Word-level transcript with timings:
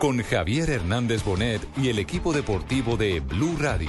con 0.00 0.22
Javier 0.22 0.70
Hernández 0.70 1.22
Bonet 1.22 1.60
y 1.76 1.90
el 1.90 1.98
equipo 1.98 2.32
deportivo 2.32 2.96
de 2.96 3.20
Blue 3.20 3.54
Radio. 3.60 3.86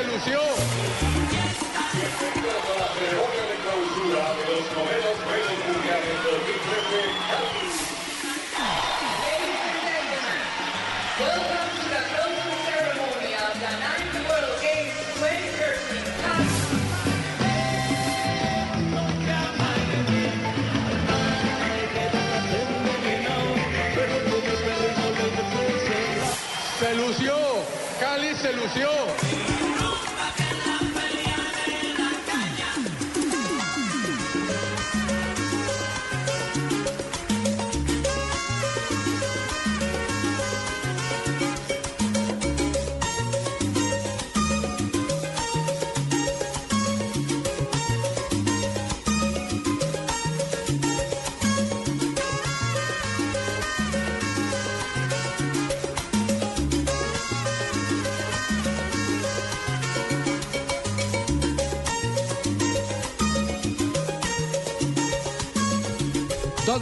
Se 0.00 0.06
lució. 0.06 1.09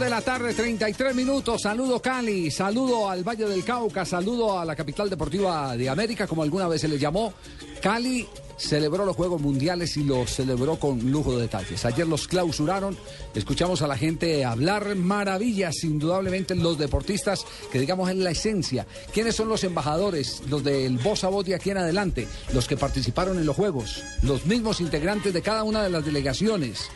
La 0.09 0.21
tarde, 0.21 0.53
33 0.53 1.13
minutos. 1.13 1.61
Saludo 1.61 2.01
Cali, 2.01 2.49
saludo 2.49 3.09
al 3.09 3.23
Valle 3.23 3.45
del 3.45 3.63
Cauca, 3.63 4.05
saludo 4.05 4.59
a 4.59 4.65
la 4.65 4.75
capital 4.75 5.09
deportiva 5.09 5.77
de 5.77 5.87
América, 5.87 6.25
como 6.25 6.41
alguna 6.41 6.67
vez 6.67 6.81
se 6.81 6.87
le 6.87 6.97
llamó. 6.97 7.33
Cali 7.79 8.27
celebró 8.57 9.05
los 9.05 9.15
Juegos 9.15 9.39
Mundiales 9.39 9.95
y 9.97 10.03
los 10.03 10.31
celebró 10.31 10.77
con 10.77 11.11
lujo 11.11 11.35
de 11.35 11.43
detalles. 11.43 11.85
Ayer 11.85 12.07
los 12.07 12.27
clausuraron, 12.27 12.97
escuchamos 13.35 13.81
a 13.81 13.87
la 13.87 13.97
gente 13.97 14.43
hablar 14.43 14.95
maravillas, 14.95 15.83
indudablemente 15.83 16.55
los 16.55 16.77
deportistas, 16.77 17.45
que 17.71 17.79
digamos 17.79 18.09
es 18.09 18.17
la 18.17 18.31
esencia. 18.31 18.87
¿Quiénes 19.13 19.35
son 19.35 19.47
los 19.47 19.63
embajadores, 19.63 20.41
los 20.49 20.63
del 20.63 20.97
voz 20.97 21.23
a 21.23 21.29
voz 21.29 21.45
de 21.45 21.55
aquí 21.55 21.69
en 21.69 21.77
adelante? 21.77 22.27
Los 22.53 22.67
que 22.67 22.77
participaron 22.77 23.37
en 23.37 23.45
los 23.45 23.55
Juegos, 23.55 24.03
los 24.23 24.45
mismos 24.45 24.81
integrantes 24.81 25.33
de 25.33 25.41
cada 25.41 25.63
una 25.63 25.83
de 25.83 25.89
las 25.89 26.03
delegaciones. 26.03 26.89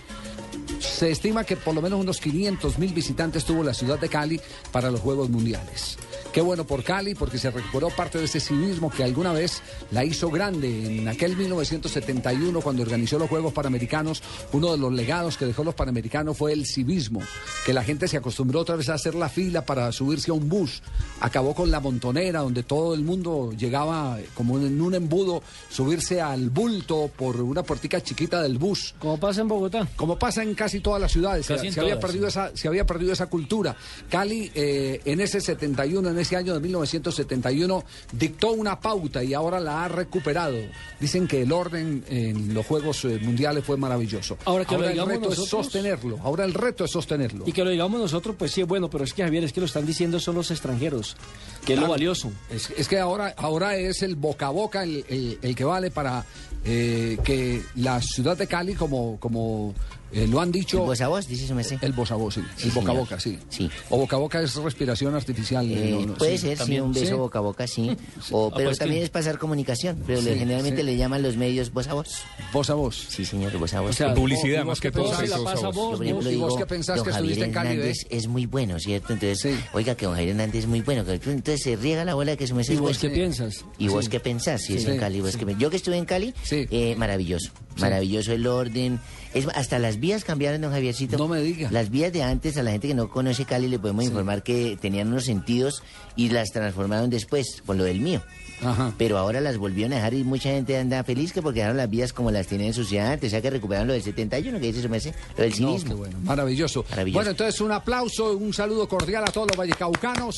Se 0.83 1.09
estima 1.09 1.43
que 1.43 1.55
por 1.55 1.73
lo 1.73 1.81
menos 1.81 1.99
unos 1.99 2.19
500 2.19 2.77
mil 2.77 2.93
visitantes 2.93 3.45
tuvo 3.45 3.63
la 3.63 3.73
ciudad 3.73 3.99
de 3.99 4.09
Cali 4.09 4.39
para 4.71 4.91
los 4.91 4.99
Juegos 4.99 5.29
Mundiales. 5.29 5.97
Qué 6.33 6.41
bueno 6.41 6.65
por 6.65 6.83
Cali 6.83 7.13
porque 7.13 7.37
se 7.37 7.51
recuperó 7.51 7.91
parte 7.91 8.17
de 8.17 8.25
ese 8.25 8.39
civismo 8.39 8.89
que 8.89 9.03
alguna 9.03 9.33
vez 9.33 9.61
la 9.91 10.03
hizo 10.03 10.31
grande. 10.31 10.97
En 10.97 11.07
aquel 11.07 11.37
1971 11.37 12.59
cuando 12.59 12.81
organizó 12.81 13.19
los 13.19 13.29
Juegos 13.29 13.53
Panamericanos, 13.53 14.23
uno 14.51 14.71
de 14.71 14.79
los 14.79 14.91
legados 14.91 15.37
que 15.37 15.45
dejó 15.45 15.63
los 15.63 15.75
Panamericanos 15.75 16.35
fue 16.35 16.53
el 16.53 16.65
civismo, 16.65 17.21
que 17.67 17.71
la 17.71 17.83
gente 17.83 18.07
se 18.07 18.17
acostumbró 18.17 18.61
otra 18.61 18.75
vez 18.75 18.89
a 18.89 18.95
hacer 18.95 19.13
la 19.13 19.29
fila 19.29 19.63
para 19.63 19.91
subirse 19.91 20.31
a 20.31 20.33
un 20.33 20.49
bus. 20.49 20.81
Acabó 21.21 21.53
con 21.53 21.69
la 21.69 21.79
montonera 21.79 22.39
donde 22.39 22.63
todo 22.63 22.95
el 22.95 23.03
mundo 23.03 23.51
llegaba 23.55 24.17
como 24.33 24.57
en 24.57 24.81
un 24.81 24.95
embudo, 24.95 25.43
subirse 25.69 26.19
al 26.19 26.49
bulto 26.49 27.11
por 27.15 27.39
una 27.41 27.61
puertica 27.61 28.01
chiquita 28.01 28.41
del 28.41 28.57
bus. 28.57 28.95
Como 28.97 29.19
pasa 29.19 29.41
en 29.41 29.49
Bogotá. 29.49 29.87
Como 29.95 30.17
pasa 30.17 30.41
en 30.41 30.55
casi 30.55 30.79
todas 30.79 30.99
las 30.99 31.11
ciudades, 31.11 31.45
se, 31.45 31.79
había 31.79 31.99
perdido 31.99 32.25
esa, 32.25 32.49
se 32.57 32.67
había 32.67 32.87
perdido 32.87 33.13
esa 33.13 33.27
cultura. 33.27 33.75
Cali 34.09 34.51
eh, 34.55 34.99
en 35.05 35.21
ese 35.21 35.39
71, 35.39 36.09
en 36.09 36.17
ese 36.17 36.22
año 36.31 36.53
de 36.53 36.59
1971, 36.61 37.83
dictó 38.11 38.51
una 38.51 38.79
pauta 38.79 39.23
y 39.23 39.33
ahora 39.33 39.59
la 39.59 39.85
ha 39.85 39.87
recuperado. 39.87 40.57
Dicen 40.99 41.27
que 41.27 41.41
el 41.41 41.51
orden 41.51 42.03
en 42.07 42.53
los 42.53 42.65
Juegos 42.65 43.03
eh, 43.05 43.19
Mundiales 43.21 43.63
fue 43.65 43.77
maravilloso. 43.77 44.37
Ahora 44.45 44.65
que 44.65 44.77
lo 44.77 44.87
el 44.87 44.95
reto 45.05 45.31
es 45.31 45.37
nosotros- 45.39 45.49
sostenerlo. 45.65 46.19
Ahora 46.23 46.45
el 46.45 46.53
reto 46.53 46.85
es 46.85 46.91
sostenerlo. 46.91 47.43
Y 47.47 47.51
que 47.51 47.63
lo 47.63 47.69
digamos 47.69 47.99
nosotros, 47.99 48.35
pues 48.37 48.51
sí 48.51 48.61
es 48.61 48.67
bueno, 48.67 48.89
pero 48.89 49.03
es 49.03 49.13
que 49.13 49.23
Javier, 49.23 49.43
es 49.43 49.53
que 49.53 49.59
lo 49.59 49.65
están 49.65 49.85
diciendo 49.85 50.19
son 50.19 50.35
los 50.35 50.49
extranjeros, 50.51 51.15
que 51.65 51.73
es 51.73 51.79
lo 51.79 51.87
valioso. 51.87 52.31
Es, 52.49 52.69
es 52.77 52.87
que 52.87 52.99
ahora, 52.99 53.33
ahora 53.37 53.75
es 53.77 54.01
el 54.03 54.15
boca 54.15 54.47
a 54.47 54.51
boca 54.51 54.83
el, 54.83 55.05
el- 55.09 55.39
el 55.41 55.55
que 55.55 55.63
vale 55.63 55.91
para 55.91 56.25
eh, 56.65 57.17
que 57.23 57.61
la 57.75 58.01
ciudad 58.01 58.37
de 58.37 58.47
Cali, 58.47 58.73
como, 58.75 59.17
como 59.19 59.73
eh, 60.13 60.27
lo 60.27 60.39
han 60.39 60.51
dicho... 60.51 60.77
¿El 60.77 60.83
voz 60.85 61.01
a 61.01 61.07
voz, 61.07 61.27
dice 61.27 61.47
su 61.47 61.55
merced? 61.55 61.77
El 61.81 61.91
voz 61.91 62.11
a 62.11 62.15
voz, 62.15 62.35
sí. 62.35 62.41
Sí, 62.55 62.67
el 62.67 62.71
boca 62.75 62.91
a 62.91 62.95
boca, 62.95 63.19
sí. 63.19 63.39
Sí. 63.49 63.69
O 63.89 63.97
boca 63.97 64.15
a 64.15 64.19
boca 64.19 64.39
es 64.41 64.53
respiración 64.55 65.15
artificial. 65.15 65.67
Eh, 65.69 65.89
no, 65.99 66.05
no, 66.05 66.13
puede 66.13 66.37
sí, 66.37 66.47
ser, 66.49 66.51
sí, 66.51 66.59
también. 66.59 66.83
un 66.83 66.93
beso 66.93 67.05
Sí. 67.07 67.13
boca 67.13 67.39
a 67.39 67.41
boca, 67.41 67.65
sí. 67.67 67.97
O, 68.31 68.51
pero 68.51 68.69
pues 68.69 68.77
también 68.77 68.99
que- 69.01 69.05
es 69.05 69.09
pasar 69.09 69.39
comunicación. 69.39 70.03
Pero 70.05 70.21
le- 70.21 70.37
generalmente 70.37 70.81
sí. 70.81 70.85
le 70.85 70.95
llaman 70.97 71.23
los 71.23 71.35
medios 71.35 71.73
voz 71.73 71.87
a 71.87 71.95
voz. 71.95 72.09
Voz 72.53 72.69
a 72.69 72.75
voz. 72.75 73.07
Sí, 73.09 73.25
señor, 73.25 73.57
voz 73.57 73.73
a 73.73 73.81
voz. 73.81 73.89
O 73.89 73.93
sea, 73.93 74.13
Publicidad 74.13 74.57
¿y 74.57 74.59
vos 74.59 74.67
más 74.67 74.79
qué 74.81 74.91
que 74.91 74.99
todo. 74.99 75.19
sí, 75.19 75.25
la 75.27 75.37
voz 75.37 75.47
a 75.47 75.53
pasa 75.55 75.67
voz. 75.69 75.75
vos, 75.97 76.07
¿Y 76.07 76.11
vos 76.13 76.25
digo, 76.25 76.55
qué 76.57 76.65
pensás 76.67 76.97
don 76.97 77.05
que 77.07 77.11
Javier 77.11 77.31
estuviste 77.31 77.45
en 77.45 77.51
Cali, 77.53 77.69
Hernández 77.71 77.97
es 78.11 78.27
muy 78.27 78.45
bueno, 78.45 78.79
¿cierto? 78.79 79.13
Entonces, 79.13 79.57
oiga, 79.73 79.95
que 79.95 80.05
don 80.05 80.13
Javier 80.13 80.29
Hernández 80.29 80.59
es 80.63 80.67
muy 80.67 80.81
bueno. 80.81 81.03
que- 81.03 81.19
Entonces 81.53 81.77
se 81.77 81.81
riega 81.81 82.03
la 82.03 82.15
bola 82.15 82.31
de 82.31 82.37
que 82.37 82.47
su 82.47 82.55
merced 82.55 82.73
¿Y 82.73 82.77
vos 82.77 82.97
qué 82.97 83.09
piensas? 83.11 83.63
¿Y 83.77 83.87
vos 83.87 84.09
qué 84.09 84.19
pensás? 84.19 84.63
Si 84.63 84.75
es 84.75 84.85
en 84.85 84.97
Cali, 84.97 85.21
vos 85.21 85.37
qué 85.37 85.45
Yo 85.57 85.69
que 85.69 85.75
estuve 85.75 85.97
en 85.97 86.05
Cali, 86.05 86.33
eh, 86.51 86.95
maravilloso. 86.97 87.51
Maravilloso 87.79 88.33
el 88.33 88.47
orden. 88.47 88.99
Es, 89.33 89.47
hasta 89.53 89.77
las 89.79 89.99
vías 89.99 90.23
cambiaron, 90.23 90.61
don 90.61 90.71
Javiercito. 90.71 91.17
No 91.17 91.27
me 91.27 91.41
diga. 91.41 91.69
Las 91.71 91.89
vías 91.89 92.11
de 92.11 92.23
antes, 92.23 92.57
a 92.57 92.63
la 92.63 92.71
gente 92.71 92.87
que 92.87 92.93
no 92.93 93.09
conoce 93.09 93.45
Cali, 93.45 93.67
le 93.67 93.77
podemos 93.77 94.05
informar 94.05 94.43
que 94.43 94.77
tenían 94.79 95.09
unos 95.09 95.25
sentidos 95.25 95.83
y 96.15 96.29
las 96.29 96.51
transformaron 96.51 97.09
después, 97.09 97.61
por 97.65 97.75
lo 97.75 97.83
del 97.83 97.99
mío. 97.99 98.21
Ajá. 98.63 98.93
Pero 98.97 99.17
ahora 99.17 99.41
las 99.41 99.57
volvieron 99.57 99.93
a 99.93 99.97
dejar 99.97 100.13
y 100.13 100.23
mucha 100.23 100.49
gente 100.49 100.77
anda 100.77 101.03
feliz 101.03 101.33
que 101.33 101.41
porque 101.41 101.59
dejaron 101.59 101.77
las 101.77 101.89
vías 101.89 102.13
como 102.13 102.31
las 102.31 102.47
tenían 102.47 102.69
en 102.69 102.73
su 102.73 102.85
ciudad 102.85 103.11
antes. 103.11 103.29
O 103.29 103.31
sea 103.31 103.41
que 103.41 103.49
recuperaron 103.49 103.87
lo 103.87 103.93
del 103.93 104.03
71, 104.03 104.59
que 104.59 104.67
dice 104.67 104.81
su 104.81 104.89
merced, 104.89 105.13
lo 105.37 105.43
del 105.43 105.61
No, 105.61 105.77
bueno, 105.97 106.17
maravilloso. 106.23 106.85
Maravilloso. 106.89 107.17
Bueno, 107.17 107.31
entonces 107.31 107.61
un 107.61 107.71
aplauso, 107.71 108.37
un 108.37 108.53
saludo 108.53 108.87
cordial 108.87 109.23
a 109.23 109.31
todos 109.31 109.47
los 109.47 109.57
vallecaucanos. 109.57 110.35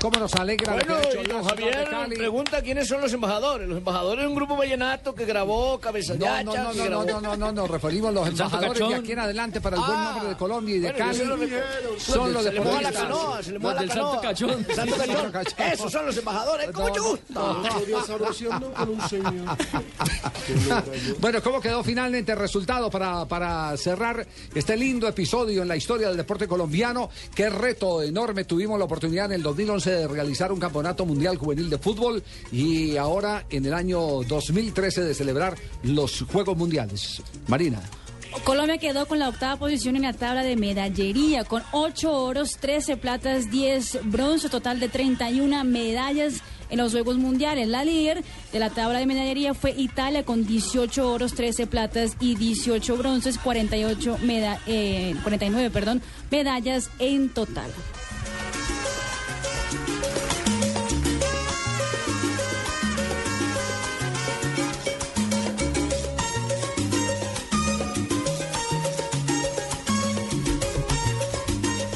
¿Cómo 0.00 0.18
nos 0.18 0.34
alegra 0.34 0.74
lo 0.76 0.78
que 0.80 0.84
Bueno, 0.86 1.00
ha 1.00 1.08
hecho 1.10 1.20
y 1.22 1.26
don 1.32 1.44
Javier 1.44 1.88
Cali? 1.90 2.16
pregunta 2.16 2.60
quiénes 2.62 2.86
son 2.88 3.00
los 3.00 3.12
embajadores. 3.12 3.66
Los 3.68 3.78
embajadores 3.78 4.24
es 4.24 4.28
un 4.28 4.34
grupo 4.34 4.56
vallenato 4.56 5.14
que 5.14 5.24
grabó 5.24 5.80
Cabeza 5.80 6.14
No, 6.14 6.26
no, 6.44 6.54
no, 6.54 6.72
no, 6.74 6.84
grabó- 6.84 7.04
no, 7.06 7.20
no, 7.20 7.36
no, 7.36 7.52
nos 7.52 7.70
referimos 7.70 8.10
a 8.10 8.12
los 8.12 8.28
embajadores 8.28 8.88
de 8.88 8.94
aquí 8.94 9.12
en 9.12 9.18
adelante 9.18 9.60
para 9.62 9.76
el 9.76 9.82
buen 9.82 9.96
Ah, 9.98 10.10
nombre 10.12 10.28
de 10.30 10.36
Colombia 10.36 10.76
y 10.76 10.78
de 10.80 10.90
bueno, 10.92 10.98
Cali. 11.06 11.16
eso 11.16 11.24
lo 11.24 11.36
recuerdo. 11.36 11.98
Son 11.98 12.32
los 12.32 12.42
se 12.44 12.52
le 12.52 12.60
moja 12.60 12.82
la 12.82 12.92
canoa, 12.92 13.42
se 13.42 13.52
le 13.52 13.58
moja 13.58 13.74
Los 13.74 13.86
la 13.86 13.94
canoa. 13.94 14.10
Santo 14.12 14.28
Cachón. 14.28 14.66
Santo 14.74 14.96
Cachón. 15.32 15.72
Esos 15.72 15.92
son 15.92 16.06
los 16.06 16.16
embajadores. 16.18 16.70
¿Cómo 16.72 16.92
te 16.92 17.00
gusta? 17.00 17.40
Bueno, 21.20 21.42
¿cómo 21.42 21.60
quedó 21.60 21.82
finalmente 21.82 22.32
el 22.32 22.38
resultado 22.38 22.90
para, 22.90 23.24
para 23.26 23.76
cerrar 23.76 24.26
este 24.54 24.76
lindo 24.76 25.08
episodio 25.08 25.62
en 25.62 25.68
la 25.68 25.76
historia 25.76 26.08
del 26.08 26.16
deporte 26.16 26.46
colombiano? 26.46 27.08
Qué 27.34 27.48
reto 27.48 28.02
enorme 28.02 28.44
tuvimos 28.44 28.78
la 28.78 28.84
oportunidad 28.84 29.26
en 29.26 29.32
el 29.32 29.42
2011 29.42 29.93
de 29.96 30.08
realizar 30.08 30.52
un 30.52 30.60
campeonato 30.60 31.04
mundial 31.06 31.36
juvenil 31.36 31.70
de 31.70 31.78
fútbol 31.78 32.22
y 32.52 32.96
ahora 32.96 33.44
en 33.50 33.64
el 33.66 33.74
año 33.74 34.22
2013 34.24 35.02
de 35.02 35.14
celebrar 35.14 35.56
los 35.82 36.22
Juegos 36.30 36.56
Mundiales. 36.56 37.22
Marina. 37.48 37.80
Colombia 38.42 38.78
quedó 38.78 39.06
con 39.06 39.20
la 39.20 39.28
octava 39.28 39.56
posición 39.56 39.94
en 39.94 40.02
la 40.02 40.12
tabla 40.12 40.42
de 40.42 40.56
medallería, 40.56 41.44
con 41.44 41.62
8 41.70 42.12
oros, 42.12 42.56
13 42.58 42.96
platas, 42.96 43.48
10 43.48 44.00
bronce, 44.10 44.48
total 44.48 44.80
de 44.80 44.88
31 44.88 45.62
medallas 45.62 46.40
en 46.68 46.78
los 46.78 46.90
Juegos 46.90 47.16
Mundiales. 47.16 47.68
La 47.68 47.84
líder 47.84 48.24
de 48.52 48.58
la 48.58 48.70
tabla 48.70 48.98
de 48.98 49.06
medallería 49.06 49.54
fue 49.54 49.70
Italia 49.76 50.24
con 50.24 50.44
18 50.46 51.12
oros, 51.12 51.34
13 51.34 51.68
platas 51.68 52.16
y 52.18 52.34
18 52.34 52.96
bronces, 52.96 53.38
48 53.38 54.18
meda- 54.24 54.58
eh, 54.66 55.14
49 55.22 55.70
perdón, 55.70 56.02
medallas 56.32 56.90
en 56.98 57.28
total. 57.28 57.70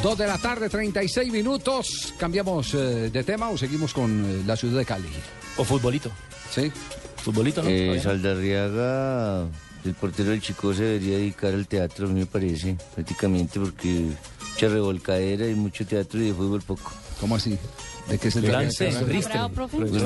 Dos 0.03 0.17
de 0.17 0.29
la 0.29 0.39
tarde, 0.39 0.69
36 0.69 1.33
minutos. 1.33 2.15
¿Cambiamos 2.17 2.73
eh, 2.75 3.11
de 3.11 3.25
tema 3.25 3.51
o 3.51 3.59
seguimos 3.59 3.93
con 3.93 4.25
eh, 4.25 4.43
la 4.47 4.55
ciudad 4.55 4.79
de 4.79 4.85
Cali? 4.85 5.09
O 5.57 5.65
futbolito. 5.65 6.13
Sí. 6.53 6.71
Futbolito, 7.17 7.65
¿no? 7.65 7.69
Eh. 7.69 7.99
Saldarriaga, 8.01 9.49
el 9.85 9.95
portero 9.95 10.31
del 10.31 10.41
Chico 10.41 10.73
se 10.73 10.85
debería 10.85 11.17
dedicar 11.19 11.53
al 11.53 11.67
teatro, 11.67 12.07
a 12.07 12.11
mí 12.11 12.21
me 12.21 12.27
parece, 12.27 12.77
prácticamente, 12.95 13.59
porque 13.59 14.07
mucha 14.53 14.69
revolcadera 14.69 15.49
y 15.49 15.55
mucho 15.57 15.85
teatro 15.85 16.21
y 16.21 16.29
de 16.29 16.35
fútbol 16.35 16.63
poco. 16.63 16.93
¿Cómo 17.21 17.35
así? 17.35 17.59
¿De 18.09 18.19
qué 18.19 18.31
se 18.31 18.41
Lance, 18.41 18.87
trata? 18.87 19.07
Pues, 19.07 19.17
Esta 19.27 19.49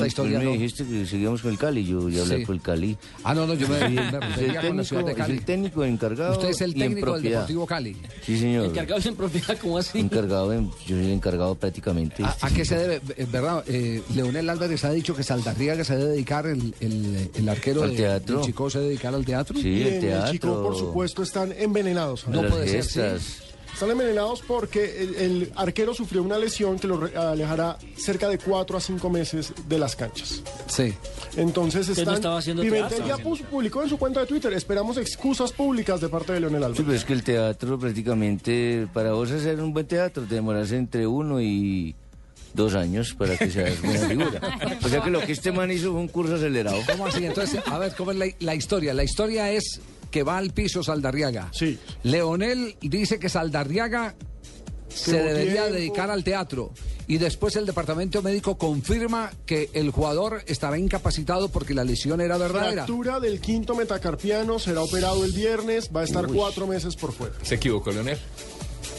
no, 0.00 0.06
historia 0.06 0.32
pues 0.38 0.38
me 0.38 0.44
no. 0.44 0.50
dijiste 0.52 0.84
que 0.84 1.06
seguíamos 1.06 1.40
con 1.40 1.52
el 1.52 1.58
Cali, 1.58 1.84
yo 1.87 2.08
ya 2.08 2.22
hablé 2.22 2.38
Sí. 2.38 2.44
con 2.44 2.56
el 2.56 2.60
Cali. 2.62 2.96
Ah, 3.22 3.32
no, 3.32 3.46
no, 3.46 3.54
yo 3.54 3.69
me, 3.69 3.78
Sí, 3.78 3.94
me 3.94 4.00
es 4.08 4.12
el 4.12 4.20
refería 4.20 4.60
con 4.62 4.76
la 4.76 4.84
ciudad 4.84 5.02
técnico, 5.02 5.06
de 5.06 5.12
es 5.12 5.16
Cali. 5.19 5.32
el 5.38 5.44
técnico 5.44 5.84
encargado 5.84 6.32
Usted 6.32 6.49
es 6.49 6.60
el 6.62 6.75
técnico 6.75 7.12
del. 7.14 7.22
Deportivo 7.22 7.66
Cali. 7.66 7.96
Sí, 8.26 8.38
señor. 8.38 8.66
Encargados 8.66 9.06
en 9.06 9.14
propiedad, 9.16 9.56
¿cómo 9.60 9.78
así? 9.78 9.99
Encargado, 10.00 10.52
en- 10.52 10.70
yo 10.87 10.96
soy 10.96 11.12
encargado 11.12 11.54
prácticamente. 11.54 12.25
¿A, 12.25 12.37
a 12.40 12.50
qué 12.50 12.64
se 12.64 12.76
debe? 12.76 13.00
Eh, 13.16 13.26
¿Verdad? 13.31 13.62
Eh, 13.69 14.02
Leonel 14.14 14.50
Álvarez 14.50 14.84
ha 14.84 14.90
dicho 14.90 15.14
que 15.14 15.22
Saldarriaga 15.22 15.84
se 15.84 15.96
debe 15.96 16.10
dedicar, 16.10 16.46
el, 16.46 16.75
el, 16.81 17.31
el 17.34 17.49
arquero 17.49 17.84
Al 17.84 17.90
de- 17.90 17.96
teatro. 17.96 18.37
del 18.38 18.46
Chico 18.46 18.69
se 18.69 18.78
debe 18.78 18.90
dedicar 18.90 19.14
al 19.14 19.25
teatro. 19.25 19.56
Sí, 19.60 19.69
Y 19.69 19.82
el 19.82 19.87
en 19.87 19.94
el 19.94 20.00
teatro. 20.00 20.32
Chico, 20.32 20.62
por 20.62 20.76
supuesto, 20.76 21.22
están 21.22 21.52
envenenados. 21.56 22.26
No 22.26 22.43
puede 22.49 22.82
ser. 22.82 23.20
Están 23.82 23.99
envenenados 23.99 24.43
porque 24.46 25.02
el, 25.02 25.14
el 25.17 25.52
arquero 25.56 25.93
sufrió 25.93 26.23
una 26.23 26.38
lesión 26.38 26.79
que 26.79 26.87
lo 26.87 27.11
alejará 27.17 27.76
cerca 27.96 28.29
de 28.29 28.38
cuatro 28.38 28.76
a 28.79 28.81
cinco 28.81 29.11
meses 29.11 29.52
de 29.67 29.76
las 29.76 29.96
canchas. 29.96 30.40
Sí. 30.69 30.94
Entonces 31.37 31.88
Usted 31.88 31.96
no 32.05 32.12
están. 32.12 32.14
estaba 32.14 32.38
haciendo 32.38 32.62
Pimentel 32.62 33.02
teatro. 33.02 33.06
ya 33.08 33.17
puso- 33.25 33.44
publicó 33.46 33.82
en 33.82 33.88
su 33.88 33.99
cuenta 33.99 34.20
de 34.20 34.26
Twitter. 34.26 34.52
Esperamos 34.52 34.99
excusas 34.99 35.50
públicas 35.50 36.00
de 36.00 36.08
parte 36.08 36.32
de 36.32 36.38
Leonel 36.38 36.61
Sí, 36.61 36.64
Álvarez. 36.67 36.84
pero 36.87 36.96
es 36.96 37.05
que 37.05 37.12
el 37.12 37.25
teatro 37.25 37.76
prácticamente, 37.76 38.87
para 38.93 39.14
vos 39.14 39.32
hacer 39.32 39.61
un 39.61 39.73
buen 39.73 39.87
teatro, 39.88 40.23
te 40.28 40.37
demoras 40.37 40.70
entre 40.70 41.05
uno 41.08 41.40
y 41.40 41.96
dos 42.55 42.76
años 42.76 43.14
para 43.14 43.37
que 43.37 43.50
seas 43.50 43.82
buena 43.82 43.99
figura. 44.08 44.58
O 44.85 44.88
sea 44.88 45.02
que 45.02 45.11
lo 45.11 45.19
que 45.23 45.32
este 45.32 45.50
man 45.50 45.73
hizo 45.73 45.90
fue 45.90 46.00
un 46.00 46.06
curso 46.08 46.37
acelerado. 46.37 46.78
¿Cómo 46.88 47.06
así? 47.06 47.26
Entonces, 47.26 47.61
a 47.67 47.78
ver, 47.81 47.94
¿cómo 47.96 48.12
es 48.12 48.17
la, 48.19 48.26
la 48.38 48.55
historia? 48.55 48.94
La 48.94 49.02
historia 49.02 49.50
es 49.50 49.81
que 50.12 50.23
va 50.23 50.38
al 50.38 50.53
piso 50.53 50.85
Saldarriaga. 50.85 51.49
Sí. 51.53 51.76
Leonel 52.05 52.76
dice 52.81 53.19
que 53.19 53.29
Saldarriaga 53.29 54.14
se 54.88 55.17
debería 55.17 55.62
tiempo. 55.62 55.73
dedicar 55.73 56.11
al 56.11 56.23
teatro. 56.23 56.70
Y 57.09 57.19
después 57.19 57.56
el 57.56 57.67
departamento 57.67 58.23
médico 58.23 58.56
confirma 58.56 59.32
que 59.44 59.70
el 59.73 59.91
jugador 59.91 60.44
estará 60.47 60.79
incapacitado 60.79 61.49
porque 61.49 61.75
la 61.75 61.82
lesión 61.82 62.20
era 62.20 62.37
verdadera. 62.37 62.85
Fractura 62.85 63.19
del 63.19 63.41
quinto 63.41 63.75
metacarpiano 63.75 64.59
será 64.59 64.82
operado 64.82 65.25
el 65.25 65.32
viernes. 65.32 65.91
Va 65.94 66.03
a 66.03 66.05
estar 66.05 66.29
cuatro 66.29 66.67
meses 66.69 66.94
por 66.94 67.12
fuera. 67.12 67.35
Se 67.43 67.56
equivocó, 67.56 67.91
Leonel. 67.91 68.19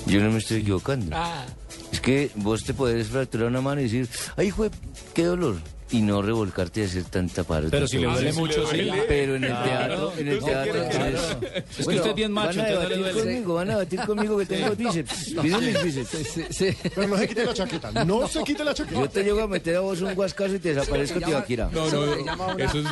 Yo 0.08 0.20
no 0.20 0.32
me 0.32 0.40
estoy 0.40 0.62
equivocando. 0.62 1.16
Ah. 1.16 1.46
Es 1.92 2.02
que 2.02 2.32
vos 2.36 2.64
te 2.64 2.74
podés 2.74 3.08
fracturar 3.08 3.48
una 3.48 3.62
mano 3.62 3.82
y 3.82 3.86
decir, 3.86 4.10
ay, 4.36 4.50
jue, 4.50 4.70
qué 5.14 5.24
dolor. 5.24 5.58
Y 5.94 6.02
no 6.02 6.22
revolcarte 6.22 6.82
y 6.82 6.84
hacer 6.84 7.04
tanta 7.06 7.44
parte. 7.44 7.70
Pero 7.70 7.88
si 7.88 7.98
le 8.00 8.08
duele 8.08 8.34
mucho, 8.34 8.68
sí. 8.68 8.90
Pero 9.08 9.36
en 9.36 9.44
el 9.46 9.64
teatro, 9.64 10.14
en 10.18 10.28
el 10.28 10.40
No, 10.40 10.46
teatro 10.46 10.74
claro. 10.90 11.18
Es 11.18 11.78
que 11.78 11.84
Bueno, 11.84 12.00
usted 12.00 12.10
es 12.10 12.16
bien 12.16 12.32
macho, 12.32 12.58
Van 12.60 12.60
a 12.60 12.64
no 12.64 12.80
debatir 12.80 12.98
duele. 12.98 13.20
conmigo, 13.22 13.54
van 13.54 13.70
a 13.70 13.74
debatir 13.74 14.00
conmigo 14.02 14.38
que 14.40 14.46
tengo 14.48 14.76
bíceps. 14.76 15.34
Miren 15.42 15.60
mis 15.66 15.84
bíceps. 15.84 16.10
Sí, 16.34 16.44
sí. 16.50 16.78
Pero 16.96 17.08
no 17.08 17.18
se 17.18 17.28
quite 17.28 17.46
la 17.46 17.54
chaqueta. 17.54 18.06
No 18.06 18.28
se 18.28 18.44
quite 18.44 18.64
la 18.64 18.74
chaqueta. 18.74 19.00
Yo 19.02 19.10
te 19.10 19.24
llego 19.24 19.42
a 19.44 19.48
meter 19.48 19.76
a 19.76 19.80
vos 19.82 20.02
un 20.02 20.14
guascazo 20.16 20.56
y 20.56 20.60
te 20.60 20.74
desaparezco, 20.74 21.20
Tibaquira. 21.22 21.70
No, 21.72 21.90
no, 21.90 22.58
eso 22.58 22.80
es... 22.80 22.86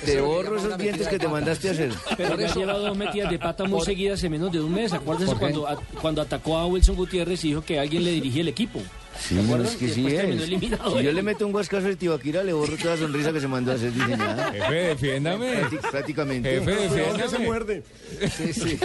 Te 0.04 0.20
borro 0.20 0.56
esos 0.58 0.76
dientes 0.78 1.06
que 1.08 1.18
te 1.18 1.28
mandaste 1.28 1.68
a 1.68 1.72
hacer. 1.72 1.92
Pero 2.16 2.36
me 2.36 2.44
ha 2.46 2.54
llevado 2.54 2.86
dos 2.88 2.96
metidas 2.96 3.30
de 3.30 3.38
pata 3.38 3.64
muy 3.64 3.80
seguidas 3.82 4.22
en 4.24 4.32
menos 4.32 4.50
de 4.52 4.60
un 4.60 4.72
mes. 4.72 4.92
Acuérdense 4.92 5.26
¿Por 5.32 5.34
qué? 5.36 5.40
cuando, 5.54 5.68
a- 5.68 5.76
cuando 6.00 6.22
atacó 6.22 6.58
a 6.58 6.66
Wilson 6.66 6.96
Gutiérrez 6.96 7.44
y 7.44 7.48
dijo 7.48 7.62
que 7.62 7.78
alguien 7.78 8.04
le 8.04 8.10
dirigía 8.12 8.42
el 8.42 8.48
equipo. 8.48 8.80
Sí, 9.20 9.36
es 9.38 9.76
que 9.76 9.88
sí 9.88 10.06
es. 10.06 10.44
Si 10.46 11.02
yo 11.02 11.12
le 11.12 11.22
meto 11.22 11.44
un 11.46 11.52
guascazo 11.52 11.86
al 11.86 11.96
Tibaquira, 11.96 12.42
le 12.44 12.52
borro 12.52 12.76
toda 12.76 12.94
la 12.94 13.00
sonrisa 13.00 13.32
que 13.32 13.40
se 13.40 13.48
mandó 13.48 13.72
a 13.72 13.74
hacer 13.74 13.92
diseñada. 13.92 14.52
Jefe, 14.52 14.74
defiéndame. 14.74 15.54
Prácti- 15.62 15.90
Prácticamente. 15.90 16.50
Jefe, 16.50 16.72
que 16.76 16.88
se 16.88 16.94
defiéndame. 16.96 17.44
muerde. 17.44 17.82
Sí, 18.36 18.52
sí. 18.52 18.78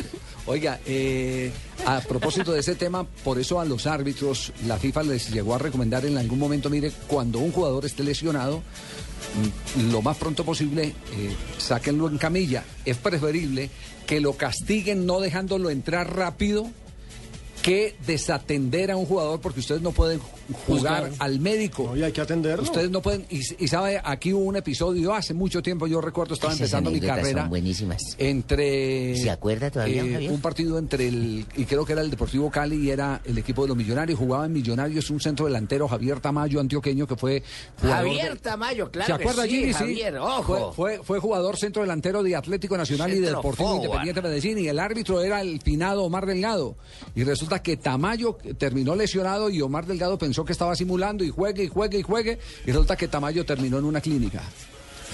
Oiga, 0.46 0.80
eh, 0.86 1.52
a 1.86 2.02
propósito 2.02 2.52
de 2.52 2.60
ese 2.62 2.76
tema, 2.76 3.06
por 3.24 3.40
eso 3.40 3.60
a 3.60 3.66
los 3.66 3.86
árbitros 3.88 4.52
la 4.68 4.78
FIFA 4.78 5.04
les 5.04 5.30
llegó 5.32 5.56
a 5.56 5.60
recomendar 5.60 6.06
en 6.06 6.18
algún 6.18 6.40
momento, 6.40 6.70
mire, 6.70 6.92
cuando 7.08 7.40
un 7.40 7.52
jugador 7.52 7.86
esté 7.86 8.04
lesionado, 8.04 8.62
mm, 9.78 9.92
lo 9.92 10.02
más 10.02 10.18
pronto 10.18 10.44
posible, 10.44 10.88
eh, 10.88 10.94
sáquenlo 11.58 12.08
en 12.10 12.18
camilla. 12.18 12.64
Es 12.86 12.98
preferible 12.98 13.70
que 14.06 14.20
lo 14.20 14.34
castiguen 14.34 15.06
no 15.06 15.20
dejándolo 15.22 15.70
entrar 15.70 16.14
rápido 16.14 16.70
que 17.64 17.96
desatender 18.06 18.92
a 18.92 18.98
un 18.98 19.06
jugador 19.06 19.40
porque 19.42 19.62
ustedes 19.62 19.82
no 19.82 19.92
pueden 19.92 20.20
jugar 20.20 21.06
Juzgar. 21.06 21.12
al 21.20 21.40
médico. 21.40 21.86
No, 21.90 21.96
y 21.98 22.04
hay 22.04 22.12
que 22.12 22.22
atenderlo. 22.22 22.62
Ustedes 22.64 22.92
no 22.92 23.02
pueden, 23.02 23.26
y, 23.30 23.40
y 23.64 23.68
sabe, 23.70 24.00
aquí 24.04 24.34
hubo 24.34 24.44
un 24.44 24.58
episodio 24.58 25.14
hace 25.14 25.34
mucho 25.34 25.62
tiempo, 25.64 25.88
yo 25.88 26.02
recuerdo, 26.02 26.34
estaba 26.36 26.52
Esas 26.54 26.62
empezando 26.62 26.92
mi 26.92 27.00
carrera. 27.00 27.42
son 27.44 27.50
buenísimas. 27.50 28.02
Entre. 28.18 29.16
¿Se 29.18 29.30
acuerda 29.32 29.72
todavía, 29.72 30.02
Javier? 30.02 30.32
Un 30.32 30.42
partido 30.42 30.78
entre 30.78 31.08
el. 31.08 31.46
Y 31.56 31.66
creo 31.66 31.86
que 31.86 31.94
era 31.94 32.02
el 32.02 32.10
Deportivo 32.12 32.52
Cali 32.52 32.76
y 32.76 32.90
era 32.92 33.22
el 33.24 33.38
equipo 33.38 33.62
de 33.64 33.70
los 33.70 33.78
Millonarios. 33.78 34.20
Jugaba 34.20 34.46
en 34.46 34.52
Millonarios 34.54 35.10
un 35.10 35.22
centro 35.22 35.46
delantero, 35.46 35.88
Javier 35.88 36.20
Tamayo, 36.20 36.60
antioqueño, 36.60 37.08
que 37.08 37.16
fue. 37.16 37.42
jugador 37.80 38.04
de- 38.04 38.10
Javier 38.18 38.40
Tamayo, 38.40 38.92
claro. 38.92 39.14
¿Se 39.14 39.18
que 39.18 39.24
acuerda, 39.24 39.44
sí, 39.44 39.50
Gini? 39.50 39.68
Sí. 39.68 39.74
Javier, 39.74 40.18
ojo. 40.18 40.74
Fue, 40.74 40.98
fue, 40.98 41.04
fue 41.06 41.20
jugador 41.20 41.56
centro 41.58 41.82
delantero 41.82 42.22
de 42.22 42.36
Atlético 42.36 42.78
Nacional 42.78 43.14
y 43.14 43.20
de 43.20 43.28
Deportivo 43.28 43.56
forward. 43.70 43.84
Independiente 43.86 44.22
Medellín. 44.22 44.60
Y 44.60 44.68
el 44.68 44.80
árbitro 44.80 45.22
era 45.22 45.40
el 45.42 45.62
finado 45.62 46.04
Omar 46.04 46.26
Delgado. 46.26 46.76
Y 47.16 47.24
resulta 47.24 47.53
que 47.62 47.78
Tamayo 47.78 48.38
terminó 48.58 48.96
lesionado 48.96 49.50
y 49.50 49.62
Omar 49.62 49.86
Delgado 49.86 50.18
pensó 50.18 50.46
que 50.46 50.54
estaba 50.54 50.76
simulando 50.76 51.24
y 51.24 51.30
juegue 51.30 51.66
y 51.66 51.68
juegue 51.68 52.00
y 52.00 52.04
juegue. 52.04 52.40
Y 52.66 52.72
resulta 52.72 52.96
que 52.96 53.08
Tamayo 53.08 53.46
terminó 53.46 53.78
en 53.78 53.86
una 53.86 54.02
clínica. 54.02 54.42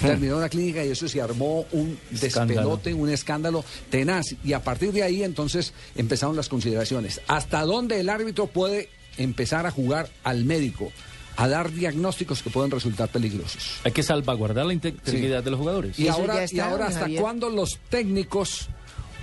Terminó 0.00 0.34
en 0.34 0.38
una 0.38 0.48
clínica 0.48 0.84
y 0.84 0.90
eso 0.90 1.08
se 1.08 1.20
armó 1.20 1.66
un 1.72 1.98
despelote, 2.10 2.94
un 2.94 3.10
escándalo 3.10 3.64
tenaz. 3.90 4.34
Y 4.44 4.54
a 4.54 4.62
partir 4.62 4.92
de 4.92 5.02
ahí 5.02 5.22
entonces 5.22 5.74
empezaron 5.94 6.36
las 6.36 6.48
consideraciones. 6.48 7.20
¿Hasta 7.26 7.62
dónde 7.64 8.00
el 8.00 8.08
árbitro 8.08 8.46
puede 8.46 8.88
empezar 9.18 9.66
a 9.66 9.70
jugar 9.70 10.08
al 10.24 10.44
médico? 10.44 10.90
A 11.36 11.48
dar 11.48 11.70
diagnósticos 11.72 12.42
que 12.42 12.50
pueden 12.50 12.70
resultar 12.70 13.08
peligrosos. 13.08 13.80
Hay 13.84 13.92
que 13.92 14.02
salvaguardar 14.02 14.66
la 14.66 14.72
integridad 14.72 15.42
de 15.42 15.50
los 15.50 15.58
jugadores. 15.58 15.98
Y 15.98 16.08
ahora, 16.08 16.44
y 16.50 16.58
¿hasta 16.58 17.00
Javier. 17.00 17.20
cuándo 17.20 17.50
los 17.50 17.78
técnicos 17.88 18.68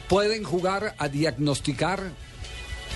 pueden 0.07 0.43
jugar 0.43 0.95
a 0.97 1.09
diagnosticar 1.09 2.11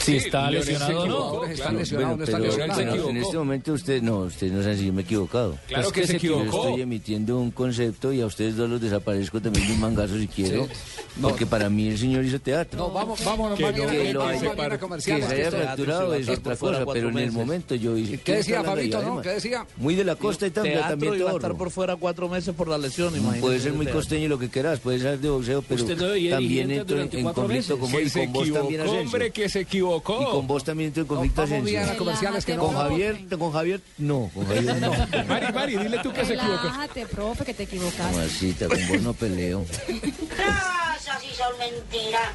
Si 0.03 0.15
está 0.17 0.49
lesionado 0.51 0.99
o 0.99 1.03
se 1.43 1.47
no. 1.47 1.53
está 1.53 1.71
lesionado, 1.71 2.17
no 2.17 2.23
está 2.23 2.37
pero, 2.37 2.49
lesionado. 2.51 3.09
en 3.09 3.17
este 3.17 3.37
momento 3.37 3.73
usted, 3.73 4.01
no, 4.01 4.19
usted 4.21 4.51
no 4.51 4.61
sabe 4.63 4.77
si 4.77 4.87
yo 4.87 4.93
me 4.93 5.01
he 5.01 5.05
equivocado. 5.05 5.57
Claro 5.67 5.83
Pues 5.83 5.93
que 5.93 6.07
se 6.07 6.13
Yo 6.19 6.39
equivocó. 6.41 6.67
estoy 6.67 6.81
emitiendo 6.81 7.37
un 7.37 7.51
concepto 7.51 8.11
y 8.13 8.21
a 8.21 8.25
ustedes 8.25 8.55
dos 8.55 8.69
los 8.69 8.81
desaparezco 8.81 9.41
también 9.41 9.67
de 9.67 9.73
un 9.73 9.79
mangazo 9.79 10.17
si 10.17 10.27
quiero. 10.27 10.65
Sí. 10.65 10.71
No. 11.17 11.27
Porque 11.29 11.45
para 11.45 11.69
mí 11.69 11.89
el 11.89 11.97
señor 11.97 12.23
hizo 12.23 12.39
teatro. 12.39 12.79
No, 12.79 12.89
vamos, 12.89 13.23
vamos, 13.25 13.57
Que 13.57 13.63
no, 13.63 13.69
que 13.69 14.13
lo 14.13 14.23
haya- 14.23 14.39
que 14.39 15.01
se 15.01 15.11
que 15.17 15.23
haya 15.33 15.51
fracturado 15.51 16.13
es 16.15 16.29
otra 16.29 16.55
cosa, 16.55 16.85
pero 16.91 17.09
en 17.09 17.17
el 17.19 17.31
momento 17.31 17.75
yo 17.75 17.97
hice. 17.97 18.17
¿Qué 18.19 18.35
decía 18.37 18.63
Fabito, 18.63 19.01
no? 19.01 19.21
¿Qué 19.21 19.29
decía? 19.29 19.65
Muy 19.77 19.95
de 19.95 20.03
la 20.05 20.15
costa 20.15 20.47
y 20.47 20.51
también, 20.51 20.75
Teatro 20.75 20.91
también 20.91 21.15
iba 21.15 21.31
a 21.31 21.33
estar 21.33 21.55
por 21.55 21.69
fuera 21.69 21.95
cuatro 21.95 22.29
meses 22.29 22.55
por 22.55 22.67
la 22.67 22.77
lesión, 22.77 23.13
imagínate. 23.13 23.41
Puede 23.41 23.59
ser 23.59 23.73
muy 23.73 23.87
costeño 23.87 24.25
y 24.25 24.29
lo 24.29 24.39
que 24.39 24.49
quieras, 24.49 24.79
puede 24.79 24.99
ser 24.99 25.19
de 25.19 25.29
boxeo, 25.29 25.61
pero 25.61 25.85
también 25.85 26.71
entro 26.71 26.99
en, 27.01 27.07
conflicto 27.33 27.77
Que 27.79 28.03
y 28.03 28.09
se 28.09 28.23
con 28.25 28.33
vos 28.33 28.51
también, 28.51 28.81
hombre, 28.87 29.31
que 29.31 29.49
se 29.49 29.61
equivocó. 29.61 29.90
Y 29.97 30.01
con 30.01 30.47
vos 30.47 30.63
también 30.63 30.93
en 30.95 31.05
conflicto, 31.05 31.41
a 31.41 31.43
Asensio. 31.45 31.97
comerciales 31.97 32.45
que 32.45 32.55
no. 32.55 32.67
Con 32.67 32.75
Javier, 32.75 33.27
con 33.37 33.51
Javier, 33.51 33.81
no, 33.97 34.29
con 34.33 34.45
Javier 34.47 34.75
no. 34.77 34.91
Mari, 35.27 35.53
Mari, 35.53 35.77
dile 35.77 35.99
tú 35.99 36.11
que 36.13 36.25
se 36.25 36.33
equivocó. 36.35 36.63
Relájate, 36.63 37.05
profe, 37.07 37.45
que 37.45 37.53
te 37.53 37.63
equivocaste. 37.63 38.03
Mamacita, 38.17 38.67
con 38.67 38.87
vos 38.87 39.01
no 39.01 39.13
peleo. 39.13 39.61
Esas 39.61 41.21
sí 41.21 41.29
son 41.35 41.57
mentiras. 41.57 42.29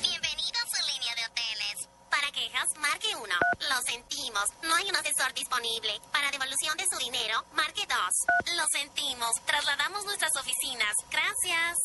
Bienvenido 0.00 0.56
a 0.62 0.66
su 0.70 0.80
línea 0.92 1.12
de 1.16 1.22
hoteles. 1.26 1.76
Para 2.10 2.30
quejas, 2.32 2.68
marque 2.80 3.08
1. 3.16 3.24
Lo 3.26 3.78
sentimos, 3.82 4.46
no 4.62 4.74
hay 4.74 4.88
un 4.88 4.96
asesor 4.96 5.32
disponible. 5.34 5.92
Para 6.12 6.30
devolución 6.30 6.76
de 6.76 6.84
su 6.90 6.98
dinero, 6.98 7.44
marque 7.54 7.82
2. 7.88 8.56
Lo 8.56 8.64
sentimos, 8.72 9.30
trasladamos 9.46 10.04
nuestras 10.04 10.32
oficinas. 10.36 10.94
Gracias. 11.10 11.76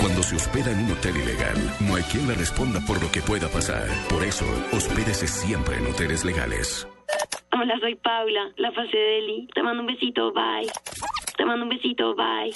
Cuando 0.00 0.22
se 0.22 0.36
hospeda 0.36 0.70
en 0.70 0.84
un 0.84 0.92
hotel 0.92 1.16
ilegal, 1.16 1.56
no 1.80 1.94
hay 1.96 2.02
quien 2.04 2.26
le 2.26 2.34
responda 2.34 2.80
por 2.80 3.02
lo 3.02 3.10
que 3.10 3.20
pueda 3.20 3.48
pasar. 3.48 3.86
Por 4.08 4.24
eso, 4.24 4.46
hospédese 4.72 5.26
siempre 5.26 5.76
en 5.76 5.86
hoteles 5.86 6.24
legales. 6.24 6.86
Hola, 7.52 7.78
soy 7.80 7.94
Paula, 7.96 8.52
la 8.56 8.72
fase 8.72 8.96
de 8.96 9.18
Eli. 9.18 9.48
Te 9.54 9.62
mando 9.62 9.82
un 9.82 9.86
besito, 9.86 10.32
bye. 10.32 10.70
Te 11.36 11.44
mando 11.44 11.64
un 11.64 11.68
besito, 11.70 12.14
bye. 12.14 12.52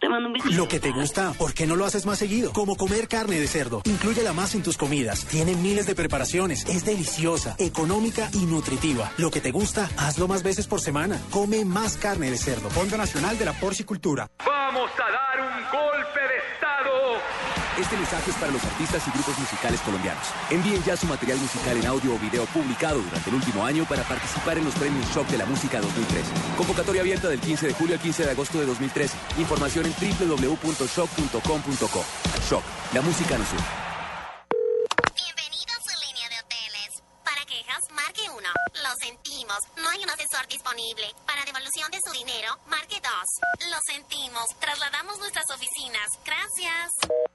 Te 0.00 0.08
mando 0.08 0.28
un 0.28 0.32
besito. 0.32 0.54
Lo 0.54 0.66
que 0.66 0.80
te 0.80 0.90
gusta, 0.90 1.32
¿por 1.38 1.54
qué 1.54 1.64
no 1.66 1.76
lo 1.76 1.84
haces 1.84 2.06
más 2.06 2.18
seguido? 2.18 2.52
Como 2.52 2.76
comer 2.76 3.06
carne 3.06 3.38
de 3.38 3.46
cerdo. 3.46 3.82
Inclúyela 3.84 4.32
más 4.32 4.54
en 4.56 4.62
tus 4.64 4.76
comidas. 4.76 5.26
Tiene 5.26 5.54
miles 5.54 5.86
de 5.86 5.94
preparaciones. 5.94 6.68
Es 6.68 6.84
deliciosa, 6.84 7.54
económica 7.58 8.28
y 8.34 8.44
nutritiva. 8.46 9.12
Lo 9.16 9.30
que 9.30 9.40
te 9.40 9.52
gusta, 9.52 9.88
hazlo 9.96 10.26
más 10.26 10.42
veces 10.42 10.66
por 10.66 10.80
semana. 10.80 11.20
Come 11.30 11.64
más 11.64 11.96
carne 11.96 12.30
de 12.30 12.36
cerdo. 12.36 12.68
Fondo 12.70 12.96
Nacional 12.96 13.38
de 13.38 13.44
la 13.44 13.52
Porcicultura. 13.52 14.26
Vamos 14.44 14.90
a 14.90 15.10
dar 15.10 15.40
un 15.40 15.62
golpe 15.70 16.20
de 16.20 16.38
Estado. 16.52 17.51
Este 17.78 17.96
mensaje 17.96 18.30
es 18.30 18.36
para 18.36 18.52
los 18.52 18.62
artistas 18.62 19.02
y 19.08 19.10
grupos 19.12 19.38
musicales 19.38 19.80
colombianos. 19.80 20.26
Envíen 20.50 20.84
ya 20.84 20.94
su 20.94 21.06
material 21.06 21.38
musical 21.38 21.74
en 21.74 21.86
audio 21.86 22.14
o 22.14 22.18
video 22.18 22.44
publicado 22.46 23.00
durante 23.00 23.30
el 23.30 23.36
último 23.36 23.64
año 23.64 23.86
para 23.86 24.02
participar 24.02 24.58
en 24.58 24.66
los 24.66 24.74
premios 24.74 25.06
Shock 25.14 25.26
de 25.28 25.38
la 25.38 25.46
Música 25.46 25.80
2013. 25.80 26.30
Convocatoria 26.58 27.00
abierta 27.00 27.28
del 27.28 27.40
15 27.40 27.68
de 27.68 27.72
julio 27.72 27.94
al 27.94 28.00
15 28.02 28.26
de 28.26 28.30
agosto 28.30 28.60
de 28.60 28.66
2013. 28.66 29.16
Información 29.38 29.86
en 29.86 29.94
www.shock.com.co. 29.94 32.04
Shock, 32.50 32.62
la 32.92 33.00
música 33.00 33.38
nos 33.38 33.50
une. 33.52 33.62
Bienvenido 35.16 35.72
a 35.72 35.80
su 35.80 35.96
línea 36.04 36.28
de 36.28 36.40
hoteles. 36.44 37.00
Para 37.24 37.40
quejas, 37.46 37.80
marque 37.96 38.28
1. 38.28 38.36
Lo 38.84 38.92
sentimos, 39.00 39.56
no 39.80 39.88
hay 39.88 40.04
un 40.04 40.10
asesor 40.10 40.46
disponible. 40.46 41.08
Para 41.26 41.42
devolución 41.46 41.90
de 41.90 42.00
su 42.04 42.12
dinero, 42.12 42.52
marque 42.68 43.00
2. 43.00 43.10
Lo 43.70 43.78
sentimos, 43.88 44.44
trasladamos 44.60 45.18
nuestras 45.20 45.48
oficinas. 45.48 46.04
Gracias. 46.26 47.31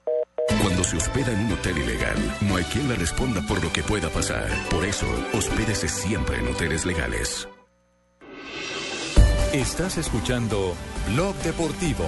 Cuando 0.48 0.84
se 0.84 0.98
hospeda 0.98 1.32
en 1.34 1.46
un 1.46 1.54
hotel 1.54 1.78
ilegal, 1.78 2.18
no 2.42 2.56
hay 2.56 2.64
quien 2.66 2.88
le 2.88 2.96
responda 2.96 3.42
por 3.42 3.62
lo 3.64 3.72
que 3.72 3.84
pueda 3.84 4.10
pasar. 4.10 4.48
Por 4.70 4.86
eso, 4.86 5.06
hospédese 5.34 5.88
siempre 5.90 6.40
en 6.40 6.48
hoteles 6.48 6.86
legales. 6.86 7.48
Estás 9.54 9.98
escuchando 9.98 10.74
Blog 11.14 11.36
Deportivo. 11.38 12.06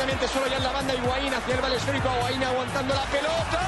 Completamente 0.00 0.28
solo 0.28 0.46
ya 0.46 0.56
en 0.56 0.62
la 0.62 0.72
banda. 0.72 0.94
Higuaín 0.94 1.34
hacia 1.34 1.54
el 1.54 1.60
balón 1.60 1.76
esférico. 1.76 2.08
Higuaín 2.16 2.44
aguantando 2.44 2.94
la 2.94 3.04
pelota. 3.04 3.60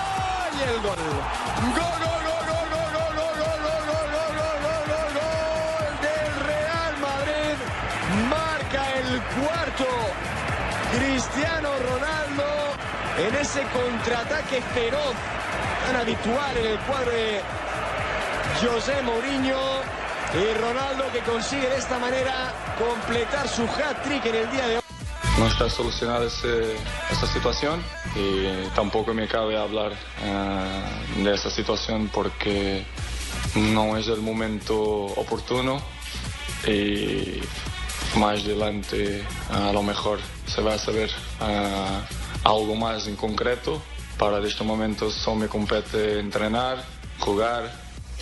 Y 0.57 0.63
el 0.63 0.81
gol. 0.81 0.97
Gol, 0.97 1.99
gol, 2.01 2.23
gol, 2.29 2.45
gol, 2.49 2.67
gol, 2.73 2.97
gol, 2.97 3.37
gol, 3.37 3.45
gol, 3.45 3.75
gol, 3.75 3.79
gol, 3.83 3.83
gol, 3.83 4.23
gol, 4.23 4.57
gol, 4.65 4.87
gol, 4.89 5.11
gol 5.13 5.93
del 6.01 6.33
Real 6.49 6.95
Madrid. 7.01 7.57
Marca 8.31 8.83
el 8.97 9.21
cuarto. 9.37 9.89
Cristiano 10.97 11.71
Ronaldo 11.91 12.45
en 13.19 13.35
ese 13.35 13.63
contraataque 13.73 14.61
feroz 14.75 15.15
tan 15.87 15.97
habitual 15.97 16.57
en 16.57 16.67
el 16.67 16.79
cuadro 16.81 17.11
de 17.11 17.41
José 18.61 19.01
Mourinho 19.03 19.81
y 20.35 20.59
Ronaldo 20.59 21.11
que 21.13 21.21
consigue 21.21 21.69
de 21.69 21.77
esta 21.77 21.99
manera 21.99 22.53
completar 22.79 23.49
su 23.49 23.63
hat-trick 23.65 24.27
en 24.27 24.35
el 24.35 24.51
día 24.51 24.67
de 24.69 24.77
hoy. 24.77 24.82
No 25.39 25.47
está 25.47 25.69
solucionada 25.69 26.27
ese- 26.27 26.77
esta 27.11 27.27
situación 27.27 27.83
y 28.15 28.69
tampoco 28.75 29.13
me 29.15 29.27
cabe 29.27 29.57
hablar 29.59 29.93
eh, 30.23 31.23
de 31.23 31.35
esa 31.35 31.51
situación 31.51 32.09
porque 32.13 32.85
no 33.57 33.97
es 33.97 34.09
el 34.09 34.21
momento 34.21 34.77
oportuno 34.77 35.81
y 36.67 37.41
más 38.19 38.41
adelante 38.45 39.25
a 39.51 39.73
lo 39.73 39.83
mejor 39.83 40.21
se 40.47 40.61
va 40.61 40.75
a 40.75 40.79
saber 40.79 41.11
eh, 41.41 42.01
algo 42.45 42.75
más 42.77 43.07
en 43.09 43.17
concreto. 43.17 43.83
Para 44.19 44.39
este 44.47 44.63
momento 44.63 45.11
solo 45.11 45.37
me 45.37 45.49
compete 45.49 46.21
entrenar, 46.21 46.85
jugar 47.19 47.73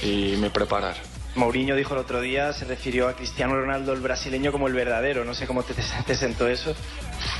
y 0.02 0.36
me 0.38 0.48
preparar. 0.48 1.09
Mourinho 1.34 1.76
dijo 1.76 1.94
el 1.94 2.00
otro 2.00 2.20
día, 2.20 2.52
se 2.52 2.64
refirió 2.64 3.08
a 3.08 3.14
Cristiano 3.14 3.54
Ronaldo, 3.54 3.92
el 3.92 4.00
brasileño, 4.00 4.50
como 4.50 4.66
el 4.66 4.75
verdadero. 4.75 5.25
No 5.25 5.34
sé 5.34 5.46
cómo 5.46 5.62
te, 5.62 5.75
te 6.06 6.14
sentó 6.14 6.49
eso. 6.49 6.75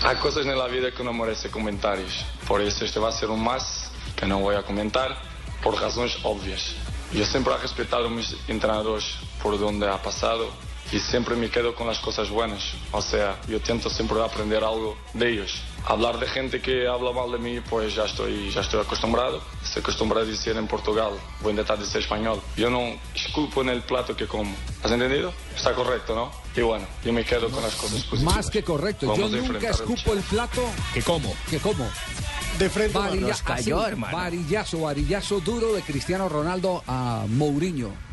Hay 0.03 0.17
cosas 0.17 0.47
en 0.47 0.57
la 0.57 0.69
vida 0.69 0.93
que 0.93 1.03
no 1.03 1.13
merecen 1.13 1.51
comentarios. 1.51 2.25
Por 2.47 2.61
eso 2.61 2.85
este 2.85 3.01
va 3.01 3.09
a 3.09 3.13
ser 3.13 3.31
un 3.31 3.43
más 3.43 3.91
que 4.17 4.27
no 4.27 4.39
voy 4.39 4.55
a 4.55 4.63
comentar 4.63 5.17
por 5.63 5.81
razones 5.81 6.17
obvias. 6.23 6.75
Yo 7.13 7.25
siempre 7.25 7.53
he 7.55 7.59
respetado 7.59 8.07
a 8.07 8.11
mis 8.11 8.37
entrenadores 8.49 9.17
por 9.43 9.59
donde 9.59 9.89
ha 9.89 10.01
pasado 10.01 10.51
y 10.93 10.99
siempre 10.99 11.37
me 11.37 11.51
quedo 11.51 11.75
con 11.75 11.87
las 11.87 11.99
cosas 11.99 12.31
buenas. 12.31 12.73
O 12.93 13.03
sea, 13.03 13.41
yo 13.49 13.57
intento 13.57 13.91
siempre 13.91 14.23
aprender 14.23 14.63
algo 14.63 14.97
de 15.15 15.31
ellos. 15.31 15.63
Hablar 15.87 16.19
de 16.21 16.27
gente 16.29 16.61
que 16.61 16.87
habla 16.87 17.11
mal 17.13 17.33
de 17.33 17.39
mí, 17.39 17.61
pues 17.69 17.95
ya 17.95 18.05
estoy, 18.05 18.51
ya 18.51 18.61
estoy 18.61 18.81
acostumbrado. 18.81 19.43
Estoy 19.65 19.81
acostumbrado 19.83 20.25
a 20.27 20.29
decir 20.29 20.57
en 20.57 20.67
Portugal, 20.69 21.13
voy 21.41 21.49
a 21.49 21.51
intentar 21.53 21.79
decir 21.79 22.01
español. 22.01 22.41
Yo 22.57 22.71
no 22.71 22.81
esculpo 23.15 23.63
en 23.63 23.71
el 23.71 23.83
plato 23.83 24.15
que 24.17 24.27
como. 24.27 24.55
¿Has 24.83 24.91
entendido? 24.93 25.33
Está 25.57 25.75
correcto, 25.75 26.15
¿no? 26.15 26.31
Y 26.55 26.63
bueno, 26.65 26.87
yo 27.05 27.13
me 27.13 27.25
quedo 27.25 27.51
con 27.51 27.63
las 27.63 27.75
cosas 27.75 28.03
positivas. 28.05 28.35
Más 28.37 28.51
que 28.51 28.63
correcto. 28.63 29.07
Yo 29.07 29.23
Vamos 29.23 29.33
a 29.33 29.37
nunca 29.37 29.59
el 29.69 29.75
escupo 29.75 30.13
el 30.13 30.21
plato. 30.21 30.63
¿Que 30.95 31.03
cómo? 31.03 31.35
¿Que 31.49 31.59
cómo? 31.59 31.89
De 32.59 32.69
frente. 32.69 32.99
Varilla- 32.99 33.29
Nos 33.29 33.43
cayó, 33.43 33.81
así, 33.81 33.91
hermano. 33.93 34.17
Varillazo, 34.17 34.81
varillazo 34.81 35.41
duro 35.41 35.73
de 35.73 35.83
Cristiano 35.83 36.29
Ronaldo 36.29 36.83
a 36.87 37.25
Mourinho. 37.29 38.10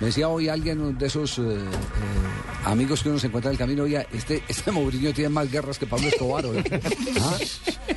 Me 0.00 0.06
decía 0.06 0.28
hoy 0.28 0.48
alguien 0.48 0.96
de 0.96 1.06
esos 1.06 1.38
eh, 1.38 1.42
eh, 1.42 1.56
amigos 2.64 3.02
que 3.02 3.10
uno 3.10 3.18
se 3.18 3.26
encuentra 3.26 3.50
en 3.50 3.54
el 3.54 3.58
camino, 3.58 3.82
oye, 3.82 4.06
este, 4.14 4.42
este 4.48 4.70
Mourinho 4.72 5.12
tiene 5.12 5.28
más 5.28 5.50
guerras 5.50 5.78
que 5.78 5.86
Pablo 5.86 6.08
Escobar. 6.08 6.44
¿Ah? 7.20 7.36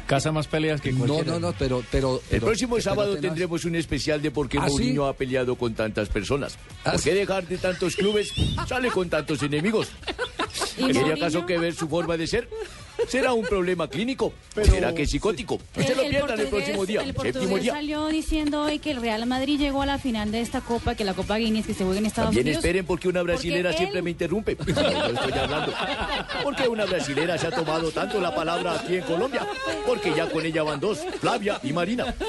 Casa 0.05 0.31
más 0.33 0.47
peleas 0.47 0.81
que 0.81 0.91
No, 0.91 1.05
cualquiera. 1.05 1.31
no, 1.31 1.39
no, 1.39 1.53
pero... 1.57 1.81
pero, 1.89 2.15
El 2.17 2.21
pero- 2.29 2.45
próximo 2.47 2.75
pero 2.75 2.83
sábado 2.83 3.09
tenaz. 3.15 3.21
tendremos 3.21 3.63
un 3.63 3.75
especial 3.75 4.21
de 4.21 4.31
por 4.31 4.49
qué 4.49 4.57
¿Ah, 4.57 4.65
sí? 4.67 4.71
Mourinho 4.73 5.05
ha 5.07 5.13
peleado 5.13 5.55
con 5.55 5.73
tantas 5.75 6.09
personas. 6.09 6.57
¿Por 6.83 7.01
qué 7.01 7.13
dejar 7.13 7.47
de 7.47 7.57
tantos 7.57 7.95
clubes 7.95 8.33
sale 8.67 8.91
con 8.91 9.09
tantos 9.09 9.41
enemigos? 9.41 9.87
¿Y 10.77 10.83
¿Tiene 10.83 10.93
Mourinho? 10.99 11.15
acaso 11.15 11.45
que 11.45 11.57
ver 11.57 11.73
su 11.73 11.87
forma 11.87 12.17
de 12.17 12.27
ser? 12.27 12.49
¿Será 13.07 13.33
un 13.33 13.43
problema 13.45 13.87
clínico? 13.87 14.33
¿Será 14.63 14.93
que 14.93 15.03
es 15.03 15.09
psicótico? 15.11 15.59
No 15.75 15.83
se 15.83 15.95
lo 15.95 16.03
pierdan 16.07 16.39
el 16.39 16.47
próximo 16.47 16.85
día, 16.85 17.01
el 17.01 17.13
portugués 17.13 17.61
día. 17.63 17.73
salió 17.73 18.07
diciendo 18.07 18.61
hoy 18.63 18.79
que 18.79 18.91
el 18.91 19.01
Real 19.01 19.25
Madrid 19.25 19.59
llegó 19.59 19.81
a 19.81 19.85
la 19.85 19.97
final 19.97 20.31
de 20.31 20.41
esta 20.41 20.61
copa, 20.61 20.95
que 20.95 21.03
la 21.03 21.13
Copa 21.13 21.37
Guinness 21.37 21.65
que 21.65 21.73
se 21.73 21.83
juega 21.83 21.99
en 21.99 22.05
Estados 22.05 22.29
También 22.29 22.45
Unidos. 22.47 22.63
esperen 22.63 22.85
porque 22.85 23.07
una 23.07 23.21
brasilera 23.23 23.69
Porque 23.71 23.77
siempre 23.77 23.97
él- 23.99 24.03
me 24.03 24.11
interrumpe. 24.11 24.55
No, 24.65 25.05
estoy 25.07 25.31
hablando. 25.33 25.73
¿Por 26.43 26.55
qué 26.55 26.67
una 26.67 26.85
brasilera 26.85 27.37
se 27.37 27.47
ha 27.47 27.51
tomado 27.51 27.91
tanto 27.91 28.19
la 28.21 28.33
palabra 28.33 28.73
aquí 28.79 28.95
en 28.95 29.03
Colombia? 29.03 29.45
Porque 29.85 30.13
ya 30.15 30.29
con 30.29 30.45
ella 30.45 30.63
van 30.63 30.79
dos, 30.79 30.99
Flavia 31.19 31.59
y 31.63 31.73
Marina. 31.73 32.13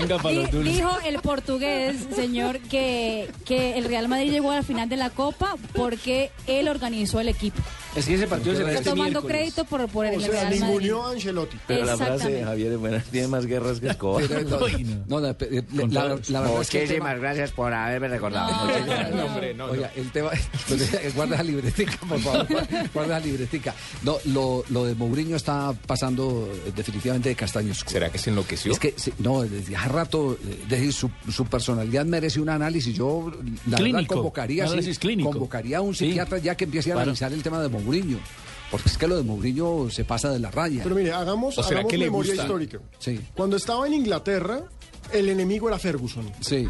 Venga, 0.00 0.18
para 0.18 0.34
los 0.34 0.50
dulces. 0.50 0.74
Dijo 0.76 0.90
el 1.06 1.18
portugués, 1.20 1.96
señor, 2.14 2.58
que, 2.60 3.28
que 3.44 3.76
el 3.78 3.84
Real 3.84 4.08
Madrid 4.08 4.30
llegó 4.30 4.50
a 4.50 4.56
la 4.56 4.62
final 4.62 4.88
de 4.88 4.96
la 4.96 5.10
Copa 5.10 5.54
porque 5.74 6.30
él 6.46 6.68
organizó 6.68 7.20
el 7.20 7.28
equipo. 7.28 7.60
Es 7.96 8.06
que 8.06 8.14
ese 8.14 8.26
partido 8.28 8.54
se 8.54 8.62
Está 8.74 8.90
tomando 8.90 9.22
crédito 9.22 9.64
por, 9.64 9.88
por 9.88 10.06
el 10.06 10.18
O 10.18 10.20
sea, 10.20 10.30
Real 10.30 10.60
Madrid. 10.60 10.92
a 10.92 11.10
Ancelotti. 11.10 11.56
Pero 11.66 11.84
la 11.86 11.96
frase 11.96 12.30
de. 12.30 12.44
Javier 12.44 12.76
buena, 12.76 13.00
tiene 13.10 13.28
más 13.28 13.46
guerras 13.46 13.80
que 13.80 13.88
escobar. 13.88 14.22
No, 15.08 15.18
la, 15.20 15.34
la- 15.38 15.86
la- 15.86 16.18
la 16.28 16.40
verdad 16.40 16.60
es 16.60 16.68
que 16.70 16.80
Muchísimas 16.82 17.18
gracias 17.18 17.50
por 17.52 17.72
haberme 17.72 18.08
recordado. 18.08 18.66
Muchísimas 18.66 19.10
gracias. 19.10 19.60
Oiga, 19.70 19.90
el 19.96 20.12
tema. 20.12 20.30
guarda 21.14 21.36
la 21.38 21.42
libretica, 21.42 21.98
por 22.08 22.20
favor. 22.20 22.46
Guarda 22.94 23.18
la 23.18 23.26
libretica. 23.26 23.74
No, 24.02 24.16
lo, 24.26 24.64
lo 24.70 24.84
de 24.84 24.94
Mourinho 24.94 25.36
está 25.36 25.72
pasando 25.86 26.48
definitivamente 26.76 27.30
de 27.30 27.34
castaños. 27.34 27.82
¿Será 27.86 28.10
que 28.10 28.18
se 28.18 28.30
enloqueció? 28.30 28.70
Es 28.72 28.78
que, 28.78 28.94
no, 29.18 29.42
desde 29.42 29.74
hace 29.88 29.96
rato, 29.96 30.32
eh, 30.44 30.64
desde 30.68 30.92
su, 30.92 31.10
su 31.30 31.44
personalidad 31.46 32.04
merece 32.04 32.40
un 32.40 32.48
análisis. 32.48 32.94
Yo, 32.94 33.30
la 33.30 33.36
verdad, 33.42 33.76
Clínico, 33.78 34.14
convocaría, 34.16 34.68
sí, 34.68 34.96
convocaría 35.22 35.78
a 35.78 35.80
un 35.80 35.94
Sí. 35.94 36.06
psiquiatra 36.08 36.38
ya 36.38 36.56
que 36.56 36.64
empiece 36.64 36.92
a 36.92 36.94
analizar 36.96 37.32
el 37.32 37.42
tema 37.42 37.60
de 37.60 37.68
Mourinho. 37.68 38.18
Porque 38.70 38.88
es 38.90 38.98
que 38.98 39.06
lo 39.08 39.16
de 39.16 39.22
Mourinho 39.22 39.88
se 39.90 40.04
pasa 40.04 40.30
de 40.30 40.38
la 40.38 40.50
raya. 40.50 40.82
Pero 40.82 40.94
mire, 40.94 41.12
hagamos, 41.12 41.56
¿O 41.56 41.62
será 41.62 41.76
hagamos 41.80 41.90
que 41.90 41.98
memoria 41.98 42.32
gusta? 42.32 42.42
histórica. 42.42 42.78
Sí. 42.98 43.18
Cuando 43.34 43.56
estaba 43.56 43.86
en 43.86 43.94
Inglaterra, 43.94 44.62
el 45.12 45.28
enemigo 45.30 45.68
era 45.68 45.78
Ferguson. 45.78 46.30
Sí. 46.40 46.68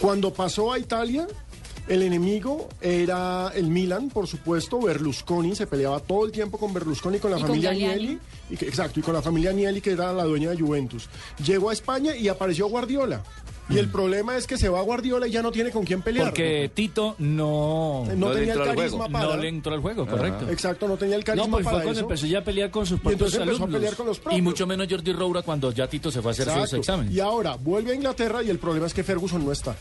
Cuando 0.00 0.32
pasó 0.32 0.72
a 0.72 0.78
Italia, 0.78 1.26
el 1.88 2.02
enemigo 2.02 2.68
era 2.80 3.50
el 3.54 3.66
Milan, 3.68 4.08
por 4.10 4.26
supuesto. 4.26 4.80
Berlusconi 4.80 5.54
se 5.54 5.66
peleaba 5.66 6.00
todo 6.00 6.24
el 6.26 6.32
tiempo 6.32 6.58
con 6.58 6.72
Berlusconi, 6.74 7.18
con 7.18 7.30
la 7.30 7.38
Y 7.38 7.42
familia. 7.42 7.70
Agnelli. 7.70 8.18
Y 8.50 8.56
que- 8.56 8.66
exacto, 8.66 9.00
y 9.00 9.02
con 9.02 9.14
la 9.14 9.22
familia 9.22 9.50
Agnelli, 9.50 9.80
que 9.80 9.90
era 9.92 10.12
la 10.12 10.24
dueña 10.24 10.50
de 10.50 10.58
Juventus. 10.58 11.08
Llegó 11.44 11.70
a 11.70 11.72
España 11.72 12.14
y 12.16 12.28
apareció 12.28 12.66
Guardiola. 12.68 13.22
Y 13.70 13.76
el 13.76 13.90
problema 13.90 14.34
es 14.38 14.46
que 14.46 14.56
se 14.56 14.70
va 14.70 14.80
Guardiola 14.80 15.28
y 15.28 15.30
ya 15.30 15.42
no 15.42 15.52
tiene 15.52 15.70
con 15.70 15.84
quién 15.84 16.00
pelear. 16.00 16.28
Porque 16.28 16.70
Tito 16.72 17.16
no, 17.18 18.06
No 18.16 18.30
tenía 18.30 18.54
el 18.54 18.64
carisma 18.64 19.08
para- 19.10 19.26
No 19.26 19.36
le 19.36 19.48
entró 19.48 19.74
al 19.74 19.80
juego, 19.82 20.06
correcto. 20.06 20.48
Exacto, 20.48 20.88
no 20.88 20.96
tenía 20.96 21.16
el 21.16 21.22
carisma 21.24 21.46
No, 21.46 21.50
pues 21.52 21.64
fue 21.64 21.72
para 21.72 21.84
cuando 21.84 22.00
eso. 22.00 22.08
empezó 22.08 22.26
ya 22.26 22.38
a 22.38 22.44
pelear 22.44 22.70
con 22.70 22.86
sus 22.86 22.96
Y 22.96 23.00
propios 23.00 23.12
entonces 23.34 23.40
empezó 23.40 23.50
a 23.52 23.56
alumnos. 23.64 23.78
pelear 23.78 23.94
con 23.96 24.06
los 24.06 24.16
Y 24.16 24.20
propios. 24.20 24.42
mucho 24.42 24.66
menos 24.66 24.86
Jordi 24.88 25.12
Roura 25.12 25.42
cuando 25.42 25.70
ya 25.72 25.86
Tito 25.86 26.10
se 26.10 26.22
fue 26.22 26.30
a 26.30 26.32
hacer 26.32 26.46
sus 26.46 26.54
Exacto. 26.54 26.76
exámenes. 26.76 27.12
Y 27.12 27.20
ahora 27.20 27.56
vuelve 27.56 27.92
a 27.92 27.94
Inglaterra 27.94 28.42
y 28.42 28.48
el 28.48 28.58
problema 28.58 28.86
es 28.86 28.94
que 28.94 29.04
Ferguson 29.04 29.44
no 29.44 29.52
está. 29.52 29.76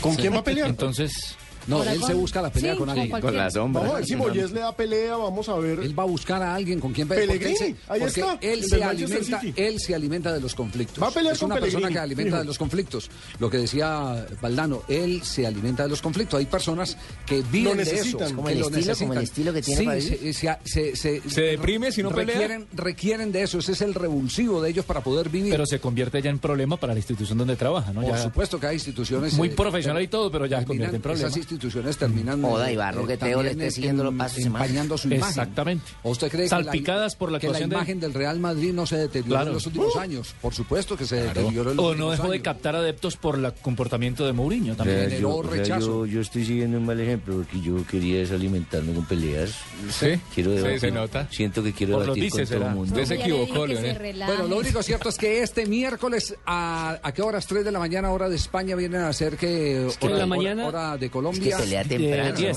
¿Con 0.00 0.14
quién 0.16 0.34
va 0.34 0.38
a 0.38 0.44
pelear? 0.44 0.68
Entonces, 0.68 1.36
No, 1.66 1.76
Ahora 1.78 1.92
él 1.92 2.00
con- 2.00 2.08
se 2.08 2.14
busca 2.14 2.40
la 2.42 2.50
pelea 2.50 2.72
sí, 2.72 2.78
con 2.78 2.86
con 2.86 2.90
alguien. 2.90 3.10
cualquiera. 3.10 3.32
Con 3.36 3.44
la 3.44 3.50
sombra. 3.50 3.80
Vamos 3.82 3.94
a 3.94 3.98
ver 3.98 4.06
si 4.06 4.16
Moyes 4.16 4.50
le 4.52 4.60
da 4.60 4.74
pelea, 4.76 5.16
vamos 5.16 5.48
a 5.48 5.56
ver. 5.56 5.80
Él 5.80 5.98
va 5.98 6.02
a 6.04 6.06
buscar 6.06 6.42
a 6.42 6.54
alguien 6.54 6.80
con 6.80 6.92
quien 6.92 7.08
pelear. 7.08 7.26
porque 7.28 7.38
Pellegrini, 7.44 7.70
él 7.70 7.76
se- 7.76 7.92
ahí 7.92 8.00
porque 8.00 8.20
está, 8.20 8.38
Él 8.40 8.64
se, 8.64 8.84
alimenta, 8.84 9.40
él 9.56 9.80
se 9.80 9.94
alimenta 9.94 10.32
de 10.32 10.40
los 10.40 10.54
conflictos. 10.54 11.02
Va 11.02 11.08
a 11.08 11.10
pelear 11.10 11.34
es 11.34 11.40
con 11.40 11.50
una 11.52 11.60
persona 11.60 11.88
que 11.90 11.98
alimenta 11.98 12.38
de 12.38 12.44
los 12.44 12.58
conflictos. 12.58 13.10
Lo 13.38 13.50
que 13.50 13.58
decía 13.58 14.26
Valdano, 14.40 14.82
él 14.88 15.22
se 15.22 15.46
alimenta 15.46 15.82
de 15.82 15.88
los 15.90 16.00
conflictos. 16.00 16.38
Hay 16.38 16.46
personas 16.46 16.96
que 17.26 17.42
viven 17.50 17.76
de 17.76 17.82
eso. 17.82 18.18
Como 18.18 18.48
el 18.48 18.60
lo 18.60 18.68
estilo- 18.70 18.96
como 18.98 19.12
el 19.14 19.22
estilo 19.22 19.52
que 19.52 19.62
tiene 19.62 19.80
Sí, 19.80 19.86
para 19.86 20.00
se, 20.00 20.10
vivir. 20.16 20.34
se, 20.34 20.56
se- 20.64 20.96
se- 20.96 21.20
¿Se 21.28 21.40
deprime 21.42 21.92
si 21.92 22.02
no 22.02 22.10
pelea? 22.10 22.34
requieren, 22.36 22.66
requieren 22.72 23.32
de 23.32 23.42
eso. 23.42 23.58
Ese 23.58 23.72
es 23.72 23.82
el 23.82 23.94
revulsivo 23.94 24.62
de 24.62 24.70
ellos 24.70 24.84
para 24.84 25.00
poder 25.02 25.28
vivir. 25.28 25.50
pero 25.52 25.66
se 25.66 25.80
convierte 25.80 26.20
ya 26.22 26.30
en 26.30 26.38
problema 26.38 26.76
para 26.78 26.92
la 26.94 26.98
institución 26.98 27.38
donde 27.38 27.56
trabaja, 27.56 27.92
¿no? 27.92 28.00
Por 28.02 28.10
Ya 28.12 28.22
supuesto 28.22 28.58
que 28.60 28.66
hay 28.66 28.74
instituciones... 28.74 29.34
muy 29.34 29.48
eh, 29.48 29.52
profesional 29.52 30.02
y 30.02 30.08
todo, 30.08 30.30
pero 30.30 30.46
ya 30.46 30.60
se 30.60 30.66
convierte 30.66 30.96
en 30.96 31.02
problema. 31.02 31.28
Instituciones 31.58 31.96
terminan... 31.98 32.40
Joda, 32.40 32.70
eh, 32.70 32.74
Ibarro, 32.74 33.04
que 33.06 33.14
eh, 33.14 33.16
Teo 33.16 33.42
le 33.42 33.50
esté 33.50 33.70
siguiendo 33.72 34.04
los 34.04 34.14
pasos 34.14 34.38
empañando 34.44 34.96
su 34.96 35.08
imagen. 35.08 35.28
Exactamente. 35.28 35.84
¿O 36.04 36.10
usted 36.10 36.30
cree 36.30 36.48
Salpicadas 36.48 37.12
que 37.12 37.16
la, 37.16 37.18
por 37.18 37.32
la 37.32 37.40
que 37.40 37.48
la 37.48 37.58
de- 37.58 37.64
imagen 37.64 37.98
del 37.98 38.14
Real 38.14 38.38
Madrid 38.38 38.72
no 38.72 38.86
se 38.86 38.96
deterioró 38.96 39.28
Claro. 39.34 39.48
en 39.48 39.54
los 39.54 39.66
últimos 39.66 39.96
años? 39.96 40.34
Por 40.40 40.54
supuesto 40.54 40.96
que 40.96 41.04
se 41.04 41.16
deterioró 41.16 41.72
en 41.72 41.76
los 41.76 41.84
O 41.86 41.94
no 41.96 42.10
dejó 42.12 42.30
de 42.30 42.40
captar 42.40 42.76
adeptos 42.76 43.16
por 43.16 43.34
el 43.36 43.52
comportamiento 43.54 44.24
de 44.24 44.32
Mourinho 44.32 44.74
O 44.74 44.76
también. 44.76 44.98
sea, 45.00 45.08
generó 45.08 45.28
yo, 45.30 45.36
o 45.36 45.42
sea, 45.42 45.50
rechazo. 45.50 46.06
yo, 46.06 46.06
yo 46.06 46.20
estoy 46.20 46.44
siguiendo 46.44 46.78
un 46.78 46.86
mal 46.86 47.00
ejemplo 47.00 47.34
porque 47.36 47.60
yo 47.60 47.84
quería 47.86 48.22
es 48.22 48.30
alimentarme 48.30 48.92
con 48.94 49.04
peleas. 49.06 49.50
Sí, 49.90 50.20
Quiero 50.34 50.50
sí, 50.52 50.56
debatir. 50.58 50.80
se 50.80 50.90
nota. 50.92 51.28
Siento 51.30 51.62
que 51.62 51.72
quiero 51.72 51.98
debatir 52.00 52.30
con 52.30 52.38
dices, 52.40 52.48
todo 52.48 52.58
el 52.58 52.62
será. 52.64 52.74
mundo. 52.74 52.92
Usted 52.94 53.04
se 53.04 53.14
equivocó, 53.20 53.66
que. 53.66 54.14
Bueno, 54.26 54.46
lo 54.46 54.58
único 54.58 54.82
cierto 54.82 55.08
es 55.08 55.16
que 55.16 55.42
este 55.42 55.66
miércoles, 55.66 56.34
¿a, 56.46 56.98
a 57.02 57.12
qué 57.12 57.22
horas? 57.22 57.46
3 57.48 57.64
de 57.64 57.72
la 57.72 57.78
mañana, 57.80 58.10
hora 58.12 58.28
de 58.28 58.36
España, 58.36 58.76
vienen 58.76 59.02
a 59.02 59.12
ser 59.12 59.36
que... 59.36 59.88
que 59.98 60.06
hora, 60.06 60.14
en 60.14 60.20
la 60.20 60.26
mañana- 60.26 60.66
hora 60.66 60.96
de 60.96 61.10
Es 61.38 61.54
que 61.56 61.62
pelea 61.62 61.82
Eh, 61.82 61.84
temprano. 61.84 62.36
10, 62.36 62.56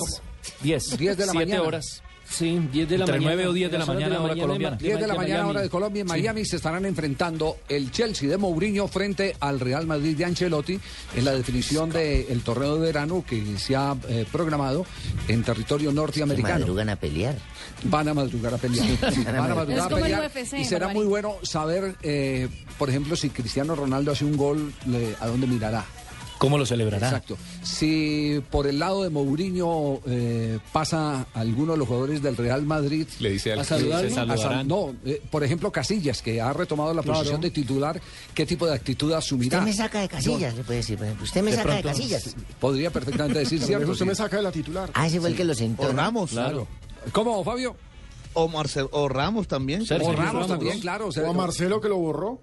10, 0.62 0.98
10 0.98 1.18
de 1.18 1.26
la 1.26 1.32
7 1.32 1.46
mañana. 1.46 1.62
horas. 1.68 2.04
Sí, 2.30 2.62
10 2.72 2.88
de 2.88 2.98
la 2.98 3.04
Entre 3.04 3.20
mañana. 3.20 3.36
9 3.36 3.48
o 3.50 3.52
10 3.54 3.70
de 3.72 3.78
la 3.78 3.86
mañana, 3.86 4.22
hora 4.22 4.34
de 4.34 4.40
colombiana. 4.42 4.78
10 4.78 5.00
de 5.02 5.08
la 5.08 5.16
mañana, 5.16 5.48
hora 5.48 5.60
de 5.62 5.70
Colombia, 5.70 6.00
en 6.04 6.08
Miami 6.08 6.46
se 6.46 6.56
estarán 6.56 6.86
enfrentando 6.86 7.58
el 7.68 7.92
Chelsea 7.92 8.30
de 8.30 8.38
Mourinho 8.38 8.88
frente 8.88 9.36
al 9.42 9.60
Real 9.60 9.86
Madrid 9.86 10.16
de 10.16 10.24
Ancelotti 10.24 10.80
en 11.14 11.26
la 11.26 11.34
definición 11.34 11.90
del 11.90 12.40
torneo 12.42 12.76
de 12.76 12.86
verano 12.88 13.26
que 13.28 13.58
se 13.58 13.76
ha 13.76 13.98
eh, 14.08 14.26
programado 14.32 14.86
en 15.28 15.44
territorio 15.44 15.92
norteamericano. 15.92 16.60
madrugan 16.62 16.88
a 16.88 16.96
pelear. 16.96 17.36
Van 17.84 18.08
a 18.08 18.14
madrugar 18.14 18.54
a 18.54 18.58
pelear. 18.58 18.88
Sí, 19.14 19.24
van 19.26 19.36
a 19.36 19.54
madrugar 19.56 19.92
a 19.92 19.96
pelear. 19.98 20.32
UFC, 20.34 20.54
y 20.60 20.64
será 20.64 20.88
muy 20.88 21.06
bueno 21.08 21.36
saber, 21.44 21.96
eh, 22.02 22.48
por 22.80 22.90
ejemplo, 22.90 23.18
si 23.18 23.30
Cristiano 23.30 23.76
Ronaldo 23.76 24.14
hace 24.14 24.24
un 24.24 24.38
gol, 24.38 24.72
le- 24.88 25.18
¿a 25.20 25.28
dónde 25.28 25.48
mirará? 25.48 25.84
¿Cómo 26.42 26.58
lo 26.58 26.66
celebrará? 26.66 27.06
Exacto. 27.08 27.38
Si 27.62 28.42
por 28.50 28.66
el 28.66 28.80
lado 28.80 29.04
de 29.04 29.12
Mourinho 29.12 30.02
eh, 30.08 30.58
pasa 30.72 31.28
alguno 31.36 31.74
de 31.74 31.78
los 31.78 31.88
jugadores 31.88 32.24
del 32.24 32.36
Real 32.36 32.64
Madrid 32.64 33.06
Le 33.20 33.30
dice 33.30 33.54
al 33.54 33.60
¿A 33.60 33.64
saludarlo? 33.64 34.50
a 34.50 34.64
no, 34.64 34.96
eh, 35.06 35.22
por 35.30 35.44
ejemplo, 35.44 35.72
Casillas, 35.72 36.24
que 36.24 36.42
ha 36.42 36.52
retomado 36.52 36.96
la 36.96 37.04
Claro. 37.04 37.20
posición 37.20 37.42
de 37.42 37.52
titular, 37.52 38.02
¿qué 38.34 38.48
tipo 38.48 38.66
de 38.66 38.74
actitud 38.74 39.12
asumirá? 39.14 39.60
Usted 39.60 39.70
me 39.70 39.78
saca 39.78 40.02
de 40.02 40.10
casillas, 40.10 40.56
le 40.56 40.64
puede 40.64 40.78
decir. 40.78 40.98
por 40.98 41.06
ejemplo. 41.06 41.26
Usted 41.26 41.44
me 41.44 41.54
saca 41.54 41.76
de 41.76 41.84
casillas. 41.84 42.36
Podría 42.60 42.90
perfectamente 42.90 43.38
decir, 43.38 43.62
¿cierto? 43.64 43.92
usted 43.92 44.06
Sí. 44.06 44.10
me 44.10 44.16
saca 44.16 44.38
de 44.38 44.42
la 44.44 44.52
titular. 44.52 44.90
Ah, 44.96 45.06
ese 45.06 45.20
fue 45.20 45.30
el 45.30 45.36
que 45.36 45.46
lo 45.46 45.54
sentó. 45.54 45.92
Ramos. 45.92 46.32
Claro. 46.32 46.68
¿Cómo, 47.12 47.44
Fabio? 47.44 47.76
O, 48.34 48.48
Marcel, 48.48 48.88
o 48.92 49.08
Ramos 49.10 49.48
también. 49.48 49.86
Sergio 49.86 50.08
O 50.10 50.14
Ramos 50.14 50.34
Ramos, 50.34 50.48
también, 50.48 50.80
claro. 50.80 51.10
O 51.10 51.30
a 51.30 51.34
Marcelo 51.34 51.82
que 51.82 51.90
lo 51.90 51.98
borró. 51.98 52.40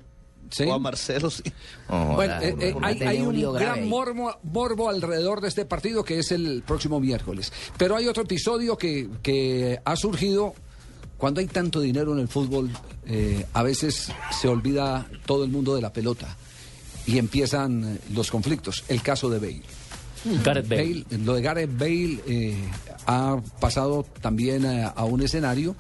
Sí. 0.51 0.65
O 0.65 0.75
a 0.75 0.79
Marcelo, 0.79 1.31
sí. 1.31 1.43
Oh, 1.89 2.15
Bueno, 2.15 2.35
eh, 2.41 2.57
eh, 2.61 2.75
hay, 2.83 3.21
un 3.21 3.55
gran 3.55 3.89
morbo, 3.89 4.39
morbo 4.43 4.89
alrededor 4.89 5.41
de 5.41 5.49
este 5.49 5.65
partido 5.65 6.05
que 6.05 6.19
es 6.19 6.33
el 6.33 6.63
próximo 6.67 7.01
miércoles. 7.01 7.53
Pero 7.77 7.97
hay 7.97 8.07
otro 8.07 8.23
episodio 8.23 8.77
que, 8.77 9.09
que 9.23 9.79
ha 9.85 9.97
surgido 9.97 10.55
cuando 11.17 11.41
hay 11.41 11.47
tanto 11.47 11.81
dinero 11.81 12.13
en 12.13 12.21
el 12.21 12.29
fútbol. 12.29 12.71
eh, 13.07 13.45
a 13.53 13.63
veces 13.63 14.13
se 14.31 14.49
olvida 14.49 15.07
todo 15.27 15.45
el 15.45 15.51
mundo 15.51 15.75
de 15.75 15.83
la 15.83 15.93
pelota 15.93 16.37
y 17.09 17.19
empiezan 17.19 17.97
eh, 17.97 17.99
los 18.15 18.31
conflictos. 18.31 18.85
El 18.89 19.03
caso 19.03 19.31
de 19.31 19.39
Bale. 19.39 19.63
Gareth 20.45 20.69
Bale. 20.69 21.05
Bale, 21.09 21.25
lo 21.25 21.35
de 21.35 21.43
Gareth 21.43 21.79
Bale 21.79 22.21
eh, 22.27 22.57
ha 23.07 23.41
pasado 23.61 24.05
también 24.21 24.65
eh, 24.67 24.89
a 24.95 25.05
un 25.05 25.23
escenario 25.23 25.75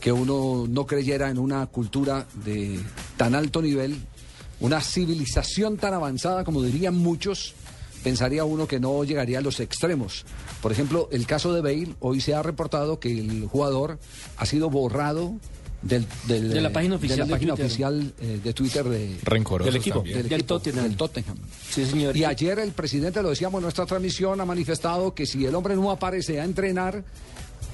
que 0.00 0.12
uno 0.12 0.66
no 0.68 0.86
creyera 0.86 1.30
en 1.30 1.38
una 1.38 1.66
cultura 1.66 2.26
de 2.44 2.78
tan 3.16 3.34
alto 3.34 3.60
nivel, 3.62 3.96
una 4.60 4.80
civilización 4.80 5.76
tan 5.76 5.94
avanzada 5.94 6.44
como 6.44 6.62
dirían 6.62 6.94
muchos, 6.96 7.54
pensaría 8.02 8.44
uno 8.44 8.68
que 8.68 8.78
no 8.78 9.02
llegaría 9.04 9.38
a 9.38 9.42
los 9.42 9.60
extremos. 9.60 10.24
Por 10.62 10.72
ejemplo, 10.72 11.08
el 11.10 11.26
caso 11.26 11.52
de 11.52 11.60
Bale, 11.60 11.94
hoy 12.00 12.20
se 12.20 12.34
ha 12.34 12.42
reportado 12.42 13.00
que 13.00 13.18
el 13.18 13.46
jugador 13.46 13.98
ha 14.36 14.46
sido 14.46 14.70
borrado 14.70 15.34
del, 15.82 16.06
del, 16.26 16.50
De 16.50 16.60
la 16.60 16.72
página 16.72 16.96
oficial 16.96 17.18
la 17.20 17.24
de 17.26 17.30
página 17.32 17.54
Twitter. 17.54 17.66
oficial 17.66 18.14
eh, 18.20 18.40
de 18.42 18.52
Twitter 18.54 18.84
de, 18.84 19.18
Rencorosos 19.22 19.72
del 19.72 19.80
equipo, 19.80 20.02
del, 20.02 20.12
Del 20.14 20.26
equipo, 20.32 20.44
Tottenham. 20.46 20.84
del 20.84 20.96
Tottenham. 20.96 21.36
Sí, 21.70 21.84
señor. 21.84 22.16
Y 22.16 22.24
ayer 22.24 22.58
el 22.58 22.72
presidente, 22.72 23.22
lo 23.22 23.30
decíamos 23.30 23.58
en 23.58 23.62
nuestra 23.64 23.86
transmisión, 23.86 24.40
ha 24.40 24.44
manifestado 24.44 25.14
que 25.14 25.26
si 25.26 25.44
el 25.44 25.54
hombre 25.54 25.76
no 25.76 25.90
aparece 25.90 26.40
a 26.40 26.44
entrenar, 26.44 27.04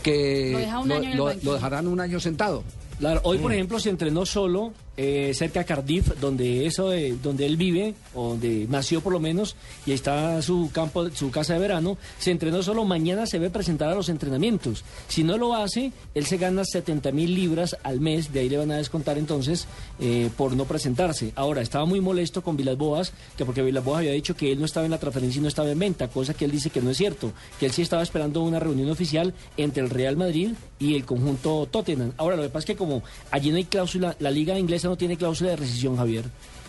que 0.02 0.50
Lo 0.52 0.58
deja 0.58 0.78
un 0.80 0.92
año 0.92 1.02
en 1.04 1.10
el 1.12 1.16
lo- 1.18 1.24
banquillo. 1.24 1.44
lo 1.50 1.54
dejarán 1.54 1.86
un 1.88 2.00
año 2.00 2.20
sentado. 2.20 2.62
Claro, 2.98 3.20
hoy 3.24 3.38
Mm. 3.38 3.42
por 3.42 3.52
ejemplo 3.52 3.80
se 3.80 3.90
entrenó 3.90 4.26
solo 4.26 4.72
eh, 4.96 5.33
cerca 5.35 5.61
de 5.61 5.64
Cardiff, 5.64 6.09
donde 6.20 6.66
eso, 6.66 6.92
eh, 6.92 7.16
donde 7.22 7.46
él 7.46 7.57
vive, 7.57 7.94
o 8.14 8.31
donde 8.31 8.66
nació 8.68 9.00
por 9.00 9.12
lo 9.12 9.20
menos, 9.20 9.57
y 9.87 9.90
ahí 9.90 9.94
está 9.94 10.42
su 10.42 10.70
campo, 10.72 11.09
su 11.11 11.31
casa 11.31 11.55
de 11.55 11.61
verano. 11.61 11.96
Se 12.18 12.31
entrenó 12.31 12.62
solo. 12.62 12.85
Mañana 12.85 13.26
se 13.26 13.38
ve 13.38 13.48
presentar 13.48 13.90
a 13.90 13.94
los 13.94 14.09
entrenamientos. 14.09 14.85
Si 15.09 15.24
no 15.24 15.38
lo 15.38 15.55
hace, 15.55 15.92
él 16.14 16.26
se 16.26 16.37
gana 16.37 16.64
70 16.64 17.11
mil 17.12 17.35
libras 17.35 17.76
al 17.83 18.00
mes. 18.00 18.33
De 18.33 18.40
ahí 18.40 18.48
le 18.48 18.59
van 18.59 18.70
a 18.70 18.76
descontar 18.76 19.18
entonces 19.18 19.66
eh, 20.00 20.28
por 20.37 20.55
no 20.55 20.66
presentarse. 20.66 21.33
Ahora 21.37 21.62
estaba 21.62 21.87
muy 21.87 22.00
molesto 22.00 22.42
con 22.42 22.57
Vilas 22.57 22.76
Boas, 22.76 23.12
que 23.37 23.44
porque 23.44 23.62
Vilas 23.62 23.85
Boas 23.85 23.98
había 23.98 24.12
dicho 24.12 24.37
que 24.37 24.52
él 24.52 24.59
no 24.59 24.66
estaba 24.66 24.85
en 24.85 24.90
la 24.90 24.98
transferencia 24.98 25.38
y 25.38 25.42
no 25.42 25.48
estaba 25.48 25.70
en 25.70 25.78
venta, 25.78 26.09
cosa 26.09 26.35
que 26.35 26.44
él 26.44 26.50
dice 26.50 26.70
que 26.70 26.83
no 26.83 26.90
es 26.90 26.98
cierto, 26.98 27.33
que 27.59 27.66
él 27.66 27.72
sí 27.72 27.83
estaba 27.83 28.02
esperando 28.02 28.42
una 28.42 28.61
reunión 28.61 28.90
oficial 28.90 29.33
entre 29.57 29.83
el 29.83 29.90
Real 29.90 30.16
Madrid 30.16 30.50
y 30.78 30.94
el 30.94 31.05
conjunto 31.05 31.66
Tottenham. 31.70 32.12
Ahora 32.16 32.37
lo 32.37 32.42
que 32.42 32.48
pasa 32.48 32.61
es 32.61 32.66
que 32.66 32.76
como 32.76 33.02
allí 33.31 33.50
no 33.50 33.57
hay 33.57 33.64
cláusula, 33.64 34.16
la 34.18 34.31
liga 34.31 34.59
inglesa 34.59 34.82
no 34.88 34.97
tiene 34.97 35.16
cláusula 35.16 35.51
de 35.51 35.57
rescisión, 35.57 35.97
Javier. 35.97 36.25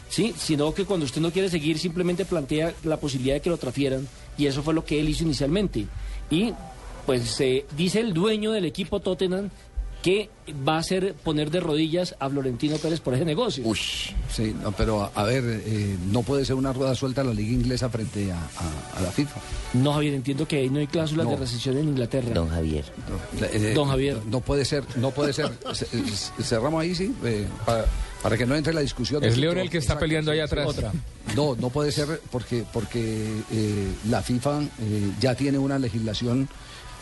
Sí, 0.10 0.34
sino 0.38 0.74
que 0.74 0.86
cuando 0.86 1.06
usted 1.06 1.22
no 1.22 1.32
quiere 1.32 1.50
seguir 1.50 1.80
simplemente 1.80 2.26
plantea 2.26 2.74
la 2.84 3.00
posibilidad 3.00 3.36
de 3.36 3.42
que 3.42 3.50
lo 3.50 3.58
transfieran 3.58 4.08
y 4.38 4.46
eso 4.46 4.62
fue 4.62 4.74
lo 4.74 4.86
que 4.86 5.00
él 5.00 5.10
hizo 5.10 5.24
inicialmente. 5.24 5.88
Y 6.30 6.54
pues 7.06 7.40
eh, 7.42 7.66
dice 7.76 8.00
el 8.00 8.14
dueño 8.14 8.52
del 8.52 8.66
equipo 8.66 9.00
Tottenham 9.00 9.50
que 10.04 10.30
va 10.68 10.76
a 10.76 10.80
hacer 10.80 11.14
poner 11.16 11.50
de 11.50 11.62
rodillas 11.62 12.14
a 12.20 12.30
Florentino 12.30 12.76
Pérez 12.76 13.00
por 13.00 13.14
ese 13.16 13.24
negocio. 13.26 13.64
Sí, 14.30 14.54
no, 14.62 14.72
pero 14.74 15.02
a, 15.04 15.12
a 15.16 15.24
ver, 15.24 15.44
eh, 15.66 15.96
no 16.12 16.22
puede 16.24 16.44
ser 16.44 16.56
una 16.56 16.74
rueda 16.74 16.94
suelta 16.94 17.24
la 17.24 17.34
liga 17.34 17.54
inglesa 17.54 17.90
frente 17.90 18.30
a, 18.32 18.36
a- 18.38 18.98
a 19.00 19.02
la 19.02 19.12
FIFA. 19.12 19.40
No, 19.76 19.94
Javier, 19.94 20.14
entiendo 20.16 20.46
que 20.48 20.70
no 20.70 20.80
hay 20.80 20.88
cláusulas 20.88 21.26
No. 21.26 21.32
de 21.32 21.38
rescisión 21.38 21.78
en 21.78 21.88
Inglaterra. 21.88 22.30
Don 22.34 22.50
Javier. 22.50 22.84
Eh, 23.42 23.72
Don 23.74 23.88
Javier. 23.88 24.18
No 24.30 24.42
puede 24.42 24.66
ser, 24.66 24.84
no 24.98 25.12
puede 25.12 25.32
ser. 25.32 25.52
Ce- 25.74 25.86
ce- 25.86 26.44
Cerramos 26.44 26.82
ahí, 26.82 26.94
sí, 26.94 27.16
eh, 27.24 27.48
para, 27.66 27.86
para 28.22 28.38
que 28.38 28.46
no 28.46 28.56
entre 28.56 28.74
la 28.74 28.82
discusión. 28.82 29.22
de 29.22 29.30
Es 29.30 29.38
León 29.38 29.58
el 29.58 29.70
que 29.70 29.78
está 29.78 29.94
Exacto, 29.94 30.02
peleando 30.06 30.32
ahí 30.32 30.42
atrás. 30.42 30.68
otra. 30.68 30.92
No, 31.36 31.56
no 31.56 31.70
puede 31.70 31.94
ser 31.94 32.20
porque, 32.30 32.66
porque 32.74 33.26
eh, 33.54 33.88
la 34.10 34.22
FIFA 34.22 34.62
eh, 34.64 35.12
ya 35.22 35.34
tiene 35.36 35.58
una 35.58 35.80
legislación 35.80 36.50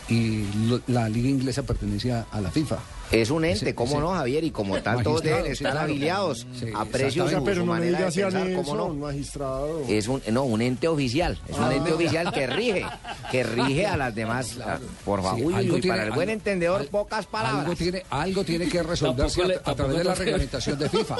y 0.08 0.44
lo- 0.66 0.80
la 0.88 1.08
liga 1.08 1.28
inglesa 1.28 1.62
pertenece 1.62 2.12
a, 2.12 2.26
a 2.30 2.40
la 2.40 2.50
FIFA. 2.50 2.78
Es 3.10 3.28
un 3.30 3.44
ente, 3.44 3.58
Ese- 3.58 3.74
¿cómo 3.74 3.92
ese- 3.92 4.00
no, 4.00 4.08
Javier? 4.12 4.42
Y 4.42 4.50
como 4.50 4.78
tal, 4.80 5.02
todos 5.02 5.22
deben 5.22 5.44
sí, 5.44 5.50
estar 5.52 5.72
claro. 5.72 5.86
afiliados 5.90 6.46
Sí, 6.58 6.66
a 6.74 6.84
precios 6.86 7.26
exactamente. 7.30 7.38
su, 7.38 7.44
Pero 7.44 7.54
su 7.60 7.66
no 7.66 7.72
me 7.72 7.78
manera 7.80 7.98
de 7.98 8.04
digas 8.06 8.14
pensar, 8.32 8.46
eso, 8.50 8.62
¿cómo 8.62 8.74
no? 8.76 8.94
magistrado. 8.94 9.82
Es 9.86 10.08
un, 10.08 10.22
no, 10.30 10.44
un 10.44 10.62
ente 10.62 10.88
oficial, 10.88 11.38
es 11.46 11.56
un 11.58 11.64
Ah. 11.64 11.74
ente 11.74 11.92
oficial 11.92 12.32
que 12.32 12.46
rige, 12.46 12.86
que 13.30 13.42
rige 13.44 13.86
a 13.86 13.96
las 13.98 14.14
demás. 14.14 14.56
Por 15.04 15.22
favor, 15.22 15.38
Sí, 15.62 15.68
tiene- 15.68 15.88
para 15.88 16.04
el 16.04 16.10
buen 16.12 16.28
algo- 16.30 16.32
entendedor, 16.32 16.80
al- 16.80 16.86
pocas 16.88 17.26
palabras. 17.26 17.60
Algo 17.64 17.76
tiene, 17.76 18.02
algo 18.08 18.44
tiene 18.44 18.68
que 18.68 18.82
resolverse 18.82 19.44
le- 19.44 19.56
a, 19.56 19.70
a 19.70 19.74
través 19.74 19.98
de 19.98 20.04
la 20.04 20.14
reglamentación 20.14 20.78
de 20.78 20.88
FIFA. 20.88 21.16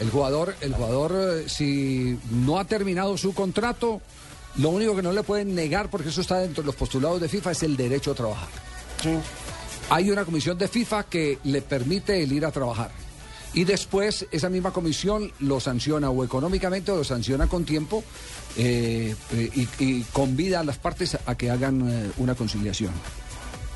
El 0.00 0.08
jugador, 0.08 0.54
el 0.62 0.72
jugador, 0.72 1.12
eh, 1.14 1.44
si 1.48 2.18
no 2.30 2.58
ha 2.58 2.64
terminado 2.64 3.18
su 3.18 3.34
contrato, 3.34 4.00
lo 4.58 4.70
único 4.70 4.94
que 4.96 5.02
no 5.02 5.12
le 5.12 5.22
pueden 5.22 5.54
negar, 5.54 5.90
porque 5.90 6.08
eso 6.08 6.20
está 6.20 6.38
dentro 6.38 6.62
de 6.62 6.66
los 6.66 6.74
postulados 6.76 7.20
de 7.20 7.28
FIFA, 7.28 7.52
es 7.52 7.62
el 7.62 7.76
derecho 7.76 8.12
a 8.12 8.14
trabajar. 8.14 8.48
Hay 9.90 10.10
una 10.10 10.24
comisión 10.24 10.56
de 10.58 10.68
FIFA 10.68 11.04
que 11.04 11.38
le 11.44 11.62
permite 11.62 12.22
el 12.22 12.32
ir 12.32 12.44
a 12.44 12.50
trabajar. 12.52 12.90
Y 13.52 13.64
después 13.64 14.26
esa 14.30 14.48
misma 14.48 14.72
comisión 14.72 15.32
lo 15.40 15.58
sanciona 15.58 16.08
o 16.10 16.22
económicamente 16.24 16.92
o 16.92 16.96
lo 16.98 17.04
sanciona 17.04 17.48
con 17.48 17.64
tiempo 17.64 18.04
eh, 18.56 19.14
eh, 19.32 19.50
y, 19.54 19.68
y 19.84 20.02
convida 20.12 20.60
a 20.60 20.64
las 20.64 20.78
partes 20.78 21.18
a 21.26 21.34
que 21.34 21.50
hagan 21.50 21.88
eh, 21.90 22.10
una 22.18 22.36
conciliación. 22.36 22.92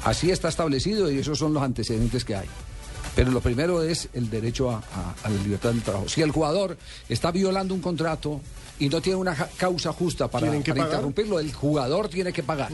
Así 0.05 0.31
está 0.31 0.49
establecido 0.49 1.11
y 1.11 1.19
esos 1.19 1.39
son 1.39 1.53
los 1.55 1.63
antecedentes 1.65 2.25
que 2.25 2.37
hay. 2.37 2.47
Pero 3.17 3.33
lo 3.33 3.41
primero 3.41 3.83
es 3.83 4.09
el 4.13 4.31
derecho 4.31 4.71
a, 4.71 4.77
a- 4.77 5.15
a 5.25 5.31
la 5.31 5.43
libertad 5.43 5.71
del 5.71 5.83
trabajo. 5.83 6.09
Si 6.09 6.23
el 6.23 6.31
jugador 6.31 6.77
está 7.09 7.33
violando 7.33 7.75
un 7.75 7.81
contrato 7.81 8.41
y 8.79 8.89
no 8.89 9.01
tiene 9.01 9.17
una 9.17 9.35
causa 9.57 9.93
justa 9.93 10.29
para, 10.29 10.55
interrumpirlo, 10.55 11.39
el 11.39 11.53
jugador 11.53 12.09
tiene 12.09 12.33
que 12.33 12.43
pagar. 12.43 12.71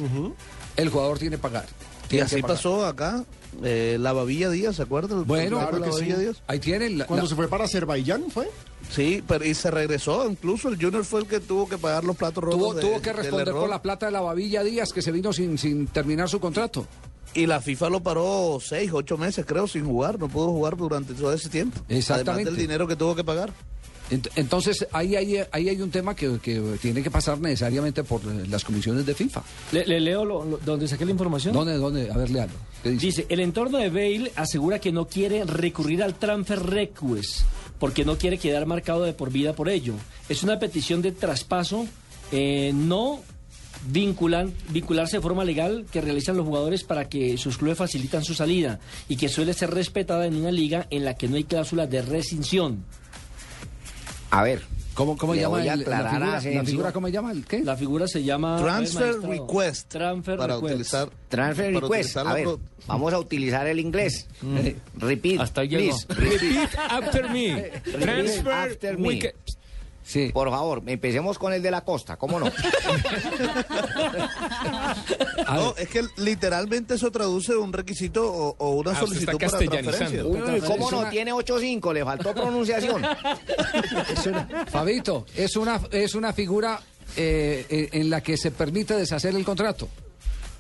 El 0.77 0.89
jugador 0.89 1.19
tiene 1.19 1.37
que 1.37 1.43
pagar. 1.43 1.67
Y 2.11 2.19
así 2.19 2.43
pasó 2.43 2.85
acá, 2.87 3.25
eh, 3.63 3.97
la 4.01 4.13
Babilla 4.13 4.51
Díaz, 4.51 4.77
¿se 4.77 4.83
acuerdan? 4.83 5.25
Bueno, 5.27 5.59
la 5.59 5.69
claro 5.69 5.85
que 5.85 5.93
sí. 5.93 6.13
Díaz. 6.13 6.43
Ahí 6.49 6.59
tienen. 6.59 6.99
la- 6.99 7.07
Cuando 7.07 7.23
la- 7.25 7.29
se 7.29 7.37
fue 7.37 7.47
para 7.47 7.65
Azerbaiyán, 7.65 8.31
¿fue? 8.33 8.51
Sí, 8.91 9.23
pero 9.29 9.45
y 9.45 9.55
se 9.55 9.71
regresó, 9.71 10.29
incluso 10.29 10.69
el 10.71 10.75
Junior 10.83 11.05
fue 11.05 11.21
el 11.21 11.27
que 11.27 11.39
tuvo 11.39 11.69
que 11.69 11.79
pagar 11.79 12.03
los 12.03 12.17
platos 12.17 12.43
rotos. 12.43 12.59
tuvo, 12.59 12.75
de- 12.75 12.81
tuvo 12.83 13.01
que 13.01 13.13
responder 13.13 13.53
por 13.55 13.69
la 13.69 13.81
plata 13.81 14.07
de 14.07 14.13
la 14.13 14.21
babilla 14.23 14.65
Díaz 14.65 14.93
que 14.93 15.03
se 15.03 15.13
vino 15.13 15.33
sin, 15.33 15.57
sin 15.57 15.87
terminar 15.87 16.29
su 16.29 16.41
contrato. 16.41 16.85
Y 17.33 17.47
la 17.47 17.61
FIFA 17.61 17.91
lo 17.91 18.03
paró 18.03 18.59
seis, 18.61 18.91
ocho 18.93 19.17
meses, 19.17 19.47
creo, 19.47 19.69
sin 19.69 19.85
jugar. 19.85 20.19
No 20.19 20.27
pudo 20.29 20.49
jugar 20.49 20.77
durante 20.77 21.15
todo 21.15 21.33
ese 21.33 21.49
tiempo. 21.49 21.79
Exactamente. 21.89 22.31
Además 22.33 22.45
del 22.47 22.57
dinero 22.57 22.89
que 22.89 22.97
tuvo 22.97 23.15
que 23.15 23.23
pagar. 23.23 23.53
Ent- 24.11 24.31
Entonces, 24.37 24.87
ahí 24.93 25.15
hay, 25.17 25.37
ahí 25.53 25.69
hay 25.69 25.81
un 25.81 25.91
tema 25.91 26.15
que, 26.17 26.39
que 26.43 26.61
tiene 26.83 27.03
que 27.03 27.11
pasar 27.11 27.39
necesariamente 27.41 28.03
por 28.05 28.25
las 28.25 28.65
comisiones 28.65 29.07
de 29.07 29.15
FIFA. 29.15 29.43
Le, 29.73 29.87
le 29.87 30.01
leo 30.01 30.25
lo- 30.25 30.45
lo- 30.45 30.59
donde 30.59 30.89
saqué 30.89 31.05
la 31.05 31.13
información. 31.13 31.55
¿Dónde, 31.55 31.75
dónde? 31.77 32.11
A 32.11 32.17
ver, 32.17 32.31
léalo. 32.31 32.53
¿Qué 32.83 32.91
dice? 32.91 33.07
Dice, 33.07 33.27
el 33.29 33.41
entorno 33.41 33.79
de 33.79 33.89
Bale 33.91 34.33
asegura 34.37 34.79
que 34.81 34.91
no 34.93 35.07
quiere 35.07 35.45
recurrir 35.45 36.03
al 36.03 36.15
transfer 36.15 36.61
request 36.61 37.43
porque 37.79 38.05
no 38.05 38.19
quiere 38.19 38.37
quedar 38.39 38.67
marcado 38.67 39.05
de 39.05 39.13
por 39.13 39.31
vida 39.31 39.55
por 39.55 39.69
ello. 39.69 39.95
Es 40.29 40.43
una 40.43 40.59
petición 40.59 41.01
de 41.03 41.13
traspaso, 41.13 41.87
eh, 42.33 42.73
no 42.75 43.21
vinculan, 43.89 44.53
vincularse 44.71 45.17
de 45.17 45.23
forma 45.23 45.45
legal 45.45 45.87
que 45.91 46.01
realizan 46.03 46.37
los 46.37 46.45
jugadores 46.47 46.85
para 46.85 47.09
que 47.09 47.39
sus 47.39 47.57
clubes 47.57 47.79
facilitan 47.79 48.25
su 48.25 48.35
salida 48.35 48.79
y 49.09 49.17
que 49.17 49.29
suele 49.29 49.55
ser 49.55 49.71
respetada 49.71 50.27
en 50.27 50.35
una 50.37 50.51
liga 50.53 50.87
en 50.91 51.05
la 51.05 51.15
que 51.15 51.29
no 51.29 51.37
hay 51.37 51.45
cláusula 51.45 51.87
de 51.87 52.03
rescisión. 52.03 52.85
A 54.31 54.43
ver, 54.43 54.63
¿Cómo, 54.95 55.17
cómo 55.17 55.35
le 55.35 55.41
llama 55.43 55.59
voy 55.59 55.69
a 55.69 55.73
el- 55.75 55.85
la 55.89 55.99
a 55.99 56.11
figura? 56.11 56.41
¿La 56.53 56.65
figura 56.65 56.93
cómo 56.93 57.07
se 57.07 57.13
llama? 57.13 57.33
¿El 57.33 57.45
qué? 57.47 57.61
La 57.65 57.77
figura 57.77 58.07
se 58.09 58.23
llama... 58.23 58.57
ver, 58.57 58.65
Transfer 58.65 59.07
magistrado. 59.17 59.33
request. 59.33 59.89
Transfer 59.89 60.37
para 60.39 60.55
request. 60.57 60.75
utilizar. 60.75 61.11
Transfer 61.29 61.73
para 61.73 61.81
request. 61.87 61.91
utilizar 61.93 62.27
A 62.27 62.29
la 62.29 62.35
ver, 62.35 62.45
pro- 62.45 62.61
vamos 62.87 63.13
a 63.15 63.19
utilizar 63.19 63.67
el 63.67 63.79
inglés. 63.81 64.27
Eh, 64.45 64.77
Repeat. 64.99 65.41
Hasta 65.41 65.63
please. 65.63 66.07
Repeat. 66.09 66.41
Repeat 66.41 66.79
after 66.91 67.31
me. 67.31 67.71
Transfer 67.99 68.53
after 68.53 68.99
me. 68.99 69.21
Sí. 70.03 70.31
Por 70.33 70.51
favor, 70.51 70.83
empecemos 70.87 71.39
con 71.39 71.53
el 71.53 71.63
de 71.63 71.71
la 71.71 71.83
costa, 71.83 72.17
¿cómo 72.17 72.41
no? 72.41 72.47
No, 75.53 75.75
es 75.77 75.89
que 75.89 76.05
literalmente 76.17 76.95
eso 76.95 77.11
traduce 77.11 77.57
un 77.57 77.73
requisito 77.73 78.31
o, 78.33 78.55
o 78.59 78.71
una 78.77 78.93
Ah, 78.93 79.01
solicitud 79.01 79.27
para 79.37 79.39
transferencia. 79.39 79.83
castellanizando. 79.83 80.29
Uy, 80.29 80.55
uy, 80.55 80.61
¿cómo 80.61 80.87
Es 80.87 80.93
no? 80.93 80.99
una- 81.01 81.11
Tiene 81.11 81.33
8.5, 81.33 81.93
le 81.95 82.05
faltó 82.05 82.35
pronunciación. 82.35 83.03
Es 84.13 84.27
una- 84.27 84.67
Fabito, 84.67 85.27
es 85.37 85.57
una, 85.57 85.81
es 85.91 86.15
una 86.15 86.33
figura 86.33 86.81
eh, 87.17 87.67
eh, 87.69 87.89
en 87.93 88.11
la 88.11 88.21
que 88.23 88.37
se 88.37 88.51
permite 88.51 88.95
deshacer 88.97 89.35
el 89.35 89.45
contrato 89.45 89.89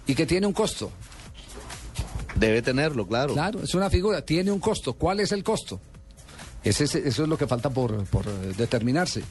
y 0.06 0.14
que 0.14 0.26
tiene 0.26 0.46
un 0.46 0.52
costo. 0.52 0.90
Debe 2.36 2.62
tenerlo, 2.62 3.06
claro. 3.06 3.34
Claro, 3.34 3.60
es 3.62 3.74
una 3.74 3.90
figura, 3.90 4.22
tiene 4.22 4.50
un 4.50 4.60
costo. 4.60 4.94
¿Cuál 4.94 5.20
es 5.20 5.32
el 5.32 5.42
costo? 5.44 5.80
Ese 6.64 6.84
es- 6.84 6.94
eso 6.94 7.22
es 7.22 7.28
lo 7.28 7.38
que 7.38 7.46
falta 7.46 7.70
por, 7.70 8.04
por, 8.06 8.26
eh, 8.26 8.52
determinarse. 8.56 9.22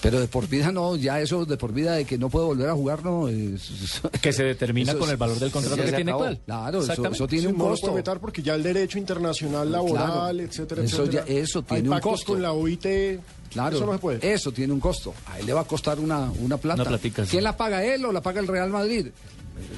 Pero 0.00 0.18
de 0.18 0.26
por 0.26 0.48
vida 0.48 0.72
no, 0.72 0.96
ya 0.96 1.20
eso 1.20 1.44
de 1.44 1.56
por 1.56 1.72
vida 1.72 1.92
de 1.94 2.04
que 2.04 2.18
no 2.18 2.28
puede 2.28 2.44
volver 2.46 2.68
a 2.68 2.72
jugar, 2.74 3.04
no. 3.04 3.28
es- 3.28 4.00
Que 4.20 4.32
se 4.32 4.42
determina 4.42 4.90
Eso 4.90 4.98
con 4.98 5.08
el 5.10 5.16
valor 5.16 5.38
del 5.38 5.52
contrato 5.52 5.76
que 5.76 5.92
tiene 5.92 6.10
acabó. 6.10 6.24
actual. 6.24 6.40
Claro, 6.44 6.68
eso, 6.70 6.78
Exactamente. 6.80 7.16
eso 7.16 7.28
tiene 7.28 7.42
Sí, 7.46 7.52
un 7.52 7.58
no 7.58 7.64
lo 7.64 7.70
costo. 7.70 7.86
puede 7.86 7.96
vetar 7.98 8.18
porque 8.20 8.42
ya 8.42 8.54
el 8.56 8.62
derecho 8.64 8.98
internacional 8.98 9.70
laboral, 9.70 10.06
Claro. 10.36 10.40
etcétera, 10.40 10.82
Eso 10.82 11.02
etcétera. 11.04 11.24
ya- 11.26 11.32
eso 11.34 11.62
tiene 11.62 11.76
Hay 11.82 11.86
un 11.88 11.90
pactos 11.94 12.10
costo. 12.12 12.32
con 12.32 12.42
la 12.42 12.52
OIT. 12.52 13.20
Claro, 13.50 13.76
Eso 13.76 13.86
no 13.86 13.92
se 13.92 13.98
puede. 14.00 14.32
eso 14.32 14.50
tiene 14.50 14.72
un 14.72 14.80
costo. 14.80 15.14
A 15.26 15.38
él 15.38 15.46
le 15.46 15.52
va 15.52 15.60
a 15.60 15.64
costar 15.64 16.00
una, 16.00 16.32
una 16.40 16.56
plata. 16.56 16.82
Una 16.82 16.88
platica, 16.90 17.24
sí. 17.24 17.30
¿Quién 17.32 17.44
la 17.44 17.56
paga 17.56 17.84
él 17.84 18.04
o 18.04 18.10
la 18.10 18.22
paga 18.22 18.40
el 18.40 18.48
Real 18.48 18.70
Madrid? 18.70 19.06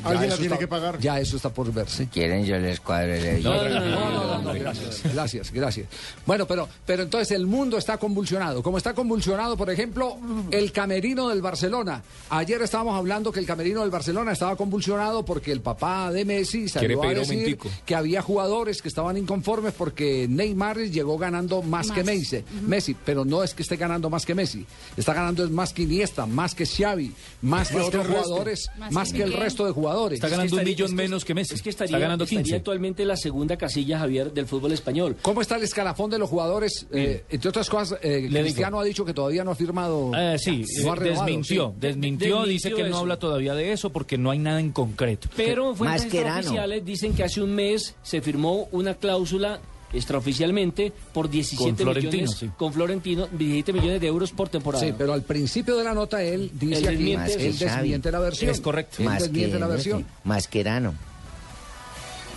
Ya 0.03 0.09
Alguien 0.11 0.31
la 0.31 0.37
tiene 0.37 0.47
está- 0.55 0.59
que 0.59 0.69
pagar. 0.69 0.99
Ya 1.01 1.21
eso 1.21 1.37
está 1.37 1.51
por 1.53 1.73
verse. 1.73 2.09
¿Quieren 2.13 2.45
yo 2.45 2.59
les 2.59 2.81
cuadre 2.81 3.41
No, 3.41 3.55
No, 3.55 3.69
no, 3.69 3.81
no, 3.81 4.43
no, 4.43 4.53
gracias, 4.55 5.03
gracias, 5.13 5.53
gracias. 5.53 5.87
Bueno, 6.27 6.47
pero, 6.47 6.69
pero 6.87 7.03
entonces 7.03 7.31
el 7.33 7.47
mundo 7.47 7.77
está 7.79 7.99
convulsionado. 7.99 8.63
Como 8.63 8.79
está 8.79 8.95
convulsionado, 8.95 9.57
por 9.57 9.71
ejemplo, 9.71 10.17
el 10.51 10.73
camerino 10.73 11.29
del 11.29 11.43
Barcelona. 11.43 12.03
Ayer 12.31 12.61
estábamos 12.63 12.97
hablando 12.97 13.33
que 13.33 13.41
el 13.41 13.47
camerino 13.47 13.81
del 13.83 13.91
Barcelona 13.91 14.33
estaba 14.33 14.57
convulsionado 14.57 15.25
porque 15.25 15.53
el 15.53 15.61
papá 15.61 16.11
de 16.13 16.25
Messi 16.25 16.69
salió 16.69 17.03
a 17.03 17.09
decir 17.15 17.59
que 17.85 17.95
había 17.95 18.23
jugadores 18.23 18.81
que 18.83 18.89
estaban 18.89 19.17
inconformes 19.17 19.73
porque 19.77 20.27
Neymar 20.29 20.79
llegó 20.79 21.19
ganando 21.19 21.63
más, 21.63 21.91
que. 21.91 22.05
Messi, 22.05 22.45
Messi, 22.67 22.95
pero 23.05 23.25
no 23.25 23.43
es 23.43 23.55
que 23.55 23.63
esté 23.63 23.77
ganando 23.77 24.11
más 24.11 24.27
que 24.27 24.35
Messi. 24.35 24.67
Está 24.97 25.15
ganando 25.15 25.45
es 25.45 25.51
más 25.51 25.73
que 25.73 25.83
Iniesta, 25.83 26.27
más 26.27 26.55
que 26.55 26.67
Xavi, 26.67 27.13
más 27.43 27.69
que 27.69 27.75
Más 27.77 27.85
que 27.91 27.99
otros 27.99 28.07
jugadores, 28.07 28.69
Más 28.79 28.93
más 28.93 29.13
que 29.13 29.19
que 29.19 29.25
el 29.25 29.33
resto 29.33 29.67
de 29.67 29.73
jugadores. 29.75 30.17
Está 30.17 30.27
Es 30.27 30.31
que 30.33 30.37
ganando 30.37 30.55
un 30.55 30.61
estaría- 30.61 30.73
millón 30.75 30.87
es 30.87 30.91
que- 30.91 30.97
menos 30.97 31.25
que 31.25 31.35
Messi. 31.35 31.55
Es 31.55 31.63
que 31.63 31.71
estaría, 31.71 31.97
Está 31.97 31.99
ganando 31.99 32.25
estaría 32.25 32.43
15. 32.43 32.57
actualmente 32.57 33.03
en 33.03 33.09
la 33.09 33.17
segunda 33.17 33.57
casilla, 33.57 33.99
Javier, 33.99 34.33
del 34.33 34.47
fútbol 34.47 34.73
español. 34.73 35.17
¿Cómo 35.23 35.41
está 35.41 35.57
el 35.57 35.63
escalafón 35.65 36.11
de 36.11 36.19
los 36.19 36.29
jugadores? 36.29 36.87
Eh, 36.93 37.25
entre 37.29 37.49
otras 37.49 37.69
cosas, 37.69 37.99
eh, 38.03 38.29
Le 38.31 38.41
Cristiano 38.43 38.81
ha 38.81 38.85
dicho 38.85 39.05
que 39.05 39.13
todavía 39.15 39.45
no 39.45 39.51
ha 39.51 39.55
firmado. 39.55 40.13
Eh, 40.17 40.37
sí, 40.39 40.65
no 40.83 40.93
ha 40.93 40.97
eh, 40.97 40.99
renovado, 41.01 41.27
desmintió, 41.27 41.69
sí. 41.69 41.75
desmintió, 41.81 42.29
Desmintió 42.39 42.45
dice 42.45 42.71
que 42.73 42.89
no 42.89 42.99
habla 42.99 43.19
todavía 43.19 43.55
de 43.55 43.73
eso 43.73 43.91
porque 43.91 44.17
no 44.19 44.31
hay 44.31 44.39
nada 44.39 44.61
en 44.61 44.71
concreto. 44.73 45.29
Pero 45.37 45.75
fuentes 45.75 46.05
extraoficiales 46.05 46.85
dicen 46.85 47.15
que 47.15 47.25
hace 47.25 47.41
un 47.43 47.55
mes 47.55 47.95
se 48.03 48.21
firmó 48.21 48.69
una 48.73 48.95
cláusula 48.95 49.61
extraoficialmente 49.95 50.93
por 51.13 51.31
17 51.31 51.65
Con 51.65 51.77
Florentino, 51.77 52.13
millones 52.13 52.37
sí. 52.39 52.51
con 52.57 52.73
Florentino, 52.73 53.29
17 53.33 53.73
millones 53.73 54.01
de 54.01 54.07
euros 54.07 54.33
por 54.33 54.49
temporada. 54.49 54.85
Sí, 54.85 54.93
pero 54.97 55.13
al 55.13 55.23
principio 55.23 55.77
de 55.77 55.85
la 55.85 55.95
nota 55.95 56.23
él 56.23 56.51
dice 56.55 56.79
Él 56.81 56.87
aquí, 56.89 56.97
desmiente 56.97 57.33
él 57.35 57.41
eso. 57.55 57.65
desmiente 57.65 58.11
la 58.13 58.19
versión. 58.19 58.51
Es 58.51 58.61
correcto. 58.61 58.97
Él 58.99 59.05
Más 59.07 59.23
desmiente 59.23 59.53
que, 59.53 59.59
la 59.59 59.67
versión. 59.67 60.07
Mascherano. 60.25 60.95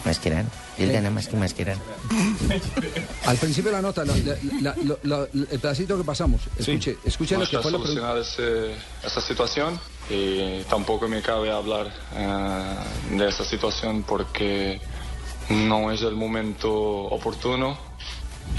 Mascherano. 0.05 0.49
Él 0.77 0.91
gana 0.91 1.09
más 1.09 1.27
que 1.27 1.35
Mascherano. 1.35 1.81
Al 3.25 3.37
principio 3.37 3.71
de 3.71 3.77
la 3.77 3.81
nota, 3.81 4.05
la- 4.05 4.15
la- 4.15 4.37
la- 4.61 4.75
la- 4.83 4.97
la- 5.03 5.27
el 5.51 5.59
pedacito 5.59 5.97
que 5.97 6.03
pasamos, 6.03 6.41
escuche, 6.57 6.97
escuche 7.03 7.33
no 7.35 7.41
lo 7.41 7.49
que 7.49 7.55
está 7.55 7.61
fue 7.63 7.71
solucionada 7.71 8.21
ese- 8.21 8.73
esa 9.03 9.19
situación 9.21 9.79
y 10.09 10.61
tampoco 10.69 11.07
me 11.07 11.21
cabe 11.21 11.51
hablar 11.51 11.91
eh, 12.15 13.17
de 13.17 13.27
esa 13.27 13.43
situación 13.43 14.03
porque 14.03 14.79
no 15.49 15.91
es 15.91 16.01
el 16.01 16.15
momento 16.15 16.71
oportuno 16.71 17.77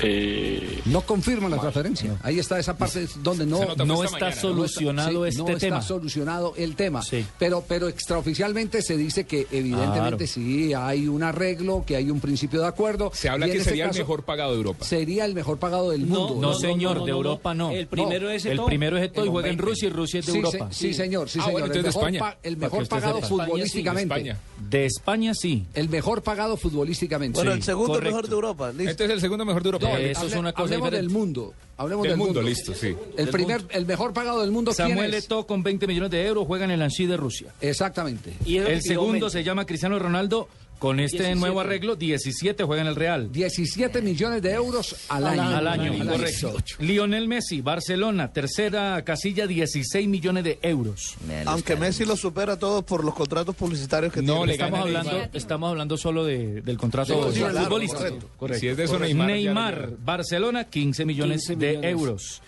Eh, 0.03 0.81
No 0.87 1.01
confirman 1.03 1.51
la 1.51 1.59
transferencia. 1.59 2.17
Ahí 2.23 2.39
está 2.39 2.59
esa 2.59 2.77
parte 2.77 3.07
donde 3.23 3.45
no, 3.47 3.59
Se 3.59 3.67
nota 3.67 3.85
No 3.85 4.05
está 4.05 4.19
mañana, 4.27 4.35
¿no? 4.35 4.41
solucionado 4.41 5.23
sí, 5.25 5.29
este 5.31 5.39
no 5.53 5.59
tema. 5.59 5.77
está 5.79 5.89
solucionado 5.89 6.55
el 6.57 6.77
tema. 6.77 7.03
Pero, 7.39 7.65
pero 7.67 7.89
extraoficialmente 7.89 8.83
se 8.83 8.97
dice 8.97 9.25
que 9.25 9.47
evidentemente 9.51 9.99
Claro. 9.99 10.27
sí 10.27 10.73
hay 10.75 11.09
un 11.09 11.23
arreglo, 11.23 11.85
que 11.87 11.97
hay 11.97 12.11
un 12.11 12.21
principio 12.21 12.61
de 12.61 12.67
acuerdo. 12.69 13.11
Se 13.15 13.29
habla 13.29 13.47
que 13.47 13.53
este 13.59 13.65
sería 13.71 13.87
el 13.89 13.95
mejor 13.97 14.23
pagado 14.25 14.53
de 14.53 14.57
Europa. 14.59 14.85
Sería 14.85 15.25
el 15.25 15.35
mejor 15.35 15.59
pagado 15.59 15.91
del 15.91 16.09
No, 16.09 16.29
mundo. 16.29 16.49
no, 16.49 16.55
señor, 16.55 17.05
de 17.05 17.11
Europa 17.11 17.55
no. 17.55 17.71
El 17.73 17.87
primero 17.87 18.31
es 18.31 18.45
El 18.47 18.61
primero 18.63 18.97
es 18.97 19.05
Eto'o 19.05 19.25
y 19.27 19.29
juega 19.29 19.49
en 19.49 19.57
20. 19.57 19.63
Rusia 19.71 19.89
y 19.89 19.91
Rusia 19.93 20.21
es 20.21 20.27
de 20.27 20.33
Sí, 20.33 20.39
Europa. 20.39 20.69
sí, 20.71 20.89
sí, 20.89 20.95
señor, 20.95 21.29
sí, 21.29 21.39
Ah, 21.41 21.45
señor. 21.47 21.61
bueno, 21.61 21.75
el 21.75 21.83
mejor, 21.83 22.03
España. 22.03 22.21
pa- 22.21 22.39
el 22.43 22.57
mejor 22.57 22.89
pagado 22.89 23.15
sepa. 23.17 23.29
futbolísticamente. 23.29 24.15
De 24.15 24.19
España. 24.21 24.39
De 24.71 24.87
España 24.87 25.35
sí. 25.35 25.67
El 25.75 25.89
mejor 25.89 26.23
pagado 26.23 26.57
futbolísticamente. 26.57 27.37
Bueno, 27.39 27.53
el 27.53 27.63
segundo 27.63 28.01
mejor 28.01 28.29
de 28.29 28.35
Europa. 28.35 28.73
Este 28.79 29.05
es 29.05 29.11
el 29.11 29.21
segundo 29.21 29.45
mejor 29.45 29.63
de 29.63 29.69
Europa. 29.69 29.78
No, 29.81 29.89
Vale. 29.91 30.11
eso 30.11 30.27
es 30.27 30.33
hable- 30.33 30.39
una 30.41 30.53
cosa 30.53 30.63
hablemos 30.65 30.87
diferente. 30.91 31.07
del 31.13 31.19
mundo. 31.19 31.55
Hablemos 31.77 32.03
Del 32.03 32.11
del, 32.13 32.19
mundo, 32.19 32.43
listo, 32.43 32.75
sí. 32.75 32.89
El 32.89 33.17
Del 33.17 33.29
primer, 33.29 33.59
mundo. 33.61 33.75
el 33.75 33.87
mejor 33.87 34.13
pagado 34.13 34.41
del 34.41 34.51
mundo, 34.51 34.73
¿quién 34.75 34.89
Samuel 34.89 35.15
es? 35.15 35.25
Eto'o 35.27 35.47
con 35.47 35.63
20 35.63 35.87
millones 35.87 36.11
de 36.11 36.27
euros 36.27 36.45
juega 36.47 36.65
en 36.65 36.73
el 36.73 36.83
Anchi 36.83 37.07
de 37.07 37.17
Rusia. 37.17 37.55
Exactamente. 37.61 38.33
Y 38.45 38.57
es 38.59 38.69
El 38.69 38.83
segundo 38.83 39.31
se 39.31 39.45
llama 39.45 39.65
Cristiano 39.65 39.97
Ronaldo. 39.99 40.49
Con 40.79 41.01
este 41.01 41.17
17. 41.19 41.41
nuevo 41.41 41.61
arreglo, 41.61 41.97
17 41.97 42.63
juega 42.63 42.83
en 42.83 42.89
el 42.89 42.95
Real. 42.95 43.33
17 43.33 44.01
millones 44.01 44.43
de 44.43 44.53
euros 44.53 44.95
al 45.09 45.27
Al 45.27 45.33
año. 45.33 45.43
año. 45.43 45.57
Al 45.57 45.67
año, 45.67 45.93
Al 45.93 46.01
año. 46.03 46.11
correcto. 46.13 46.57
Lionel 46.79 47.27
Messi, 47.27 47.61
Barcelona, 47.63 48.33
tercera 48.33 49.03
casilla, 49.05 49.49
16 49.49 50.07
millones 50.07 50.45
de 50.45 50.59
euros. 50.63 51.17
Aunque 51.47 51.75
Messi 51.75 52.05
lo 52.05 52.17
supera 52.17 52.53
a 52.53 52.59
todos 52.61 52.85
por 52.85 53.03
los 53.05 53.13
contratos 53.15 53.57
publicitarios 53.57 54.13
que 54.13 54.23
No, 54.23 54.35
tiene. 54.35 54.47
le 54.47 54.53
Estamos 54.53 54.81
hablando, 54.81 55.29
estamos 55.33 55.71
hablando 55.71 55.97
solo 55.97 56.25
de- 56.25 56.63
del 56.63 56.79
contrato 56.79 57.33
Sí, 57.33 57.41
claro, 57.41 57.59
futbolístico. 57.65 58.03
correcto. 58.03 58.31
Correcto. 58.39 58.61
Si 58.61 58.69
es 58.69 58.77
de 58.77 58.85
eso, 58.85 58.99
Neymar. 59.01 59.27
Neymar. 59.27 59.91
Barcelona, 60.05 60.65
15 60.65 61.05
millones 61.05 61.39
15 61.49 61.57
de 61.57 61.69
millones. 61.71 61.91
euros. 61.91 62.43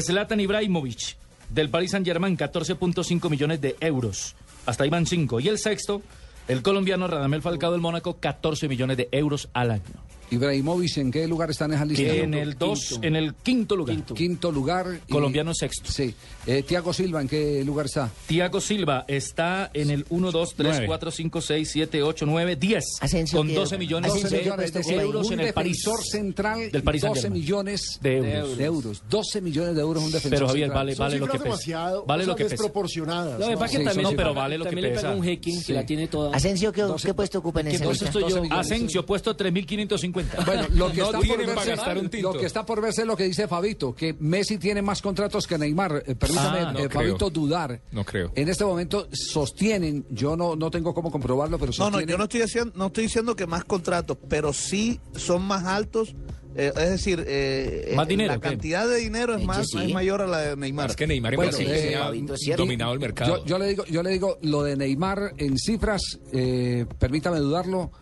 Zlatan 0.00 0.40
Ibrahimovic, 0.40 1.16
del 1.48 1.70
Paris 1.70 1.92
Saint-Germain, 1.92 2.36
14.5 2.36 3.30
millones 3.30 3.60
de 3.60 3.76
euros. 3.80 4.34
Hasta 4.66 4.82
ahí 4.84 4.90
van 4.90 5.06
5. 5.06 5.40
Y 5.40 5.48
el 5.48 5.58
sexto, 5.58 6.02
el 6.48 6.62
colombiano 6.62 7.06
Radamel 7.06 7.42
Falcao 7.42 7.72
del 7.72 7.80
Mónaco, 7.80 8.18
14 8.18 8.68
millones 8.68 8.96
de 8.96 9.08
euros 9.12 9.48
al 9.52 9.70
año. 9.70 10.07
Ibrahimovic, 10.30 10.96
¿en 10.98 11.10
qué 11.10 11.26
lugar 11.26 11.50
está 11.50 11.64
en 11.66 11.72
esa 11.74 11.84
lista? 11.84 12.02
En 12.04 12.34
el 12.34 12.56
dos, 12.58 12.98
en 13.02 13.16
el 13.16 13.34
quinto 13.34 13.76
lugar. 13.76 13.96
Quinto 14.14 14.52
lugar. 14.52 15.00
y- 15.06 15.12
Colombiano 15.12 15.54
sexto. 15.54 15.90
Sí. 15.90 16.14
Eh, 16.46 16.62
Tiago 16.62 16.92
Silva, 16.92 17.20
¿en 17.20 17.28
qué 17.28 17.62
lugar 17.64 17.86
está? 17.86 18.10
Tiago 18.26 18.60
Silva 18.60 19.04
está 19.08 19.70
en 19.74 19.90
el 19.90 20.06
1, 20.08 20.30
2, 20.30 20.54
3, 20.56 20.68
Nueve. 20.70 20.86
4, 20.86 21.10
5, 21.10 21.40
6, 21.40 21.68
7, 21.72 22.02
8, 22.02 22.26
9, 22.26 22.56
10. 22.56 22.84
Asensio, 23.00 23.38
Con 23.38 23.48
¿qué? 23.48 23.54
12 23.54 23.78
millones 23.78 24.12
12 24.12 24.28
de 24.28 24.38
millones, 24.38 24.66
es 24.66 24.72
decir, 24.74 24.98
euros 25.00 25.26
un 25.26 25.32
en 25.34 25.40
el 25.40 25.52
París. 25.54 25.84
central, 26.10 26.70
Del 26.70 26.82
Paris 26.82 27.02
12 27.02 27.12
Saint-Germain. 27.20 27.42
millones 27.42 27.98
De 28.00 28.20
de 28.20 28.34
euros. 28.38 28.58
euros. 28.60 29.02
12 29.10 29.40
millones 29.40 29.74
de 29.74 29.80
euros 29.80 30.02
un 30.02 30.10
defensor 30.12 30.30
Pero 30.30 30.46
Javier, 30.48 30.66
central. 30.66 30.78
vale, 30.86 30.94
Son 30.94 31.04
vale 31.06 31.18
lo 31.18 31.26
que 31.26 31.32
pesa. 31.32 31.44
demasiado 31.44 32.04
Vale 32.06 32.22
o 32.24 32.26
lo 32.26 32.32
sea, 32.32 32.36
que 32.36 32.44
pesa. 32.44 32.54
desproporcionadas. 32.54 33.38
Lo 33.40 33.46
que 33.46 33.52
¿no? 33.52 33.58
pasa 33.58 33.72
es 33.72 33.78
que 33.78 33.84
también, 33.84 34.02
no, 34.10 34.16
pero 34.16 34.34
vale 34.34 34.58
lo 34.58 34.64
que 34.64 34.70
también 34.70 34.88
le 34.88 34.94
pesa. 34.94 35.10
un 35.10 35.22
jeque 35.22 35.52
que 35.66 35.72
la 35.72 35.86
tiene 35.86 36.08
toda. 36.08 36.34
Asensio, 36.36 36.72
¿qué, 36.72 36.84
¿qué 37.04 37.14
puesto 37.14 37.38
ocupa 37.38 37.60
en 37.60 37.68
ese 37.68 37.76
Entonces 37.76 38.02
lista? 38.02 38.08
estoy 38.18 38.22
yo. 38.22 38.28
12 38.36 38.40
millones. 38.42 38.66
Asensio, 38.66 39.06
puesto 39.06 39.36
3.550. 39.36 40.17
Bueno, 40.46 40.66
lo 40.74 40.90
que, 40.92 40.98
No 40.98 41.06
está 41.06 41.20
por 41.20 41.38
verse, 41.46 41.70
gastar 41.70 41.98
un 41.98 42.08
tinto. 42.08 42.32
lo 42.32 42.38
que 42.40 42.46
está 42.46 42.66
por 42.66 42.80
verse 42.80 43.00
es 43.02 43.06
lo 43.06 43.16
que 43.16 43.24
dice 43.24 43.48
Fabito, 43.48 43.94
que 43.94 44.14
Messi 44.18 44.58
tiene 44.58 44.82
más 44.82 45.00
contratos 45.02 45.46
que 45.46 45.58
Neymar. 45.58 46.02
Eh, 46.06 46.14
permítame, 46.14 46.58
Ah, 46.60 46.72
no 46.72 46.78
eh. 46.80 46.88
Fabito, 46.88 47.30
dudar. 47.30 47.80
No 47.92 48.04
creo. 48.04 48.32
En 48.34 48.48
este 48.48 48.64
momento 48.64 49.08
sostienen, 49.12 50.04
yo 50.10 50.36
no, 50.36 50.56
no 50.56 50.70
tengo 50.70 50.94
cómo 50.94 51.10
comprobarlo, 51.10 51.58
pero 51.58 51.72
No, 51.78 51.84
no, 51.84 51.90
sostienen. 51.90 52.08
yo 52.08 52.18
no 52.18 52.24
estoy, 52.24 52.40
diciendo, 52.42 52.72
no 52.76 52.86
estoy 52.86 53.04
diciendo 53.04 53.36
que 53.36 53.46
más 53.46 53.64
contratos, 53.64 54.16
pero 54.28 54.52
sí 54.52 55.00
son 55.16 55.42
más 55.42 55.64
altos. 55.64 56.14
eh, 56.56 56.72
es 56.76 56.90
decir, 56.90 57.24
eh, 57.28 57.92
Más 57.94 58.06
eh, 58.06 58.10
dinero, 58.10 58.32
la 58.32 58.40
¿qué? 58.40 58.48
cantidad 58.48 58.88
de 58.88 58.96
dinero 58.96 59.36
es 59.36 59.44
más, 59.44 59.66
sí. 59.68 59.78
es 59.78 59.92
mayor 59.94 60.22
a 60.22 60.26
la 60.26 60.38
de 60.38 60.56
Neymar. 60.56 60.90
Es 60.90 60.96
que 60.96 61.06
Neymar 61.06 61.34
en 61.34 61.36
Bueno, 61.36 61.52
eh, 61.56 62.26
se 62.36 62.52
ha 62.52 62.56
dominado 62.56 62.92
el 62.94 62.98
mercado. 62.98 63.38
Yo, 63.38 63.44
yo 63.44 63.58
le 63.58 63.66
digo, 63.68 63.84
yo 63.84 64.02
le 64.02 64.10
digo 64.10 64.38
lo 64.42 64.62
de 64.64 64.76
Neymar 64.76 65.34
en 65.36 65.56
cifras, 65.56 66.18
eh, 66.32 66.84
permítame 66.98 67.38
dudarlo. 67.38 67.92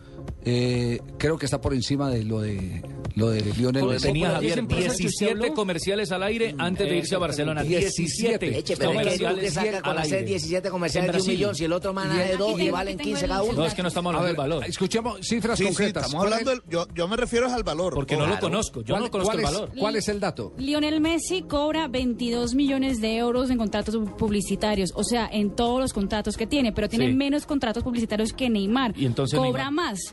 Eh, 0.45 0.99
creo 1.17 1.37
que 1.37 1.45
está 1.45 1.59
por 1.61 1.73
encima 1.73 2.09
de 2.09 2.23
lo 2.23 2.41
de 2.41 2.81
lo 3.15 3.29
de 3.29 3.41
Lionel 3.57 3.85
Messi. 3.85 4.07
tenía 4.07 4.29
Javier 4.31 4.59
empresa 4.59 4.81
que 4.95 5.07
usted 5.07 5.25
17 5.27 5.31
habló. 5.31 5.53
comerciales 5.55 6.11
al 6.11 6.21
aire 6.23 6.53
antes 6.59 6.87
de 6.87 6.97
irse 6.97 7.15
a 7.15 7.17
Barcelona. 7.17 7.63
17. 7.63 8.57
Eche, 8.59 8.77
pero 8.77 8.91
es 8.91 9.17
que 9.19 9.39
que 9.39 9.51
saca 9.51 9.81
con 9.81 9.97
hacer 9.97 10.19
aire. 10.19 10.27
17 10.27 10.67
En 10.67 10.71
comerciales 10.71 11.11
de 11.15 11.21
un 11.21 11.27
millón, 11.27 11.55
si 11.55 11.63
el 11.65 11.73
otro 11.73 11.93
man 11.93 12.11
Y 12.13 12.17
de 12.19 12.37
dos 12.37 12.59
y 12.59 12.63
y 12.63 12.65
en- 12.67 12.71
valen 12.73 12.95
aquí 12.99 13.03
15 13.09 13.21
tengo 13.21 13.33
cada 13.33 13.43
uno. 13.43 13.53
No, 13.53 13.65
es 13.65 13.73
que 13.73 13.81
no 13.81 13.87
estamos 13.87 14.09
hablando 14.11 14.27
del 14.27 14.35
valor. 14.35 14.65
escuchemos 14.67 15.19
cifras 15.27 15.57
Sí, 15.57 15.63
sí, 15.63 15.69
concretas. 15.69 16.05
estamos 16.05 16.23
¿Cuál 16.23 16.33
hablando, 16.33 16.51
es- 16.53 16.59
del- 16.61 16.69
yo, 16.69 16.87
yo 16.93 17.07
me 17.07 17.17
refiero 17.17 17.47
es 17.47 17.53
al 17.53 17.63
valor. 17.63 17.93
Porque 17.95 18.15
no 18.15 18.27
lo 18.27 18.39
conozco. 18.39 18.81
Yo 18.81 18.93
cuál- 18.93 19.03
no 19.05 19.11
conozco 19.11 19.33
el 19.33 19.39
es- 19.39 19.45
valor. 19.45 19.71
¿Cuál 19.77 19.95
es 19.95 20.07
el 20.09 20.19
dato? 20.19 20.53
Lionel 20.57 21.01
Messi 21.01 21.41
cobra 21.41 21.87
22 21.87 22.53
millones 22.53 23.01
de 23.01 23.17
euros 23.17 23.49
en 23.49 23.57
contratos 23.57 23.97
publicitarios, 24.17 24.91
o 24.95 25.03
sea, 25.03 25.27
en 25.31 25.55
todos 25.55 25.79
los 25.79 25.91
contratos 25.93 26.37
que 26.37 26.45
tiene, 26.45 26.71
pero 26.71 26.87
tiene 26.87 27.07
Sí. 27.07 27.13
menos 27.13 27.45
contratos 27.47 27.83
publicitarios 27.83 28.31
que 28.33 28.49
Neymar. 28.49 28.93
¿Y 28.95 29.05
entonces 29.07 29.37
cobra 29.39 29.65
Neymar? 29.69 29.73
más. 29.73 30.06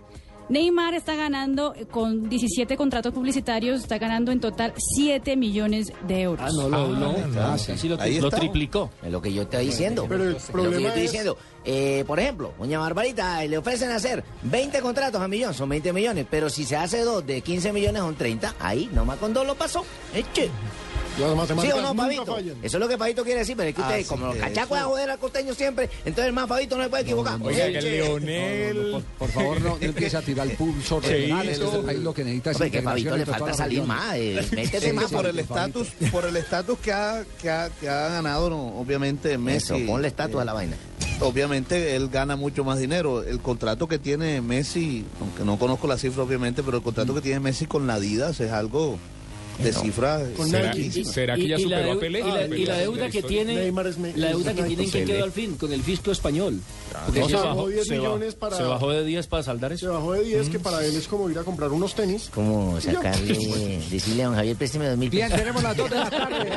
Neymar 0.48 0.94
está 0.94 1.14
ganando 1.14 1.74
eh, 1.74 1.86
con 1.86 2.28
17 2.28 2.76
contratos 2.76 3.12
publicitarios, 3.14 3.80
está 3.80 3.98
ganando 3.98 4.30
en 4.30 4.40
total 4.40 4.74
7 4.76 5.36
millones 5.36 5.92
de 6.06 6.20
euros. 6.22 6.44
Ah, 6.46 6.50
no, 6.54 6.68
lo, 6.68 6.88
no, 6.88 7.14
Ah, 7.40 7.56
sí, 7.58 7.72
sí. 7.72 7.78
sí 7.78 7.88
lo 7.88 7.96
Lo 7.96 8.30
triplicó. 8.30 8.90
Es 9.02 9.10
lo 9.10 9.22
que 9.22 9.32
yo 9.32 9.42
estoy 9.42 9.66
diciendo. 9.66 10.06
Pero 10.08 10.24
el 10.24 10.36
Es 10.36 10.42
lo 10.42 10.46
que 10.46 10.52
problema 10.52 10.80
yo 10.80 10.88
estoy 10.88 11.02
es- 11.04 11.10
diciendo. 11.10 11.38
Eh, 11.64 12.04
por 12.06 12.20
ejemplo, 12.20 12.52
doña 12.58 12.78
Barbarita, 12.78 13.42
eh, 13.42 13.48
le 13.48 13.56
ofrecen 13.56 13.90
hacer 13.90 14.22
20 14.42 14.80
contratos 14.80 15.20
a 15.20 15.28
millón, 15.28 15.54
son 15.54 15.68
20 15.70 15.92
millones, 15.94 16.26
pero 16.30 16.50
si 16.50 16.64
se 16.64 16.76
hace 16.76 17.00
dos 17.00 17.26
de 17.26 17.40
15 17.40 17.72
millones 17.72 18.02
son 18.02 18.14
30, 18.14 18.54
ahí 18.60 18.90
nomás 18.92 19.16
con 19.18 19.32
dos 19.32 19.46
lo 19.46 19.54
pasó. 19.54 19.82
Eche. 20.14 20.50
Las 21.18 21.48
¿Sí 21.48 21.70
o 21.70 21.80
no, 21.80 21.88
nunca 21.88 22.02
Pavito? 22.02 22.26
fallan. 22.26 22.56
Eso 22.62 22.76
es 22.76 22.80
lo 22.80 22.88
que 22.88 22.98
Pavito 22.98 23.22
quiere 23.24 23.40
decir, 23.40 23.56
pero 23.56 23.68
es 23.68 23.74
que 23.74 23.82
Ah, 23.82 23.86
usted, 23.86 24.02
sí, 24.02 24.04
como 24.08 24.26
los 24.26 24.34
que 24.34 24.40
cachacos 24.40 24.78
a 24.78 24.82
joder 24.84 25.10
al 25.10 25.18
costeño 25.18 25.54
siempre, 25.54 25.88
entonces 26.04 26.24
el 26.26 26.32
más 26.32 26.46
Pavito 26.48 26.76
no 26.76 26.82
se 26.84 26.90
puede 26.90 27.02
equivocar. 27.04 27.38
Oiga, 27.40 27.66
que 27.66 27.78
Eche. 27.78 27.90
Leonel. 27.90 28.90
Por, 28.92 29.02
por 29.02 29.30
favor, 29.30 29.60
no, 29.60 29.68
no 29.70 29.76
empiece 29.80 30.16
a 30.16 30.22
tirar 30.22 30.48
pulso 30.56 31.00
regional. 31.00 31.48
Este 31.48 31.64
país 31.66 31.98
lo 32.00 32.12
que 32.14 32.24
necesita 32.24 32.50
es 32.50 32.56
Hombre, 32.56 32.70
que 33.04 33.16
le 33.18 33.26
falta 33.26 33.54
salir 33.54 33.82
más, 33.84 34.14
eh, 34.16 34.40
que 34.80 34.92
más. 34.92 35.10
por 35.12 35.26
el 35.26 35.44
Fabito. 35.44 35.82
estatus 35.82 36.10
por 36.10 36.24
el 36.24 36.36
estatus 36.36 36.78
que 36.78 36.92
ha, 36.92 37.24
que, 37.40 37.50
ha, 37.50 37.70
que 37.70 37.88
ha 37.88 38.08
ganado 38.08 38.50
no, 38.50 38.78
obviamente 38.78 39.38
Messi 39.38 39.74
Eso, 39.74 39.86
ponle 39.86 40.08
estatua 40.08 40.40
eh, 40.40 40.42
a 40.42 40.44
la 40.44 40.52
vaina. 40.52 40.76
obviamente 41.20 41.96
él 41.96 42.08
gana 42.08 42.36
mucho 42.36 42.64
más 42.64 42.78
dinero 42.78 43.22
el 43.22 43.40
contrato 43.40 43.86
que 43.88 43.98
tiene 43.98 44.40
Messi 44.40 45.04
aunque 45.20 45.44
no 45.44 45.58
conozco 45.58 45.86
la 45.86 45.96
cifra 45.98 46.22
obviamente 46.22 46.62
pero 46.62 46.78
el 46.78 46.82
contrato 46.82 47.14
que 47.14 47.20
tiene 47.20 47.40
Messi 47.40 47.66
con 47.66 47.86
la 47.86 47.94
Adidas 47.94 48.40
es 48.40 48.52
algo 48.52 48.98
de 49.58 49.72
No. 49.72 49.80
cifra 49.80 50.20
Con 50.36 50.48
¿Será, 50.48 50.72
será 51.04 51.34
que 51.36 51.48
ya 51.48 51.58
y 51.58 51.64
la 51.66 51.76
superó 51.78 51.92
a 51.92 52.00
Pelé? 52.00 52.20
y 52.20 52.22
la, 52.22 52.56
y 52.56 52.64
la 52.66 52.74
de 52.74 52.80
deuda 52.82 53.08
que 53.10 53.22
tiene 53.22 53.70
la 54.16 54.28
deuda 54.28 54.52
que 54.54 54.62
tienen 54.64 54.90
que 54.90 55.04
quedó 55.04 55.24
al 55.24 55.32
fin 55.32 55.56
con 55.56 55.72
el 55.72 55.82
fisco 55.82 56.10
español 56.10 56.60
Porque 57.06 57.22
O 57.22 57.26
eso- 57.28 57.40
sea, 57.40 57.50
bajó 57.50 57.68
10 57.68 57.86
se 57.86 57.96
millones 57.96 58.28
bajó, 58.34 58.38
para- 58.40 58.56
se 58.56 58.62
bajó 58.64 58.90
de 58.90 59.04
10 59.04 59.26
para 59.26 59.42
saldar 59.42 59.70
Se 59.70 59.76
eso. 59.76 59.92
bajó 59.92 60.12
de 60.12 60.24
10, 60.24 60.48
que 60.48 60.58
para 60.58 60.84
él 60.84 60.96
es 60.96 61.06
como 61.08 61.28
ir 61.30 61.38
a 61.38 61.42
comprar 61.44 61.70
unos 61.70 61.94
tenis. 61.94 62.30
¿Cómo 62.34 62.80
sacarle, 62.80 63.80
decirle 63.90 64.22
a 64.22 64.26
don 64.26 64.34
Javier, 64.36 64.56
présteme 64.56 64.88
dos 64.88 64.98
mil 64.98 65.10
Bien, 65.10 65.30
tenemos 65.30 65.62
las 65.62 65.76
2 65.76 65.90
de 65.90 65.96
la 65.96 66.10
tarde. 66.10 66.50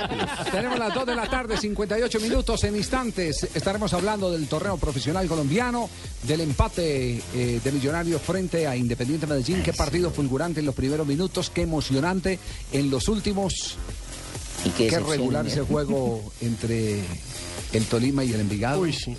tenemos 0.52 0.80
las 0.80 0.94
2 0.94 1.06
de 1.06 1.16
la 1.16 1.30
tarde, 1.30 1.58
58 1.58 2.20
minutos 2.20 2.64
en 2.64 2.76
instantes. 2.76 3.48
Estaremos 3.54 3.94
hablando 3.94 4.32
del 4.32 4.48
torneo 4.48 4.78
profesional 4.78 5.28
colombiano, 5.28 5.90
del 6.24 6.42
empate 6.42 7.22
eh, 7.36 7.60
de 7.64 7.72
Millonarios 7.72 8.22
frente 8.22 8.68
a 8.68 8.76
Independiente 8.76 9.28
Medellín. 9.28 9.62
Qué 9.64 9.74
partido 9.74 10.12
fulgurante 10.12 10.60
en 10.60 10.66
los 10.66 10.76
primeros 10.76 11.06
minutos, 11.08 11.50
qué 11.50 11.62
emocionante 11.64 12.40
en 12.88 12.92
los 12.92 13.10
últimos. 13.10 13.76
Y 14.66 14.70
qué 14.70 14.88
Qué 14.88 15.00
regular 15.00 15.46
¿eh? 15.46 15.50
ese 15.50 15.62
juego 15.62 16.24
entre 16.42 17.04
el 17.74 17.86
Tolima 17.86 18.24
y 18.24 18.32
el 18.34 18.40
Envigado. 18.42 18.82
Uy, 18.82 18.94
sí. 18.94 19.16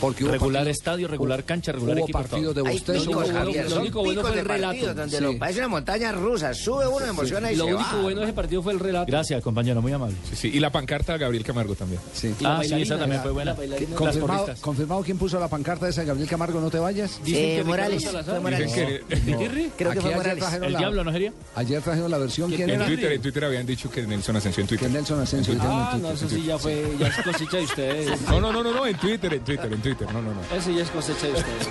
Porque 0.00 0.24
hubo 0.24 0.32
Regular 0.32 0.60
partido- 0.64 0.70
estadio, 0.72 1.08
regular 1.08 1.44
cancha, 1.44 1.72
regular 1.72 1.96
hubo 1.96 2.04
equipo. 2.04 2.18
partidos 2.18 2.54
de 2.54 2.60
Hay 2.66 2.72
bostezo. 2.78 2.98
picos, 3.00 3.14
hubo 3.14 3.20
Javier, 3.22 3.44
partidos- 3.44 3.70
lo 3.72 3.80
único 3.80 4.04
bueno 4.04 4.20
fue 4.22 4.30
de 4.32 4.38
el 4.40 4.44
relato. 4.46 4.94
donde 4.94 5.16
Sí. 5.18 5.22
lo 5.22 5.38
parece 5.38 5.58
una 5.60 5.68
montaña 5.68 6.12
rusa. 6.12 6.54
Sube 6.54 6.86
uno, 6.86 7.04
emociona 7.06 7.50
y 7.52 7.56
lo 7.56 7.64
se 7.66 7.74
único 7.74 7.90
va. 7.96 8.02
bueno 8.02 8.20
de 8.20 8.26
ese 8.26 8.32
partido 8.34 8.62
fue 8.62 8.72
el 8.72 8.80
relato 8.80 9.06
Gracias, 9.10 9.42
compañero, 9.42 9.80
muy 9.82 9.92
amable. 9.92 10.16
Sí, 10.30 10.36
sí. 10.36 10.50
Y 10.54 10.60
la 10.60 10.70
pancarta 10.70 11.14
de 11.14 11.18
Gabriel 11.18 11.44
Camargo 11.44 11.74
también. 11.74 12.00
Sí. 12.12 12.34
Ah, 12.44 12.60
sí, 12.64 12.74
esa 12.82 12.98
también 12.98 13.22
fue 13.22 13.30
buena. 13.32 13.52
la 13.52 13.56
bailarina. 13.58 13.90
Las 13.90 13.98
Confirmado, 13.98 14.46
confirmado 14.60 15.02
quién 15.02 15.18
puso 15.18 15.40
la 15.40 15.48
pancarta 15.48 15.88
esa 15.88 16.02
de 16.02 16.06
Gabriel 16.08 16.28
Camargo, 16.28 16.60
no 16.60 16.70
te 16.70 16.78
vayas. 16.78 17.20
Dicen 17.24 17.44
Eh, 17.44 17.56
que 17.58 17.64
Morales, 17.64 18.04
fue 18.24 18.40
Morales. 18.40 18.72
Que. 18.72 19.02
Creo 19.76 19.92
que 19.92 20.00
fue 20.00 20.14
Morales. 20.14 20.44
¿El 20.62 20.72
la- 20.72 20.78
diablo 20.78 21.04
no 21.04 21.12
sería? 21.12 21.32
Ayer 21.54 21.80
trajeron 21.82 22.10
la 22.10 22.18
versión. 22.18 22.50
¿Quién 22.50 22.68
En 22.70 22.76
era? 22.76 22.86
Twitter, 22.86 23.12
en 23.12 23.22
Twitter 23.22 23.44
habían 23.44 23.66
dicho 23.66 23.90
que 23.90 24.02
Nelson 24.06 24.36
Asensio 24.36 24.60
en 24.62 24.66
Que 24.68 24.76
Twitter. 24.76 24.90
Nelson 24.92 25.20
Asensio. 25.20 25.54
Ah, 25.60 25.96
no, 26.00 26.10
eso 26.12 26.28
sí 26.28 26.42
ya 26.44 26.58
fue, 26.58 26.84
ya 26.98 27.06
es 27.08 27.16
cosecha 27.22 27.56
de 27.56 27.62
ustedes. 27.64 27.85
No, 28.28 28.40
no, 28.40 28.52
no, 28.52 28.62
no, 28.62 28.86
en 28.86 28.96
Twitter, 28.96 29.32
en 29.34 29.44
Twitter, 29.44 29.72
en 29.72 29.82
Twitter. 29.82 30.12
No, 30.12 30.20
no, 30.22 30.32
no. 30.32 30.40
Eso 30.56 30.70
ya 30.70 30.82
es 30.82 30.90
cosecha 30.90 31.26
de 31.26 31.32
ustedes. 31.34 31.68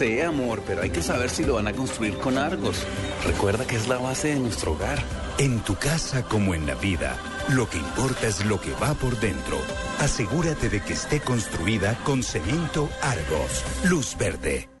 Sé, 0.00 0.22
amor, 0.22 0.62
pero 0.66 0.80
hay 0.80 0.88
que 0.88 1.02
saber 1.02 1.28
si 1.28 1.44
lo 1.44 1.56
van 1.56 1.68
a 1.68 1.74
construir 1.74 2.16
con 2.16 2.38
Argos. 2.38 2.86
Recuerda 3.26 3.66
que 3.66 3.76
es 3.76 3.86
la 3.86 3.98
base 3.98 4.28
de 4.28 4.40
nuestro 4.40 4.72
hogar. 4.72 4.98
En 5.36 5.60
tu 5.60 5.74
casa 5.74 6.22
como 6.22 6.54
en 6.54 6.66
la 6.66 6.74
vida, 6.74 7.18
lo 7.50 7.68
que 7.68 7.76
importa 7.76 8.26
es 8.26 8.42
lo 8.46 8.58
que 8.58 8.72
va 8.82 8.94
por 8.94 9.20
dentro. 9.20 9.58
Asegúrate 9.98 10.70
de 10.70 10.80
que 10.80 10.94
esté 10.94 11.20
construida 11.20 11.98
con 12.02 12.22
cemento 12.22 12.88
Argos. 13.02 13.62
Luz 13.84 14.16
verde. 14.18 14.79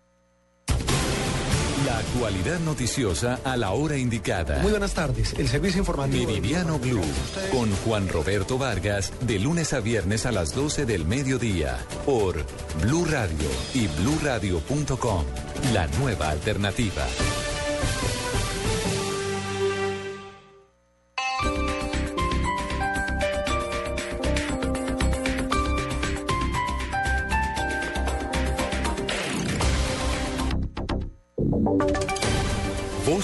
La 1.90 1.98
actualidad 1.98 2.60
noticiosa 2.60 3.40
a 3.42 3.56
la 3.56 3.72
hora 3.72 3.96
indicada. 3.96 4.60
Muy 4.60 4.70
buenas 4.70 4.94
tardes. 4.94 5.34
El 5.36 5.48
servicio 5.48 5.80
informativo. 5.80 6.28
Meridiano 6.28 6.78
Blue 6.78 7.02
con 7.50 7.68
Juan 7.78 8.08
Roberto 8.08 8.58
Vargas 8.58 9.12
de 9.22 9.40
lunes 9.40 9.72
a 9.72 9.80
viernes 9.80 10.24
a 10.24 10.30
las 10.30 10.54
12 10.54 10.86
del 10.86 11.04
mediodía 11.04 11.78
por 12.06 12.46
Blue 12.80 13.06
Radio 13.06 13.48
y 13.74 13.88
bluradio.com. 13.88 15.24
La 15.72 15.88
nueva 15.98 16.30
alternativa. 16.30 17.04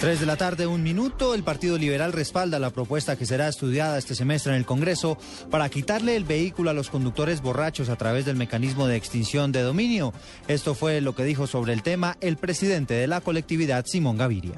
3 0.00 0.20
de 0.20 0.26
la 0.26 0.36
tarde, 0.36 0.68
un 0.68 0.84
minuto. 0.84 1.34
El 1.34 1.42
Partido 1.42 1.76
Liberal 1.76 2.12
respalda 2.12 2.60
la 2.60 2.70
propuesta 2.70 3.16
que 3.16 3.26
será 3.26 3.48
estudiada 3.48 3.98
este 3.98 4.14
semestre 4.14 4.52
en 4.52 4.58
el 4.58 4.64
Congreso 4.64 5.18
para 5.50 5.68
quitarle 5.68 6.14
el 6.14 6.22
vehículo 6.22 6.70
a 6.70 6.72
los 6.72 6.88
conductores 6.88 7.42
borrachos 7.42 7.88
a 7.88 7.96
través 7.96 8.24
del 8.24 8.36
mecanismo 8.36 8.86
de 8.86 8.94
extinción 8.94 9.50
de 9.50 9.62
dominio. 9.62 10.12
Esto 10.46 10.76
fue 10.76 11.00
lo 11.00 11.16
que 11.16 11.24
dijo 11.24 11.48
sobre 11.48 11.72
el 11.72 11.82
tema 11.82 12.16
el 12.20 12.36
presidente 12.36 12.94
de 12.94 13.08
la 13.08 13.20
colectividad, 13.20 13.86
Simón 13.86 14.18
Gaviria. 14.18 14.54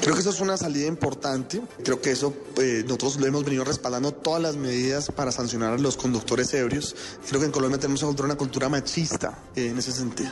Creo 0.00 0.14
que 0.14 0.20
eso 0.20 0.30
es 0.30 0.40
una 0.40 0.56
salida 0.56 0.86
importante. 0.86 1.60
Creo 1.82 2.00
que 2.00 2.12
eso 2.12 2.32
eh, 2.60 2.84
nosotros 2.84 3.16
lo 3.18 3.26
hemos 3.26 3.44
venido 3.44 3.64
respaldando 3.64 4.12
todas 4.12 4.40
las 4.40 4.54
medidas 4.54 5.10
para 5.10 5.32
sancionar 5.32 5.72
a 5.72 5.78
los 5.78 5.96
conductores 5.96 6.54
ebrios. 6.54 6.94
Creo 7.28 7.40
que 7.40 7.46
en 7.46 7.52
Colombia 7.52 7.80
tenemos 7.80 8.02
una 8.02 8.10
cultura, 8.10 8.26
una 8.26 8.38
cultura 8.38 8.68
machista 8.68 9.36
eh, 9.56 9.66
en 9.66 9.78
ese 9.78 9.90
sentido. 9.90 10.30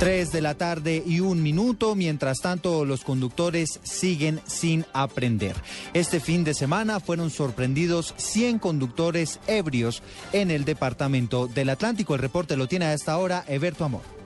3 0.00 0.32
de 0.32 0.40
la 0.40 0.54
tarde 0.54 1.02
y 1.06 1.20
un 1.20 1.42
minuto. 1.42 1.94
Mientras 1.94 2.38
tanto, 2.40 2.86
los 2.86 3.04
conductores 3.04 3.80
siguen 3.82 4.40
sin 4.46 4.86
aprender. 4.94 5.54
Este 5.92 6.20
fin 6.20 6.42
de 6.42 6.54
semana 6.54 7.00
fueron 7.00 7.28
sorprendidos 7.28 8.14
100 8.16 8.60
conductores 8.60 9.40
ebrios 9.46 10.02
en 10.32 10.50
el 10.50 10.64
departamento 10.64 11.48
del 11.48 11.68
Atlántico. 11.68 12.14
El 12.14 12.22
reporte 12.22 12.56
lo 12.56 12.66
tiene 12.66 12.86
a 12.86 12.94
esta 12.94 13.18
hora 13.18 13.44
Eberto 13.46 13.84
Amor. 13.84 14.19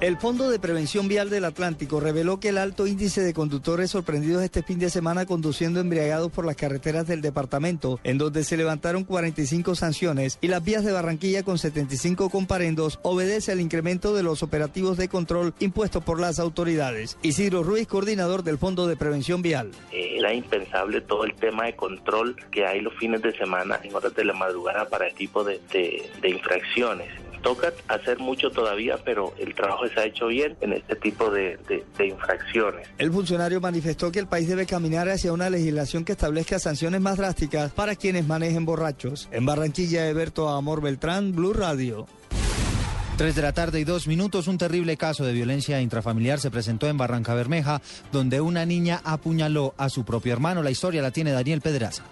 El 0.00 0.18
Fondo 0.18 0.50
de 0.50 0.58
Prevención 0.58 1.06
Vial 1.06 1.30
del 1.30 1.44
Atlántico 1.44 2.00
reveló 2.00 2.40
que 2.40 2.48
el 2.48 2.58
alto 2.58 2.86
índice 2.86 3.22
de 3.22 3.32
conductores 3.32 3.92
sorprendidos 3.92 4.42
este 4.42 4.64
fin 4.64 4.80
de 4.80 4.90
semana 4.90 5.24
conduciendo 5.24 5.80
embriagados 5.80 6.32
por 6.32 6.44
las 6.44 6.56
carreteras 6.56 7.06
del 7.06 7.22
departamento, 7.22 8.00
en 8.02 8.18
donde 8.18 8.42
se 8.42 8.56
levantaron 8.56 9.04
45 9.04 9.76
sanciones, 9.76 10.38
y 10.40 10.48
las 10.48 10.64
vías 10.64 10.84
de 10.84 10.92
Barranquilla 10.92 11.44
con 11.44 11.58
75 11.58 12.28
comparendos, 12.28 12.98
obedece 13.02 13.52
al 13.52 13.60
incremento 13.60 14.14
de 14.14 14.24
los 14.24 14.42
operativos 14.42 14.96
de 14.98 15.08
control 15.08 15.54
impuestos 15.60 16.02
por 16.02 16.20
las 16.20 16.40
autoridades. 16.40 17.16
Isidro 17.22 17.62
Ruiz, 17.62 17.86
coordinador 17.86 18.42
del 18.42 18.58
Fondo 18.58 18.88
de 18.88 18.96
Prevención 18.96 19.42
Vial. 19.42 19.70
Era 19.92 20.34
impensable 20.34 21.02
todo 21.02 21.24
el 21.24 21.34
tema 21.34 21.66
de 21.66 21.76
control 21.76 22.36
que 22.50 22.66
hay 22.66 22.80
los 22.80 22.94
fines 22.94 23.22
de 23.22 23.34
semana 23.36 23.78
en 23.82 23.94
horas 23.94 24.14
de 24.14 24.24
la 24.24 24.32
madrugada 24.32 24.88
para 24.88 25.06
este 25.06 25.18
tipo 25.18 25.44
de, 25.44 25.60
de 25.70 26.28
infracciones 26.28 27.23
toca 27.44 27.72
hacer 27.88 28.18
mucho 28.18 28.50
todavía, 28.50 28.96
pero 29.04 29.34
el 29.38 29.54
trabajo 29.54 29.86
se 29.86 30.00
ha 30.00 30.06
hecho 30.06 30.26
bien 30.28 30.56
en 30.62 30.72
este 30.72 30.96
tipo 30.96 31.30
de, 31.30 31.58
de, 31.68 31.84
de, 31.96 32.06
infracciones. 32.06 32.88
El 32.98 33.12
funcionario 33.12 33.60
manifestó 33.60 34.10
que 34.10 34.18
el 34.18 34.26
país 34.26 34.48
debe 34.48 34.66
caminar 34.66 35.08
hacia 35.10 35.32
una 35.32 35.50
legislación 35.50 36.04
que 36.04 36.12
establezca 36.12 36.58
sanciones 36.58 37.02
más 37.02 37.18
drásticas 37.18 37.70
para 37.72 37.94
quienes 37.94 38.26
manejen 38.26 38.64
borrachos. 38.64 39.28
En 39.30 39.44
Barranquilla, 39.44 40.08
Eberto 40.08 40.48
Amor 40.48 40.80
Beltrán, 40.80 41.32
Blue 41.32 41.52
Radio. 41.52 42.06
3 43.18 43.36
de 43.36 43.42
la 43.42 43.52
tarde 43.52 43.78
y 43.78 43.84
dos 43.84 44.08
minutos, 44.08 44.48
un 44.48 44.58
terrible 44.58 44.96
caso 44.96 45.24
de 45.24 45.32
violencia 45.32 45.80
intrafamiliar 45.80 46.40
se 46.40 46.50
presentó 46.50 46.88
en 46.88 46.96
Barranca 46.96 47.34
Bermeja, 47.34 47.80
donde 48.10 48.40
una 48.40 48.66
niña 48.66 49.00
apuñaló 49.04 49.74
a 49.76 49.88
su 49.88 50.04
propio 50.04 50.32
hermano. 50.32 50.64
La 50.64 50.72
historia 50.72 51.02
la 51.02 51.12
tiene 51.12 51.30
Daniel 51.30 51.60
Pedraza. 51.60 52.02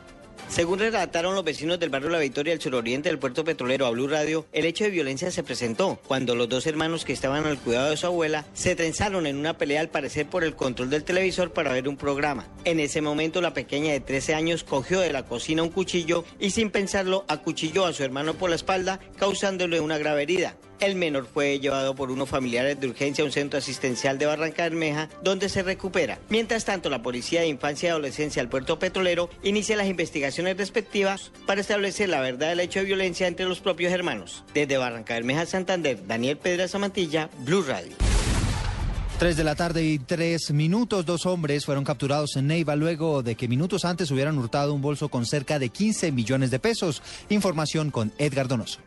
Según 0.48 0.78
relataron 0.78 1.34
los 1.34 1.44
vecinos 1.44 1.80
del 1.80 1.88
barrio 1.88 2.10
La 2.10 2.18
Victoria 2.18 2.52
del 2.52 2.60
suroriente 2.60 3.08
del 3.08 3.18
puerto 3.18 3.42
petrolero 3.42 3.86
a 3.86 3.90
Blue 3.90 4.06
Radio, 4.06 4.46
el 4.52 4.66
hecho 4.66 4.84
de 4.84 4.90
violencia 4.90 5.30
se 5.30 5.42
presentó 5.42 5.98
cuando 6.06 6.34
los 6.34 6.48
dos 6.48 6.66
hermanos 6.66 7.04
que 7.04 7.14
estaban 7.14 7.46
al 7.46 7.58
cuidado 7.58 7.90
de 7.90 7.96
su 7.96 8.06
abuela 8.06 8.44
se 8.52 8.76
trenzaron 8.76 9.26
en 9.26 9.36
una 9.36 9.56
pelea 9.56 9.80
al 9.80 9.88
parecer 9.88 10.26
por 10.26 10.44
el 10.44 10.54
control 10.54 10.90
del 10.90 11.04
televisor 11.04 11.52
para 11.52 11.72
ver 11.72 11.88
un 11.88 11.96
programa. 11.96 12.46
En 12.64 12.80
ese 12.80 13.00
momento 13.00 13.40
la 13.40 13.54
pequeña 13.54 13.92
de 13.92 14.00
13 14.00 14.34
años 14.34 14.62
cogió 14.62 15.00
de 15.00 15.12
la 15.12 15.24
cocina 15.24 15.62
un 15.62 15.70
cuchillo 15.70 16.24
y 16.38 16.50
sin 16.50 16.70
pensarlo 16.70 17.24
acuchilló 17.28 17.86
a 17.86 17.92
su 17.92 18.04
hermano 18.04 18.34
por 18.34 18.50
la 18.50 18.56
espalda 18.56 19.00
causándole 19.18 19.80
una 19.80 19.98
grave 19.98 20.22
herida. 20.22 20.56
El 20.82 20.96
menor 20.96 21.28
fue 21.32 21.60
llevado 21.60 21.94
por 21.94 22.10
unos 22.10 22.28
familiares 22.28 22.80
de 22.80 22.88
urgencia 22.88 23.22
a 23.22 23.24
un 23.24 23.30
centro 23.30 23.56
asistencial 23.56 24.18
de 24.18 24.26
Barranca 24.26 24.64
Bermeja, 24.64 25.08
donde 25.22 25.48
se 25.48 25.62
recupera. 25.62 26.18
Mientras 26.28 26.64
tanto, 26.64 26.90
la 26.90 27.02
Policía 27.02 27.40
de 27.40 27.46
Infancia 27.46 27.86
y 27.86 27.90
Adolescencia 27.90 28.42
del 28.42 28.48
Puerto 28.48 28.80
Petrolero 28.80 29.30
inicia 29.44 29.76
las 29.76 29.86
investigaciones 29.86 30.56
respectivas 30.56 31.30
para 31.46 31.60
establecer 31.60 32.08
la 32.08 32.20
verdad 32.20 32.48
del 32.48 32.58
hecho 32.58 32.80
de 32.80 32.86
violencia 32.86 33.28
entre 33.28 33.46
los 33.46 33.60
propios 33.60 33.92
hermanos. 33.92 34.42
Desde 34.54 34.76
Barranca 34.76 35.14
Bermeja, 35.14 35.46
Santander, 35.46 36.04
Daniel 36.04 36.36
Pedraza 36.36 36.80
Mantilla, 36.80 37.30
Blue 37.44 37.62
Radio. 37.62 37.92
3 39.20 39.36
de 39.36 39.44
la 39.44 39.54
tarde 39.54 39.84
y 39.84 40.00
tres 40.00 40.50
minutos, 40.50 41.06
dos 41.06 41.26
hombres 41.26 41.64
fueron 41.64 41.84
capturados 41.84 42.34
en 42.34 42.48
Neiva 42.48 42.74
luego 42.74 43.22
de 43.22 43.36
que 43.36 43.46
minutos 43.46 43.84
antes 43.84 44.10
hubieran 44.10 44.36
hurtado 44.36 44.74
un 44.74 44.82
bolso 44.82 45.08
con 45.10 45.26
cerca 45.26 45.60
de 45.60 45.68
15 45.68 46.10
millones 46.10 46.50
de 46.50 46.58
pesos. 46.58 47.04
Información 47.28 47.92
con 47.92 48.12
Edgar 48.18 48.48
Donoso. 48.48 48.80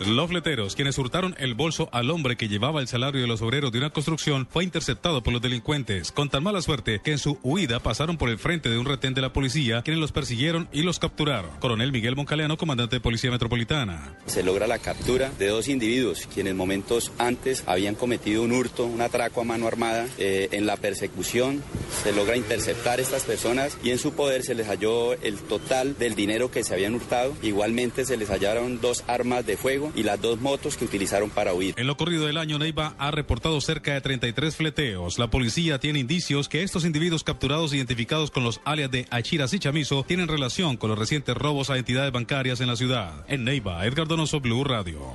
Los 0.00 0.28
fleteros, 0.28 0.74
quienes 0.74 0.98
hurtaron 0.98 1.36
el 1.38 1.54
bolso 1.54 1.88
al 1.92 2.10
hombre 2.10 2.36
que 2.36 2.48
llevaba 2.48 2.80
el 2.80 2.88
salario 2.88 3.20
de 3.20 3.28
los 3.28 3.42
obreros 3.42 3.70
de 3.70 3.78
una 3.78 3.90
construcción, 3.90 4.48
fue 4.50 4.64
interceptado 4.64 5.22
por 5.22 5.32
los 5.32 5.40
delincuentes, 5.40 6.10
con 6.10 6.28
tan 6.28 6.42
mala 6.42 6.60
suerte 6.62 7.00
que 7.02 7.12
en 7.12 7.18
su 7.18 7.38
huida 7.42 7.78
pasaron 7.78 8.16
por 8.16 8.28
el 8.28 8.38
frente 8.38 8.68
de 8.68 8.76
un 8.76 8.86
retén 8.86 9.14
de 9.14 9.20
la 9.20 9.32
policía, 9.32 9.82
quienes 9.82 10.00
los 10.00 10.10
persiguieron 10.10 10.68
y 10.72 10.82
los 10.82 10.98
capturaron. 10.98 11.50
Coronel 11.60 11.92
Miguel 11.92 12.16
Moncaleano, 12.16 12.56
comandante 12.56 12.96
de 12.96 13.00
Policía 13.00 13.30
Metropolitana. 13.30 14.16
Se 14.26 14.42
logra 14.42 14.66
la 14.66 14.80
captura 14.80 15.30
de 15.38 15.46
dos 15.46 15.68
individuos, 15.68 16.28
quienes 16.32 16.56
momentos 16.56 17.12
antes 17.18 17.62
habían 17.66 17.94
cometido 17.94 18.42
un 18.42 18.52
hurto, 18.52 18.86
un 18.86 19.00
atraco 19.00 19.42
a 19.42 19.44
mano 19.44 19.68
armada. 19.68 20.08
Eh, 20.18 20.48
en 20.50 20.66
la 20.66 20.76
persecución 20.76 21.62
se 22.02 22.12
logra 22.12 22.36
interceptar 22.36 22.98
estas 22.98 23.22
personas 23.22 23.78
y 23.84 23.90
en 23.90 23.98
su 23.98 24.12
poder 24.14 24.42
se 24.42 24.56
les 24.56 24.66
halló 24.66 25.12
el 25.22 25.38
total 25.38 25.96
del 25.98 26.16
dinero 26.16 26.50
que 26.50 26.64
se 26.64 26.74
habían 26.74 26.94
hurtado. 26.94 27.32
Igualmente 27.42 28.04
se 28.04 28.16
les 28.16 28.28
hallaron 28.30 28.80
dos 28.80 29.04
armas 29.06 29.46
de 29.46 29.56
fuego 29.56 29.83
y 29.94 30.02
las 30.02 30.20
dos 30.20 30.40
motos 30.40 30.76
que 30.76 30.84
utilizaron 30.84 31.30
para 31.30 31.54
huir. 31.54 31.74
En 31.76 31.86
lo 31.86 31.96
corrido 31.96 32.26
del 32.26 32.36
año, 32.36 32.58
Neiva 32.58 32.94
ha 32.98 33.10
reportado 33.10 33.60
cerca 33.60 33.94
de 33.94 34.00
33 34.00 34.56
fleteos. 34.56 35.18
La 35.18 35.28
policía 35.28 35.78
tiene 35.78 35.98
indicios 35.98 36.48
que 36.48 36.62
estos 36.62 36.84
individuos 36.84 37.24
capturados 37.24 37.72
identificados 37.72 38.30
con 38.30 38.44
los 38.44 38.60
alias 38.64 38.90
de 38.90 39.06
Achiras 39.10 39.52
y 39.54 39.58
Chamizo 39.58 40.04
tienen 40.04 40.28
relación 40.28 40.76
con 40.76 40.90
los 40.90 40.98
recientes 40.98 41.36
robos 41.36 41.70
a 41.70 41.76
entidades 41.76 42.12
bancarias 42.12 42.60
en 42.60 42.68
la 42.68 42.76
ciudad. 42.76 43.24
En 43.28 43.44
Neiva, 43.44 43.84
Edgar 43.86 44.06
Donoso, 44.06 44.40
Blue 44.40 44.64
Radio. 44.64 45.14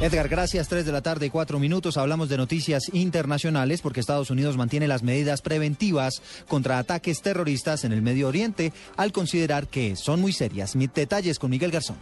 Edgar, 0.00 0.28
gracias. 0.28 0.68
Tres 0.68 0.84
de 0.84 0.92
la 0.92 1.02
tarde, 1.02 1.30
cuatro 1.30 1.58
minutos. 1.60 1.96
Hablamos 1.96 2.28
de 2.28 2.36
noticias 2.36 2.90
internacionales 2.92 3.80
porque 3.80 4.00
Estados 4.00 4.30
Unidos 4.30 4.56
mantiene 4.56 4.88
las 4.88 5.02
medidas 5.02 5.40
preventivas 5.40 6.20
contra 6.48 6.78
ataques 6.78 7.22
terroristas 7.22 7.84
en 7.84 7.92
el 7.92 8.02
Medio 8.02 8.28
Oriente 8.28 8.72
al 8.96 9.12
considerar 9.12 9.68
que 9.68 9.94
son 9.94 10.20
muy 10.20 10.32
serias. 10.32 10.74
Mis 10.74 10.92
detalles 10.92 11.38
con 11.38 11.50
Miguel 11.50 11.70
Garzón. 11.70 11.96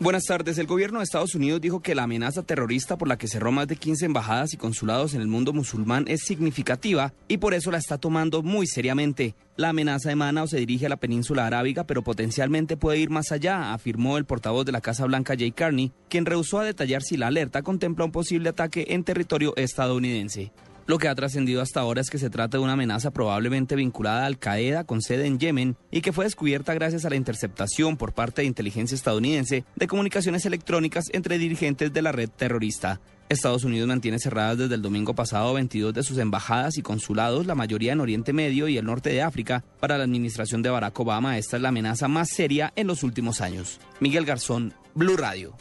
Buenas 0.00 0.24
tardes. 0.24 0.58
El 0.58 0.66
gobierno 0.66 0.98
de 0.98 1.04
Estados 1.04 1.36
Unidos 1.36 1.60
dijo 1.60 1.80
que 1.80 1.94
la 1.94 2.02
amenaza 2.02 2.42
terrorista 2.42 2.98
por 2.98 3.06
la 3.06 3.16
que 3.16 3.28
cerró 3.28 3.52
más 3.52 3.68
de 3.68 3.76
15 3.76 4.06
embajadas 4.06 4.52
y 4.52 4.56
consulados 4.56 5.14
en 5.14 5.20
el 5.20 5.28
mundo 5.28 5.52
musulmán 5.52 6.06
es 6.08 6.22
significativa 6.22 7.12
y 7.28 7.38
por 7.38 7.54
eso 7.54 7.70
la 7.70 7.78
está 7.78 7.98
tomando 7.98 8.42
muy 8.42 8.66
seriamente. 8.66 9.36
La 9.56 9.68
amenaza 9.68 10.10
emana 10.10 10.42
o 10.42 10.48
se 10.48 10.56
dirige 10.56 10.86
a 10.86 10.88
la 10.88 10.96
península 10.96 11.46
arábiga, 11.46 11.84
pero 11.84 12.02
potencialmente 12.02 12.76
puede 12.76 12.98
ir 12.98 13.10
más 13.10 13.30
allá, 13.30 13.72
afirmó 13.72 14.18
el 14.18 14.24
portavoz 14.24 14.66
de 14.66 14.72
la 14.72 14.80
Casa 14.80 15.06
Blanca 15.06 15.36
Jay 15.38 15.52
Carney, 15.52 15.92
quien 16.08 16.26
rehusó 16.26 16.58
a 16.58 16.64
detallar 16.64 17.02
si 17.02 17.16
la 17.16 17.28
alerta 17.28 17.62
contempla 17.62 18.04
un 18.04 18.12
posible 18.12 18.48
ataque 18.48 18.86
en 18.88 19.04
territorio 19.04 19.54
estadounidense. 19.56 20.52
Lo 20.86 20.98
que 20.98 21.08
ha 21.08 21.14
trascendido 21.14 21.62
hasta 21.62 21.80
ahora 21.80 22.00
es 22.00 22.10
que 22.10 22.18
se 22.18 22.30
trata 22.30 22.58
de 22.58 22.64
una 22.64 22.72
amenaza 22.72 23.12
probablemente 23.12 23.76
vinculada 23.76 24.22
a 24.22 24.26
Al 24.26 24.38
Qaeda 24.38 24.84
con 24.84 25.00
sede 25.00 25.26
en 25.26 25.38
Yemen 25.38 25.76
y 25.90 26.00
que 26.00 26.12
fue 26.12 26.24
descubierta 26.24 26.74
gracias 26.74 27.04
a 27.04 27.10
la 27.10 27.16
interceptación 27.16 27.96
por 27.96 28.12
parte 28.12 28.42
de 28.42 28.48
inteligencia 28.48 28.94
estadounidense 28.94 29.64
de 29.76 29.86
comunicaciones 29.86 30.44
electrónicas 30.44 31.04
entre 31.12 31.38
dirigentes 31.38 31.92
de 31.92 32.02
la 32.02 32.12
red 32.12 32.28
terrorista. 32.28 33.00
Estados 33.28 33.64
Unidos 33.64 33.88
mantiene 33.88 34.18
cerradas 34.18 34.58
desde 34.58 34.74
el 34.74 34.82
domingo 34.82 35.14
pasado 35.14 35.54
22 35.54 35.94
de 35.94 36.02
sus 36.02 36.18
embajadas 36.18 36.76
y 36.76 36.82
consulados, 36.82 37.46
la 37.46 37.54
mayoría 37.54 37.92
en 37.92 38.00
Oriente 38.00 38.32
Medio 38.32 38.68
y 38.68 38.76
el 38.76 38.84
norte 38.84 39.10
de 39.10 39.22
África. 39.22 39.64
Para 39.80 39.96
la 39.96 40.04
administración 40.04 40.62
de 40.62 40.70
Barack 40.70 40.98
Obama, 41.00 41.38
esta 41.38 41.56
es 41.56 41.62
la 41.62 41.70
amenaza 41.70 42.08
más 42.08 42.28
seria 42.28 42.72
en 42.76 42.86
los 42.88 43.02
últimos 43.02 43.40
años. 43.40 43.80
Miguel 44.00 44.26
Garzón, 44.26 44.74
Blue 44.94 45.16
Radio. 45.16 45.54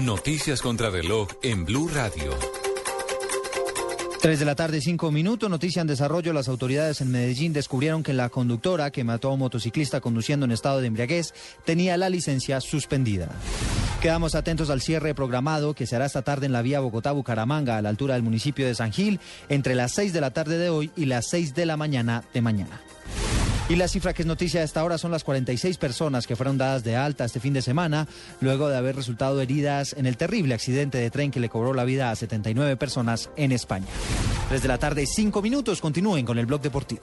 Noticias 0.00 0.62
contra 0.62 0.90
reloj 0.90 1.28
en 1.42 1.64
Blue 1.64 1.88
Radio. 1.92 2.32
3 4.20 4.38
de 4.38 4.44
la 4.44 4.54
tarde, 4.54 4.80
5 4.80 5.10
minutos. 5.10 5.50
Noticia 5.50 5.80
en 5.80 5.88
desarrollo. 5.88 6.32
Las 6.32 6.48
autoridades 6.48 7.00
en 7.00 7.10
Medellín 7.10 7.52
descubrieron 7.52 8.02
que 8.02 8.12
la 8.12 8.28
conductora 8.28 8.90
que 8.92 9.02
mató 9.02 9.28
a 9.28 9.32
un 9.32 9.40
motociclista 9.40 10.00
conduciendo 10.00 10.46
en 10.46 10.52
estado 10.52 10.80
de 10.80 10.86
embriaguez 10.86 11.34
tenía 11.64 11.96
la 11.96 12.10
licencia 12.10 12.60
suspendida. 12.60 13.28
Quedamos 14.00 14.36
atentos 14.36 14.70
al 14.70 14.82
cierre 14.82 15.14
programado 15.14 15.74
que 15.74 15.86
se 15.86 15.96
hará 15.96 16.06
esta 16.06 16.22
tarde 16.22 16.46
en 16.46 16.52
la 16.52 16.62
vía 16.62 16.80
Bogotá-Bucaramanga 16.80 17.76
a 17.76 17.82
la 17.82 17.88
altura 17.88 18.14
del 18.14 18.22
municipio 18.22 18.66
de 18.66 18.76
San 18.76 18.92
Gil 18.92 19.18
entre 19.48 19.74
las 19.74 19.92
6 19.94 20.12
de 20.12 20.20
la 20.20 20.30
tarde 20.30 20.58
de 20.58 20.70
hoy 20.70 20.92
y 20.96 21.06
las 21.06 21.28
6 21.28 21.54
de 21.54 21.66
la 21.66 21.76
mañana 21.76 22.22
de 22.32 22.40
mañana. 22.40 22.80
Y 23.68 23.76
la 23.76 23.86
cifra 23.86 24.14
que 24.14 24.22
es 24.22 24.26
noticia 24.26 24.62
a 24.62 24.64
esta 24.64 24.82
hora 24.82 24.96
son 24.96 25.10
las 25.10 25.24
46 25.24 25.76
personas 25.76 26.26
que 26.26 26.36
fueron 26.36 26.56
dadas 26.56 26.84
de 26.84 26.96
alta 26.96 27.26
este 27.26 27.38
fin 27.38 27.52
de 27.52 27.60
semana, 27.60 28.08
luego 28.40 28.70
de 28.70 28.78
haber 28.78 28.96
resultado 28.96 29.42
heridas 29.42 29.94
en 29.98 30.06
el 30.06 30.16
terrible 30.16 30.54
accidente 30.54 30.96
de 30.96 31.10
tren 31.10 31.30
que 31.30 31.38
le 31.38 31.50
cobró 31.50 31.74
la 31.74 31.84
vida 31.84 32.10
a 32.10 32.16
79 32.16 32.78
personas 32.78 33.28
en 33.36 33.52
España. 33.52 33.86
3 34.48 34.62
de 34.62 34.68
la 34.68 34.78
tarde, 34.78 35.04
5 35.06 35.42
minutos. 35.42 35.82
Continúen 35.82 36.24
con 36.24 36.38
el 36.38 36.46
blog 36.46 36.62
deportivo. 36.62 37.02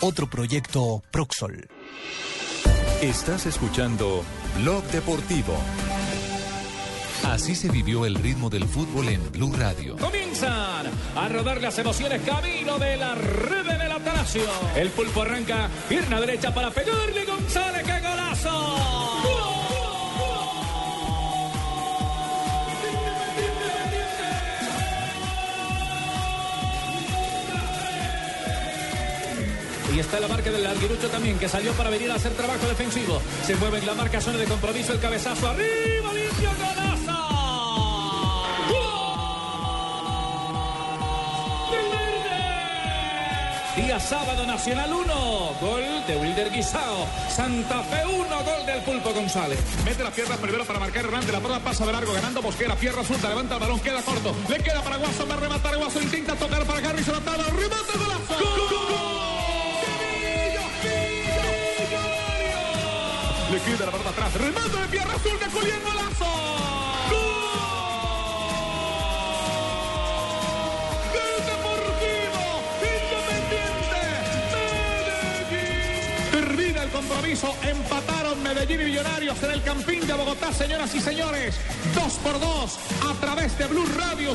Otro 0.00 0.26
proyecto 0.28 1.02
Proxol. 1.10 1.68
Estás 3.00 3.46
escuchando 3.46 4.22
Blog 4.60 4.84
Deportivo. 4.84 5.56
Así 7.24 7.54
se 7.54 7.70
vivió 7.70 8.04
el 8.04 8.14
ritmo 8.16 8.50
del 8.50 8.64
fútbol 8.64 9.08
en 9.08 9.32
Blue 9.32 9.54
Radio. 9.56 9.96
Comienzan 9.96 10.86
a 11.16 11.28
rodar 11.28 11.62
las 11.62 11.78
emociones 11.78 12.20
camino 12.22 12.78
de 12.78 12.96
la 12.98 13.14
red 13.14 13.64
del 13.64 13.92
Atanasio. 13.92 14.42
El 14.76 14.90
pulpo 14.90 15.22
arranca, 15.22 15.70
pierna 15.88 16.20
derecha 16.20 16.52
para 16.54 16.70
pegarle 16.70 17.24
González, 17.24 17.82
¡qué 17.82 18.00
golazo! 18.06 19.35
Y 29.94 29.98
está 30.00 30.20
la 30.20 30.28
marca 30.28 30.50
del 30.50 30.66
Alguirucho 30.66 31.08
también, 31.08 31.38
que 31.38 31.48
salió 31.48 31.72
para 31.72 31.90
venir 31.90 32.10
a 32.10 32.16
hacer 32.16 32.32
trabajo 32.32 32.66
defensivo. 32.66 33.20
Se 33.44 33.54
mueve 33.56 33.78
en 33.78 33.86
la 33.86 33.94
marca, 33.94 34.20
zona 34.20 34.38
de 34.38 34.44
compromiso, 34.44 34.92
el 34.92 35.00
cabezazo 35.00 35.48
arriba, 35.48 36.12
limpio, 36.12 36.50
golazo. 36.50 37.36
Día 43.76 44.00
sábado, 44.00 44.46
Nacional 44.46 44.90
1, 44.90 45.14
gol 45.60 45.82
de 46.06 46.16
Wilder 46.16 46.50
Guisao. 46.50 47.06
Santa 47.28 47.82
Fe 47.82 48.06
1, 48.06 48.26
gol 48.26 48.66
del 48.66 48.82
Pulpo 48.82 49.12
González. 49.12 49.58
Mete 49.84 50.02
la 50.02 50.10
pierna 50.10 50.36
primero 50.36 50.64
para 50.64 50.80
marcar 50.80 51.04
Hernández. 51.04 51.30
La 51.30 51.40
prueba 51.40 51.60
pasa 51.60 51.84
de 51.84 51.92
largo, 51.92 52.12
ganando 52.12 52.40
Mosquera. 52.40 52.74
Pierna 52.74 53.04
suelta, 53.04 53.28
levanta 53.28 53.54
el 53.54 53.60
balón, 53.60 53.78
queda 53.80 54.02
corto. 54.02 54.34
Le 54.48 54.58
queda 54.58 54.82
para 54.82 54.96
Guaso, 54.96 55.28
va 55.28 55.34
a 55.34 55.36
rematar. 55.36 55.76
Guaso 55.76 56.00
intenta 56.00 56.34
tocar 56.34 56.64
para 56.64 56.80
Garrison. 56.80 57.16
Atala, 57.16 57.44
remate, 57.44 57.98
golazo. 57.98 58.34
Le 58.40 59.45
queda 63.66 63.86
la 63.86 63.92
pelota 63.92 64.10
atrás. 64.10 64.34
Remate 64.34 64.76
de 64.80 64.88
pierna 64.88 65.14
azul 65.14 65.38
de 65.38 65.46
Julián 65.46 65.80
Golazo. 65.84 66.32
Gol 71.12 71.36
Deportivo 71.50 72.42
Independiente 72.94 74.02
Medellín. 75.50 76.30
Termina 76.32 76.82
el 76.84 76.90
compromiso. 76.90 77.56
Empataron 77.62 78.42
Medellín 78.42 78.80
y 78.80 78.84
Millonarios 78.84 79.42
en 79.42 79.50
el 79.50 79.62
Campín 79.62 80.06
de 80.06 80.12
Bogotá, 80.14 80.52
señoras 80.52 80.94
y 80.94 81.00
señores. 81.00 81.56
Dos 81.94 82.14
por 82.22 82.38
dos 82.38 82.78
a 83.10 83.14
través 83.20 83.58
de 83.58 83.66
Blue 83.66 83.86
Radio. 83.98 84.34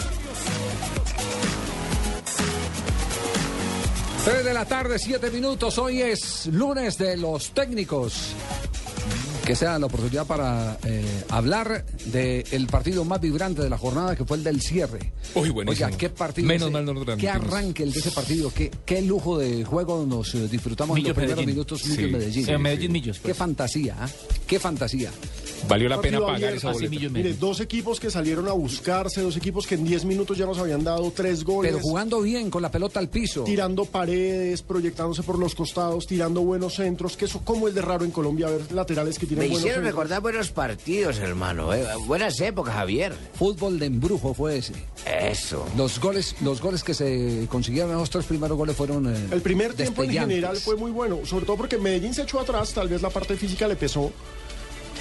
3 4.23 4.45
de 4.45 4.53
la 4.53 4.65
tarde, 4.65 4.99
7 4.99 5.31
minutos. 5.31 5.79
Hoy 5.79 6.01
es 6.03 6.45
lunes 6.45 6.95
de 6.99 7.17
los 7.17 7.51
técnicos. 7.51 8.35
Que 9.51 9.55
sea 9.57 9.77
la 9.77 9.87
oportunidad 9.87 10.25
para 10.25 10.77
eh, 10.85 11.03
hablar 11.27 11.85
del 12.05 12.67
partido 12.67 13.03
más 13.03 13.19
vibrante 13.19 13.61
de 13.61 13.69
la 13.69 13.77
jornada, 13.77 14.15
que 14.15 14.23
fue 14.23 14.37
el 14.37 14.45
del 14.45 14.61
cierre. 14.61 15.11
Uy, 15.35 15.49
buenísimo. 15.49 15.87
Oiga, 15.87 15.97
qué 15.97 16.09
partido. 16.09 16.47
Menos 16.47 16.69
ese, 16.69 16.71
mal 16.71 16.85
no 16.85 16.93
lo 16.93 17.17
Qué 17.17 17.27
arranque 17.29 17.83
el 17.83 17.91
de 17.91 17.99
ese 17.99 18.11
partido. 18.11 18.49
Qué, 18.55 18.71
qué 18.85 19.01
lujo 19.01 19.37
de 19.39 19.65
juego 19.65 20.05
nos 20.05 20.33
eh, 20.35 20.47
disfrutamos 20.47 20.97
en 20.97 21.03
los 21.03 21.11
primeros 21.11 21.35
Medellín. 21.35 21.53
minutos. 21.53 21.81
Sí, 21.81 21.89
Millos 21.89 22.11
Medellín. 22.11 22.45
sí, 22.45 22.57
Medellín 22.57 22.91
Millos, 22.93 23.19
Qué 23.19 23.33
fantasía, 23.33 23.97
¿ah? 23.99 24.09
Qué 24.47 24.57
fantasía. 24.57 25.11
Valió 25.67 25.87
la 25.89 26.01
pena 26.01 26.19
pagar 26.19 26.35
abierto. 26.35 26.57
esa 26.57 26.71
boleta. 26.71 27.09
Mire, 27.09 27.33
dos 27.33 27.59
equipos 27.61 27.99
que 27.99 28.09
salieron 28.11 28.47
a 28.47 28.51
buscarse, 28.53 29.21
dos 29.21 29.37
equipos 29.37 29.65
que 29.67 29.75
en 29.75 29.85
10 29.85 30.05
minutos 30.05 30.37
ya 30.37 30.45
nos 30.45 30.57
habían 30.57 30.83
dado 30.83 31.11
tres 31.15 31.43
goles. 31.43 31.71
Pero 31.71 31.81
jugando 31.83 32.21
bien, 32.21 32.49
con 32.49 32.61
la 32.61 32.71
pelota 32.71 32.99
al 32.99 33.09
piso. 33.09 33.43
Tirando 33.43 33.85
paredes, 33.85 34.61
proyectándose 34.63 35.23
por 35.23 35.39
los 35.39 35.55
costados, 35.55 36.07
tirando 36.07 36.41
buenos 36.41 36.75
centros, 36.75 37.15
que 37.15 37.25
eso 37.25 37.41
como 37.43 37.67
el 37.67 37.73
de 37.73 37.81
raro 37.81 38.03
en 38.03 38.11
Colombia, 38.11 38.47
ver 38.49 38.71
laterales 38.71 39.17
que 39.17 39.25
tienen 39.25 39.43
Me 39.43 39.47
buenos 39.47 39.59
hicieron 39.59 39.83
centros. 39.83 39.93
recordar 39.93 40.21
buenos 40.21 40.51
partidos, 40.51 41.17
hermano. 41.19 41.73
eh. 41.73 41.85
Buenas 42.05 42.39
épocas, 42.41 42.73
Javier. 42.73 43.13
Fútbol 43.35 43.79
de 43.79 43.85
embrujo 43.85 44.33
fue 44.33 44.57
ese. 44.57 44.73
Eso. 45.05 45.65
Los 45.77 45.99
goles, 45.99 46.35
los 46.41 46.61
goles 46.61 46.83
que 46.83 46.93
se 46.93 47.47
consiguieron, 47.49 47.93
los 47.93 48.09
tres 48.09 48.25
primeros 48.25 48.57
goles 48.57 48.75
fueron. 48.75 49.13
eh, 49.13 49.27
El 49.31 49.41
primer 49.41 49.73
tiempo 49.73 50.03
en 50.03 50.11
general 50.11 50.57
fue 50.57 50.75
muy 50.75 50.91
bueno, 50.91 51.19
sobre 51.25 51.45
todo 51.45 51.57
porque 51.57 51.77
Medellín 51.77 52.13
se 52.13 52.23
echó 52.23 52.39
atrás, 52.39 52.73
tal 52.73 52.87
vez 52.89 53.01
la 53.01 53.09
parte 53.09 53.35
física 53.37 53.67
le 53.67 53.75
pesó, 53.75 54.11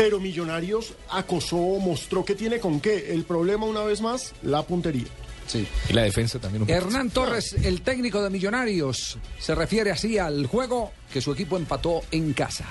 pero 0.00 0.18
Millonarios 0.18 0.94
acosó, 1.10 1.58
mostró 1.78 2.24
que 2.24 2.34
tiene 2.34 2.58
con 2.58 2.80
qué. 2.80 3.12
El 3.12 3.24
problema, 3.24 3.66
una 3.66 3.82
vez 3.82 4.00
más, 4.00 4.32
la 4.40 4.62
puntería. 4.62 5.08
Sí. 5.46 5.66
Y 5.90 5.92
la 5.92 6.04
defensa 6.04 6.38
también 6.38 6.62
un 6.62 6.68
poco. 6.68 6.78
Hernán 6.78 7.10
Torres, 7.10 7.52
el 7.52 7.82
técnico 7.82 8.22
de 8.22 8.30
Millonarios, 8.30 9.18
se 9.38 9.54
refiere 9.54 9.90
así 9.90 10.16
al 10.16 10.46
juego 10.46 10.92
que 11.12 11.20
su 11.20 11.32
equipo 11.32 11.58
empató 11.58 12.00
en 12.12 12.32
casa. 12.32 12.64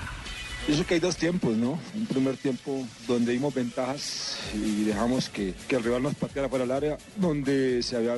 Pienso 0.66 0.86
que 0.86 0.94
hay 0.94 1.00
dos 1.00 1.16
tiempos, 1.16 1.56
¿no? 1.56 1.78
Un 1.94 2.06
primer 2.06 2.36
tiempo 2.36 2.86
donde 3.08 3.32
dimos 3.32 3.52
ventajas 3.52 4.38
y 4.54 4.84
dejamos 4.84 5.28
que, 5.28 5.54
que 5.66 5.76
el 5.76 5.82
rival 5.82 6.02
nos 6.02 6.14
pateara 6.14 6.48
para 6.48 6.64
el 6.64 6.70
área, 6.70 6.98
donde 7.16 7.82
se 7.82 7.96
había 7.96 8.14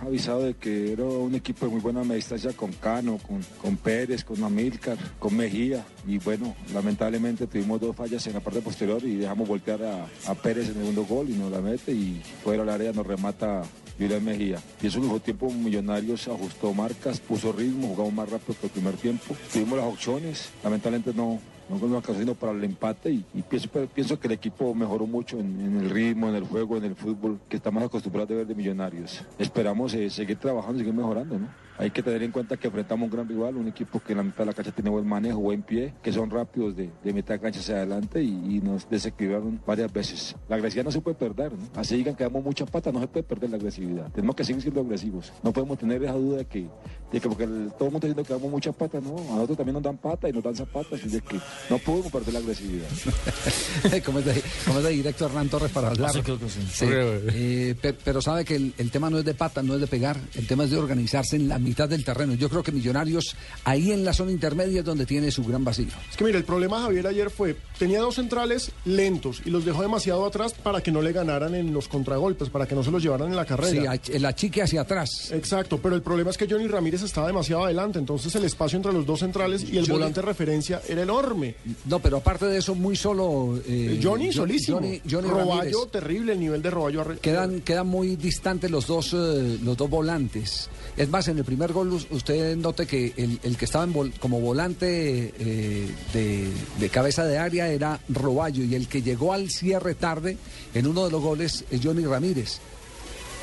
avisado 0.00 0.42
de 0.42 0.54
que 0.54 0.92
era 0.92 1.04
un 1.04 1.34
equipo 1.34 1.66
de 1.66 1.72
muy 1.72 1.80
buena 1.80 2.02
distancia 2.14 2.52
con 2.54 2.72
Cano, 2.72 3.18
con, 3.18 3.40
con 3.60 3.76
Pérez, 3.76 4.24
con 4.24 4.42
Amílcar, 4.42 4.96
con 5.18 5.36
Mejía. 5.36 5.84
Y 6.06 6.18
bueno, 6.18 6.56
lamentablemente 6.72 7.46
tuvimos 7.46 7.80
dos 7.80 7.94
fallas 7.94 8.26
en 8.26 8.34
la 8.34 8.40
parte 8.40 8.60
posterior 8.62 9.02
y 9.04 9.16
dejamos 9.16 9.46
voltear 9.46 9.82
a, 9.84 10.08
a 10.26 10.34
Pérez 10.34 10.70
en 10.70 10.76
el 10.76 10.78
segundo 10.78 11.04
gol 11.04 11.30
y 11.30 11.34
nos 11.34 11.52
la 11.52 11.60
mete 11.60 11.92
y 11.92 12.20
fuera 12.42 12.64
del 12.64 12.72
área 12.72 12.92
nos 12.92 13.06
remata 13.06 13.62
Julián 13.98 14.24
Mejía. 14.24 14.58
Y 14.82 14.86
eso 14.86 15.00
fue 15.02 15.20
tiempo 15.20 15.52
Millonarios 15.52 16.26
ajustó 16.26 16.72
marcas, 16.72 17.20
puso 17.20 17.52
ritmo, 17.52 17.88
jugamos 17.88 18.14
más 18.14 18.30
rápido 18.30 18.58
que 18.58 18.66
el 18.66 18.72
primer 18.72 18.94
tiempo. 18.94 19.36
Tuvimos 19.52 19.78
las 19.78 19.86
opciones, 19.86 20.50
lamentablemente 20.64 21.12
no, 21.14 21.38
no 21.68 21.78
nos 21.78 21.96
alcanzó 21.96 22.34
para 22.34 22.52
el 22.52 22.64
empate 22.64 23.10
y, 23.10 23.24
y 23.34 23.42
pienso, 23.42 24.18
que 24.18 24.26
el 24.26 24.32
equipo 24.32 24.74
mejoró 24.74 25.06
mucho 25.06 25.38
en, 25.38 25.60
en 25.60 25.76
el 25.78 25.90
ritmo, 25.90 26.28
en 26.28 26.34
el 26.34 26.44
juego, 26.44 26.76
en 26.76 26.84
el 26.84 26.94
fútbol, 26.94 27.40
que 27.48 27.56
estamos 27.56 27.82
acostumbrados 27.82 28.30
a 28.30 28.34
ver 28.34 28.46
de 28.46 28.54
millonarios. 28.54 29.24
Esperamos 29.38 29.94
eh, 29.94 30.10
seguir 30.10 30.36
trabajando, 30.36 30.78
seguir 30.78 30.94
mejorando, 30.94 31.38
¿no? 31.38 31.48
Hay 31.82 31.90
que 31.90 32.00
tener 32.02 32.22
en 32.22 32.30
cuenta 32.30 32.56
que 32.56 32.68
enfrentamos 32.68 33.06
un 33.06 33.10
gran 33.12 33.28
rival, 33.28 33.56
un 33.56 33.66
equipo 33.66 33.98
que 34.00 34.12
en 34.12 34.18
la 34.18 34.22
mitad 34.24 34.38
de 34.38 34.46
la 34.46 34.52
cancha 34.52 34.70
tiene 34.70 34.88
buen 34.88 35.06
manejo, 35.06 35.38
buen 35.40 35.62
pie, 35.62 35.92
que 36.02 36.12
son 36.12 36.30
rápidos 36.30 36.76
de, 36.76 36.90
de 37.02 37.12
mitad 37.12 37.34
de 37.34 37.40
cancha 37.40 37.58
hacia 37.58 37.76
adelante 37.78 38.22
y, 38.22 38.28
y 38.28 38.60
nos 38.62 38.88
desequilibraron 38.88 39.60
varias 39.66 39.92
veces. 39.92 40.36
La 40.48 40.56
agresividad 40.56 40.84
no 40.84 40.92
se 40.92 41.00
puede 41.00 41.16
perder, 41.16 41.52
¿no? 41.52 41.58
Así 41.74 41.96
digan 41.96 42.14
que 42.14 42.22
damos 42.22 42.44
mucha 42.44 42.64
pata, 42.66 42.92
no 42.92 43.00
se 43.00 43.08
puede 43.08 43.24
perder 43.24 43.50
la 43.50 43.56
agresividad. 43.56 44.12
Tenemos 44.12 44.36
que 44.36 44.44
seguir 44.44 44.62
siendo 44.62 44.80
agresivos. 44.80 45.32
No 45.42 45.52
podemos 45.52 45.76
tener 45.78 46.02
esa 46.04 46.12
duda 46.12 46.36
de 46.38 46.44
que, 46.44 46.66
de 47.10 47.20
que 47.20 47.28
porque 47.28 47.44
el- 47.44 47.72
todo 47.76 47.88
el 47.88 47.92
mundo 47.92 48.06
está 48.06 48.06
diciendo 48.06 48.22
que 48.24 48.32
damos 48.34 48.50
mucha 48.50 48.70
pata, 48.72 49.00
no. 49.00 49.16
A 49.16 49.34
nosotros 49.34 49.56
también 49.58 49.74
nos 49.74 49.82
dan 49.82 49.96
pata 49.98 50.28
y 50.28 50.32
nos 50.32 50.44
dan 50.44 50.54
zapatas, 50.54 51.00
y 51.04 51.08
de 51.08 51.20
que 51.20 51.40
no 51.68 51.78
podemos 51.78 52.12
perder 52.12 52.34
la 52.34 52.38
agresividad. 52.38 52.86
¿Cómo 54.04 54.18
es 54.20 54.24
de, 54.24 54.42
cómo 54.66 54.78
es 54.78 54.84
de 54.84 54.90
directo 54.90 55.26
Hernán 55.26 55.48
Torres 55.48 55.70
para 55.72 55.88
hablar? 55.88 56.10
Ah, 56.10 56.12
sí, 56.12 56.22
creo 56.22 56.38
que 56.38 56.48
sí. 56.48 56.60
Sí, 56.72 56.86
eh, 56.88 57.74
pe- 57.80 57.92
pero 57.94 58.22
sabe 58.22 58.44
que 58.44 58.54
el, 58.56 58.72
el 58.78 58.90
tema 58.90 59.10
no 59.10 59.18
es 59.18 59.24
de 59.24 59.34
pata, 59.34 59.62
no 59.62 59.74
es 59.74 59.80
de 59.80 59.86
pegar, 59.86 60.16
el 60.34 60.46
tema 60.46 60.64
es 60.64 60.70
de 60.70 60.76
organizarse 60.76 61.36
en 61.36 61.48
la 61.48 61.58
mitad 61.72 61.88
del 61.88 62.04
terreno. 62.04 62.34
Yo 62.34 62.50
creo 62.50 62.62
que 62.62 62.70
Millonarios 62.70 63.34
ahí 63.64 63.92
en 63.92 64.04
la 64.04 64.12
zona 64.12 64.30
intermedia 64.30 64.80
es 64.80 64.84
donde 64.84 65.06
tiene 65.06 65.30
su 65.30 65.42
gran 65.42 65.64
vacío. 65.64 65.86
Es 66.10 66.16
que 66.18 66.24
mira, 66.24 66.36
el 66.36 66.44
problema 66.44 66.82
Javier 66.82 67.06
ayer 67.06 67.30
fue, 67.30 67.56
tenía 67.78 68.00
dos 68.00 68.16
centrales 68.16 68.70
lentos 68.84 69.40
y 69.46 69.50
los 69.50 69.64
dejó 69.64 69.80
demasiado 69.80 70.26
atrás 70.26 70.52
para 70.52 70.82
que 70.82 70.92
no 70.92 71.00
le 71.00 71.12
ganaran 71.12 71.54
en 71.54 71.72
los 71.72 71.88
contragolpes, 71.88 72.50
para 72.50 72.66
que 72.66 72.74
no 72.74 72.82
se 72.84 72.90
los 72.90 73.02
llevaran 73.02 73.28
en 73.28 73.36
la 73.36 73.46
carrera. 73.46 73.96
Sí, 74.02 74.12
el 74.12 74.24
achique 74.26 74.60
hacia 74.62 74.82
atrás. 74.82 75.30
Exacto, 75.32 75.78
pero 75.78 75.94
el 75.96 76.02
problema 76.02 76.30
es 76.30 76.36
que 76.36 76.46
Johnny 76.46 76.66
Ramírez 76.66 77.02
estaba 77.02 77.26
demasiado 77.28 77.64
adelante, 77.64 77.98
entonces 77.98 78.34
el 78.34 78.44
espacio 78.44 78.76
entre 78.76 78.92
los 78.92 79.06
dos 79.06 79.20
centrales 79.20 79.62
y 79.62 79.78
el 79.78 79.86
Johnny- 79.86 79.92
volante 80.00 80.20
de 80.20 80.26
referencia 80.26 80.82
era 80.86 81.02
enorme. 81.02 81.54
No, 81.86 82.00
pero 82.00 82.18
aparte 82.18 82.44
de 82.46 82.58
eso, 82.58 82.74
muy 82.74 82.96
solo. 82.96 83.58
eh, 83.66 83.98
Johnny 84.02 84.26
Jo- 84.26 84.42
solísimo. 84.42 84.78
Johnny, 84.78 85.00
Johnny 85.10 85.28
Roballo, 85.28 85.54
Ramírez. 85.54 85.90
terrible 85.90 86.32
el 86.34 86.40
nivel 86.40 86.60
de 86.60 86.70
Roballo. 86.70 87.04
Quedan, 87.20 87.60
quedan 87.62 87.86
muy 87.86 88.16
distantes 88.16 88.70
los 88.70 88.86
dos, 88.86 89.14
eh, 89.14 89.58
los 89.62 89.76
dos 89.76 89.88
volantes. 89.88 90.68
Es 90.96 91.08
más, 91.08 91.26
en 91.28 91.38
el 91.38 91.44
primer 91.44 91.72
gol 91.72 91.90
us- 91.92 92.06
usted 92.10 92.54
note 92.56 92.86
que 92.86 93.14
el, 93.16 93.40
el 93.42 93.56
que 93.56 93.64
estaba 93.64 93.84
en 93.84 93.94
vol- 93.94 94.12
como 94.18 94.40
volante 94.40 95.32
eh, 95.38 95.88
de, 96.12 96.48
de 96.78 96.88
cabeza 96.90 97.24
de 97.24 97.38
área 97.38 97.68
era 97.68 97.98
Roballo 98.10 98.62
y 98.62 98.74
el 98.74 98.88
que 98.88 99.00
llegó 99.00 99.32
al 99.32 99.50
cierre 99.50 99.94
tarde 99.94 100.36
en 100.74 100.86
uno 100.86 101.06
de 101.06 101.10
los 101.10 101.22
goles 101.22 101.64
es 101.70 101.80
Johnny 101.82 102.04
Ramírez, 102.04 102.58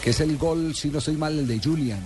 que 0.04 0.12
es 0.12 0.20
el 0.20 0.38
gol, 0.38 0.76
si 0.76 0.89
no 0.89 1.00
estoy 1.00 1.16
mal, 1.18 1.39
el 1.39 1.47
de 1.47 1.60
Julian, 1.60 2.02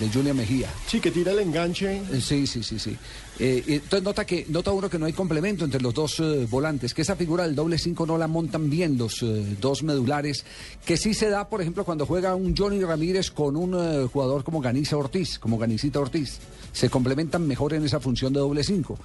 de 0.00 0.08
Julian 0.10 0.36
Mejía. 0.36 0.68
Sí, 0.88 0.98
que 1.00 1.12
tira 1.12 1.30
el 1.32 1.38
enganche. 1.38 1.98
Eh, 2.12 2.20
Sí, 2.20 2.46
sí, 2.48 2.62
sí, 2.64 2.78
sí. 2.80 2.96
Eh, 3.40 3.62
entonces 3.68 4.02
nota 4.02 4.24
que 4.24 4.46
nota 4.48 4.72
uno 4.72 4.90
que 4.90 4.98
no 4.98 5.06
hay 5.06 5.12
complemento 5.12 5.64
entre 5.64 5.80
los 5.80 5.94
dos 5.94 6.18
eh, 6.18 6.46
volantes, 6.50 6.92
que 6.92 7.02
esa 7.02 7.14
figura 7.14 7.44
del 7.44 7.54
doble 7.54 7.78
cinco 7.78 8.04
no 8.04 8.18
la 8.18 8.26
montan 8.26 8.68
bien 8.68 8.98
los 8.98 9.22
eh, 9.22 9.56
dos 9.60 9.82
medulares, 9.84 10.44
que 10.84 10.96
sí 10.96 11.14
se 11.14 11.28
da, 11.28 11.48
por 11.48 11.60
ejemplo, 11.60 11.84
cuando 11.84 12.04
juega 12.04 12.34
un 12.34 12.56
Johnny 12.56 12.82
Ramírez 12.82 13.30
con 13.30 13.56
un 13.56 13.74
eh, 13.74 14.08
jugador 14.12 14.42
como 14.42 14.60
Ganiza 14.60 14.96
Ortiz, 14.96 15.38
como 15.38 15.56
Ganicita 15.58 16.00
Ortiz. 16.00 16.38
Se 16.72 16.90
complementan 16.90 17.46
mejor 17.46 17.74
en 17.74 17.84
esa 17.84 18.00
función 18.00 18.32
de 18.32 18.40
doble 18.40 18.64
cinco. 18.64 18.98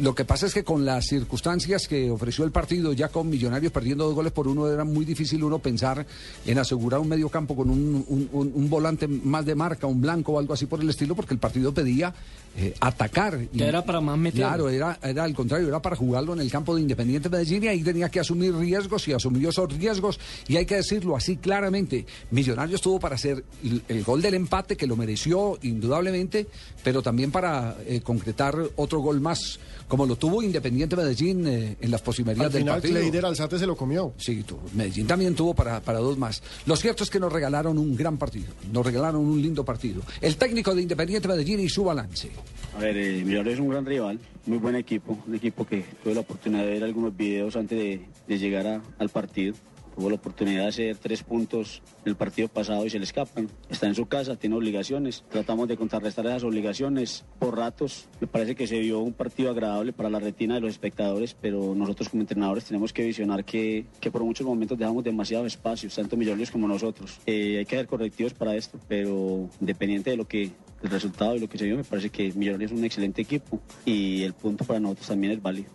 Lo 0.00 0.14
que 0.14 0.24
pasa 0.24 0.46
es 0.46 0.54
que 0.54 0.64
con 0.64 0.84
las 0.86 1.06
circunstancias 1.06 1.86
que 1.86 2.10
ofreció 2.10 2.44
el 2.44 2.50
partido, 2.52 2.92
ya 2.94 3.08
con 3.08 3.28
Millonarios 3.28 3.72
perdiendo 3.72 4.04
dos 4.04 4.14
goles 4.14 4.32
por 4.32 4.48
uno, 4.48 4.68
era 4.70 4.84
muy 4.84 5.04
difícil 5.04 5.44
uno 5.44 5.58
pensar 5.58 6.06
en 6.46 6.58
asegurar 6.58 7.00
un 7.00 7.08
medio 7.08 7.28
campo 7.28 7.54
con 7.54 7.68
un, 7.68 8.04
un- 8.08 8.28
un- 8.32 8.52
un 8.54 8.70
volante 8.70 9.06
más 9.06 9.44
de 9.44 9.54
marca, 9.54 9.86
un 9.86 10.00
blanco 10.00 10.32
o 10.32 10.38
algo 10.38 10.54
así 10.54 10.66
por 10.66 10.80
el 10.80 10.88
estilo, 10.88 11.14
porque 11.14 11.34
el 11.34 11.40
partido 11.40 11.74
pedía 11.74 12.14
eh, 12.58 12.74
atacar. 12.80 13.38
Ya 13.52 13.66
era 13.66 13.84
para 13.84 14.00
más 14.00 14.16
meter. 14.16 14.40
Claro, 14.40 14.70
era, 14.70 14.98
era 15.02 15.24
al 15.24 15.34
contrario, 15.34 15.68
era 15.68 15.82
para 15.82 15.94
jugarlo 15.94 16.32
en 16.32 16.40
el 16.40 16.50
campo 16.50 16.74
de 16.74 16.80
Independiente 16.80 17.28
Medellín 17.28 17.64
y 17.64 17.68
ahí 17.68 17.82
tenía 17.82 18.08
que 18.08 18.20
asumir 18.20 18.54
riesgos 18.54 19.06
y 19.08 19.12
asumió 19.12 19.50
esos 19.50 19.70
riesgos. 19.76 20.18
Y 20.48 20.56
hay 20.56 20.64
que 20.64 20.76
decirlo 20.76 21.14
así 21.16 21.36
claramente, 21.36 22.06
Millonarios 22.30 22.80
tuvo 22.80 22.98
para 22.98 23.16
hacer 23.16 23.44
el, 23.62 23.82
el 23.88 24.02
gol 24.04 24.22
del 24.22 24.32
empate, 24.34 24.74
que 24.76 24.86
lo 24.86 24.96
mereció 24.96 25.58
indudablemente, 25.62 26.46
pero 26.82 27.02
también 27.02 27.30
para 27.30 27.76
eh, 27.86 28.00
concretar 28.00 28.56
otro 28.76 29.00
gol 29.00 29.20
más, 29.20 29.58
como 29.88 30.06
lo 30.06 30.16
tuvo 30.16 30.42
Independiente 30.42 30.96
Medellín 30.96 31.46
eh, 31.46 31.76
en 31.80 31.90
las 31.90 32.02
posibilidades 32.02 32.46
Al 32.46 32.52
del 32.52 32.62
final 32.62 32.74
partido. 32.76 32.98
Kleider 33.00 33.24
Alzate 33.26 33.58
se 33.58 33.66
lo 33.66 33.76
comió. 33.76 34.12
Sí, 34.16 34.42
tuvo. 34.42 34.62
Medellín 34.74 35.06
también 35.06 35.34
tuvo 35.34 35.54
para, 35.54 35.80
para 35.80 35.98
dos 36.00 36.18
más. 36.18 36.42
Lo 36.66 36.76
cierto 36.76 37.04
es 37.04 37.10
que 37.10 37.20
nos 37.20 37.32
regalaron 37.32 37.78
un 37.78 37.96
gran 37.96 38.16
partido, 38.18 38.46
nos 38.72 38.84
regalaron 38.84 39.20
un 39.20 39.40
lindo 39.40 39.64
partido. 39.64 40.02
El 40.20 40.36
técnico 40.36 40.74
de 40.74 40.82
Independiente 40.82 41.28
Medellín 41.28 41.60
y 41.60 41.68
su 41.68 41.84
balance. 41.84 42.30
A 42.76 42.80
ver, 42.80 42.96
eh, 42.96 43.22
Millonarios 43.24 43.54
es 43.54 43.60
un 43.60 43.68
gran 43.68 43.86
rival, 43.86 44.18
muy 44.46 44.58
buen 44.58 44.76
equipo, 44.76 45.18
un 45.26 45.34
equipo 45.34 45.64
que 45.66 45.84
tuve 46.02 46.14
la 46.14 46.20
oportunidad 46.20 46.64
de 46.64 46.70
ver 46.70 46.84
algunos 46.84 47.16
videos 47.16 47.56
antes 47.56 47.78
de, 47.78 48.00
de 48.28 48.38
llegar 48.38 48.66
a- 48.66 48.82
al 48.98 49.08
partido. 49.08 49.54
Tuvo 49.96 50.10
la 50.10 50.16
oportunidad 50.16 50.64
de 50.64 50.68
hacer 50.68 50.96
tres 50.98 51.22
puntos 51.22 51.80
en 52.04 52.10
el 52.10 52.16
partido 52.16 52.48
pasado 52.48 52.84
y 52.84 52.90
se 52.90 52.98
le 52.98 53.04
escapan. 53.04 53.48
Está 53.70 53.86
en 53.86 53.94
su 53.94 54.04
casa, 54.04 54.36
tiene 54.36 54.54
obligaciones. 54.54 55.24
Tratamos 55.30 55.68
de 55.68 55.78
contrarrestar 55.78 56.26
esas 56.26 56.44
obligaciones 56.44 57.24
por 57.38 57.56
ratos. 57.56 58.06
Me 58.20 58.26
parece 58.26 58.54
que 58.54 58.66
se 58.66 58.78
vio 58.78 59.00
un 59.00 59.14
partido 59.14 59.50
agradable 59.50 59.94
para 59.94 60.10
la 60.10 60.20
retina 60.20 60.56
de 60.56 60.60
los 60.60 60.70
espectadores, 60.70 61.34
pero 61.40 61.74
nosotros 61.74 62.10
como 62.10 62.20
entrenadores 62.20 62.64
tenemos 62.64 62.92
que 62.92 63.04
visionar 63.04 63.46
que, 63.46 63.86
que 63.98 64.10
por 64.10 64.22
muchos 64.22 64.46
momentos 64.46 64.76
dejamos 64.76 65.02
demasiado 65.02 65.46
espacio, 65.46 65.88
tanto 65.88 66.18
Millonarios 66.18 66.50
como 66.50 66.68
nosotros. 66.68 67.18
Eh, 67.24 67.56
hay 67.58 67.64
que 67.64 67.76
hacer 67.76 67.86
correctivos 67.86 68.34
para 68.34 68.54
esto, 68.54 68.78
pero 68.86 69.48
independiente 69.60 70.10
de 70.10 70.18
lo 70.18 70.28
que 70.28 70.50
el 70.82 70.90
resultado 70.90 71.36
y 71.36 71.40
lo 71.40 71.48
que 71.48 71.56
se 71.56 71.64
vio, 71.64 71.76
me 71.76 71.84
parece 71.84 72.10
que 72.10 72.32
Millonarios 72.34 72.70
es 72.70 72.78
un 72.78 72.84
excelente 72.84 73.22
equipo 73.22 73.60
y 73.86 74.24
el 74.24 74.34
punto 74.34 74.64
para 74.64 74.78
nosotros 74.78 75.08
también 75.08 75.32
es 75.32 75.42
válido. 75.42 75.70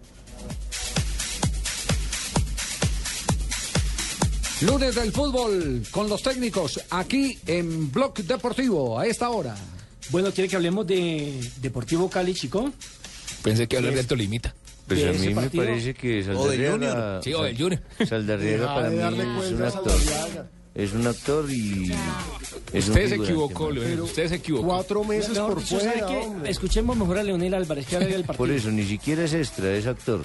Lunes 4.62 4.94
del 4.94 5.12
fútbol 5.12 5.84
con 5.90 6.08
los 6.08 6.22
técnicos 6.22 6.80
aquí 6.92 7.38
en 7.48 7.92
Blog 7.92 8.14
Deportivo 8.14 9.00
a 9.00 9.08
esta 9.08 9.30
hora. 9.32 9.56
Bueno, 10.10 10.32
¿quiere 10.32 10.48
que 10.48 10.56
hablemos 10.56 10.86
de 10.86 11.40
Deportivo 11.62 12.08
Cali, 12.10 12.36
chico? 12.36 12.72
Pensé 13.42 13.68
que 13.68 13.78
hablar 13.78 13.96
del 13.96 14.06
Tolimita. 14.06 14.54
Pues 14.88 15.04
a 15.04 15.14
mí 15.14 15.30
me 15.30 15.36
partido. 15.36 15.64
parece 15.64 15.94
que 15.96 16.24
Saldarriaga... 16.24 16.72
Junior. 16.74 17.24
Sí, 17.24 17.34
o 17.34 17.44
del 17.44 17.58
Junior. 17.58 17.82
Saldarriaga 18.08 18.62
Deja 18.62 18.76
para 18.76 18.90
mí 18.90 18.98
es 19.44 19.52
un 19.52 19.64
actor. 19.64 20.00
Es 20.74 20.94
un 20.94 21.08
actor 21.08 21.52
y... 21.52 21.92
es 22.72 22.88
Usted 22.88 23.10
se 23.10 23.16
equivocó. 23.16 23.72
Leonel. 23.72 24.02
Usted 24.02 24.30
se 24.30 24.36
equivocó. 24.36 24.68
Cuatro 24.68 25.04
meses 25.04 25.38
por 25.40 25.60
dicho, 25.60 25.80
¿sabe 25.80 26.04
fuera. 26.04 26.50
Escuchemos 26.50 26.96
mejor 26.96 27.18
a 27.18 27.24
Leonel 27.24 27.54
Álvarez 27.56 27.88
que 27.88 27.96
habla 27.96 28.08
del 28.08 28.24
partido. 28.24 28.38
Por 28.38 28.52
eso, 28.52 28.70
ni 28.70 28.86
siquiera 28.86 29.24
es 29.24 29.34
extra, 29.34 29.74
es 29.74 29.88
actor. 29.88 30.24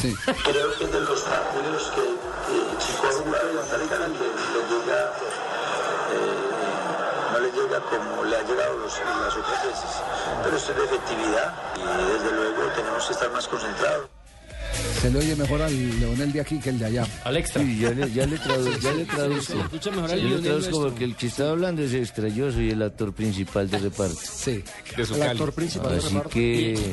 Creo 0.00 0.78
que 0.78 0.84
es 0.84 0.92
de 0.92 1.00
los 1.00 1.20
partidos 1.20 1.92
que, 1.94 2.15
llega, 3.30 5.12
eh, 6.12 7.32
no 7.32 7.38
le 7.40 7.50
llega 7.52 7.80
como 7.80 8.24
le 8.24 8.36
ha 8.36 8.42
llegado 8.42 8.76
los- 8.78 9.00
las 9.20 9.36
otras 9.36 9.64
veces. 9.66 9.90
Pero 10.44 10.56
esto 10.56 10.72
es 10.72 10.78
de 10.78 10.84
efectividad 10.84 11.52
y 11.76 12.12
desde 12.12 12.30
luego 12.32 12.62
tenemos 12.74 13.04
que 13.06 13.12
estar 13.12 13.30
más 13.30 13.48
concentrados. 13.48 14.06
Se 15.00 15.10
le 15.10 15.18
oye 15.18 15.36
mejor 15.36 15.62
al 15.62 16.00
Leonel 16.00 16.32
de 16.32 16.40
aquí 16.40 16.58
que 16.58 16.70
el 16.70 16.78
de 16.78 16.86
allá. 16.86 17.06
Al 17.24 17.36
extra. 17.36 17.62
Sí, 17.62 17.78
ya 17.78 17.90
le, 17.90 18.10
ya 18.10 18.26
le, 18.26 18.38
tradu- 18.38 18.80
ya 18.80 18.92
le 18.92 19.04
traduzco. 19.16 19.60
escucha 19.60 19.90
mejor 19.90 20.10
al 20.10 20.16
le 20.18 20.24
Lionel 20.24 20.42
traduzco 20.42 20.70
nuestro. 20.70 20.88
porque 20.90 21.04
el 21.04 21.16
que 21.16 21.26
está 21.26 21.50
hablando 21.50 21.82
es 21.82 21.92
extra. 21.92 22.28
Yo 22.28 22.50
soy 22.50 22.70
el 22.70 22.82
actor 22.82 23.12
principal 23.12 23.70
de 23.70 23.78
reparto. 23.78 24.16
Sí. 24.20 24.62
De 24.96 25.04
su 25.06 25.14
El 25.14 25.20
Cali. 25.20 25.30
actor 25.32 25.52
principal 25.52 25.92
de 25.92 25.98
Así 25.98 26.08
reparto. 26.08 26.30
que... 26.30 26.92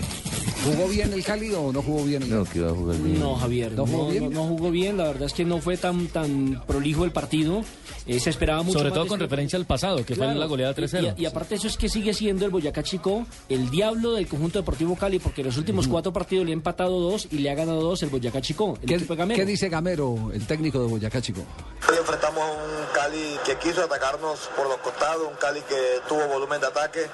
¿Jugó 0.64 0.88
bien 0.88 1.12
el 1.12 1.24
Cali 1.26 1.52
o 1.54 1.74
no 1.74 1.82
jugó 1.82 2.06
bien 2.06 2.24
el 2.24 2.30
No, 2.30 2.44
Cali? 2.44 2.50
que 2.54 2.62
va 2.62 2.72
a 2.72 2.76
jugar 2.76 2.98
bien. 2.98 3.20
No, 3.20 3.36
Javier, 3.36 3.72
¿No 3.72 3.78
no, 3.78 3.86
jugó 3.88 4.04
no, 4.06 4.10
bien? 4.12 4.30
no 4.34 4.44
jugó 4.48 4.72
bien. 4.72 4.98
La 4.98 5.04
verdad 5.06 5.24
es 5.24 5.34
que 5.34 5.44
no 5.44 5.60
fue 5.60 5.76
tan 5.78 6.08
tan 6.08 6.62
prolijo 6.68 7.04
el 7.06 7.12
partido. 7.12 7.64
Eh, 8.06 8.20
se 8.20 8.30
esperaba 8.30 8.64
mucho 8.64 8.80
Sobre 8.80 8.90
más 8.90 8.94
todo 8.96 9.04
de 9.06 9.10
con 9.10 9.18
este- 9.18 9.26
referencia 9.26 9.58
al 9.58 9.66
pasado, 9.66 9.98
que 10.06 10.16
fue 10.16 10.26
Claro, 10.26 10.40
la 10.40 10.46
goleada 10.46 10.74
3-0. 10.76 11.16
Y, 11.18 11.22
y- 11.22 11.24
y 11.24 11.26
aparte 11.26 11.56
eso 11.56 11.68
es 11.68 11.78
que 11.78 11.88
sigue 11.90 12.14
siendo 12.14 12.46
el 12.46 12.52
Boyacá 12.52 12.84
Chico 12.84 13.26
el 13.50 13.70
diablo 13.70 14.14
del 14.14 14.28
conjunto 14.28 14.60
deportivo 14.60 14.96
Cali, 14.96 15.20
porque 15.20 15.42
en 15.42 15.48
los 15.48 15.58
últimos 15.58 15.88
cuatro 15.88 16.12
partidos 16.14 16.46
le 16.46 16.52
ha 16.52 16.54
empatado 16.54 17.00
dos 17.00 17.28
y 17.32 17.38
le 17.40 17.50
ha 17.50 17.56
ganado 17.56 17.82
dos 17.82 17.93
el 18.02 18.10
Boyacá 18.10 18.42
Chico, 18.42 18.78
el 18.82 18.88
¿Qué, 18.88 18.96
equipo 18.96 19.14
de 19.14 19.18
Gamero. 19.20 19.40
qué 19.40 19.46
dice 19.46 19.70
Gamero, 19.70 20.32
el 20.34 20.48
técnico 20.48 20.80
de 20.80 20.88
Boyacá, 20.88 21.22
chico? 21.22 21.42
Hoy 21.88 21.98
enfrentamos 21.98 22.42
a 22.44 22.52
un 22.52 22.86
Cali 22.94 23.38
que 23.46 23.56
quiso 23.58 23.84
atacarnos 23.84 24.40
por 24.58 24.68
los 24.68 24.78
costados, 24.78 25.28
un 25.30 25.36
Cali 25.36 25.62
que 25.62 26.00
tuvo 26.08 26.26
volumen 26.28 26.60
de 26.62 26.68
ataque 26.68 27.06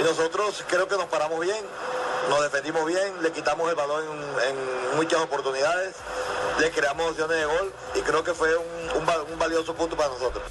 y 0.00 0.02
nosotros 0.02 0.62
creo 0.68 0.86
que 0.86 0.96
nos 0.96 1.06
paramos 1.06 1.40
bien, 1.40 1.64
nos 2.28 2.42
defendimos 2.42 2.84
bien, 2.86 3.22
le 3.22 3.32
quitamos 3.32 3.68
el 3.70 3.76
balón 3.76 4.02
en, 4.04 4.48
en 4.50 4.96
muchas 4.96 5.20
oportunidades, 5.20 5.94
le 6.60 6.70
creamos 6.70 7.10
opciones 7.10 7.36
de 7.38 7.44
gol 7.46 7.72
y 7.96 8.00
creo 8.00 8.22
que 8.24 8.34
fue 8.34 8.48
un, 8.56 9.00
un 9.00 9.06
val- 9.06 9.24
un 9.32 9.38
valioso 9.38 9.74
punto 9.74 9.96
para 9.96 10.10
nosotros. 10.10 10.42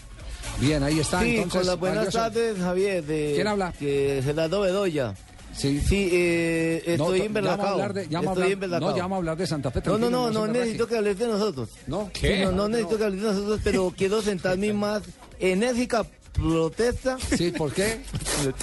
Bien, 0.60 0.82
ahí 0.84 1.00
está. 1.00 1.20
Sí, 1.20 1.36
entonces, 1.38 1.60
con 1.62 1.68
las 1.68 1.80
buenas 1.80 1.98
valioso. 2.06 2.18
tardes, 2.20 2.58
Javier. 2.60 3.04
De, 3.04 3.32
¿Quién 3.36 3.48
habla? 3.48 3.74
Que 3.74 4.22
Gerardo 4.24 4.62
Bedoya. 4.62 5.14
Sí. 5.56 5.80
Sí, 5.82 6.10
eh, 6.12 6.96
No, 6.98 7.14
estoy 7.14 7.20
to- 7.20 7.26
en 7.26 7.34
ya 7.34 7.42
vamos 7.42 7.50
a 7.50 7.52
Berlacao. 7.56 7.74
hablar 7.74 7.94
de- 7.94 8.08
ya 8.08 8.20
vamos 8.20 8.28
a 8.28 8.32
Estoy 8.32 8.44
hablar- 8.44 8.52
en 8.54 8.60
Berlacao. 8.60 8.90
no, 8.90 8.96
ya 8.98 9.02
vamos 9.04 9.16
a 9.16 9.18
hablar 9.20 9.38
de 9.38 9.48
Santa 9.48 9.72
Fe, 9.72 9.82
No, 9.86 9.98
no, 9.98 10.10
no, 10.10 10.32
no 10.32 10.48
no 10.48 10.54
necesito 10.54 10.88
que 10.88 10.98
hables 10.98 11.20
de 11.20 11.28
nosotros. 11.28 11.70
¿No? 11.88 12.10
Sí, 12.20 12.28
no, 12.42 12.52
no 12.52 12.68
necesito 12.68 12.98
que 12.98 13.04
hables 13.04 13.22
de 13.22 13.28
nosotros, 13.28 13.60
pero 13.64 13.94
quiero 13.98 14.22
sentarme 14.22 14.74
más 14.74 15.04
enérgica 15.40 16.06
protesta. 16.34 17.18
Sí, 17.38 17.52
¿por 17.52 17.72
qué? 17.74 18.02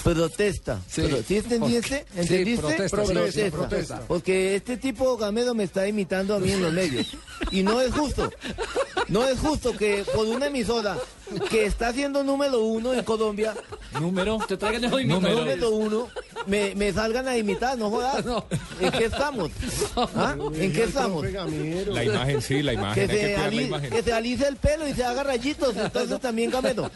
Protesta. 0.02 0.80
Sí. 0.88 1.02
Pero, 1.02 1.22
¿Sí 1.22 1.36
entendiste? 1.38 2.04
Sí, 2.12 2.20
¿Entendiste? 2.20 2.60
protesta, 2.62 3.06
sí, 3.06 3.32
sí, 3.44 3.50
protesta. 3.50 4.00
Porque 4.06 4.56
este 4.56 4.76
tipo 4.76 5.16
Gamedo 5.16 5.54
me 5.54 5.64
está 5.64 5.86
imitando 5.88 6.34
a 6.34 6.38
mí 6.40 6.52
en 6.52 6.62
los 6.62 6.72
medios. 6.72 7.16
Y 7.50 7.62
no 7.62 7.80
es 7.80 7.92
justo. 7.92 8.30
No 9.08 9.26
es 9.26 9.38
justo 9.38 9.76
que 9.76 10.04
por 10.14 10.26
una 10.26 10.46
emisora 10.46 10.96
que 11.48 11.64
está 11.64 11.92
siendo 11.92 12.22
número 12.24 12.60
uno 12.60 12.92
en 12.92 13.04
Colombia, 13.04 13.54
Número. 14.00 14.38
Te 14.46 14.56
traigan 14.56 14.82
de 14.82 14.88
número, 15.04 15.38
número 15.40 15.70
uno, 15.70 16.08
me, 16.46 16.74
me 16.76 16.92
salgan 16.92 17.26
a 17.28 17.36
imitar, 17.36 17.76
no 17.76 17.90
jodas. 17.90 18.24
¿En 18.80 18.90
qué 18.92 19.04
estamos? 19.06 19.50
¿Ah? 19.96 20.36
¿En 20.54 20.72
qué 20.72 20.84
estamos? 20.84 21.24
La 21.88 22.04
imagen, 22.04 22.40
sí, 22.42 22.62
la 22.62 22.72
imagen. 22.72 22.94
Que 22.94 23.00
Hay 23.00 23.08
que 23.08 23.14
se, 23.16 23.20
cuidar 23.34 23.40
la 23.40 23.46
ali- 23.46 23.66
imagen. 23.66 23.90
que 23.90 24.02
se 24.02 24.12
alice 24.12 24.46
el 24.48 24.56
pelo 24.56 24.88
y 24.88 24.94
se 24.94 25.04
haga 25.04 25.22
rayitos, 25.24 25.76
entonces 25.76 26.20
también 26.20 26.50
Gamedo. 26.50 26.90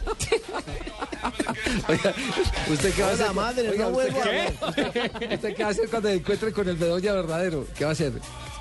¿Usted 2.71 2.95
qué 2.95 3.03
va 3.03 3.09
a 3.09 3.12
Hola, 3.15 3.25
hacer? 3.25 3.35
madre, 3.35 3.69
Oiga, 3.71 3.89
no 3.89 3.97
¿usted 3.97 4.12
vuelvo 4.12 4.65
a 4.65 4.73
qué- 4.75 5.11
¿Usted 5.35 5.55
qué 5.55 5.62
va 5.62 5.69
a 5.69 5.73
hacer 5.73 5.89
cuando 5.89 6.09
se 6.09 6.15
encuentre 6.17 6.53
con 6.53 6.69
el 6.69 6.77
Bedoya 6.77 7.12
verdadero? 7.15 7.67
¿Qué 7.77 7.85
va 7.85 7.91
a 7.91 7.93
hacer? 7.93 8.12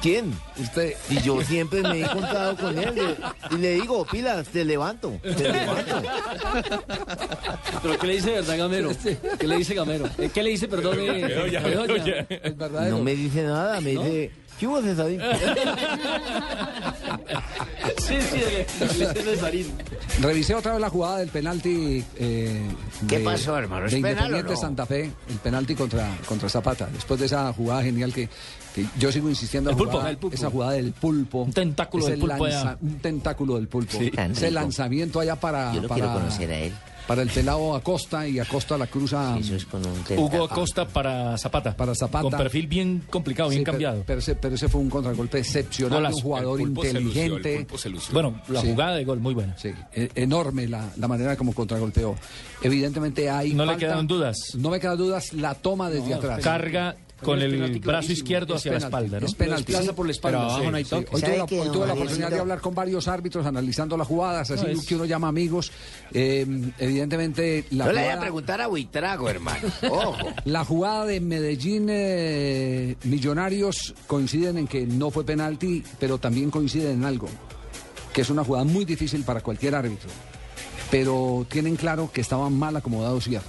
¿Quién? 0.01 0.33
Usted. 0.57 0.93
Y 1.09 1.21
yo 1.21 1.41
siempre 1.43 1.81
me 1.81 1.99
he 1.99 2.03
encontrado 2.03 2.57
con 2.57 2.77
él 2.77 2.93
le- 2.95 3.55
y 3.55 3.59
le 3.59 3.71
digo, 3.75 4.05
pilas, 4.05 4.47
te 4.47 4.65
levanto, 4.65 5.17
te 5.21 5.49
levanto. 5.49 6.01
¿Pero 7.81 7.99
qué 7.99 8.07
le 8.07 8.13
dice 8.15 8.31
verdad 8.31 8.57
Gamero? 8.57 8.91
¿Qué 9.39 9.47
le 9.47 9.57
dice 9.57 9.73
Gamero? 9.73 10.09
¿Qué 10.33 10.43
le 10.43 10.49
dice, 10.49 10.67
perdón, 10.67 10.99
eh, 10.99 11.25
Bedoya, 11.25 11.59
Bedoya? 11.61 11.93
Bedoya. 11.93 12.27
El 12.43 12.53
verdadero. 12.53 12.97
No 12.97 13.03
me 13.03 13.15
dice 13.15 13.43
nada, 13.43 13.79
me 13.81 13.91
dice, 13.91 14.31
¿qué 14.59 14.67
hubo, 14.67 14.81
Cesarín? 14.81 15.19
Sí, 17.97 18.15
sí, 18.21 18.37
le 18.79 18.87
dice 19.07 19.13
Cesarín. 19.23 19.67
Revisé 20.21 20.55
otra 20.55 20.73
vez 20.73 20.81
la 20.81 20.89
jugada 20.89 21.17
del 21.19 21.29
penalti. 21.29 22.03
eh, 22.17 22.61
¿Qué 23.07 23.19
de- 23.19 23.25
pasó, 23.25 23.57
hermano? 23.57 23.85
¿Es 23.85 23.91
De 23.91 23.97
penal 24.01 24.11
o 24.15 24.19
Independiente 24.25 24.53
no? 24.53 24.59
Santa 24.59 24.85
Fe, 24.85 25.11
el 25.29 25.37
penalti 25.41 25.75
contra, 25.75 26.09
contra 26.25 26.49
Zapata. 26.49 26.87
Después 26.93 27.19
de 27.19 27.25
esa 27.27 27.51
jugada 27.53 27.83
genial 27.83 28.13
que, 28.13 28.29
que 28.75 28.85
yo 28.99 29.11
sigo 29.11 29.29
insistiendo. 29.29 29.69
El 29.69 29.75
la 29.75 29.83
pulpo, 29.83 30.05
el. 30.05 30.17
Esa 30.33 30.49
jugada 30.49 30.73
del 30.73 30.91
pulpo. 30.93 31.43
Un 31.43 31.53
tentáculo 31.53 32.05
del 32.05 32.19
pulpo. 32.19 32.45
Un 32.81 32.99
tentáculo 32.99 33.55
del 33.55 33.67
pulpo. 33.67 33.97
Sí. 33.97 34.11
Ese 34.15 34.51
lanzamiento 34.51 35.19
allá 35.19 35.35
para. 35.35 35.73
Yo 35.73 35.81
lo 35.81 35.87
para, 35.87 36.01
quiero 36.01 36.13
conocer 36.19 36.51
a 36.51 36.57
él. 36.59 36.73
Para 37.07 37.21
el 37.21 37.29
pelado 37.29 37.75
Acosta 37.75 38.25
y 38.27 38.39
Acosta 38.39 38.77
la 38.77 38.87
cruza. 38.87 39.37
Eso 39.37 39.55
es 39.55 39.65
con 39.65 39.81
un 39.85 40.17
Hugo. 40.17 40.45
Acosta 40.45 40.87
para 40.87 41.37
Zapata. 41.37 41.75
Para 41.75 41.93
Zapata. 41.95 42.21
Con 42.23 42.31
perfil 42.31 42.67
bien 42.67 43.03
complicado, 43.09 43.49
bien 43.49 43.63
pero- 43.63 43.73
cambiado. 43.73 44.03
Pero, 44.07 44.19
ese, 44.19 44.35
pero 44.35 44.55
ese 44.55 44.69
fue 44.69 44.79
un 44.79 44.89
contragolpe 44.89 45.39
excepcional. 45.39 45.97
Golazo. 45.99 46.15
Un 46.17 46.21
jugador 46.23 46.59
El 46.61 46.65
pulpo 46.67 46.81
se 46.83 46.93
lució, 46.93 47.21
el 47.21 47.27
inteligente. 47.27 47.57
pulpo 47.65 47.77
se 47.77 47.89
lució. 47.89 48.13
Bueno, 48.13 48.41
la 48.47 48.61
Sí. 48.61 48.67
jugada 48.69 48.95
de 48.95 49.03
gol, 49.03 49.19
muy 49.19 49.33
buena. 49.33 49.57
Sí, 49.57 49.71
e- 49.93 50.11
enorme 50.15 50.67
la, 50.67 50.89
la 50.97 51.07
manera 51.09 51.35
como 51.35 51.53
contragolpeó. 51.53 52.15
Evidentemente 52.61 53.29
hay. 53.29 53.53
No 53.53 53.65
le 53.65 53.75
quedan 53.77 54.07
dudas. 54.07 54.37
No 54.57 54.69
me 54.69 54.79
quedan 54.79 54.97
dudas 54.97 55.33
la 55.33 55.55
toma 55.55 55.89
desde 55.89 56.13
atrás. 56.13 56.39
Carga 56.41 56.95
con 57.23 57.41
el 57.41 57.79
brazo 57.79 58.11
izquierdo 58.11 58.55
hacia 58.55 58.73
la 58.73 58.77
espalda, 58.79 59.19
¿no? 59.19 59.25
Es 59.25 59.33
penalti. 59.35 59.73
Sí. 59.73 59.89
por 59.95 60.05
la 60.05 60.11
espalda. 60.11 60.39
Pero 60.39 60.51
abajo 60.51 60.71
no 60.71 60.77
hay 60.77 60.83
Sí, 60.83 60.89
toque. 60.91 61.07
Hoy 61.11 61.21
¿Sabe 61.21 61.33
tuve, 61.33 61.37
la, 61.57 61.63
hoy 61.63 61.69
tuve 61.71 61.91
oportunidad 61.91 62.29
de 62.29 62.39
hablar 62.39 62.61
con 62.61 62.75
varios 62.75 63.07
árbitros 63.07 63.45
analizando 63.45 63.97
las 63.97 64.07
jugadas, 64.07 64.51
así 64.51 64.63
No, 64.65 64.69
es- 64.71 64.85
que 64.85 64.95
uno 64.95 65.05
llama 65.05 65.27
amigos. 65.29 65.71
Eh, 66.13 66.45
evidentemente, 66.79 67.65
la 67.71 67.85
Yo 67.85 67.91
le 67.93 68.01
voy 68.03 68.09
a 68.11 68.19
preguntar 68.19 68.61
a 68.61 68.67
Buitrago, 68.67 69.29
hermano. 69.29 69.67
Ojo. 69.89 70.17
la 70.45 70.63
jugada 70.65 71.05
de 71.05 71.19
Medellín 71.19 71.87
eh, 71.89 72.95
Millonarios 73.03 73.93
coinciden 74.07 74.57
en 74.57 74.67
que 74.67 74.85
no 74.85 75.09
fue 75.11 75.23
penalti, 75.25 75.83
pero 75.99 76.17
también 76.17 76.49
coinciden 76.51 76.91
en 76.99 77.05
algo, 77.05 77.27
que 78.13 78.21
es 78.21 78.29
una 78.29 78.43
jugada 78.43 78.65
muy 78.65 78.85
difícil 78.85 79.23
para 79.23 79.41
cualquier 79.41 79.75
árbitro. 79.75 80.09
Pero 80.91 81.45
tienen 81.49 81.75
claro 81.75 82.11
que 82.13 82.21
estaba 82.21 82.49
mal 82.51 82.75
acomodado 82.75 83.19
Sierra. 83.19 83.45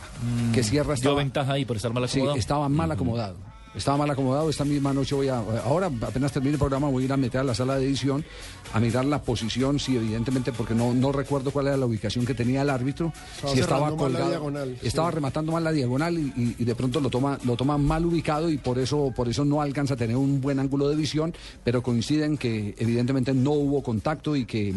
que 0.55 0.63
Sierra 0.63 0.87
Dio 0.87 0.95
estaba, 0.95 1.17
ventaja 1.17 1.53
ahí 1.53 1.65
por 1.67 1.77
estar 1.77 1.93
mal 1.93 2.09
Sí, 2.09 2.19
acomodado. 2.19 2.39
estaba 2.39 2.69
mal 2.71 2.91
acomodado. 2.93 3.37
Estaba 3.77 3.97
mal 3.99 4.11
acomodado. 4.11 4.49
Esta 4.51 4.65
misma 4.65 4.93
noche 4.93 5.15
voy 5.15 5.29
a. 5.29 5.39
Ahora, 5.39 5.91
apenas 6.03 6.33
termine 6.33 6.53
el 6.55 6.59
programa, 6.59 6.89
voy 6.89 7.03
a 7.03 7.07
ir 7.07 7.13
a 7.13 7.17
meter 7.17 7.41
a 7.41 7.45
la 7.45 7.55
sala 7.55 7.77
de 7.77 7.87
edición 7.87 8.25
a 8.73 8.81
mirar 8.81 9.05
la 9.05 9.21
posición. 9.23 9.79
Sí, 9.79 9.97
evidentemente, 9.97 10.53
porque 10.53 10.75
no, 10.75 10.95
no 10.95 11.11
recuerdo 11.13 11.51
cuál 11.51 11.67
era 11.69 11.77
la 11.77 11.87
ubicación 11.87 12.25
que 12.25 12.35
tenía 12.35 12.63
el 12.63 12.71
árbitro. 12.71 13.13
Estaba 13.37 13.53
si 13.55 13.61
estaba 13.61 13.81
cerrando 13.87 13.97
mal 14.05 14.13
la 14.13 14.19
colgado. 14.19 14.31
diagonal, 14.31 14.77
sí. 14.81 14.87
estaba 14.87 15.11
rematando 15.11 15.53
mal 15.53 15.65
la 15.65 15.73
diagonal 15.73 16.19
y, 16.19 16.33
y- 16.37 16.57
y 16.59 16.65
de 16.65 16.75
pronto 16.75 17.01
lo 17.01 17.11
toma, 17.11 17.39
lo 17.45 17.57
toma 17.57 17.77
mal 17.79 18.05
ubicado 18.07 18.49
y 18.49 18.59
por 18.59 18.79
eso, 18.79 19.13
por 19.15 19.29
eso 19.29 19.45
no 19.45 19.61
alcanza 19.61 19.95
a 19.95 19.97
tener 19.97 20.17
un 20.17 20.41
buen 20.41 20.59
ángulo 20.61 20.89
de 20.89 20.97
visión. 20.97 21.35
Pero 21.65 21.83
coinciden 21.83 22.39
que, 22.39 22.75
evidentemente, 22.79 23.35
no 23.35 23.51
hubo 23.53 23.83
contacto 23.83 24.37
y 24.37 24.45
que, 24.45 24.75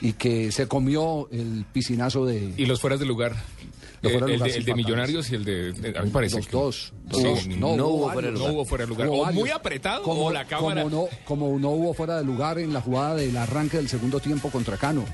y 0.00 0.12
que 0.14 0.50
se 0.52 0.66
comió 0.66 1.28
el 1.30 1.64
piscinazo 1.72 2.26
de. 2.26 2.52
Y 2.56 2.66
los 2.66 2.80
fueras 2.80 2.98
de 3.00 3.06
lugar. 3.06 3.36
Los 4.02 4.12
fuera 4.12 4.26
el, 4.26 4.32
lugar 4.32 4.46
de, 4.48 4.52
sí 4.52 4.58
el 4.60 4.64
de. 4.64 4.74
Millonarios 4.74 5.30
y 5.30 5.34
el 5.34 5.44
de. 5.44 5.72
de- 5.72 5.98
a 5.98 6.00
mí 6.02 6.06
me 6.08 6.12
parece. 6.12 6.36
Los 6.36 6.46
que- 6.46 6.52
dos. 6.56 6.92
Sí, 7.12 7.22
Dos. 7.22 7.46
no, 7.48 7.76
No, 7.76 7.86
hubo 7.88 8.10
fuera 8.12 8.28
de 8.30 8.38
no 8.38 8.44
hubo 8.46 8.64
fuera 8.64 8.84
de 8.84 8.88
lugar. 8.88 9.08
Hubo 9.08 9.22
O 9.22 9.32
muy 9.32 9.50
apretado 9.50 10.02
como, 10.02 10.26
o 10.26 10.32
la 10.32 10.44
cámara. 10.46 10.82
Como 10.84 11.02
no, 11.02 11.08
como 11.24 11.58
no 11.58 11.70
hubo 11.70 11.92
fuera 11.94 12.16
de 12.18 12.24
lugar 12.24 12.58
en 12.58 12.72
la 12.72 12.80
jugada 12.80 13.16
del 13.16 13.36
arranque 13.36 13.76
del 13.76 13.88
segundo 13.88 14.20
tiempo 14.20 14.50
contra 14.50 14.76
Cano. 14.76 15.04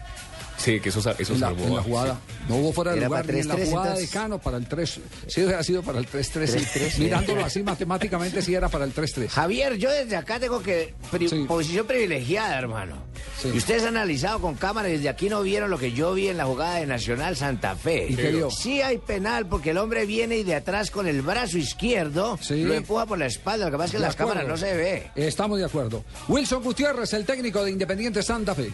Sí, 0.59 0.81
que 0.81 0.89
eso, 0.89 1.01
eso 1.01 1.35
en, 1.35 1.41
la, 1.41 1.47
salvó 1.49 1.65
en 1.65 1.75
la 1.77 1.83
jugada. 1.83 2.19
No 2.49 2.57
hubo 2.57 2.73
fuera 2.73 2.93
de 2.93 2.99
Era 2.99 3.07
lugar 3.09 3.23
para 3.23 3.35
ni 3.35 3.41
en 3.41 3.49
la 3.49 3.55
3-3 3.57 3.65
jugada 3.67 3.87
entonces. 3.89 4.11
de 4.13 4.19
Cano 4.19 4.39
para 4.39 4.57
el 4.57 4.67
3. 4.67 5.01
Sí, 5.27 5.43
hubiera 5.45 5.63
sido 5.63 5.83
para 5.83 5.99
el 5.99 6.07
3-3. 6.09 6.47
sí. 6.47 6.59
3-3, 6.79 6.99
Mirándolo 6.99 7.45
así 7.45 7.63
matemáticamente, 7.63 8.41
sí 8.43 8.55
era 8.55 8.69
para 8.69 8.85
el 8.85 8.95
3-3. 8.95 9.29
Javier, 9.29 9.77
yo 9.77 9.91
desde 9.91 10.17
acá 10.17 10.39
tengo 10.41 10.63
que... 10.63 10.95
pri- 11.11 11.29
Sí. 11.29 11.45
Posición 11.47 11.87
privilegiada, 11.87 12.57
hermano. 12.59 12.97
Sí. 13.41 13.51
Y 13.53 13.59
ustedes 13.59 13.83
han 13.83 13.97
analizado 13.97 14.41
con 14.41 14.55
cámara 14.55 14.89
y 14.89 14.93
desde 14.93 15.09
aquí 15.09 15.29
no 15.29 15.43
vieron 15.43 15.69
lo 15.71 15.79
que 15.79 15.93
yo 15.93 16.15
vi 16.15 16.29
en 16.29 16.37
la 16.39 16.45
jugada 16.47 16.77
de 16.77 16.87
Nacional 16.87 17.37
Santa 17.37 17.75
Fe. 17.77 18.07
¿Y 18.11 18.17
qué? 18.17 18.45
Sí 18.51 18.81
hay 18.81 18.99
penal 18.99 19.47
porque 19.47 19.71
el 19.71 19.79
hombre 19.79 20.07
viene 20.07 20.37
y 20.39 20.45
de 20.45 20.55
atrás 20.55 20.91
con 20.91 21.07
el 21.07 21.21
brazo 21.23 21.59
izquierdo 21.59 22.39
Sí. 22.41 22.63
lo 22.65 22.75
empuja 22.75 23.07
por 23.07 23.19
la 23.19 23.27
espalda. 23.27 23.67
Lo 23.67 23.73
que 23.73 23.77
pasa 23.79 23.85
es 23.87 23.91
que 23.93 23.97
en 23.99 24.03
las 24.03 24.15
acuerdo. 24.15 24.33
cámaras 24.35 24.49
no 24.49 24.57
se 24.67 24.75
ve. 24.77 25.11
Estamos 25.17 25.59
de 25.59 25.65
acuerdo. 25.65 26.05
Wilson 26.29 26.63
Gutiérrez, 26.63 27.13
el 27.13 27.25
técnico 27.27 27.63
de 27.65 27.71
Independiente 27.73 28.23
Santa 28.23 28.55
Fe. 28.55 28.71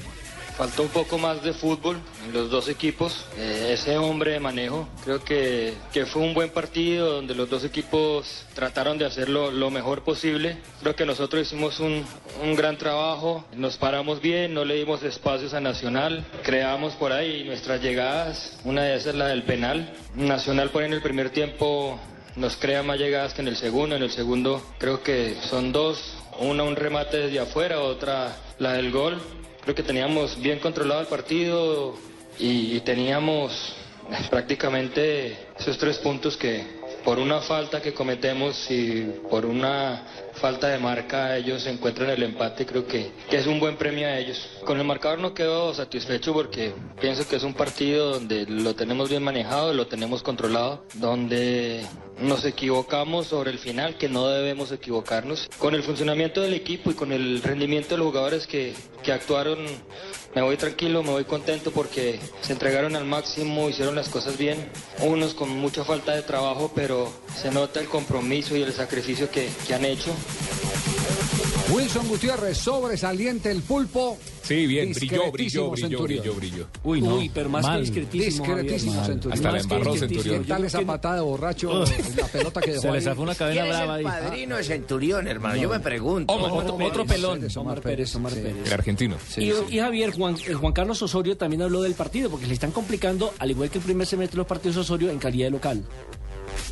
Faltó 0.57 0.83
un 0.83 0.89
poco 0.89 1.19
más 1.19 1.43
de 1.43 1.53
fútbol 1.53 1.99
en 2.27 2.33
los 2.33 2.51
dos 2.51 2.69
equipos. 2.69 3.25
Eh, 3.39 3.71
ese 3.73 3.97
hombre 3.97 4.33
de 4.33 4.41
manejo, 4.41 4.87
creo 5.05 5.25
que, 5.25 5.75
que 5.93 6.05
fue 6.05 6.23
un 6.23 6.35
buen 6.35 6.51
partido 6.51 7.15
donde 7.15 7.35
los 7.35 7.49
dos 7.49 7.65
equipos 7.65 8.45
trataron 8.55 8.99
de 8.99 9.07
hacerlo 9.07 9.51
lo 9.51 9.71
mejor 9.71 10.05
posible. 10.05 10.59
Creo 10.81 10.95
que 10.95 11.07
nosotros 11.07 11.43
hicimos 11.43 11.81
un, 11.81 12.05
un 12.43 12.55
gran 12.55 12.77
trabajo, 12.77 13.45
nos 13.57 13.77
paramos 13.77 14.21
bien, 14.21 14.53
no 14.53 14.65
le 14.65 14.75
dimos 14.75 15.03
espacios 15.03 15.55
a 15.55 15.61
Nacional, 15.61 16.25
creamos 16.43 16.95
por 16.95 17.13
ahí 17.13 17.45
nuestras 17.45 17.81
llegadas, 17.81 18.59
una 18.65 18.83
de 18.83 18.97
esas 18.97 19.09
es 19.09 19.15
la 19.15 19.29
del 19.29 19.43
penal. 19.45 19.93
Nacional 20.15 20.71
por 20.71 20.83
en 20.83 20.93
el 20.93 21.03
primer 21.03 21.31
tiempo 21.31 21.99
nos 22.37 22.57
crea 22.57 22.83
más 22.83 22.99
llegadas 22.99 23.35
que 23.35 23.43
en 23.43 23.49
el 23.49 23.57
segundo, 23.57 23.97
en 23.97 24.03
el 24.03 24.11
segundo 24.11 24.63
creo 24.79 25.03
que 25.03 25.37
son 25.49 25.73
dos, 25.73 26.15
una 26.39 26.63
un 26.63 26.77
remate 26.77 27.19
desde 27.19 27.41
afuera, 27.41 27.81
otra 27.81 28.37
la 28.59 28.75
del 28.75 28.91
gol. 28.91 29.21
Creo 29.63 29.77
que 29.77 29.83
teníamos 29.85 30.41
bien 30.41 30.59
controlado 30.59 31.01
el 31.03 31.07
partido 31.07 31.95
y, 32.39 32.81
teníamos 32.81 33.75
prácticamente 34.29 35.39
esos 35.59 35.79
tres 35.79 35.99
puntos 35.99 36.37
que 36.37 36.67
por 37.05 37.19
una 37.21 37.41
falta 37.41 37.81
que 37.81 37.95
cometemos 37.95 38.69
y 38.71 39.03
por 39.31 39.47
una 39.47 40.03
falta 40.35 40.69
de 40.69 40.79
marca 40.79 41.37
ellos 41.37 41.65
encuentran 41.67 42.11
el 42.11 42.23
empate 42.25 42.67
creo 42.67 42.87
que, 42.87 43.13
que 43.31 43.37
es 43.37 43.47
un 43.47 43.61
buen 43.61 43.77
premio 43.77 44.09
a 44.09 44.19
ellos. 44.19 44.45
Con 44.65 44.79
el 44.79 44.85
marcador 44.85 45.21
no 45.21 45.33
quedo 45.33 45.73
satisfecho 45.73 46.33
porque 46.33 46.73
pienso 47.01 47.27
que 47.29 47.37
es 47.37 47.45
un 47.45 47.55
partido 47.55 48.15
donde 48.15 48.47
lo 48.47 48.75
tenemos 48.75 49.09
bien 49.09 49.23
manejado, 49.23 49.73
lo 49.73 49.87
tenemos 49.87 50.25
controlado, 50.25 50.85
donde 50.95 51.87
nos 52.23 52.45
equivocamos 52.45 53.27
sobre 53.27 53.51
el 53.51 53.59
final, 53.59 53.97
que 53.99 54.09
no 54.09 54.29
debemos 54.29 54.73
equivocarnos. 54.73 55.49
Con 55.59 55.75
el 55.75 55.83
funcionamiento 55.83 56.41
del 56.41 56.55
equipo 56.55 56.91
y 56.91 56.95
con 56.95 57.13
el 57.13 57.43
rendimiento 57.43 57.91
de 57.91 57.99
los 57.99 58.07
jugadores 58.07 58.47
que, 58.47 58.75
que 59.03 59.13
actuaron, 59.13 59.59
me 60.35 60.43
voy 60.43 60.57
tranquilo, 60.57 61.03
me 61.03 61.11
voy 61.11 61.25
contento 61.25 61.73
porque 61.73 62.19
se 62.41 62.53
entregaron 62.53 62.97
al 62.97 63.05
máximo, 63.05 63.69
hicieron 63.69 63.95
las 63.95 64.09
cosas 64.09 64.39
bien. 64.39 64.71
Unos 65.01 65.35
con 65.35 65.51
mucha 65.51 65.85
falta 65.85 66.13
de 66.13 66.23
trabajo, 66.23 66.73
pero 66.75 67.13
se 67.35 67.51
nota 67.51 67.81
el 67.81 67.89
compromiso 67.89 68.57
y 68.57 68.63
el 68.63 68.73
sacrificio 68.73 69.31
que, 69.31 69.49
que 69.67 69.75
han 69.75 69.85
hecho. 69.85 70.13
Wilson 71.71 72.07
Gutiérrez, 72.09 72.59
sobresaliente 72.59 73.51
el 73.51 73.63
pulpo. 73.63 74.19
Sí, 74.43 74.67
bien, 74.67 74.93
brilló, 74.93 75.31
brilló, 75.33 75.71
brilló, 75.71 76.03
brilló, 76.03 76.35
brilló. 76.35 76.67
Uy, 76.83 77.01
no. 77.01 77.15
Uy, 77.17 77.31
pero 77.33 77.49
más 77.49 77.63
mal. 77.63 77.77
que 77.77 77.83
discretísimo. 77.87 78.45
Javier. 78.45 78.63
Discretísimo 78.65 78.95
Mal. 78.97 79.07
Centurión. 79.07 79.33
Hasta 79.33 79.53
la 79.53 79.61
embarró. 79.61 79.97
Centurión. 79.97 80.43
¿Qué 80.43 80.49
tal 80.49 80.61
Yo 80.61 80.67
esa 80.67 80.79
creo 80.79 80.87
que- 80.87 80.93
patada 80.93 81.15
de 81.15 81.21
borracho? 81.23 81.85
la 82.17 82.27
pelota 82.33 82.61
que 82.61 82.71
dejó 82.73 82.83
Se 82.83 82.91
le 82.91 83.01
zafó 83.01 83.23
una 83.23 83.35
cadena 83.35 83.63
¿Quién 83.63 83.73
es 83.73 83.79
brava 83.81 84.01
el 84.01 84.07
ahí. 84.07 84.13
padrino 84.23 84.57
de 84.57 84.65
Centurión, 84.65 85.29
hermano? 85.29 85.57
Yo 85.57 85.69
me 85.71 85.81
pregunto. 85.81 86.35
Otro, 86.35 87.07
pelón. 87.07 87.39
Pérez, 87.39 87.57
Omar 87.57 87.81
Pérez, 87.81 88.15
Omar 88.17 88.33
sí. 88.33 88.41
Pérez. 88.41 88.67
El 88.67 88.73
argentino. 88.73 89.17
Sí, 89.29 89.45
y, 89.45 89.53
sí. 89.53 89.57
y 89.71 89.79
Javier, 89.79 90.11
Juan, 90.11 90.37
eh, 90.47 90.53
Juan 90.55 90.73
Carlos 90.73 91.01
Osorio 91.01 91.37
también 91.37 91.63
habló 91.63 91.81
del 91.81 91.95
partido, 91.95 92.29
porque 92.29 92.47
le 92.47 92.55
están 92.55 92.73
complicando, 92.73 93.33
al 93.39 93.51
igual 93.53 93.71
que 93.71 93.79
el 93.79 93.85
primer 93.85 94.07
semestre, 94.07 94.37
los 94.37 94.47
partidos 94.47 94.77
Osorio 94.77 95.11
en 95.11 95.19
calidad 95.19 95.47
de 95.47 95.51
local. 95.53 95.85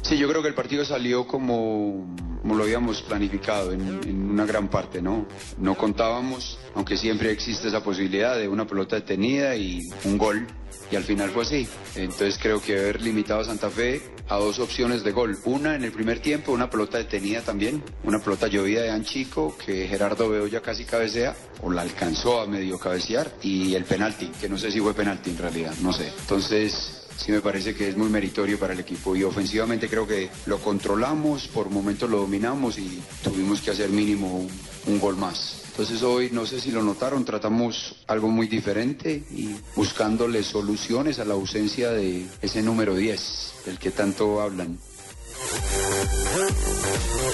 Sí, 0.03 0.19
yo 0.19 0.29
creo 0.29 0.43
que 0.43 0.49
el 0.49 0.55
partido 0.55 0.85
salió 0.85 1.27
como, 1.27 2.07
lo 2.45 2.63
habíamos 2.63 3.03
planificado 3.03 3.73
en, 3.73 4.01
en 4.07 4.31
una 4.31 4.45
gran 4.45 4.69
parte, 4.69 5.01
¿no? 5.01 5.27
No 5.59 5.77
contábamos, 5.77 6.59
aunque 6.75 6.97
siempre 6.97 7.31
existe 7.31 7.69
esa 7.69 7.83
posibilidad 7.83 8.37
de 8.37 8.49
una 8.49 8.67
pelota 8.67 8.97
detenida 8.97 9.55
y 9.57 9.81
un 10.05 10.19
gol, 10.19 10.47
y 10.91 10.97
al 10.97 11.05
final 11.05 11.31
fue 11.31 11.43
así. 11.43 11.69
Entonces 11.95 12.39
creo 12.41 12.61
que 12.61 12.79
haber 12.79 13.03
limitado 13.03 13.41
a 13.41 13.45
Santa 13.45 13.71
Fe 13.71 14.03
a 14.29 14.37
dos 14.37 14.59
opciones 14.59 15.05
de 15.05 15.13
gol. 15.13 15.39
Una 15.45 15.75
en 15.75 15.85
el 15.85 15.93
primer 15.93 16.21
tiempo, 16.21 16.53
una 16.53 16.71
pelota 16.71 16.99
detenida 16.99 17.43
también, 17.43 17.83
una 18.05 18.19
pelota 18.21 18.47
llovida 18.49 18.83
de 18.83 18.91
Anchico 18.91 19.57
que 19.65 19.87
Gerardo 19.87 20.29
Bedoya 20.29 20.61
casi 20.61 20.85
cabecea, 20.85 21.37
o 21.63 21.71
la 21.71 21.83
alcanzó 21.83 22.41
a 22.41 22.47
medio 22.47 22.79
cabecear, 22.79 23.31
y 23.43 23.75
el 23.75 23.85
penalti, 23.85 24.29
que 24.41 24.49
no 24.49 24.57
sé 24.57 24.71
si 24.71 24.81
fue 24.81 24.95
penalti 24.95 25.31
en 25.31 25.39
realidad, 25.39 25.75
no 25.83 25.93
sé. 25.93 26.13
Entonces 26.21 27.00
sí 27.21 27.33
me 27.33 27.41
parece 27.41 27.75
que 27.75 27.89
es 27.89 27.97
muy 27.97 28.09
meritorio 28.09 28.59
para 28.59 28.73
el 28.73 28.81
equipo 28.81 29.15
y 29.15 29.25
ofensivamente 29.25 29.89
creo 29.89 30.07
que 30.07 30.31
lo 30.47 30.59
controlamos, 30.59 31.49
por 31.49 31.69
momentos 31.69 32.09
lo 32.09 32.19
dominamos 32.19 32.79
y 32.79 33.01
tuvimos 33.23 33.61
que 33.61 33.71
hacer 33.71 33.91
mínimo 33.91 34.47
un, 34.87 35.01
gol 35.01 35.17
más. 35.17 35.63
Entonces 35.71 36.03
hoy, 36.03 36.31
no 36.33 36.47
sé 36.47 36.61
si 36.61 36.71
lo 36.71 36.83
notaron, 36.83 37.25
tratamos 37.25 37.95
algo 38.07 38.29
muy 38.29 38.49
diferente 38.49 39.23
y 39.31 39.55
buscándole 39.77 40.43
soluciones 40.43 41.19
a 41.19 41.25
la 41.25 41.35
ausencia 41.35 41.91
de 41.91 42.27
ese 42.43 42.63
número 42.63 42.95
10, 42.95 43.53
del 43.67 43.79
que 43.79 43.91
tanto 43.91 44.41
hablan. 44.41 44.79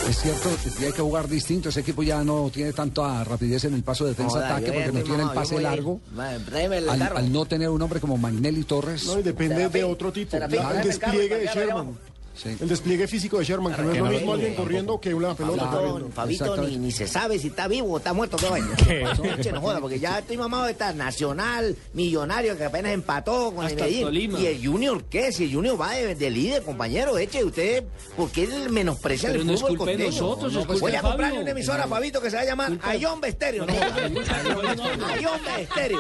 Es 0.08 0.20
cierto, 0.20 0.50
que 0.78 0.86
hay 0.86 0.92
que 0.92 1.02
jugar 1.02 1.28
distinto. 1.28 1.68
Ese 1.68 1.80
equipo 1.80 2.02
ya 2.02 2.22
no 2.22 2.50
tiene 2.52 2.72
tanta 2.72 3.24
rapidez 3.24 3.64
en 3.64 3.74
el 3.74 3.82
paso 3.82 4.04
de 4.04 4.10
defensa-ataque 4.10 4.72
porque 4.72 4.92
no 4.92 5.02
tiene 5.02 5.22
el 5.24 5.30
pase 5.30 5.60
largo. 5.60 6.00
Al, 6.16 7.02
al 7.02 7.32
no 7.32 7.44
tener 7.46 7.68
un 7.68 7.82
hombre 7.82 8.00
como 8.00 8.16
Magnelli 8.16 8.64
Torres. 8.64 9.06
No, 9.06 9.18
y 9.18 9.22
depende 9.22 9.68
de 9.68 9.84
otro 9.84 10.12
tipo. 10.12 10.36
El 10.36 10.82
despliegue 10.84 11.38
de 11.38 11.46
Sherman. 11.46 11.98
El 12.44 12.68
despliegue 12.68 13.06
físico 13.08 13.38
de 13.38 13.44
Sherman, 13.44 13.74
que 13.74 13.82
no 13.82 13.92
es 13.92 13.98
lo 13.98 14.04
mismo 14.06 14.32
alguien 14.34 14.54
corriendo 14.54 15.00
que 15.00 15.14
una 15.14 15.34
pelota 15.34 15.70
corriendo. 15.70 16.10
Fabito 16.12 16.56
ni, 16.58 16.76
ni 16.76 16.92
se 16.92 17.06
sabe 17.08 17.38
si 17.38 17.48
está 17.48 17.66
vivo 17.68 17.92
o 17.92 17.96
está 17.98 18.12
muerto, 18.12 18.36
qué 18.36 18.48
vaina. 18.48 18.68
No 19.56 19.60
joda, 19.60 19.80
porque 19.80 19.98
ya 19.98 20.18
estoy 20.18 20.36
mamado 20.36 20.64
de 20.66 20.72
estar 20.72 20.94
Nacional, 20.94 21.76
Millonario, 21.94 22.56
que 22.58 22.64
apenas 22.64 22.92
empató 22.92 23.52
con 23.54 23.64
el 23.64 23.72
Hasta 23.72 23.84
Medellín. 23.84 24.02
Tolima. 24.02 24.40
¿Y 24.40 24.46
el 24.46 24.66
Junior 24.66 25.04
qué? 25.04 25.32
Si 25.32 25.44
el 25.44 25.54
Junior 25.54 25.80
va 25.80 25.92
de, 25.92 26.14
de 26.14 26.30
líder, 26.30 26.62
compañero, 26.62 27.16
eche 27.16 27.42
usted, 27.44 27.84
¿por 28.16 28.30
qué 28.30 28.46
menosprecia 28.70 29.28
Pero 29.30 29.40
el 29.42 29.46
no 29.46 29.52
es 29.54 29.60
fútbol 29.60 29.78
costeño? 29.78 30.04
nosotros, 30.06 30.52
es 30.54 30.66
Voy 30.66 30.66
culpa 30.80 30.88
a 30.88 30.90
de 30.90 31.08
comprarle 31.08 31.38
una 31.40 31.50
emisora 31.52 31.84
a 31.84 31.88
Fabito 31.88 32.20
que 32.20 32.30
se 32.30 32.36
va 32.36 32.42
a 32.42 32.44
llamar 32.46 32.78
Ayombe 32.82 33.28
Estéreo. 33.28 33.66
¿no? 33.66 33.72
Ayombe 33.72 35.62
Estéreo. 35.62 35.98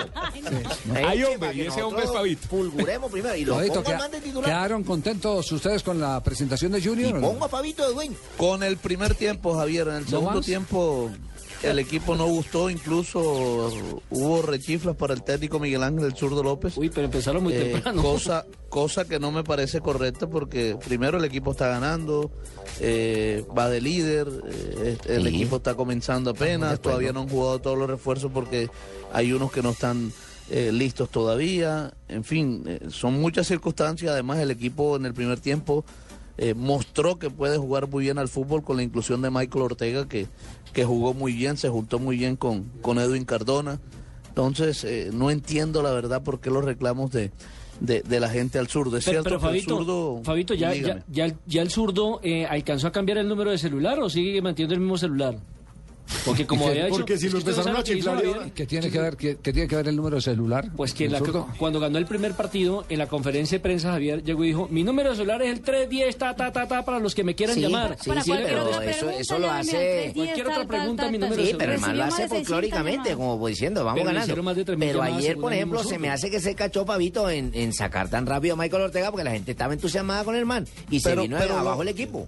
Ayombe, 1.06 1.54
y 1.54 1.60
ese 1.62 1.82
hombre 1.82 2.04
es 2.04 2.12
Fabito. 2.12 2.48
Fulguremos 2.48 3.10
primero 3.10 3.36
y 3.36 3.44
lo 3.44 3.54
Fabito, 3.54 3.74
pongo 3.74 3.86
¿queda- 3.86 3.98
más 3.98 4.10
de 4.10 4.20
titular. 4.20 4.44
¿Quedaron 4.44 4.84
contentos 4.84 5.50
ustedes 5.52 5.82
con 5.82 6.00
la 6.00 6.22
presentación 6.26 6.72
de 6.72 6.82
Junior? 6.82 7.20
Pongo 7.20 7.44
a 7.44 7.48
Fabito 7.48 7.86
de 7.88 7.94
dueño. 7.94 8.16
Con 8.36 8.62
el 8.62 8.76
primer 8.76 9.14
tiempo, 9.14 9.54
Javier, 9.54 9.88
en 9.88 9.94
el 9.94 10.02
¿No 10.04 10.10
segundo 10.10 10.40
tiempo 10.42 11.10
el 11.62 11.78
equipo 11.78 12.14
no 12.16 12.26
gustó, 12.26 12.68
incluso 12.68 13.72
hubo 14.10 14.42
rechiflas 14.42 14.94
para 14.94 15.14
el 15.14 15.22
técnico 15.22 15.58
Miguel 15.58 15.82
Ángel 15.82 16.04
el 16.04 16.14
zurdo 16.14 16.42
López. 16.42 16.76
Uy, 16.76 16.90
pero 16.90 17.06
empezaron 17.06 17.42
muy 17.42 17.54
Eh, 17.54 17.72
temprano. 17.72 18.02
Cosa, 18.02 18.44
cosa 18.68 19.06
que 19.06 19.18
no 19.18 19.32
me 19.32 19.42
parece 19.42 19.80
correcta 19.80 20.28
porque 20.28 20.76
primero 20.86 21.16
el 21.16 21.24
equipo 21.24 21.52
está 21.52 21.68
ganando, 21.68 22.30
eh, 22.80 23.44
va 23.56 23.70
de 23.70 23.80
líder, 23.80 24.28
eh, 24.48 24.98
el 25.08 25.22
Sí. 25.22 25.28
equipo 25.28 25.56
está 25.56 25.74
comenzando 25.74 26.30
apenas, 26.30 26.78
todavía 26.80 27.12
no 27.12 27.20
han 27.20 27.28
jugado 27.28 27.58
todos 27.60 27.78
los 27.78 27.88
refuerzos 27.88 28.30
porque 28.32 28.68
hay 29.12 29.32
unos 29.32 29.50
que 29.50 29.62
no 29.62 29.70
están 29.70 30.12
eh, 30.48 30.70
listos 30.72 31.08
todavía, 31.08 31.92
en 32.08 32.22
fin, 32.22 32.62
eh, 32.68 32.78
son 32.90 33.20
muchas 33.20 33.48
circunstancias, 33.48 34.12
además 34.12 34.38
el 34.38 34.52
equipo 34.52 34.94
en 34.94 35.04
el 35.06 35.12
primer 35.12 35.40
tiempo 35.40 35.84
eh, 36.38 36.54
mostró 36.54 37.18
que 37.18 37.30
puede 37.30 37.58
jugar 37.58 37.88
muy 37.88 38.04
bien 38.04 38.18
al 38.18 38.28
fútbol 38.28 38.62
con 38.62 38.76
la 38.76 38.82
inclusión 38.82 39.22
de 39.22 39.30
Michael 39.30 39.62
Ortega 39.64 40.06
que, 40.08 40.26
que 40.72 40.84
jugó 40.84 41.14
muy 41.14 41.32
bien, 41.32 41.56
se 41.56 41.68
juntó 41.68 41.98
muy 41.98 42.16
bien 42.16 42.36
con, 42.36 42.64
con 42.82 42.98
Edwin 42.98 43.24
Cardona. 43.24 43.80
Entonces, 44.28 44.84
eh, 44.84 45.10
no 45.12 45.30
entiendo 45.30 45.82
la 45.82 45.92
verdad 45.92 46.22
por 46.22 46.40
qué 46.40 46.50
los 46.50 46.62
reclamos 46.64 47.10
de, 47.10 47.30
de, 47.80 48.02
de 48.02 48.20
la 48.20 48.28
gente 48.28 48.58
al 48.58 48.68
zurdo. 48.68 48.98
Es 48.98 49.04
Pero, 49.06 49.22
cierto 49.22 49.30
pero 49.30 49.40
que 49.40 49.46
el 49.46 49.62
Fabito, 49.64 49.76
zurdo... 49.78 50.20
Fabito, 50.24 50.54
ya, 50.54 50.74
ya, 50.74 51.02
ya, 51.10 51.24
el- 51.24 51.36
ya 51.46 51.62
el 51.62 51.70
zurdo 51.70 52.20
eh, 52.22 52.44
alcanzó 52.44 52.88
a 52.88 52.92
cambiar 52.92 53.16
el 53.18 53.28
número 53.28 53.50
de 53.50 53.56
celular 53.58 53.98
o 54.00 54.10
sigue 54.10 54.42
manteniendo 54.42 54.74
el 54.74 54.80
mismo 54.80 54.98
celular. 54.98 55.38
Porque 56.24 56.46
como 56.46 56.62
¿Y 56.62 56.64
qué- 56.66 56.70
había 56.72 56.86
hecho, 56.86 56.96
porque 56.98 57.18
si 57.18 57.26
es 57.26 57.32
lo 57.32 57.40
que 57.42 57.50
usted 57.50 57.62
no 57.64 57.78
empezaron 57.78 57.80
a 57.80 58.22
chiflar. 58.22 58.52
¿qué 58.52 58.66
tiene 58.66 58.90
que 58.90 59.00
ver, 59.00 59.16
qué, 59.16 59.36
qué 59.42 59.52
tiene 59.52 59.68
que 59.68 59.76
ver 59.76 59.88
el 59.88 59.96
número 59.96 60.16
de 60.16 60.22
celular? 60.22 60.70
Pues 60.76 60.94
que 60.94 61.06
en 61.06 61.14
¿El 61.14 61.22
la- 61.22 61.46
cuando 61.58 61.80
ganó 61.80 61.98
el 61.98 62.06
primer 62.06 62.34
partido, 62.34 62.84
en 62.88 62.98
la 62.98 63.06
conferencia 63.08 63.58
de 63.58 63.62
prensa, 63.62 63.90
Javier 63.92 64.22
llegó 64.22 64.44
y 64.44 64.48
dijo, 64.48 64.68
mi 64.70 64.84
número 64.84 65.10
de 65.10 65.16
celular 65.16 65.42
es 65.42 65.50
el 65.52 65.60
310, 65.62 66.16
ta, 66.16 66.34
ta, 66.36 66.52
ta, 66.52 66.66
ta, 66.68 66.84
para 66.84 66.98
los 66.98 67.14
que 67.14 67.24
me 67.24 67.34
quieran 67.34 67.54
Sí, 67.56 67.62
llamar. 67.62 67.96
sí, 68.00 68.10
sí, 68.22 68.32
pero 68.34 68.80
eso, 68.82 69.10
eso 69.10 69.38
lo 69.38 69.50
hace... 69.50 70.12
Cualquier 70.14 70.46
otra 70.48 70.66
pregunta, 70.66 71.10
mi 71.10 71.18
número 71.18 71.36
de 71.36 71.42
Sí, 71.42 71.46
celular. 71.48 71.58
pero 71.66 71.72
el 71.74 71.80
man 71.80 71.96
lo 71.98 72.04
hace 72.04 72.28
folclóricamente, 72.28 73.14
como 73.14 73.46
diciendo, 73.48 73.84
vamos 73.84 74.00
Pero 74.00 74.12
ganando. 74.12 74.42
más 74.42 74.56
de 74.56 74.64
Pero 74.64 75.02
ayer, 75.02 75.36
por 75.36 75.52
ejemplo, 75.52 75.82
se 75.84 75.98
me 75.98 76.10
hace 76.10 76.30
que 76.30 76.40
se 76.40 76.54
cachó 76.54 76.84
Pavito 76.86 77.28
en, 77.30 77.50
en 77.54 77.72
sacar 77.72 78.08
tan 78.08 78.26
rápido 78.26 78.54
a 78.54 78.56
Michael 78.56 78.82
Ortega 78.84 79.10
porque 79.10 79.24
la 79.24 79.30
gente 79.32 79.50
estaba 79.52 79.72
entusiasmada 79.72 80.24
con 80.24 80.36
el 80.36 80.46
man 80.46 80.66
y 80.90 81.00
se 81.00 81.14
vino 81.16 81.36
abajo 81.36 81.82
el 81.82 81.88
equipo. 81.88 82.26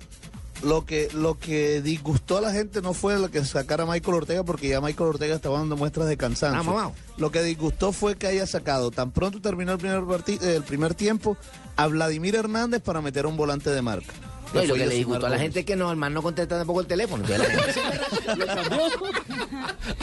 Lo 0.63 0.85
que, 0.85 1.09
lo 1.15 1.39
que 1.39 1.81
disgustó 1.83 2.39
a 2.39 2.41
la 2.41 2.53
gente 2.53 2.83
no 2.83 2.93
fue 2.93 3.19
lo 3.19 3.31
que 3.31 3.45
sacara 3.45 3.85
a 3.85 3.87
Michael 3.87 4.17
Ortega, 4.17 4.43
porque 4.43 4.69
ya 4.69 4.81
Michael 4.81 5.11
Ortega 5.11 5.37
estaba 5.37 5.59
dando 5.59 5.77
muestras 5.77 6.09
de 6.09 6.17
cansancio. 6.17 6.59
Ah, 6.59 6.63
mamá. 6.63 6.93
Lo 7.17 7.31
que 7.31 7.43
disgustó 7.43 7.93
fue 7.93 8.17
que 8.17 8.27
haya 8.27 8.47
sacado, 8.47 8.91
tan 8.91 9.13
pronto 9.13 9.41
terminó 9.41 9.73
el 9.73 9.79
primer, 9.79 10.03
el 10.43 10.63
primer 10.63 10.95
tiempo, 10.95 11.37
a 11.77 11.87
Vladimir 11.87 12.35
Hernández 12.35 12.83
para 12.83 13.01
meter 13.01 13.25
a 13.25 13.29
un 13.29 13.37
volante 13.37 13.71
de 13.71 13.83
marca. 13.83 14.13
No, 14.53 14.65
y 14.65 14.67
lo 14.67 14.75
que 14.75 14.87
le 14.87 14.95
disgustó 14.95 15.27
a 15.27 15.31
la 15.31 15.39
gente 15.39 15.61
es 15.61 15.67
que 15.67 15.77
no, 15.77 15.91
el 15.91 15.97
man 15.97 16.15
no 16.15 16.23
contesta 16.23 16.57
tampoco 16.57 16.81
el 16.81 16.87
teléfono. 16.87 17.25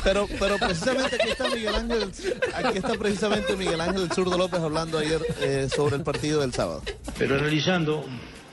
Pero, 0.03 0.28
pero 0.39 0.58
precisamente 0.58 1.16
aquí 1.16 1.30
está 1.30 1.47
Miguel 1.49 1.76
Ángel, 1.76 2.12
aquí 2.53 2.78
está 2.78 2.93
precisamente 2.93 3.56
Miguel 3.56 3.82
Ángel 3.82 4.03
el 4.03 4.12
zurdo 4.12 4.38
López 4.38 4.60
hablando 4.60 4.99
ayer 4.99 5.20
eh, 5.41 5.68
sobre 5.74 5.95
el 5.95 6.03
partido 6.03 6.41
del 6.41 6.53
sábado. 6.53 6.84
Pero 7.18 7.36
analizando 7.36 8.06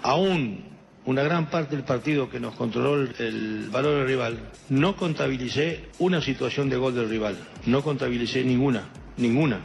aún 0.02 0.71
una 1.06 1.22
gran 1.22 1.50
parte 1.50 1.76
del 1.76 1.84
partido 1.84 2.30
que 2.30 2.38
nos 2.40 2.54
controló 2.54 2.94
el, 2.96 3.14
el 3.18 3.68
valor 3.70 3.96
del 3.96 4.06
rival, 4.06 4.50
no 4.68 4.96
contabilicé 4.96 5.86
una 5.98 6.20
situación 6.20 6.68
de 6.68 6.76
gol 6.76 6.94
del 6.94 7.08
rival, 7.08 7.36
no 7.66 7.82
contabilicé 7.82 8.44
ninguna, 8.44 8.88
ninguna. 9.16 9.60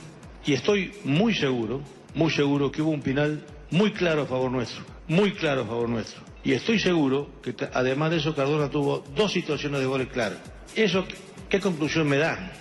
Y 0.46 0.54
estoy 0.54 0.94
muy 1.04 1.34
seguro, 1.36 1.82
muy 2.16 2.32
seguro 2.32 2.72
que 2.72 2.82
hubo 2.82 2.92
un 2.92 3.02
penal 3.02 3.44
muy 3.70 3.92
claro 3.92 4.24
a 4.24 4.26
favor 4.26 4.52
nuestro, 4.52 4.84
muy 5.08 5.34
claro 5.34 5.62
a 5.62 5.66
favor 5.66 5.90
nuestro. 5.90 6.22
Y 6.44 6.54
estoy 6.54 6.80
seguro 6.80 7.30
que 7.42 7.54
además 7.74 8.12
de 8.12 8.18
eso 8.18 8.34
Cardona 8.34 8.70
tuvo 8.70 9.04
dos 9.16 9.32
situaciones 9.34 9.82
de 9.82 9.86
goles 9.86 10.08
claras. 10.08 10.40
¿Eso 10.76 11.06
qué 11.50 11.60
conclusión 11.60 12.08
me 12.08 12.18
da? 12.18 12.54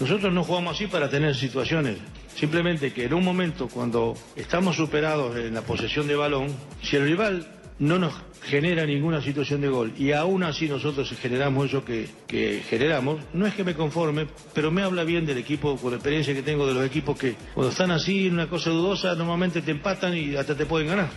Nosotros 0.00 0.32
no 0.32 0.42
jugamos 0.42 0.74
así 0.74 0.86
para 0.86 1.08
tener 1.08 1.34
situaciones. 1.34 1.98
Simplemente 2.34 2.92
que 2.92 3.04
en 3.04 3.14
un 3.14 3.22
momento 3.22 3.68
cuando 3.68 4.14
estamos 4.34 4.76
superados 4.76 5.36
en 5.36 5.54
la 5.54 5.60
posesión 5.62 6.08
de 6.08 6.16
balón, 6.16 6.48
si 6.82 6.96
el 6.96 7.04
rival 7.04 7.46
no 7.78 7.98
nos 7.98 8.14
genera 8.42 8.86
ninguna 8.86 9.20
situación 9.20 9.60
de 9.60 9.68
gol 9.68 9.92
y 9.98 10.12
aún 10.12 10.42
así 10.44 10.68
nosotros 10.68 11.10
generamos 11.20 11.66
eso 11.68 11.84
que, 11.84 12.08
que 12.26 12.62
generamos, 12.68 13.20
no 13.32 13.46
es 13.46 13.54
que 13.54 13.64
me 13.64 13.74
conforme, 13.74 14.26
pero 14.52 14.70
me 14.70 14.82
habla 14.82 15.04
bien 15.04 15.26
del 15.26 15.38
equipo, 15.38 15.76
con 15.76 15.90
la 15.90 15.96
experiencia 15.96 16.34
que 16.34 16.42
tengo 16.42 16.66
de 16.66 16.74
los 16.74 16.86
equipos 16.86 17.18
que 17.18 17.34
cuando 17.54 17.70
están 17.70 17.90
así 17.90 18.26
en 18.26 18.34
una 18.34 18.48
cosa 18.48 18.70
dudosa 18.70 19.14
normalmente 19.14 19.62
te 19.62 19.70
empatan 19.70 20.16
y 20.16 20.36
hasta 20.36 20.54
te 20.56 20.66
pueden 20.66 20.88
ganar. 20.88 21.10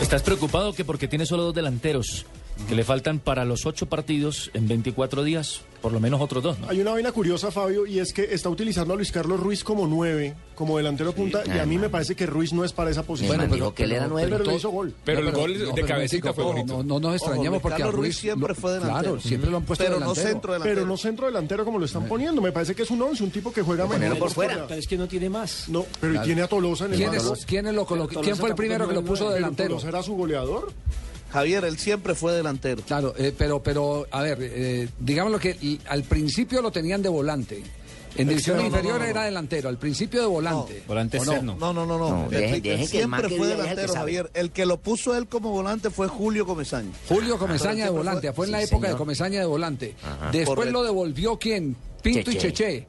¿Estás 0.00 0.22
preocupado 0.22 0.72
que 0.72 0.84
porque 0.84 1.08
tiene 1.08 1.26
solo 1.26 1.44
dos 1.44 1.54
delanteros 1.54 2.26
que 2.68 2.74
le 2.74 2.84
faltan 2.84 3.18
para 3.20 3.44
los 3.44 3.66
ocho 3.66 3.86
partidos 3.86 4.50
en 4.54 4.66
24 4.66 5.22
días, 5.22 5.60
por 5.82 5.92
lo 5.92 6.00
menos 6.00 6.20
otros 6.20 6.42
dos, 6.42 6.58
¿no? 6.58 6.68
Hay 6.68 6.80
una 6.80 6.92
vaina 6.92 7.12
curiosa, 7.12 7.50
Fabio, 7.52 7.86
y 7.86 7.98
es 8.00 8.12
que 8.12 8.24
está 8.34 8.48
utilizando 8.48 8.94
a 8.94 8.96
Luis 8.96 9.12
Carlos 9.12 9.38
Ruiz 9.38 9.62
como 9.62 9.86
nueve, 9.86 10.34
como 10.54 10.76
delantero 10.76 11.12
punta, 11.12 11.42
y 11.46 11.58
a 11.58 11.66
mí 11.66 11.78
me 11.78 11.90
parece 11.90 12.16
que 12.16 12.26
Ruiz 12.26 12.52
no 12.52 12.64
es 12.64 12.72
para 12.72 12.90
esa 12.90 13.02
posición. 13.04 13.36
Bueno, 13.36 13.50
pero- 13.52 13.72
pero- 13.74 13.88
pero, 14.16 14.38
pero- 14.38 14.44
le 14.50 14.54
hizo 14.56 14.70
gol. 14.70 14.92
Pero 15.04 15.20
No, 15.20 15.28
el 15.28 15.34
gol 15.34 15.52
no, 15.58 15.66
de 15.66 15.72
pero 15.74 15.86
cabecita 15.86 16.32
fue 16.32 16.44
no, 16.44 16.50
bonito. 16.52 16.76
No, 16.78 16.82
no 16.82 17.00
nos 17.00 17.14
extrañamos 17.16 17.60
porque 17.62 17.76
Carlos 17.78 17.94
Ruiz 17.94 18.06
Ruiz 18.08 18.16
siempre 18.18 18.48
lo- 18.48 18.54
fue 18.54 18.72
delantero. 18.72 19.00
Claro, 19.00 19.20
siempre 19.20 19.50
lo 19.50 19.56
han 19.58 19.62
puesto 19.64 19.84
Pero 19.84 19.94
no 20.00 20.00
delantero. 20.00 20.28
centro 20.28 20.52
delantero. 20.54 20.74
Pero 20.76 20.86
no 20.88 20.96
centro 20.96 21.26
delantero 21.26 21.64
como 21.64 21.78
lo 21.78 21.84
están 21.84 22.08
poniendo. 22.08 22.40
Me 22.42 22.52
parece 22.52 22.74
que 22.74 22.82
es 22.82 22.90
un 22.90 23.02
once, 23.02 23.22
un 23.22 23.30
tipo 23.30 23.52
que 23.52 23.62
juega 23.62 23.86
mejor 23.86 24.18
por 24.18 24.30
fuera. 24.30 24.66
Pero 24.66 24.80
es 24.80 24.88
que 24.88 24.96
no 24.96 25.06
tiene 25.06 25.28
más. 25.30 25.68
No, 25.68 25.84
pero 26.00 26.14
Claro. 26.14 26.26
tiene 26.26 26.42
a 26.42 26.48
Tolosa 26.48 26.86
en 26.86 26.92
el 26.92 26.96
¿Quién, 26.98 27.10
quién, 27.46 27.66
es 27.68 27.74
lo 27.74 27.86
colo- 27.86 28.08
Pero 28.08 28.22
¿Quién 28.22 28.36
fue 28.36 28.48
el 28.48 28.54
primero 28.56 28.88
que 28.88 28.94
lo 28.94 29.04
puso 29.04 29.24
nueve, 29.24 29.36
delantero? 29.40 29.68
pero 29.68 29.78
¿Tolosa 29.80 29.88
era 29.88 30.02
su 30.02 30.14
goleador? 30.16 30.72
Javier, 31.30 31.64
él 31.64 31.78
siempre 31.78 32.14
fue 32.14 32.32
delantero. 32.32 32.82
Claro, 32.86 33.14
eh, 33.18 33.34
pero, 33.36 33.62
pero, 33.62 34.06
a 34.10 34.22
ver, 34.22 34.38
eh, 34.40 34.88
digámoslo 34.98 35.38
que 35.38 35.50
l- 35.60 35.78
al 35.88 36.02
principio 36.04 36.62
lo 36.62 36.70
tenían 36.70 37.02
de 37.02 37.08
volante. 37.08 37.62
En 38.18 38.28
división 38.28 38.56
No, 38.56 38.64
inferior 38.64 38.94
no, 38.94 39.00
no. 39.00 39.04
era 39.04 39.24
delantero, 39.24 39.68
al 39.68 39.76
principio 39.76 40.20
de 40.22 40.26
volante. 40.26 40.82
Volante 40.88 41.18
externo. 41.18 41.54
No, 41.60 41.74
no, 41.74 41.84
no, 41.84 41.98
no. 41.98 42.28
Que 42.30 42.46
el 42.54 42.62
man 42.62 42.86
siempre 42.88 43.28
que 43.28 43.36
fue 43.36 43.48
que 43.48 43.56
delantero. 43.56 43.92
Javier. 43.92 44.30
El 44.32 44.50
que 44.52 44.64
lo 44.64 44.78
puso 44.80 45.14
él 45.14 45.26
como 45.28 45.50
volante 45.50 45.90
fue 45.90 46.08
Julio 46.08 46.46
Comesaña. 46.46 46.88
Julio 47.08 47.38
Comesaña 47.38 47.84
de 47.84 47.90
volante, 47.90 48.32
fue 48.32 48.46
en 48.46 48.52
la 48.52 48.62
época 48.62 48.88
de. 48.88 48.96
Comesaña 48.96 49.40
de 49.40 49.46
volante. 49.46 49.94
Ajá. 50.02 50.30
Después 50.30 50.46
Correcto. 50.56 50.72
lo 50.72 50.84
devolvió 50.84 51.38
quién? 51.38 51.76
Pinto 52.02 52.30
y 52.30 52.38
Cheche. 52.38 52.88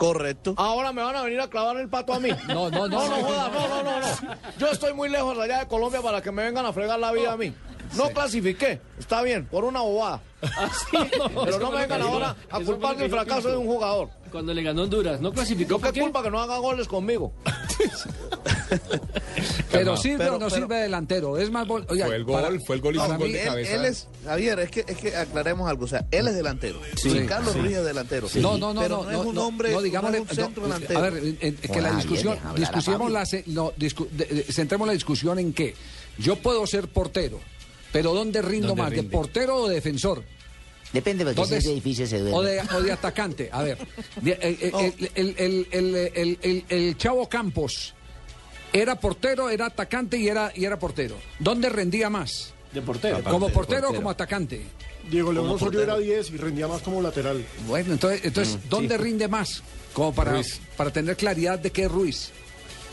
Correcto. 0.00 0.54
Ahora 0.56 0.94
me 0.94 1.02
van 1.02 1.14
a 1.14 1.22
venir 1.22 1.38
a 1.42 1.48
clavar 1.48 1.76
el 1.76 1.90
pato 1.90 2.14
a 2.14 2.20
mí. 2.20 2.30
No, 2.48 2.70
no, 2.70 2.88
no. 2.88 2.88
No, 2.88 3.08
no, 3.08 3.16
joda, 3.22 3.50
no, 3.50 3.68
no, 3.68 3.82
no, 3.82 4.00
no. 4.00 4.34
Yo 4.58 4.68
estoy 4.68 4.94
muy 4.94 5.10
lejos 5.10 5.38
allá 5.38 5.58
de 5.58 5.68
Colombia 5.68 6.00
para 6.00 6.22
que 6.22 6.32
me 6.32 6.42
vengan 6.42 6.64
a 6.64 6.72
fregar 6.72 6.98
la 6.98 7.12
vida 7.12 7.32
a 7.32 7.36
mí. 7.36 7.52
No 7.94 8.08
clasifiqué, 8.08 8.80
está 8.98 9.20
bien, 9.20 9.44
por 9.46 9.64
una 9.64 9.80
bobada. 9.80 10.22
Pero 11.44 11.58
no 11.58 11.70
me 11.70 11.80
vengan 11.80 12.00
ahora 12.00 12.34
a 12.50 12.60
culpar 12.60 12.96
del 12.96 13.10
fracaso 13.10 13.50
de 13.50 13.58
un 13.58 13.66
jugador. 13.66 14.08
Cuando 14.32 14.54
le 14.54 14.62
ganó 14.62 14.82
Honduras, 14.84 15.20
¿no 15.20 15.32
clasificó? 15.32 15.78
¿Yo 15.78 15.92
qué 15.92 16.00
culpa 16.00 16.22
que 16.22 16.30
no 16.30 16.40
haga 16.40 16.56
goles 16.56 16.88
conmigo? 16.88 17.32
Pero 19.72 19.96
sirve 19.96 20.18
Pero- 20.18 20.36
o 20.36 20.38
no 20.38 20.48
pero- 20.48 20.60
sirve 20.62 20.76
delantero. 20.76 21.38
Es 21.38 21.50
más. 21.50 21.68
oiga, 21.68 22.06
Fue 22.06 22.16
el 22.16 22.24
gol, 22.24 22.42
para- 22.42 22.60
fue 22.60 22.76
el 22.76 22.82
gol 22.82 22.96
y 22.96 22.98
fue 22.98 23.08
un 23.08 23.18
gol 23.18 23.28
mí- 23.28 23.34
de 23.34 23.44
cabeza. 23.44 23.74
Él 23.74 23.84
es, 23.84 24.06
Javier, 24.24 24.58
es 24.60 24.70
que, 24.70 24.84
es 24.86 24.96
que 24.96 25.16
aclaremos 25.16 25.68
algo. 25.70 25.84
O 25.84 25.88
sea, 25.88 26.06
él 26.10 26.28
es 26.28 26.34
delantero. 26.34 26.80
Sí, 26.96 27.10
Sí, 27.10 27.26
Carlos 27.26 27.52
sí. 27.52 27.60
Ruiz 27.60 27.76
es 27.76 27.84
delantero. 27.84 28.28
No, 28.36 28.58
no, 28.58 28.74
no, 28.74 28.80
Pero 28.80 29.04
no, 29.04 29.10
es 29.10 29.16
un 29.26 29.34
no, 29.34 29.46
hombre, 29.46 29.70
no, 29.70 29.80
no 29.80 30.08
es 30.14 30.20
un 30.20 30.28
centro 30.28 30.62
no, 30.66 30.74
delantero. 30.74 30.98
A 31.00 31.10
ver, 31.10 31.16
en- 31.24 31.38
en- 31.40 31.56
que 31.56 31.80
la 31.80 31.92
discusión, 31.92 32.38
discusiemos 32.56 33.10
la, 33.10 33.26
se- 33.26 33.44
no, 33.46 33.72
discu- 33.74 34.08
de- 34.10 34.26
de- 34.26 34.42
centremos 34.52 34.86
la 34.86 34.92
discusión 34.94 35.38
en 35.38 35.52
que 35.52 35.74
yo 36.18 36.36
puedo 36.36 36.66
ser 36.66 36.88
portero, 36.88 37.40
pero 37.92 38.12
¿dónde 38.14 38.42
rindo 38.42 38.68
¿Dónde 38.68 38.82
más? 38.82 38.90
¿De 38.92 39.02
portero 39.04 39.56
o 39.62 39.68
de 39.68 39.76
defensor? 39.76 40.22
Depende, 40.92 41.24
porque 41.24 41.36
si 41.36 41.40
¿Dónde 41.42 41.56
es 41.58 41.64
de 41.64 41.70
es? 41.70 41.74
edificio 41.74 42.06
se 42.06 42.18
duerme. 42.18 42.36
O 42.36 42.42
de, 42.42 42.60
o 42.76 42.80
de 42.82 42.90
atacante. 42.92 43.48
A 43.52 43.62
ver, 43.62 43.78
de- 44.20 44.32
eh, 44.32 44.58
eh, 44.60 44.92
el, 45.14 45.34
el- 45.38 45.66
el- 45.70 45.96
el- 45.96 46.10
el- 46.14 46.38
el- 46.42 46.64
el 46.68 46.96
Chavo 46.98 47.28
Campos 47.28 47.94
era 48.72 48.94
portero, 48.98 49.50
era 49.50 49.66
atacante 49.66 50.16
y 50.18 50.28
era, 50.28 50.52
y 50.54 50.64
era 50.64 50.78
portero. 50.78 51.16
¿Dónde 51.38 51.68
rendía 51.68 52.08
más? 52.10 52.52
De 52.72 52.82
portero. 52.82 53.22
¿Como 53.24 53.48
portero 53.48 53.90
o 53.90 53.94
como 53.94 54.10
atacante? 54.10 54.62
Diego 55.10 55.32
León 55.32 55.48
Osorio 55.50 55.80
era 55.82 55.96
10 55.98 56.30
y 56.30 56.36
rendía 56.36 56.68
más 56.68 56.82
como 56.82 57.00
lateral. 57.02 57.44
Bueno, 57.66 57.92
entonces, 57.94 58.20
entonces 58.24 58.56
Mm, 58.56 58.68
¿dónde 58.68 58.96
sí. 58.96 59.02
rinde 59.02 59.28
más? 59.28 59.62
Como 59.92 60.14
para, 60.14 60.32
Ruiz. 60.34 60.60
para 60.76 60.92
tener 60.92 61.16
claridad 61.16 61.58
de 61.58 61.70
qué 61.72 61.84
es 61.84 61.90
Ruiz. 61.90 62.30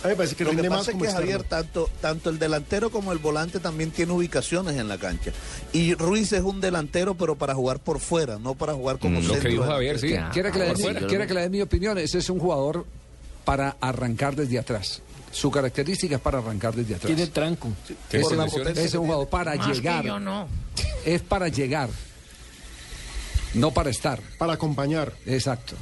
A 0.04 0.08
mí 0.08 0.12
me 0.12 0.16
parece 0.16 0.36
que 0.36 0.44
Lo 0.46 0.52
que 0.52 0.56
rinde 0.58 0.70
más 0.70 0.80
pasa 0.80 0.92
es 0.92 0.94
como 0.94 1.04
que 1.04 1.10
externo. 1.10 1.32
Javier, 1.32 1.48
tanto, 1.50 1.90
tanto 2.02 2.30
el 2.30 2.40
delantero 2.40 2.90
como 2.92 3.12
el 3.12 3.18
volante 3.20 3.60
también 3.60 3.92
tiene 3.92 4.14
ubicaciones 4.14 4.78
en 4.78 4.88
la 4.88 4.98
cancha. 4.98 5.32
Y 5.74 5.94
Ruiz 5.96 6.32
es 6.34 6.42
un 6.44 6.62
delantero, 6.62 7.16
pero 7.16 7.36
para 7.36 7.54
jugar 7.54 7.80
por 7.80 8.00
fuera, 8.00 8.38
no 8.40 8.56
para 8.56 8.74
jugar 8.74 8.98
como 9.00 9.20
centro. 9.22 9.36
delantero. 9.50 10.32
¿Quiere 10.32 10.52
que, 10.52 10.60
le 10.60 10.66
dé, 10.66 10.74
mi- 10.76 11.08
quiere 11.08 11.28
que 11.28 11.34
le 11.34 11.42
dé 11.42 11.50
mi 11.50 11.62
opinión? 11.62 11.98
Ese 11.98 12.20
es 12.20 12.30
un 12.30 12.40
jugador 12.40 12.86
para 13.46 13.76
arrancar 13.82 14.36
desde 14.36 14.60
atrás. 14.60 15.02
Su 15.38 15.52
característica 15.52 16.16
es 16.16 16.22
para 16.22 16.40
arrancar 16.40 16.74
desde 16.74 16.96
atrás. 16.96 17.14
Tiene 17.14 17.30
tranco. 17.32 17.70
Ese 18.10 18.22
Por 18.22 18.36
la 18.38 18.46
es- 18.46 18.54
potencia 18.54 18.84
es 18.84 18.94
un 18.96 19.06
jugador 19.06 19.30
para 19.30 19.56
Más 19.56 19.68
que 19.68 19.74
llegar. 19.76 20.04
yo 20.06 20.20
no. 20.20 20.48
Es 21.06 21.22
para 21.22 21.48
llegar. 21.48 21.90
No 23.54 23.72
para 23.72 23.90
estar. 23.92 24.20
Para 24.40 24.54
acompañar. 24.54 25.14
Exacto. 25.26 25.76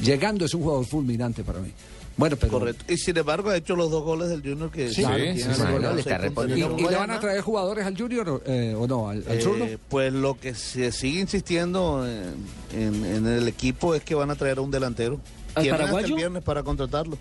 Llegando 0.00 0.44
es 0.44 0.54
un 0.54 0.62
jugador 0.62 0.84
fulminante 0.84 1.44
para 1.44 1.60
mí. 1.60 1.70
Bueno, 2.16 2.36
pero. 2.36 2.52
Correcto. 2.58 2.84
Y 2.92 2.96
sin 2.98 3.16
embargo 3.16 3.50
ha 3.50 3.56
hecho 3.56 3.74
los 3.76 3.90
dos 3.90 4.02
goles 4.04 4.28
del 4.28 4.42
Junior 4.42 4.70
que 4.70 4.90
Sí, 4.90 5.02
Claro, 5.02 5.16
sí, 5.16 5.32
sí, 5.34 5.42
sí, 5.42 5.62
le 5.94 6.00
está 6.00 6.18
puntos. 6.18 6.48
¿Y, 6.50 6.60
y 6.60 6.88
le 6.88 6.96
van 6.96 7.10
a 7.12 7.20
traer 7.20 7.40
jugadores 7.40 7.86
al 7.86 7.96
Junior 7.96 8.28
o, 8.28 8.42
eh, 8.44 8.74
o 8.76 8.86
no? 8.86 9.08
¿Al, 9.08 9.24
al 9.28 9.38
Eh, 9.38 9.42
zurdo? 9.42 9.66
Pues 9.88 10.12
lo 10.12 10.38
que 10.38 10.54
se 10.54 10.92
sigue 10.92 11.20
insistiendo 11.20 12.04
en, 12.06 12.34
en- 12.78 13.04
en 13.06 13.26
el 13.26 13.46
equipo 13.48 13.94
es 13.94 14.02
que 14.02 14.14
van 14.14 14.30
a 14.30 14.34
traer 14.34 14.58
a 14.58 14.60
un 14.60 14.70
delantero. 14.70 15.20
¿Al 15.54 15.68
paraguayo? 15.68 16.06
el 16.08 16.14
viernes 16.14 16.42
para 16.42 16.62
contratarlo. 16.62 17.16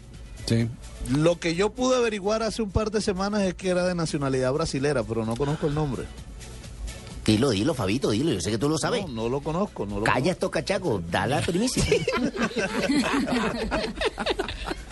Sí. 0.45 0.67
Lo 1.09 1.39
que 1.39 1.55
yo 1.55 1.71
pude 1.71 1.97
averiguar 1.97 2.43
hace 2.43 2.61
un 2.61 2.71
par 2.71 2.91
de 2.91 3.01
semanas 3.01 3.41
es 3.43 3.53
que 3.55 3.69
era 3.69 3.85
de 3.85 3.95
nacionalidad 3.95 4.53
brasilera, 4.53 5.03
pero 5.03 5.25
no 5.25 5.35
conozco 5.35 5.67
el 5.67 5.75
nombre. 5.75 6.03
Dilo, 7.25 7.51
dilo, 7.51 7.73
Fabito, 7.73 8.09
dilo. 8.11 8.31
Yo 8.31 8.41
sé 8.41 8.49
que 8.51 8.57
tú 8.57 8.67
lo 8.67 8.77
sabes. 8.77 9.07
No, 9.07 9.23
no 9.23 9.29
lo 9.29 9.41
conozco. 9.41 9.85
No 9.85 9.99
lo 9.99 10.03
Calla 10.05 10.31
esto, 10.31 10.49
cachaco. 10.49 11.01
Da 11.09 11.27
la 11.27 11.41
primicia. 11.41 11.83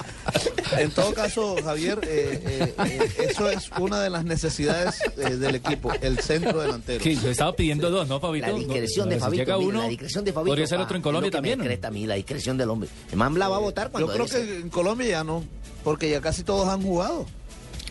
En 0.78 0.92
todo 0.92 1.14
caso, 1.14 1.56
Javier, 1.64 2.00
eh, 2.04 2.42
eh, 2.46 2.74
eh, 2.86 3.28
eso 3.30 3.50
es 3.50 3.70
una 3.80 4.02
de 4.02 4.10
las 4.10 4.24
necesidades 4.26 5.00
eh, 5.18 5.36
del 5.38 5.56
equipo, 5.56 5.92
el 6.02 6.20
centro 6.20 6.62
delantero. 6.62 7.04
Sí, 7.04 7.18
yo 7.22 7.30
estaba 7.30 7.54
pidiendo 7.56 7.90
dos, 7.90 8.08
¿no, 8.08 8.20
Fabito? 8.20 8.48
La 8.48 8.54
discreción 8.54 9.10
de 9.10 9.16
Si 9.16 9.22
Fabito. 9.22 9.44
llega 9.44 9.58
mira, 9.58 9.70
uno, 9.70 9.82
la 9.82 9.88
discreción 9.90 10.24
de 10.26 10.34
Fabito. 10.34 10.52
Podría 10.52 10.68
ser 10.68 10.80
otro 10.80 10.96
en 10.96 11.02
Colombia 11.02 11.32
también. 11.32 11.60
Me 11.60 11.80
a 11.82 11.92
mí, 11.92 12.06
la 12.06 12.16
discreción 12.16 12.58
del 12.58 12.70
hombre. 12.70 12.90
El 13.12 13.18
man 13.18 13.38
la 13.40 13.48
va 13.48 13.56
a 13.56 13.60
votar 13.60 13.88
Yo 13.88 13.92
cuando 13.92 14.14
creo 14.14 14.26
debe 14.26 14.40
ser. 14.40 14.48
que 14.48 14.62
en 14.62 14.70
Colombia 14.70 15.08
ya 15.08 15.24
no, 15.24 15.44
porque 15.84 16.10
ya 16.10 16.22
casi 16.22 16.44
todos 16.44 16.68
han 16.68 16.82
jugado. 16.82 17.26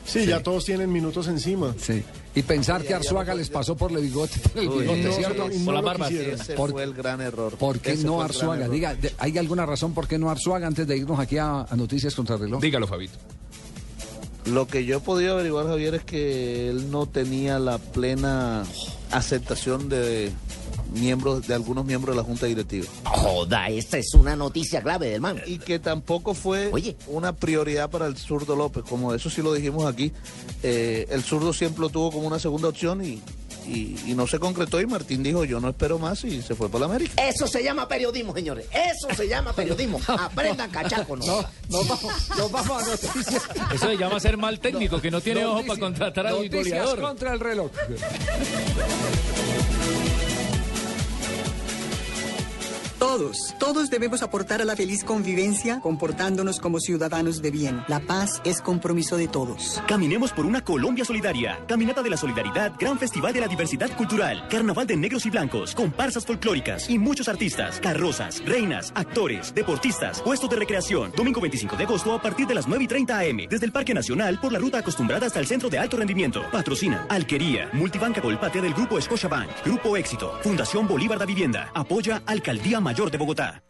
Sí, 0.04 0.24
ya 0.26 0.42
todos 0.42 0.64
tienen 0.64 0.90
minutos 0.92 1.28
encima. 1.28 1.74
Sí. 1.78 2.02
Y 2.34 2.42
pensar 2.42 2.84
que 2.84 2.94
Arzuaga 2.94 3.34
les 3.34 3.48
pasó 3.50 3.76
por 3.76 3.90
el 3.90 3.98
bigote, 3.98 4.38
por 4.38 4.62
el 4.62 4.68
bigote, 4.68 5.02
no, 5.02 5.12
¿cierto? 5.12 5.48
no, 5.48 5.72
lo 5.82 5.94
quisieron. 6.04 6.40
Ese 6.40 6.54
fue 6.56 6.82
el 6.84 6.94
gran 6.94 7.20
error. 7.20 7.54
¿Por 7.56 7.80
qué 7.80 7.92
Ese 7.92 8.04
no 8.06 8.20
Arzuaga? 8.22 8.68
Diga, 8.68 8.94
de- 8.94 9.12
¿hay 9.18 9.36
alguna 9.38 9.66
razón 9.66 9.92
por 9.94 10.06
qué 10.06 10.18
no 10.18 10.30
Arzuaga 10.30 10.66
antes 10.66 10.86
de 10.86 10.96
irnos 10.96 11.18
aquí 11.18 11.38
a, 11.38 11.62
a 11.62 11.76
Noticias 11.76 12.14
contra 12.14 12.36
el 12.36 12.42
reloj? 12.42 12.60
Dígalo, 12.62 12.86
Fabito. 12.86 13.14
Lo 14.46 14.66
que 14.66 14.84
yo 14.84 14.98
he 14.98 15.00
podido 15.00 15.34
averiguar, 15.34 15.66
Javier, 15.66 15.96
es 15.96 16.04
que 16.04 16.68
él 16.70 16.90
no 16.90 17.06
tenía 17.06 17.58
la 17.58 17.78
plena 17.78 18.64
aceptación 19.10 19.88
de 19.88 20.30
miembros, 20.92 21.46
de 21.46 21.54
algunos 21.54 21.84
miembros 21.84 22.14
de 22.16 22.22
la 22.22 22.26
Junta 22.26 22.46
Directiva. 22.46 22.86
Joda, 23.04 23.68
esta 23.68 23.98
es 23.98 24.14
una 24.14 24.36
noticia 24.36 24.82
clave 24.82 25.08
del 25.10 25.20
man. 25.20 25.40
Y 25.46 25.58
que 25.58 25.78
tampoco 25.78 26.34
fue 26.34 26.70
una 27.06 27.34
prioridad 27.34 27.90
para 27.90 28.06
el 28.06 28.16
zurdo 28.16 28.56
López, 28.56 28.84
como 28.88 29.14
eso 29.14 29.30
sí 29.30 29.42
lo 29.42 29.52
dijimos 29.52 29.86
aquí. 29.86 30.12
Eh, 30.62 31.06
el 31.10 31.22
zurdo 31.22 31.52
siempre 31.52 31.80
lo 31.82 31.88
tuvo 31.88 32.10
como 32.10 32.26
una 32.26 32.38
segunda 32.38 32.68
opción 32.68 33.04
y, 33.04 33.20
y- 33.66 33.96
y 34.06 34.14
no 34.14 34.26
se 34.26 34.38
concretó 34.38 34.80
y 34.80 34.86
Martín 34.86 35.22
dijo 35.22 35.44
yo 35.44 35.60
no 35.60 35.68
espero 35.68 35.98
más 35.98 36.24
y 36.24 36.40
se 36.42 36.54
fue 36.54 36.68
para 36.68 36.80
la 36.80 36.86
América. 36.86 37.12
Eso 37.28 37.46
se 37.46 37.62
llama 37.62 37.86
periodismo, 37.86 38.32
señores. 38.34 38.66
Eso 38.72 39.14
se 39.14 39.28
llama 39.28 39.52
periodismo. 39.52 40.00
Aprendan 40.08 40.70
cachaco, 40.70 41.16
¿no? 41.16 41.44
Nos 41.68 41.86
vamos, 41.88 42.12
nos 42.36 42.50
vamos 42.50 42.82
a 42.82 42.86
noticias. 42.90 43.42
Eso 43.74 43.86
se 43.88 43.96
llama 43.98 44.18
ser 44.20 44.36
mal 44.38 44.58
técnico, 44.58 45.00
que 45.00 45.10
no 45.10 45.20
tiene 45.20 45.44
ojo 45.44 45.62
para 45.66 45.78
contratar 45.80 46.26
al 46.26 46.34
Noticias 46.36 46.64
goleador. 46.64 47.00
contra 47.00 47.32
el 47.34 47.40
reloj. 47.40 47.70
Todos, 52.98 53.54
todos 53.60 53.90
debemos 53.90 54.24
aportar 54.24 54.60
a 54.60 54.64
la 54.64 54.74
feliz 54.74 55.04
convivencia 55.04 55.78
comportándonos 55.80 56.58
como 56.58 56.80
ciudadanos 56.80 57.40
de 57.40 57.52
bien. 57.52 57.84
La 57.86 58.00
paz 58.00 58.42
es 58.44 58.60
compromiso 58.60 59.16
de 59.16 59.28
todos. 59.28 59.80
Caminemos 59.86 60.32
por 60.32 60.44
una 60.44 60.64
Colombia 60.64 61.04
solidaria. 61.04 61.60
Caminata 61.68 62.02
de 62.02 62.10
la 62.10 62.16
Solidaridad, 62.16 62.72
Gran 62.76 62.98
Festival 62.98 63.32
de 63.32 63.40
la 63.40 63.46
Diversidad 63.46 63.96
Cultural, 63.96 64.48
Carnaval 64.48 64.88
de 64.88 64.96
Negros 64.96 65.26
y 65.26 65.30
Blancos, 65.30 65.76
comparsas 65.76 66.26
folclóricas 66.26 66.90
y 66.90 66.98
muchos 66.98 67.28
artistas, 67.28 67.78
carrozas, 67.78 68.44
reinas, 68.44 68.90
actores, 68.96 69.54
deportistas, 69.54 70.20
puestos 70.20 70.50
de 70.50 70.56
recreación. 70.56 71.12
Domingo 71.16 71.40
25 71.40 71.76
de 71.76 71.84
agosto 71.84 72.12
a 72.12 72.20
partir 72.20 72.48
de 72.48 72.54
las 72.54 72.66
9 72.66 72.82
y 72.82 72.88
30 72.88 73.16
am, 73.16 73.36
desde 73.48 73.66
el 73.66 73.72
Parque 73.72 73.94
Nacional 73.94 74.40
por 74.40 74.52
la 74.52 74.58
ruta 74.58 74.78
acostumbrada 74.78 75.26
hasta 75.26 75.38
el 75.38 75.46
Centro 75.46 75.70
de 75.70 75.78
Alto 75.78 75.96
Rendimiento. 75.98 76.42
Patrocina 76.50 77.06
Alquería, 77.08 77.70
Multibanca 77.74 78.20
Colpatria 78.20 78.62
del 78.62 78.74
Grupo 78.74 79.00
Scotiabank, 79.00 79.50
Grupo 79.64 79.96
Éxito, 79.96 80.36
Fundación 80.42 80.88
Bolívar 80.88 81.20
da 81.20 81.26
Vivienda, 81.26 81.70
apoya 81.74 82.22
Alcaldía 82.26 82.80
Mayor 82.88 83.10
de 83.10 83.18
Bogotá. 83.18 83.62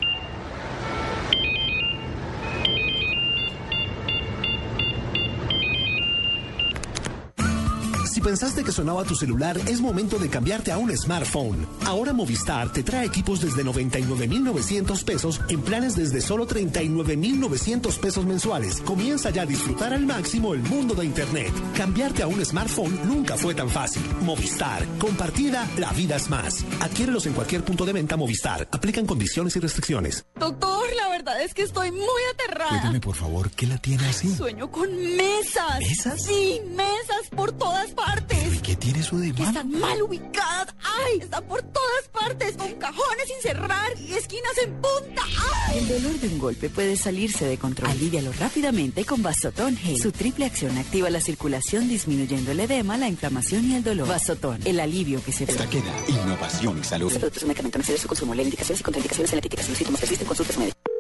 Si 8.19 8.25
pensaste 8.25 8.65
que 8.65 8.73
sonaba 8.73 9.05
tu 9.05 9.15
celular, 9.15 9.57
es 9.69 9.81
momento 9.81 10.19
de 10.19 10.29
cambiarte 10.29 10.73
a 10.73 10.77
un 10.77 10.91
smartphone. 10.91 11.65
Ahora 11.87 12.13
Movistar 12.13 12.73
te 12.73 12.83
trae 12.83 13.07
equipos 13.07 13.41
desde 13.41 13.63
99,900 13.63 15.05
pesos 15.05 15.41
en 15.49 15.61
planes 15.61 15.95
desde 15.95 16.21
solo 16.21 16.45
39,900 16.45 17.97
pesos 17.99 18.27
mensuales. 18.27 18.81
Comienza 18.81 19.31
ya 19.31 19.43
a 19.43 19.47
disfrutar 19.47 19.93
al 19.93 20.05
máximo 20.05 20.53
el 20.53 20.63
mundo 20.63 20.97
de 20.97 21.05
Internet. 21.05 21.53
Cambiarte 21.77 22.25
a 22.25 22.27
un 22.27 22.45
smartphone 22.45 22.99
nunca 23.07 23.37
fue 23.37 23.55
tan 23.55 23.71
fácil. 23.71 24.03
Movistar. 24.23 24.85
Compartida, 24.99 25.65
la 25.77 25.93
vida 25.93 26.17
es 26.17 26.29
más. 26.29 26.65
Adquiérelos 26.81 27.25
en 27.27 27.35
cualquier 27.35 27.63
punto 27.63 27.87
de 27.87 27.93
venta 27.93 28.17
Movistar. 28.17 28.67
Aplican 28.73 29.07
condiciones 29.07 29.55
y 29.55 29.61
restricciones. 29.61 30.27
Doctor, 30.41 30.93
la 30.97 31.09
verdad 31.09 31.41
es 31.41 31.55
que 31.55 31.63
estoy 31.63 31.93
muy 31.93 32.23
aterrada. 32.35 32.71
Cuéntame, 32.71 32.99
por 32.99 33.15
favor, 33.15 33.49
¿qué 33.53 33.69
la 33.69 33.79
tiene 33.79 34.09
así? 34.09 34.35
Sueño 34.35 34.73
con 34.73 34.91
mesas. 35.17 35.79
¿Mesas? 35.79 36.21
Sí, 36.25 36.61
mesas 36.75 37.31
por 37.37 37.53
todas 37.53 37.89
partes. 37.93 38.08
¿Qué 38.69 38.77
tiene 38.77 39.01
eso 39.01 39.17
de 39.17 39.33
Que 39.33 39.45
están 39.45 39.71
mal 39.81 40.03
ubicadas. 40.03 40.75
¡Ay! 40.83 41.21
Están 41.21 41.43
por 41.45 41.63
todas 41.63 42.09
partes, 42.13 42.55
con 42.55 42.71
cajones 42.75 43.27
sin 43.27 43.41
cerrar 43.41 43.99
y 43.99 44.13
esquinas 44.13 44.53
en 44.63 44.75
punta. 44.75 45.23
¡Ay! 45.69 45.79
El 45.79 45.89
dolor 45.89 46.21
de 46.21 46.29
un 46.29 46.39
golpe 46.39 46.69
puede 46.69 46.95
salirse 46.99 47.47
de 47.47 47.57
control. 47.57 47.91
Alivialo 47.91 48.31
rápidamente 48.33 49.07
con 49.07 49.23
Vasotón 49.23 49.75
G. 49.79 49.97
Su 49.97 50.13
triple 50.13 50.45
acción 50.45 50.77
activa 50.77 51.09
la 51.09 51.23
circulación 51.23 51.89
disminuyendo 51.89 52.51
el 52.51 52.61
edema, 52.61 52.99
la 52.99 53.09
inflamación 53.09 53.71
y 53.71 53.77
el 53.77 53.83
dolor. 53.83 54.07
Vasotón, 54.07 54.61
el 54.67 54.81
alivio 54.81 55.25
que 55.25 55.33
se 55.33 55.47
ve. 55.47 55.55
queda 55.55 55.95
innovación 56.07 56.79
y 56.79 56.85
salud. 56.85 57.07
Este 57.07 57.21
producto 57.21 57.39
es 57.39 57.43
un 57.45 57.49
medicamento, 57.49 57.79
no 57.79 57.85
se 57.85 57.93
debe 57.93 58.03
su 58.03 58.09
consumo. 58.09 58.35
Lee 58.35 58.43
indicaciones 58.43 58.81
y 58.81 58.85
contraindicaciones 58.85 59.33
en 59.33 59.37
la 59.37 59.41
etiqueta. 59.41 59.63
Si 59.63 59.69
los 59.71 59.79
síntomas 59.79 60.01
persisten, 60.01 60.27
consulte 60.27 60.53
a 60.53 60.98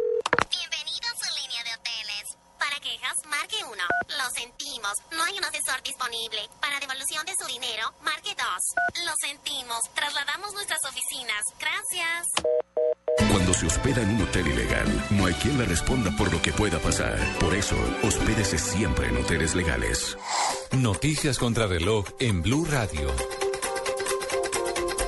no 5.13 5.25
hay 5.25 5.39
un 5.39 5.45
asesor 5.45 5.83
disponible. 5.83 6.49
Para 6.61 6.81
devolución 6.81 7.25
de 7.27 7.35
su 7.39 7.47
dinero, 7.47 7.93
marque 8.03 8.35
2. 8.37 9.05
Lo 9.05 9.13
sentimos, 9.21 9.81
trasladamos 9.95 10.53
nuestras 10.55 10.81
oficinas. 10.85 11.43
Gracias. 11.59 12.27
Cuando 13.31 13.53
se 13.55 13.67
hospeda 13.67 14.03
en 14.03 14.11
un 14.11 14.23
hotel 14.23 14.47
ilegal, 14.47 15.07
no 15.11 15.27
hay 15.27 15.35
quien 15.35 15.59
le 15.59 15.65
responda 15.65 16.11
por 16.17 16.33
lo 16.33 16.41
que 16.41 16.53
pueda 16.53 16.79
pasar. 16.79 17.19
Por 17.39 17.55
eso, 17.55 17.77
hospédese 18.03 18.59
siempre 18.59 19.09
en 19.09 19.17
hoteles 19.17 19.55
legales. 19.55 20.17
Noticias 20.73 21.39
contra 21.39 21.67
reloj 21.67 22.07
en 22.21 22.43
Blue 22.43 22.65
Radio. 22.65 23.48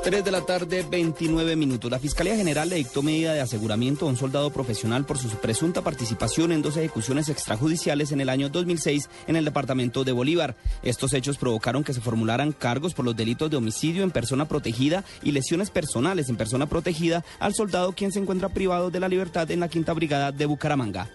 3 0.03 0.25
de 0.25 0.31
la 0.31 0.41
tarde, 0.41 0.87
29 0.89 1.57
minutos. 1.57 1.91
La 1.91 1.99
Fiscalía 1.99 2.35
General 2.35 2.67
le 2.69 2.77
dictó 2.77 3.03
medida 3.03 3.35
de 3.35 3.41
aseguramiento 3.41 4.07
a 4.07 4.09
un 4.09 4.17
soldado 4.17 4.51
profesional 4.51 5.05
por 5.05 5.19
su 5.19 5.29
presunta 5.29 5.83
participación 5.83 6.53
en 6.53 6.63
dos 6.63 6.79
ejecuciones 6.79 7.29
extrajudiciales 7.29 8.11
en 8.11 8.23
el 8.23 8.31
año 8.31 8.49
2006 8.49 9.11
en 9.27 9.37
el 9.37 9.45
departamento 9.45 10.03
de 10.03 10.13
Bolívar. 10.13 10.57
Estos 10.83 11.13
hechos 11.13 11.37
provocaron 11.37 11.85
que 11.85 11.93
se 11.93 12.01
formularan 12.01 12.53
cargos 12.53 12.95
por 12.95 13.05
los 13.05 13.15
delitos 13.15 13.51
de 13.51 13.59
homicidio 13.59 14.03
en 14.03 14.11
persona 14.11 14.49
protegida 14.49 15.05
y 15.23 15.33
lesiones 15.33 15.71
personales 15.71 16.31
en 16.31 16.37
persona 16.37 16.67
protegida 16.67 17.23
al 17.39 17.55
soldado 17.55 17.93
quien 17.93 18.11
se 18.11 18.21
encuentra 18.21 18.49
privado 18.49 18.91
de 18.91 19.01
la 19.01 19.09
libertad 19.09 19.51
en 19.51 19.61
la 19.61 19.69
Quinta 19.69 19.93
Brigada 19.93 20.33
de 20.33 20.47
Bucaramanga. 20.47 21.11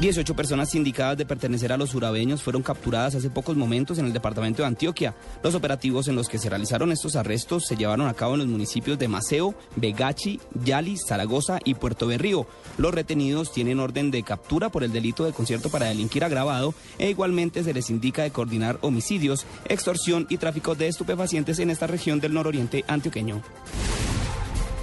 18 0.00 0.34
personas 0.34 0.74
indicadas 0.74 1.16
de 1.16 1.24
pertenecer 1.24 1.72
a 1.72 1.76
los 1.76 1.94
urabeños 1.94 2.42
fueron 2.42 2.62
capturadas 2.62 3.14
hace 3.14 3.30
pocos 3.30 3.56
momentos 3.56 3.98
en 3.98 4.06
el 4.06 4.12
departamento 4.12 4.62
de 4.62 4.66
Antioquia. 4.66 5.14
Los 5.42 5.54
operativos 5.54 6.08
en 6.08 6.16
los 6.16 6.28
que 6.28 6.38
se 6.38 6.50
realizaron 6.50 6.90
estos 6.90 7.14
arrestos 7.14 7.66
se 7.66 7.76
llevaron 7.76 8.08
a 8.08 8.14
cabo 8.14 8.34
en 8.34 8.40
los 8.40 8.48
municipios 8.48 8.98
de 8.98 9.06
Maceo, 9.06 9.54
Begachi, 9.76 10.40
Yali, 10.64 10.96
Zaragoza 10.98 11.60
y 11.64 11.74
Puerto 11.74 12.08
Berrío. 12.08 12.46
Los 12.76 12.92
retenidos 12.92 13.52
tienen 13.52 13.78
orden 13.78 14.10
de 14.10 14.24
captura 14.24 14.68
por 14.68 14.82
el 14.82 14.92
delito 14.92 15.24
de 15.24 15.32
concierto 15.32 15.70
para 15.70 15.86
delinquir 15.86 16.24
agravado 16.24 16.74
e 16.98 17.08
igualmente 17.08 17.62
se 17.62 17.72
les 17.72 17.88
indica 17.88 18.24
de 18.24 18.32
coordinar 18.32 18.78
homicidios, 18.82 19.46
extorsión 19.66 20.26
y 20.28 20.38
tráfico 20.38 20.74
de 20.74 20.88
estupefacientes 20.88 21.60
en 21.60 21.70
esta 21.70 21.86
región 21.86 22.18
del 22.18 22.34
nororiente 22.34 22.84
antioqueño. 22.88 23.42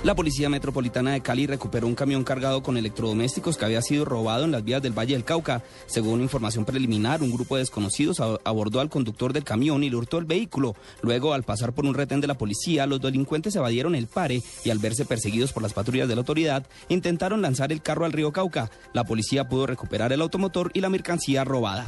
La 0.04 0.16
Policía 0.16 0.50
Metropolitana 0.50 1.12
de 1.12 1.22
Cali 1.22 1.46
recuperó 1.46 1.86
un 1.86 1.94
camión 1.94 2.24
cargado 2.24 2.64
con 2.64 2.76
electrodomésticos 2.76 3.56
que 3.56 3.66
había 3.66 3.84
sido 3.84 4.04
robado 4.04 4.46
en 4.46 4.52
las 4.52 4.64
vías 4.64 4.82
del 4.82 4.98
Valle 4.98 5.14
del 5.14 5.24
Cauca. 5.24 5.62
Según 5.86 6.22
información 6.22 6.66
preliminar, 6.66 7.22
un 7.22 7.32
grupo 7.32 7.56
de 7.56 7.62
desconocidos 7.62 8.20
abordó 8.20 8.80
al 8.80 8.90
conductor 8.90 9.32
del 9.32 9.44
camión 9.44 9.84
y 9.84 9.92
le 9.92 9.96
hurtó 9.96 10.18
el 10.18 10.26
vehículo. 10.26 10.76
Luego, 11.04 11.36
al 11.36 11.44
pasar 11.44 11.74
por 11.74 11.86
un 11.86 11.94
retén 11.94 12.20
de 12.20 12.26
la 12.26 12.38
policía, 12.38 12.88
los 12.88 13.00
delincuentes 13.00 13.56
evadieron 13.56 13.94
el 13.94 14.08
pare 14.08 14.42
y 14.66 14.72
al 14.72 14.80
verse 14.80 15.06
perseguidos 15.06 15.54
por 15.54 15.62
las 15.62 15.74
patrullas 15.74 16.08
de 16.08 16.16
la 16.16 16.22
autoridad, 16.22 16.66
intentaron 16.90 17.44
lanzar 17.44 17.72
el 17.72 17.84
carro 17.84 18.06
al 18.06 18.12
río 18.12 18.32
Cauca. 18.32 18.72
La 18.94 19.04
policía 19.04 19.48
pudo 19.50 19.68
recuperar 19.68 20.12
el 20.12 20.22
automotor 20.22 20.72
y 20.74 20.82
la 20.82 20.90
mercancía 20.90 21.44
robada. 21.44 21.86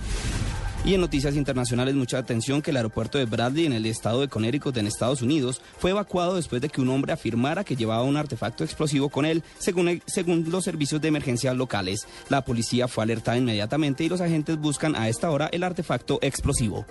Y 0.86 0.94
en 0.94 1.00
noticias 1.00 1.36
internacionales, 1.36 1.96
mucha 1.96 2.18
atención 2.18 2.62
que 2.62 2.72
el 2.72 2.78
aeropuerto 2.78 3.18
de 3.18 3.24
Bradley 3.24 3.66
en 3.66 3.72
el 3.72 3.86
estado 3.86 4.20
de 4.20 4.28
Connecticut 4.28 4.76
en 4.76 4.86
Estados 4.88 5.22
Unidos 5.22 5.62
fue 5.78 5.92
evacuado 5.92 6.36
después 6.36 6.62
de 6.62 6.68
que 6.68 6.82
un 6.82 6.90
hombre 6.90 7.14
afirmara 7.14 7.64
que 7.64 7.78
llevaba 7.78 8.04
un 8.04 8.18
artefacto 8.18 8.66
explosivo 8.66 9.08
con 9.08 9.26
él, 9.26 9.44
según, 9.58 10.02
según 10.06 10.52
los 10.52 10.66
servicios 10.66 11.00
de 11.00 11.08
emergencia 11.08 11.54
locales. 11.54 12.06
La 12.28 12.44
policía 12.44 12.90
fue 12.90 13.06
alertada 13.06 13.38
inmediatamente 13.38 14.04
y 14.04 14.10
los 14.10 14.20
agentes 14.20 14.58
buscan 14.58 14.98
a 14.98 15.08
esta 15.08 15.32
hora 15.32 15.48
el 15.54 15.64
artefacto 15.64 16.20
explosivo. 16.22 16.86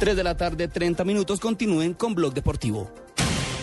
3 0.00 0.16
de 0.16 0.24
la 0.24 0.36
tarde, 0.36 0.66
30 0.66 1.04
minutos, 1.04 1.38
continúen 1.38 1.94
con 1.94 2.16
Blog 2.16 2.34
Deportivo. 2.34 2.90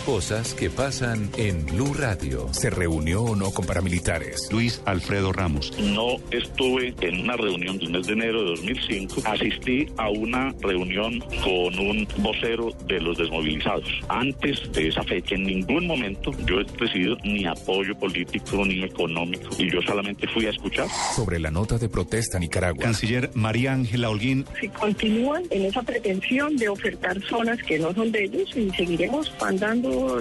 Cosas 0.06 0.54
que 0.54 0.70
pasan 0.70 1.28
en 1.36 1.66
Blue 1.66 1.92
Radio. 1.92 2.46
¿Se 2.52 2.70
reunió 2.70 3.24
o 3.24 3.34
no 3.34 3.50
con 3.50 3.66
paramilitares? 3.66 4.48
Luis 4.52 4.80
Alfredo 4.84 5.32
Ramos. 5.32 5.76
No 5.80 6.18
estuve 6.30 6.94
en 7.00 7.22
una 7.22 7.36
reunión 7.36 7.76
del 7.78 7.90
mes 7.90 8.06
de 8.06 8.12
enero 8.12 8.44
de 8.44 8.50
2005. 8.50 9.22
Asistí 9.24 9.88
a 9.96 10.08
una 10.10 10.54
reunión 10.60 11.18
con 11.42 11.76
un 11.80 12.06
vocero 12.18 12.70
de 12.86 13.00
los 13.00 13.18
desmovilizados. 13.18 13.82
Antes 14.08 14.70
de 14.70 14.86
esa 14.86 15.02
fecha, 15.02 15.34
en 15.34 15.42
ningún 15.42 15.88
momento 15.88 16.30
yo 16.46 16.60
he 16.60 16.64
recibido 16.78 17.16
ni 17.24 17.44
apoyo 17.44 17.98
político 17.98 18.64
ni 18.64 18.84
económico. 18.84 19.48
Y 19.58 19.72
yo 19.72 19.82
solamente 19.82 20.28
fui 20.28 20.46
a 20.46 20.50
escuchar. 20.50 20.86
Sobre 21.16 21.40
la 21.40 21.50
nota 21.50 21.78
de 21.78 21.88
protesta 21.88 22.38
Nicaragua. 22.38 22.80
Canciller 22.80 23.32
María 23.34 23.72
Ángela 23.72 24.08
Holguín. 24.08 24.46
si 24.60 24.68
continúan 24.68 25.42
en 25.50 25.64
esa 25.64 25.82
pretensión 25.82 26.56
de 26.56 26.68
ofertar 26.68 27.20
zonas 27.22 27.60
que 27.64 27.80
no 27.80 27.92
son 27.92 28.12
de 28.12 28.22
ellos 28.22 28.56
y 28.56 28.70
seguiremos 28.70 29.30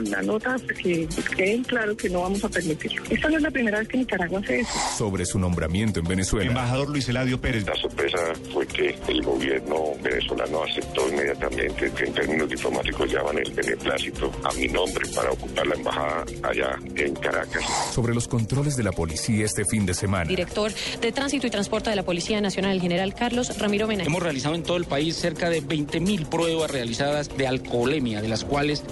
la 0.03 0.21
nota 0.21 0.55
hasta 0.55 0.73
que 0.73 1.07
queden 1.35 1.63
claro 1.63 1.95
que 1.95 2.09
no 2.09 2.21
vamos 2.21 2.43
a 2.43 2.49
permitirlo. 2.49 3.03
Esta 3.09 3.29
no 3.29 3.37
es 3.37 3.43
la 3.43 3.51
primera 3.51 3.79
vez 3.79 3.87
que 3.87 3.97
Nicaragua 3.97 4.39
hace 4.39 4.61
eso. 4.61 4.71
Sobre 4.97 5.25
su 5.25 5.39
nombramiento 5.39 5.99
en 5.99 6.05
Venezuela. 6.05 6.49
Embajador 6.49 6.89
Luis 6.89 7.07
Eladio 7.09 7.39
Pérez. 7.39 7.65
La 7.65 7.75
sorpresa 7.75 8.17
fue 8.53 8.65
que 8.67 8.95
el 9.07 9.21
gobierno 9.21 9.75
venezolano 10.01 10.63
aceptó 10.63 11.09
inmediatamente 11.09 11.91
que 11.91 12.05
en 12.05 12.13
términos 12.13 12.49
diplomáticos 12.49 13.11
llaman 13.11 13.37
el 13.37 13.51
beneplácito 13.51 14.31
a 14.43 14.53
mi 14.53 14.67
nombre 14.67 15.07
para 15.13 15.31
ocupar 15.31 15.67
la 15.67 15.75
embajada 15.75 16.25
allá 16.43 16.79
en 16.95 17.13
Caracas. 17.15 17.63
Sobre 17.93 18.13
los 18.13 18.27
controles 18.27 18.75
de 18.75 18.83
la 18.83 18.91
policía 18.91 19.45
este 19.45 19.65
fin 19.65 19.85
de 19.85 19.93
semana. 19.93 20.25
Director 20.25 20.71
de 21.01 21.11
Tránsito 21.11 21.47
y 21.47 21.49
Transporte 21.49 21.89
de 21.89 21.95
la 21.95 22.03
Policía 22.03 22.41
Nacional, 22.41 22.71
el 22.71 22.81
general 22.81 23.13
Carlos 23.13 23.57
Ramiro 23.59 23.87
Mena. 23.87 24.03
Hemos 24.03 24.23
realizado 24.23 24.55
en 24.55 24.63
todo 24.63 24.77
el 24.77 24.85
país 24.85 25.15
cerca 25.15 25.49
de 25.49 25.61
20.000 25.63 26.27
pruebas 26.27 26.71
realizadas 26.71 27.35
de 27.37 27.47
alcoholemia, 27.47 28.21
de 28.21 28.27
las 28.27 28.43
cuales 28.43 28.83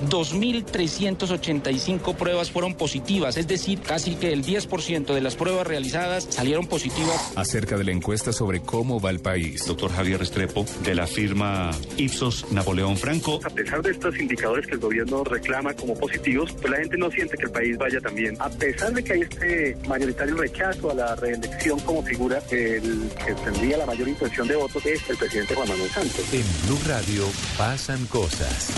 2.385 0.73 2.15
pruebas 2.15 2.51
fueron 2.51 2.73
positivas, 2.73 3.37
es 3.37 3.47
decir, 3.47 3.79
casi 3.81 4.15
que 4.15 4.33
el 4.33 4.43
10% 4.43 5.13
de 5.13 5.21
las 5.21 5.35
pruebas 5.35 5.67
realizadas 5.67 6.27
salieron 6.29 6.67
positivas. 6.67 7.33
Acerca 7.35 7.77
de 7.77 7.83
la 7.83 7.91
encuesta 7.91 8.33
sobre 8.33 8.61
cómo 8.61 8.99
va 8.99 9.11
el 9.11 9.19
país. 9.19 9.65
Doctor 9.65 9.91
Javier 9.91 10.19
Restrepo, 10.19 10.65
de 10.83 10.95
la 10.95 11.07
firma 11.07 11.71
Ipsos 11.97 12.51
Napoleón 12.51 12.97
Franco. 12.97 13.39
A 13.43 13.49
pesar 13.49 13.81
de 13.81 13.91
estos 13.91 14.17
indicadores 14.19 14.65
que 14.67 14.73
el 14.73 14.79
gobierno 14.79 15.23
reclama 15.23 15.73
como 15.73 15.93
positivos, 15.95 16.51
pues 16.53 16.71
la 16.71 16.77
gente 16.77 16.97
no 16.97 17.11
siente 17.11 17.37
que 17.37 17.45
el 17.45 17.51
país 17.51 17.77
vaya 17.77 18.01
tan 18.01 18.15
bien. 18.15 18.35
A 18.39 18.49
pesar 18.49 18.93
de 18.93 19.03
que 19.03 19.13
hay 19.13 19.21
este 19.21 19.77
mayoritario 19.87 20.35
rechazo 20.35 20.91
a 20.91 20.95
la 20.95 21.15
reelección 21.15 21.79
como 21.81 22.03
figura, 22.03 22.41
el 22.51 23.09
que 23.25 23.33
tendría 23.43 23.77
la 23.77 23.85
mayor 23.85 24.07
intención 24.07 24.47
de 24.47 24.55
votos 24.55 24.85
es 24.85 25.09
el 25.09 25.17
presidente 25.17 25.55
Juan 25.55 25.69
Manuel 25.69 25.89
Santos. 25.89 26.33
En 26.33 26.45
Blue 26.67 26.79
Radio 26.87 27.25
pasan 27.57 28.05
cosas. 28.07 28.71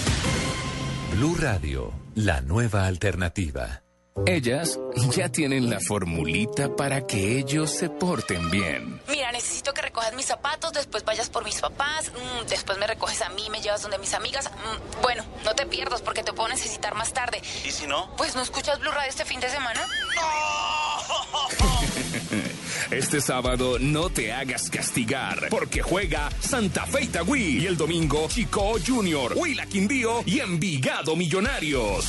Blue 1.15 1.37
Radio, 1.39 1.93
la 2.15 2.41
nueva 2.41 2.87
alternativa. 2.87 3.81
Ellas 4.25 4.77
ya 5.15 5.29
tienen 5.29 5.69
la 5.69 5.79
formulita 5.79 6.75
para 6.75 7.07
que 7.07 7.39
ellos 7.39 7.71
se 7.71 7.89
porten 7.89 8.51
bien. 8.51 8.99
Mira, 9.07 9.31
necesito 9.31 9.73
que 9.73 9.81
recojas 9.81 10.13
mis 10.13 10.25
zapatos, 10.25 10.73
después 10.73 11.05
vayas 11.05 11.29
por 11.29 11.45
mis 11.45 11.61
papás, 11.61 12.11
mm, 12.11 12.47
después 12.49 12.77
me 12.79 12.85
recoges 12.85 13.21
a 13.21 13.29
mí, 13.29 13.49
me 13.49 13.61
llevas 13.61 13.81
donde 13.81 13.97
mis 13.97 14.13
amigas. 14.13 14.51
Mm, 14.51 15.01
bueno, 15.01 15.23
no 15.45 15.55
te 15.55 15.65
pierdas 15.65 16.01
porque 16.01 16.21
te 16.21 16.33
puedo 16.33 16.49
necesitar 16.49 16.95
más 16.95 17.13
tarde. 17.13 17.41
¿Y 17.63 17.71
si 17.71 17.87
no? 17.87 18.13
Pues 18.17 18.35
no 18.35 18.41
escuchas 18.41 18.77
Blue 18.81 18.91
Radio 18.91 19.09
este 19.09 19.23
fin 19.23 19.39
de 19.39 19.49
semana. 19.49 19.79
Este 22.95 23.19
sábado 23.19 23.77
no 23.77 24.09
te 24.09 24.31
hagas 24.31 24.69
castigar 24.69 25.49
porque 25.49 25.81
juega 25.81 26.31
Santa 26.39 26.85
Fe 26.85 27.03
Itagüí 27.03 27.57
y 27.59 27.65
el 27.65 27.75
domingo 27.75 28.29
Chico 28.29 28.75
Junior, 28.85 29.33
Huila 29.35 29.65
Quindío 29.65 30.23
y 30.25 30.39
Envigado 30.39 31.17
Millonarios. 31.17 32.07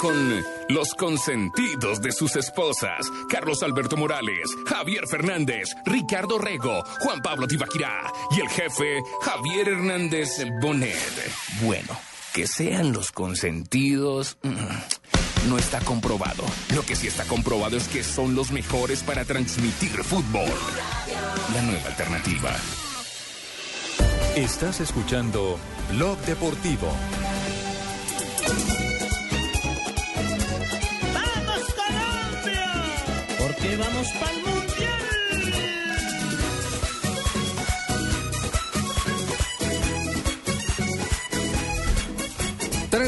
Con 0.00 0.42
los 0.70 0.94
consentidos 0.94 2.00
de 2.00 2.12
sus 2.12 2.36
esposas, 2.36 3.06
Carlos 3.28 3.62
Alberto 3.62 3.98
Morales, 3.98 4.48
Javier 4.66 5.06
Fernández, 5.06 5.68
Ricardo 5.84 6.38
Rego, 6.38 6.82
Juan 7.00 7.20
Pablo 7.20 7.46
Tibaquirá 7.46 8.10
y 8.30 8.40
el 8.40 8.48
jefe 8.48 9.02
Javier 9.20 9.68
Hernández 9.68 10.42
Bonet. 10.62 10.96
Bueno, 11.60 11.98
que 12.32 12.46
sean 12.46 12.94
los 12.94 13.12
consentidos 13.12 14.38
mm, 14.42 14.54
no 15.46 15.58
está 15.58 15.80
comprobado. 15.80 16.44
Lo 16.74 16.82
que 16.82 16.96
sí 16.96 17.06
está 17.06 17.24
comprobado 17.24 17.76
es 17.76 17.88
que 17.88 18.02
son 18.02 18.34
los 18.34 18.50
mejores 18.50 19.02
para 19.02 19.24
transmitir 19.24 19.90
fútbol. 20.02 20.50
La 21.54 21.62
nueva 21.62 21.86
alternativa. 21.86 22.50
Estás 24.34 24.80
escuchando 24.80 25.58
Blog 25.92 26.18
Deportivo. 26.26 26.88
¡Vamos, 31.14 31.64
Colombia! 31.74 32.74
Porque 33.38 33.76
vamos 33.76 34.08
para 34.20 34.55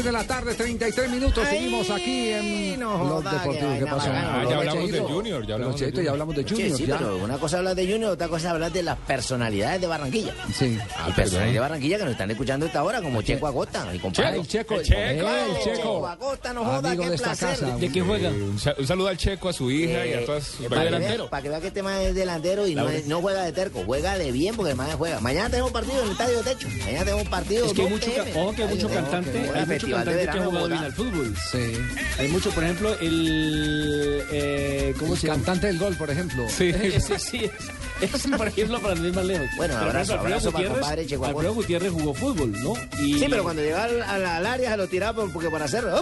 3 0.01 0.05
de 0.05 0.11
la 0.13 0.23
tarde, 0.23 0.53
33 0.55 1.11
minutos. 1.11 1.43
Ay, 1.45 1.57
Seguimos 1.57 1.89
aquí 1.89 2.29
en 2.29 2.79
no 2.79 2.97
Blog 3.03 3.09
joda, 3.23 3.31
Deportivo. 3.33 3.73
que 3.73 3.79
¿Qué 3.79 3.85
pasó? 3.85 4.09
Ah, 4.13 4.45
ya 4.49 4.57
hablamos 4.57 4.83
Cheito. 4.89 5.07
de 5.07 5.13
Junior, 5.13 5.45
ya 5.47 5.53
hablamos 5.55 5.75
Pero, 5.75 5.85
Cheito, 5.87 6.01
ya 6.01 6.11
hablamos 6.11 6.35
de 6.35 6.43
Junior. 6.43 6.77
sí, 6.77 6.85
ya. 6.85 6.97
pero 6.97 7.17
una 7.17 7.37
cosa 7.37 7.57
hablar 7.57 7.75
de 7.75 7.91
Junior, 7.91 8.11
otra 8.11 8.27
cosa 8.29 8.51
hablar 8.51 8.71
de 8.71 8.83
las 8.83 8.97
personalidades 8.99 9.81
de 9.81 9.87
Barranquilla. 9.87 10.33
Sí. 10.57 10.65
y 11.07 11.11
personalidades 11.11 11.53
de 11.53 11.59
Barranquilla 11.59 11.97
que 11.97 12.03
nos 12.03 12.11
están 12.13 12.31
escuchando 12.31 12.65
esta 12.65 12.83
hora, 12.83 13.01
como 13.01 13.21
Checo 13.21 13.47
Acosta, 13.47 13.85
mi 13.91 13.99
compadre. 13.99 14.37
El 14.39 14.47
Checo, 14.47 14.75
El 14.75 14.85
Checo. 14.85 15.01
el 15.29 15.63
Checo. 15.75 16.07
Acosta, 16.07 16.53
no 16.53 16.63
joda, 16.63 16.77
Amigo 16.89 17.03
qué 17.03 17.09
de 17.09 17.15
esta 17.15 17.27
placer. 17.35 17.49
casa. 17.59 17.77
¿De 17.77 17.91
qué 17.91 18.01
juega? 18.01 18.29
Un, 18.29 18.57
sa- 18.59 18.75
un 18.77 18.87
saludo 18.87 19.07
al 19.09 19.17
Checo, 19.17 19.49
a 19.49 19.53
su 19.53 19.69
hija 19.69 20.05
y 20.05 20.13
a 20.13 20.25
todas 20.25 20.43
sus 20.45 20.67
para, 20.67 20.81
que 20.81 20.85
delantero. 20.85 21.29
para 21.29 21.43
que 21.43 21.49
vea 21.49 21.59
que 21.61 21.67
este 21.67 21.83
man 21.83 21.99
es 22.01 22.15
delantero 22.15 22.65
y 22.67 22.73
no, 22.75 22.87
es- 22.87 23.05
no 23.05 23.19
juega 23.21 23.43
de 23.43 23.51
terco, 23.51 23.83
juega 23.85 24.17
de 24.17 24.31
bien 24.31 24.55
porque 24.55 24.71
el 24.71 24.77
man 24.77 24.89
juega. 24.97 25.19
Mañana 25.19 25.49
tenemos 25.49 25.71
partido 25.71 25.99
en 25.99 26.05
el 26.05 26.11
estadio 26.13 26.37
de 26.41 26.55
techo. 26.55 26.67
Mañana 26.85 27.03
tenemos 27.05 27.27
partido. 27.27 27.65
Es 27.65 27.73
que 27.73 27.81
hay 27.81 27.89
2 27.89 27.99
mucho, 27.99 28.11
PM. 28.13 28.31
ca- 28.31 28.39
ojo 28.39 28.53
que 28.55 28.63
hay 28.63 28.69
mucho 28.69 28.87
de 28.87 28.95
cantante, 28.95 29.51
hay 29.53 29.65
mucho 29.65 29.88
festival 29.97 30.05
de 30.05 30.13
verano. 30.15 30.45
jugado 30.49 30.67
bien 30.67 30.83
al 30.83 30.93
fútbol. 30.93 31.35
Sí. 31.51 31.73
Hay 32.19 32.27
mucho, 32.29 32.49
por 32.51 32.63
ejemplo, 32.63 32.97
el. 32.99 34.23
Eh, 34.31 34.93
¿Cómo 34.99 35.13
El 35.13 35.19
se 35.19 35.27
llama? 35.27 35.37
cantante 35.37 35.67
del 35.67 35.79
gol, 35.79 35.95
por 35.95 36.09
ejemplo. 36.09 36.45
Ese 36.47 37.19
sí, 37.19 37.49
ese, 38.01 38.29
por 38.29 38.47
ejemplo, 38.47 38.79
para 38.79 38.95
ir 38.99 39.13
más 39.13 39.25
lejos. 39.25 39.47
Bueno, 39.57 39.77
abrazo, 39.77 40.13
ejemplo, 40.13 40.19
abrazo 40.27 40.51
para 40.51 40.67
compadre 40.69 41.05
Checo 41.07 41.25
Alfredo. 41.25 41.53
Gutiérrez 41.53 41.91
jugó 41.91 42.13
fútbol, 42.13 42.51
¿no? 42.63 42.73
Y- 42.99 43.19
Sí, 43.19 43.25
pero 43.29 43.43
cuando 43.43 43.61
llegaba 43.61 43.83
al, 43.85 44.01
al- 44.03 44.25
al 44.25 44.45
área 44.45 44.71
se 44.71 44.77
lo 44.77 44.87
tiraba 44.87 45.13
por- 45.21 45.31
porque 45.33 45.49
para 45.49 45.65
hacer. 45.65 45.83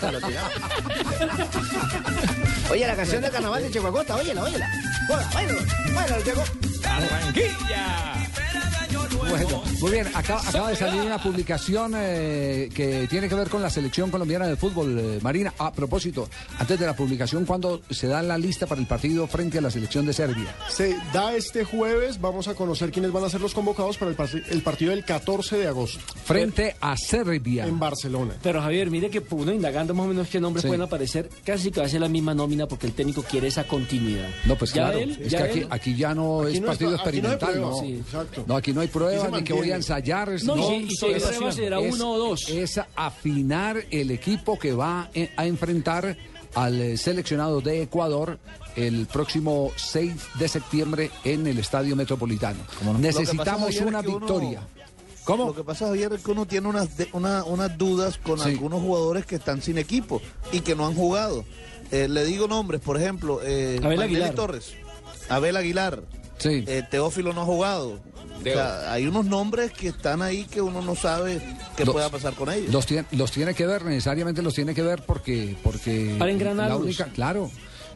Se 0.00 0.12
lo 0.12 0.20
tiraba. 0.20 0.50
Oye, 2.70 2.86
la 2.86 2.96
canción 2.96 3.22
de 3.22 3.30
carnaval 3.30 3.62
de 3.62 3.70
Checo 3.70 3.86
Acosta, 3.88 4.16
óyela, 4.16 4.42
óyela. 4.42 4.68
Hola, 5.08 5.28
bueno, 5.32 5.54
bueno, 5.94 6.16
Checo. 6.24 6.44
Bueno, 9.18 9.62
muy 9.80 9.90
bien, 9.90 10.06
acaba, 10.14 10.40
acaba 10.40 10.70
de 10.70 10.76
salir 10.76 11.00
una 11.02 11.20
publicación 11.22 11.92
eh, 11.96 12.68
que 12.74 13.06
tiene 13.08 13.28
que 13.28 13.34
ver 13.34 13.48
con 13.48 13.60
la 13.62 13.70
selección 13.70 14.10
colombiana 14.10 14.46
de 14.46 14.56
fútbol, 14.56 14.98
eh, 14.98 15.18
Marina. 15.22 15.52
A 15.58 15.72
propósito, 15.72 16.28
antes 16.58 16.78
de 16.78 16.86
la 16.86 16.94
publicación, 16.94 17.44
¿cuándo 17.44 17.80
se 17.90 18.06
da 18.06 18.22
la 18.22 18.38
lista 18.38 18.66
para 18.66 18.80
el 18.80 18.86
partido 18.86 19.26
frente 19.26 19.58
a 19.58 19.60
la 19.60 19.70
selección 19.70 20.06
de 20.06 20.12
Serbia? 20.12 20.54
Se 20.68 20.96
da 21.12 21.34
este 21.34 21.64
jueves, 21.64 22.20
vamos 22.20 22.48
a 22.48 22.54
conocer 22.54 22.90
quiénes 22.92 23.12
van 23.12 23.24
a 23.24 23.28
ser 23.30 23.40
los 23.40 23.52
convocados 23.54 23.96
para 23.98 24.10
el, 24.10 24.16
parti- 24.16 24.42
el 24.48 24.62
partido 24.62 24.90
del 24.92 25.04
14 25.04 25.56
de 25.58 25.66
agosto. 25.68 25.98
Frente 26.24 26.76
a 26.80 26.96
Serbia. 26.96 27.66
En 27.66 27.78
Barcelona. 27.78 28.34
Pero 28.42 28.60
Javier, 28.62 28.90
mire 28.90 29.10
que 29.10 29.22
uno 29.30 29.52
indagando 29.52 29.92
más 29.94 30.06
o 30.06 30.08
menos 30.08 30.28
qué 30.28 30.40
nombres 30.40 30.62
Sí. 30.62 30.68
pueden 30.68 30.82
aparecer, 30.82 31.28
casi 31.44 31.70
que 31.70 31.80
va 31.80 31.86
a 31.86 31.88
ser 31.88 32.00
la 32.00 32.08
misma 32.08 32.34
nómina 32.34 32.66
porque 32.66 32.86
el 32.86 32.92
técnico 32.92 33.22
quiere 33.22 33.48
esa 33.48 33.64
continuidad. 33.64 34.28
No, 34.46 34.56
pues 34.56 34.72
Ya 34.72 34.84
claro, 34.84 34.98
él- 35.00 35.18
es 35.20 35.30
ya 35.30 35.38
que 35.38 35.44
aquí, 35.44 35.58
él- 35.60 35.66
aquí 35.70 35.94
ya 35.96 36.14
no 36.14 36.42
Aquí 36.42 36.54
es 36.56 36.60
no 36.60 36.66
partido 36.68 36.90
aquí 36.96 36.96
no 37.20 37.28
hay 37.28 37.34
experimental, 37.34 37.60
no. 37.60 37.80
sí, 37.80 37.94
exacto. 38.04 38.44
No, 38.46 38.56
aquí 38.56 38.72
no 38.72 38.80
hay 38.80 38.86
Aquí 38.86 38.92
pruebas, 39.10 39.30
se 39.30 39.36
ni 39.38 39.44
que 39.44 39.52
voy 39.52 39.70
a 39.70 39.76
ensayar. 39.76 40.30
No, 40.44 40.56
no, 40.56 40.72
y 40.72 40.90
si- 40.90 41.06
hay 41.06 41.20
pruebas 41.20 41.54
será 41.54 41.80
es- 41.80 41.94
uno 41.94 42.12
o 42.12 42.18
dos. 42.18 42.48
Es 42.48 42.80
afinar 42.94 43.84
el 43.90 44.10
equipo 44.10 44.58
que 44.58 44.72
va 44.72 45.10
eh, 45.14 45.30
a 45.36 45.46
enfrentar 45.46 46.16
al 46.54 46.80
eh, 46.80 46.96
seleccionado 46.96 47.60
de 47.60 47.82
Ecuador 47.82 48.38
el 48.76 49.06
próximo 49.06 49.72
6 49.76 50.12
de 50.38 50.48
septiembre 50.48 51.10
en 51.24 51.46
el 51.46 51.58
Estadio 51.58 51.96
Metropolitano. 51.96 52.60
Necesitamos 52.98 53.76
una 53.80 54.00
uno- 54.00 54.18
victoria. 54.18 54.62
Lo 55.28 55.54
que 55.54 55.64
pasa, 55.64 55.86
Javier, 55.86 56.12
es 56.12 56.22
que 56.22 56.30
uno 56.30 56.46
tiene 56.46 56.68
unas, 56.68 56.96
de- 56.96 57.08
una- 57.12 57.42
unas 57.44 57.76
dudas 57.76 58.16
con 58.18 58.38
Sí. 58.38 58.50
algunos 58.50 58.80
jugadores 58.80 59.26
que 59.26 59.34
están 59.36 59.60
sin 59.60 59.76
equipo 59.76 60.22
y 60.52 60.60
que 60.60 60.76
no 60.76 60.86
han 60.86 60.94
jugado. 60.94 61.44
Eh, 61.90 62.06
le 62.08 62.24
digo 62.24 62.46
nombres, 62.46 62.80
por 62.80 62.96
ejemplo, 62.96 63.40
eh, 63.42 63.78
Abel 63.82 63.98
Magnelli 63.98 64.04
Aguilar. 64.22 64.34
Torres, 64.34 64.74
Abel 65.28 65.56
Aguilar, 65.56 66.02
eh, 66.44 66.82
Teófilo 66.90 67.32
no 67.32 67.42
ha 67.42 67.44
jugado. 67.44 67.98
O 68.40 68.42
sea, 68.42 68.92
hay 68.92 69.06
unos 69.06 69.24
nombres 69.24 69.72
que 69.72 69.88
están 69.88 70.22
ahí 70.22 70.44
que 70.44 70.60
uno 70.60 70.82
no 70.82 70.94
sabe 70.94 71.40
qué 71.76 71.84
Los- 71.84 71.92
pueda 71.94 72.08
pasar 72.10 72.34
con 72.34 72.50
ellos. 72.52 72.72
Los 72.72 72.86
tiene, 72.86 73.06
los 73.12 73.30
tiene 73.32 73.54
que 73.54 73.66
ver, 73.66 73.84
necesariamente 73.84 74.42
los 74.42 74.54
tiene 74.54 74.74
que 74.74 74.82
ver 74.82 75.02
porque... 75.04 75.56
porque 75.62 76.14
Para 76.18 76.30
engranarlos. 76.30 76.78
la 76.80 76.84
única, 76.84 77.04
Claro. 77.06 77.50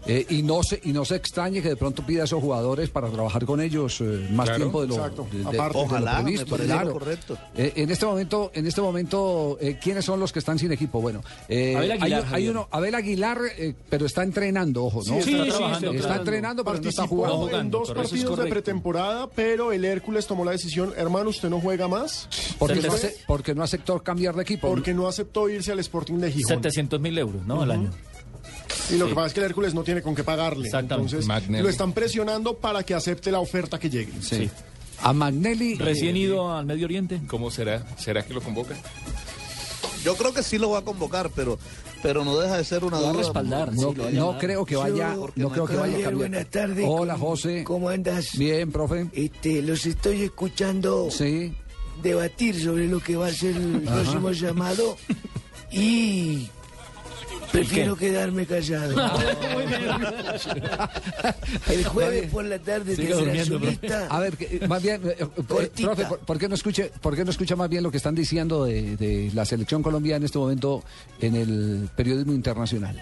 Eh, 0.07 0.25
y, 0.31 0.43
no 0.43 0.63
se, 0.63 0.81
y 0.85 0.93
no 0.93 1.05
se 1.05 1.17
extrañe 1.17 1.61
que 1.61 1.69
de 1.69 1.77
pronto 1.77 2.05
pida 2.05 2.23
a 2.23 2.25
esos 2.25 2.41
jugadores 2.41 2.89
para 2.89 3.09
trabajar 3.11 3.45
con 3.45 3.61
ellos 3.61 4.01
eh, 4.01 4.29
más 4.33 4.47
Claro, 4.47 4.57
tiempo 4.63 4.81
de 4.83 4.89
lo, 4.89 4.95
exacto. 4.95 5.27
de- 5.31 5.39
de- 5.39 5.45
Aparte. 5.45 5.61
de 5.61 5.73
lo 5.75 5.81
Ojalá, 5.87 6.23
previsto. 6.23 6.57
claro. 6.57 6.87
lo 6.89 6.93
correcto. 6.95 7.39
Eh, 7.55 7.73
en 7.77 7.91
este 7.91 8.07
momento, 8.07 8.51
en 8.55 8.67
este 8.67 8.81
momento 8.81 9.59
eh, 9.61 9.79
¿quiénes 9.83 10.05
son 10.05 10.19
los 10.19 10.33
que 10.33 10.39
están 10.39 10.59
sin 10.59 10.73
equipo? 10.73 11.01
Bueno, 11.01 11.23
eh, 11.49 11.77
Abel 11.77 11.91
hay, 11.93 12.01
Aguilar, 12.01 12.23
hay 12.25 12.29
Javier. 12.31 12.51
uno, 12.53 12.69
Abel 12.71 12.95
Aguilar, 12.95 13.39
eh, 13.59 13.75
pero 13.91 14.07
está 14.07 14.23
entrenando, 14.23 14.85
ojo, 14.87 15.03
¿no? 15.07 15.21
Sí, 15.23 15.35
está 15.35 15.57
trabajando, 15.59 15.93
está 15.93 16.17
entrenando, 16.17 16.65
pero 16.65 16.81
no 16.81 16.89
está 16.89 17.03
Participó 17.03 17.29
jugando. 17.37 17.61
en 17.61 17.71
dos 17.71 17.93
partidos 17.93 18.39
de 18.39 18.47
pretemporada, 18.47 19.29
pero 19.29 19.73
el 19.73 19.85
Hércules 19.85 20.27
tomó 20.27 20.45
la 20.45 20.53
decisión, 20.53 20.95
hermano, 20.97 21.31
usted 21.31 21.51
no 21.51 21.61
juega 21.61 21.89
más. 21.89 22.29
Porque 22.59 22.81
no, 22.81 22.93
porque 23.27 23.55
no 23.55 23.63
aceptó 23.63 24.03
cambiar 24.03 24.35
de 24.35 24.43
equipo. 24.43 24.69
porque 24.69 24.95
no 24.95 25.07
aceptó 25.09 25.49
irse 25.51 25.73
al 25.73 25.79
Sporting 25.81 26.15
de 26.19 26.33
Gijón. 26.33 26.49
700 26.57 27.01
mil 27.01 27.17
euros, 27.19 27.45
¿no? 27.47 27.61
Al 27.63 27.71
año. 27.71 27.91
Y 28.93 28.97
lo 28.99 29.09
que 29.09 29.15
pasa 29.15 29.27
es 29.29 29.33
que 29.35 29.41
el 29.41 29.47
Hércules 29.47 29.75
no 29.75 29.83
tiene 29.85 30.03
con 30.03 30.15
qué 30.15 30.25
pagarle. 30.25 30.67
Exactamente. 30.67 31.11
Entonces, 31.17 31.27
Magnelli. 31.29 31.63
lo 31.63 31.69
están 31.69 31.93
presionando 31.93 32.57
para 32.57 32.83
que 32.83 32.95
acepte 32.95 33.31
la 33.31 33.41
oferta 33.41 33.79
que 33.79 33.89
llegue. 33.91 34.13
Sí. 34.21 34.51
A 35.03 35.13
Magnelli. 35.13 35.77
Recién 35.77 36.17
ido 36.17 36.53
al 36.55 36.67
Medio 36.67 36.85
Oriente. 36.87 37.21
¿Cómo 37.27 37.51
será? 37.51 37.87
¿Será 37.99 38.25
que 38.25 38.35
lo 38.35 38.41
convoca? 38.43 38.75
Yo 40.05 40.15
creo 40.17 40.33
que 40.33 40.43
sí 40.43 40.59
lo 40.59 40.71
va 40.71 40.79
a 40.79 40.83
convocar, 40.83 41.31
pero, 41.35 41.59
pero 42.03 42.25
no 42.25 42.39
deja 42.39 42.57
de 42.57 42.65
ser 42.65 42.85
una 42.85 42.97
Lo 42.99 43.03
va 43.05 43.09
a 43.09 43.13
duda. 43.13 43.23
respaldar, 43.23 43.75
No, 43.75 43.93
sí, 43.93 43.99
no 44.15 44.39
creo 44.39 44.65
que 44.65 44.77
vaya, 44.77 45.15
Yo- 45.15 45.31
no 45.37 45.51
creo 45.51 45.67
que 45.67 45.77
vaya 45.77 45.93
a 45.93 46.01
cambiar. 46.03 46.15
buenas 46.15 46.47
tardes. 46.51 46.85
Hola, 46.89 47.15
¿Cómo- 47.15 47.27
José. 47.29 47.65
cómo 47.65 47.89
andas? 47.91 48.37
Bien, 48.39 48.73
profe. 48.73 49.07
Este, 49.13 49.61
los 49.63 49.85
estoy 49.87 50.23
escuchando 50.23 51.11
sí. 51.11 51.53
debatir 52.03 52.63
sobre 52.63 52.87
lo 52.89 53.01
que 53.01 53.17
va 53.17 53.27
a 53.27 53.33
ser 53.33 53.57
el 53.57 53.87
Ajá. 53.87 53.97
próximo 54.03 54.31
llamado 54.33 54.97
y 55.71 56.49
prefiero 57.53 57.97
quedarme 57.97 58.47
callado. 58.47 58.95
el 61.69 61.85
jueves 61.85 62.31
por 62.31 62.45
la 62.45 62.59
tarde 62.59 62.97
Siga 62.97 63.17
tendrá 63.17 63.25
durmiendo, 63.25 63.45
su 63.45 63.61
profe. 63.61 63.79
lista. 63.81 64.07
A 64.09 64.21
ver, 64.21 64.37
que, 64.37 64.45
eh, 64.57 64.69
más 64.69 64.83
bien, 64.83 65.01
eh, 65.05 65.17
eh, 65.19 65.27
profe, 65.77 66.05
¿por, 66.07 66.19
por 66.21 66.39
qué 66.39 66.49
no 66.49 66.55
escuche, 66.55 66.91
¿por 67.01 67.17
qué 67.17 67.25
no 67.25 67.31
escucha 67.31 67.57
más 67.57 67.69
bien 67.69 67.83
lo 67.83 67.91
que 67.91 67.97
están 67.97 68.15
diciendo 68.15 68.65
de, 68.65 68.97
de 68.97 69.31
la 69.35 69.45
selección 69.45 69.83
colombiana 69.83 70.19
en 70.19 70.25
este 70.25 70.39
momento 70.39 70.83
en 71.21 71.35
el 71.35 71.89
periodismo 71.97 72.33
internacional? 72.33 73.01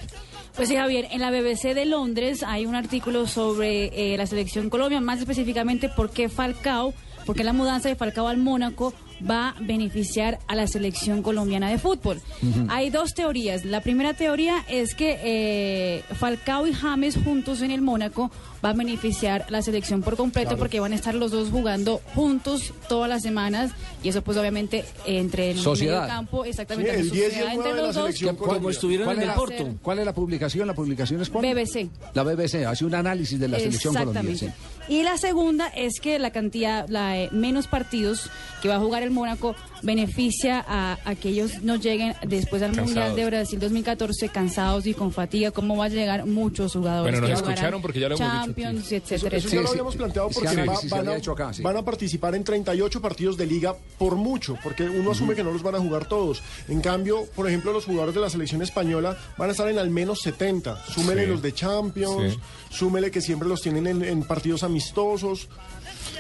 Pues 0.57 0.69
sí, 0.69 0.77
Javier, 0.77 1.07
en 1.13 1.21
la 1.21 1.31
BBC 1.31 1.75
de 1.75 1.85
Londres 1.87 2.43
hay 2.45 2.67
un 2.67 2.75
artículo 2.75 3.27
sobre 3.29 4.13
eh, 4.13 4.17
la 4.17 4.27
selección 4.27 4.71
Colombia, 4.71 5.01
más 5.01 5.21
específicamente 5.21 5.89
por 5.89 6.11
qué 6.11 6.29
Falcao, 6.29 6.95
por 7.25 7.37
qué 7.37 7.45
la 7.45 7.53
mudanza 7.53 7.89
de 7.89 7.95
Falcao 7.95 8.27
al 8.27 8.39
Mónaco 8.39 8.93
va 9.29 9.51
a 9.51 9.55
beneficiar 9.61 10.39
a 10.47 10.55
la 10.55 10.67
selección 10.67 11.23
colombiana 11.23 11.71
de 11.71 11.79
fútbol. 11.79 12.21
Hay 12.69 12.91
dos 12.91 13.15
teorías. 13.15 13.65
La 13.65 13.81
primera 13.81 14.15
teoría 14.15 14.65
es 14.69 14.95
que 14.95 15.19
eh, 15.23 16.03
Falcao 16.15 16.67
y 16.67 16.73
James 16.73 17.17
juntos 17.23 17.63
en 17.63 17.71
el 17.71 17.81
Mónaco 17.83 18.31
va 18.65 18.71
a 18.71 18.73
beneficiar 18.73 19.45
a 19.47 19.51
la 19.53 19.63
selección 19.63 20.03
por 20.03 20.17
completo 20.17 20.49
Claro. 20.49 20.59
porque 20.59 20.81
van 20.81 20.93
a 20.93 20.97
estar 20.97 21.15
los 21.15 21.31
dos 21.31 21.49
jugando 21.51 22.01
juntos 22.17 22.73
todas 22.89 23.09
las 23.09 23.23
semanas 23.23 23.71
y 24.03 24.09
eso 24.09 24.23
pues 24.23 24.37
obviamente 24.37 24.85
entre 25.07 25.53
el 25.53 25.59
Sociedad. 25.59 26.01
medio 26.03 26.13
campo, 26.15 26.45
exactamente, 26.45 26.93
Sí, 26.95 26.99
el 27.01 27.11
10 27.11 27.15
y 27.15 27.19
el 27.19 27.31
sociedad 27.31 27.53
9 27.55 27.55
entre 27.55 27.71
de 27.73 27.77
la 27.81 27.87
los 27.87 27.95
dos. 27.95 28.05
selección 28.05 28.37
¿Cuál- 28.37 28.57
es 28.57 28.63
la- 28.65 29.37
ser- 29.37 29.75
¿Cuál 29.81 29.99
es 30.01 30.05
la 30.07 30.15
publicación? 30.15 30.67
La 30.67 30.75
publicación 30.75 31.23
es 31.23 31.29
cuál? 31.31 31.45
BBC. 31.45 31.89
La 32.15 32.25
BBC 32.25 32.65
hace 32.67 32.85
un 32.85 32.95
análisis 32.97 33.39
de 33.39 33.47
la 33.49 33.59
selección 33.61 33.95
colombiana. 33.95 34.29
Exactamente. 34.31 34.69
Y 34.93 35.03
la 35.03 35.19
segunda 35.19 35.69
es 35.69 36.01
que 36.01 36.19
la 36.19 36.31
cantidad, 36.31 36.89
la 36.89 37.17
eh, 37.19 37.29
menos 37.31 37.67
partidos 37.69 38.29
que 38.63 38.69
va 38.69 38.77
a 38.77 38.81
jugar 38.81 39.03
el 39.05 39.08
Mónaco 39.11 39.55
beneficia 39.83 40.65
a, 40.67 40.99
a 41.05 41.15
que 41.15 41.31
ellos 41.31 41.63
no 41.63 41.77
lleguen 41.77 42.15
después 42.27 42.63
al 42.63 42.69
Cansados. 42.69 42.87
Mundial 42.91 43.17
de 43.17 43.27
Brasil 43.27 43.59
2014 43.61 44.29
cansados 44.29 44.87
y 44.87 44.95
con 44.95 45.13
fatiga, 45.13 45.51
como 45.51 45.77
va 45.77 45.87
a 45.87 45.89
llegar 45.89 46.27
muchos 46.27 46.73
jugadores. 46.73 47.13
Bueno, 47.21 47.29
nos 47.29 47.39
escucharon 47.43 47.81
porque 47.83 48.01
ya 48.01 48.09
lo 48.09 48.17
hemos 48.17 48.27
dicho 48.33 48.45
Champions, 48.45 48.87
Eso, 48.87 48.95
etcétera, 48.97 49.37
eso 49.39 49.49
ya 49.49 49.61
lo 49.63 49.69
habíamos 49.71 49.97
planteado 49.97 50.29
porque 50.31 50.47
va- 50.65 50.79
van, 50.91 51.09
a, 51.09 51.13
acá, 51.17 51.53
sí. 51.53 51.63
van 51.63 51.77
a 51.77 51.85
participar 51.85 52.35
en 52.35 52.45
38 52.45 53.01
partidos 53.01 53.37
de 53.37 53.47
liga 53.47 53.75
por 53.99 54.17
mucho, 54.17 54.57
porque 54.63 54.85
uno 54.85 55.11
asume 55.13 55.35
que 55.35 55.43
no 55.45 55.51
los 55.53 55.63
van 55.63 55.75
a 55.77 55.79
jugar 55.79 56.07
todos. 56.07 56.43
En 56.69 56.81
cambio, 56.81 57.27
por 57.35 57.47
ejemplo, 57.49 57.73
los 57.73 57.85
jugadores 57.85 58.15
de 58.15 58.21
la 58.21 58.31
selección 58.31 58.63
española 58.63 59.17
van 59.37 59.49
a 59.49 59.53
estar 59.53 59.69
en 59.69 59.79
al 59.79 59.91
menos 59.91 60.21
70. 60.21 60.83
Súmele 60.87 61.23
Sí. 61.25 61.31
los 61.31 61.43
de 61.43 61.53
Champions, 61.55 62.35
Sí. 62.35 62.41
súmele 62.71 63.11
que 63.11 63.21
siempre 63.21 63.49
los 63.49 63.61
tienen 63.63 63.87
en, 63.87 64.05
en 64.05 64.23
partidos 64.25 64.63
amistosos. 64.63 65.49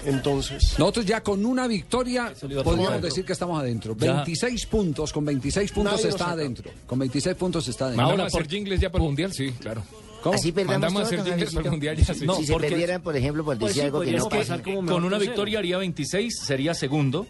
Entonces, 0.05 0.79
Nosotros 0.79 1.07
ya 1.07 1.23
con 1.23 1.45
una 1.45 1.67
victoria 1.67 2.33
podríamos 2.65 3.03
decir 3.03 3.25
que 3.25 3.33
estamos 3.33 3.61
adentro. 3.61 3.97
Ya. 3.99 4.15
26 4.15 4.67
puntos, 4.67 5.13
con 5.13 5.25
26 5.25 5.73
puntos 5.73 5.93
Nadie 5.95 6.09
está 6.09 6.31
adentro. 6.31 6.71
Con 6.87 6.99
26 6.99 7.37
puntos 7.37 7.69
está 7.69 7.87
adentro. 7.87 8.07
¿Mandamos 8.07 8.35
a 8.35 8.37
hacer 8.39 8.49
jingles 8.49 8.81
ya 8.81 8.91
para 8.91 9.03
el 9.03 9.09
Mundial? 9.09 9.33
Sí, 9.33 9.53
claro. 9.53 9.83
¿Cómo? 10.23 10.35
Así 10.35 10.51
perdamos 10.51 10.97
a 10.97 11.05
hacer 11.05 11.25
jingles 11.25 11.55
para 11.55 11.67
el. 11.67 11.71
Mundial 11.71 11.97
ya 11.97 12.15
sí. 12.15 12.27
si 12.37 12.47
se 12.47 12.57
perdieran, 12.57 13.03
por 13.03 13.17
ejemplo, 13.17 13.45
por 13.45 13.59
decir 13.59 13.83
algo 13.83 14.01
que 14.01 14.13
no 14.13 14.29
pasa. 14.29 14.63
con 14.63 15.05
una 15.05 15.19
victoria 15.19 15.59
haría 15.59 15.79
26, 15.79 16.41
sería 16.45 16.75
segundo. 16.75 17.27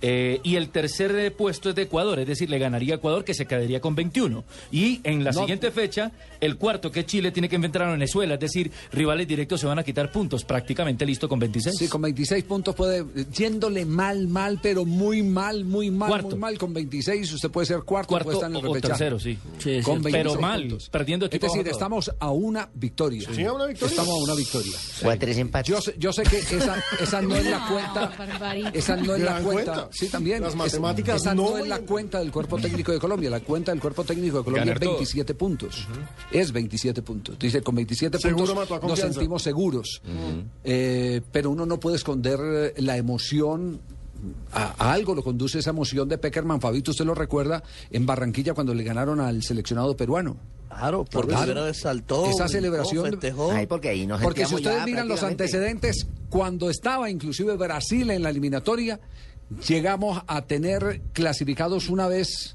Eh, 0.00 0.40
y 0.44 0.56
el 0.56 0.68
tercer 0.70 1.14
eh, 1.16 1.30
puesto 1.30 1.70
es 1.70 1.74
de 1.74 1.82
Ecuador, 1.82 2.18
es 2.20 2.26
decir, 2.26 2.48
le 2.50 2.58
ganaría 2.58 2.94
a 2.94 2.96
Ecuador 2.98 3.24
que 3.24 3.34
se 3.34 3.46
quedaría 3.46 3.80
con 3.80 3.94
21. 3.94 4.44
Y 4.70 5.00
en 5.04 5.24
la 5.24 5.32
No. 5.32 5.40
siguiente 5.40 5.70
fecha, 5.70 6.12
el 6.40 6.56
cuarto 6.56 6.90
que 6.90 7.00
es 7.00 7.06
Chile 7.06 7.32
tiene 7.32 7.48
que 7.48 7.56
enfrentar 7.56 7.82
a 7.82 7.90
Venezuela, 7.92 8.34
es 8.34 8.40
decir, 8.40 8.70
rivales 8.92 9.26
directos 9.26 9.60
se 9.60 9.66
van 9.66 9.78
a 9.78 9.82
quitar 9.82 10.12
puntos, 10.12 10.44
prácticamente 10.44 11.04
listo 11.04 11.28
con 11.28 11.38
26. 11.38 11.76
Sí, 11.78 11.88
con 11.88 12.02
26 12.02 12.44
puntos 12.44 12.74
puede, 12.74 13.04
yéndole 13.34 13.84
mal, 13.84 14.28
mal, 14.28 14.60
pero 14.62 14.84
muy 14.84 15.22
mal, 15.22 15.64
muy 15.64 15.90
mal, 15.90 16.08
Cuarto. 16.10 16.30
muy 16.30 16.38
mal. 16.38 16.58
Con 16.58 16.72
26 16.74 17.32
usted 17.32 17.50
puede 17.50 17.66
ser 17.66 17.80
cuarto, 17.82 18.08
Cuarto 18.08 18.24
puede 18.26 18.36
estar 18.38 18.50
en 18.50 18.56
el 18.56 18.66
o- 18.66 18.80
tercero, 18.80 19.18
sí. 19.18 19.36
Con 19.36 19.58
cierto. 19.60 19.92
Pero 20.02 20.02
26 20.02 20.40
mal, 20.40 20.60
puntos. 20.62 20.88
perdiendo 20.90 21.26
Es 21.30 21.40
decir, 21.40 21.66
estamos 21.68 22.10
a 22.18 22.30
una 22.30 22.68
victoria. 22.74 23.28
Sí, 23.32 23.44
a 23.44 23.52
una 23.52 23.66
victoria. 23.66 23.90
Estamos 23.90 24.14
a 24.20 24.22
una 24.24 24.34
victoria. 24.34 24.72
O 25.04 25.10
a 25.10 25.16
tres 25.16 25.38
empates. 25.38 25.68
Yo 25.68 25.80
sé, 25.80 25.94
yo 25.98 26.12
sé 26.12 26.22
que 26.22 26.38
esa, 26.38 26.82
esa 27.00 27.22
no 27.22 27.34
es 27.36 27.44
la 27.46 27.66
cuenta. 27.68 28.70
Esa 28.72 28.96
no 28.96 29.14
es 29.14 29.22
la 29.22 29.40
cuenta. 29.40 29.87
Sí, 29.90 30.08
también. 30.08 30.40
Las 30.42 30.50
Es- 30.52 30.56
matemáticas 30.56 31.20
esa 31.22 31.34
no, 31.34 31.50
no 31.50 31.58
es 31.58 31.68
la 31.68 31.80
cuenta 31.80 32.18
del 32.18 32.30
cuerpo 32.32 32.58
técnico 32.58 32.92
de 32.92 32.98
Colombia. 32.98 33.30
La 33.30 33.40
cuenta 33.40 33.72
del 33.72 33.80
cuerpo 33.80 34.04
técnico 34.04 34.38
de 34.38 34.44
Colombia 34.44 34.64
Ganar 34.64 34.76
es 34.82 34.88
todo. 34.88 34.94
27 34.96 35.34
puntos. 35.34 35.86
Es 36.30 36.52
27 36.52 37.02
puntos. 37.02 37.38
Dice, 37.38 37.62
con 37.62 37.74
27 37.74 38.18
Seguro 38.18 38.54
mató 38.54 38.74
a 38.74 38.80
puntos 38.80 38.98
nos 39.02 39.14
sentimos 39.14 39.42
seguros. 39.42 40.00
Eh, 40.64 41.20
pero 41.32 41.50
uno 41.50 41.66
no 41.66 41.78
puede 41.80 41.96
esconder 41.96 42.38
eh, 42.42 42.74
la 42.78 42.96
emoción 42.96 43.80
a, 44.52 44.74
a 44.78 44.92
algo 44.92 45.14
lo 45.14 45.22
conduce 45.22 45.60
esa 45.60 45.70
emoción 45.70 46.08
de 46.08 46.18
Peckerman. 46.18 46.60
Fabito, 46.60 46.90
usted 46.90 47.04
lo 47.04 47.14
recuerda 47.14 47.62
en 47.90 48.04
Barranquilla 48.04 48.52
cuando 48.54 48.74
le 48.74 48.82
ganaron 48.82 49.20
al 49.20 49.42
seleccionado 49.42 49.96
peruano. 49.96 50.36
Claro, 50.68 51.04
por 51.04 51.26
Claro. 51.26 51.42
primera 51.44 51.64
vez 51.66 51.78
saltó. 51.80 52.26
Esa 52.28 52.46
celebración. 52.48 53.10
festejó. 53.10 53.50
Ay, 53.52 53.66
porque 53.66 53.88
ahí 53.88 54.06
nos 54.06 54.20
Porque 54.20 54.44
si 54.46 54.56
ustedes 54.56 54.78
ya 54.80 54.84
miran 54.86 55.08
los 55.08 55.22
antecedentes, 55.22 56.06
cuando 56.28 56.68
estaba 56.68 57.08
inclusive 57.10 57.56
Brasil 57.56 58.10
en 58.10 58.22
la 58.22 58.30
eliminatoria, 58.30 59.00
llegamos 59.68 60.22
a 60.26 60.42
tener 60.42 61.00
clasificados 61.12 61.88
una 61.88 62.08
vez 62.08 62.54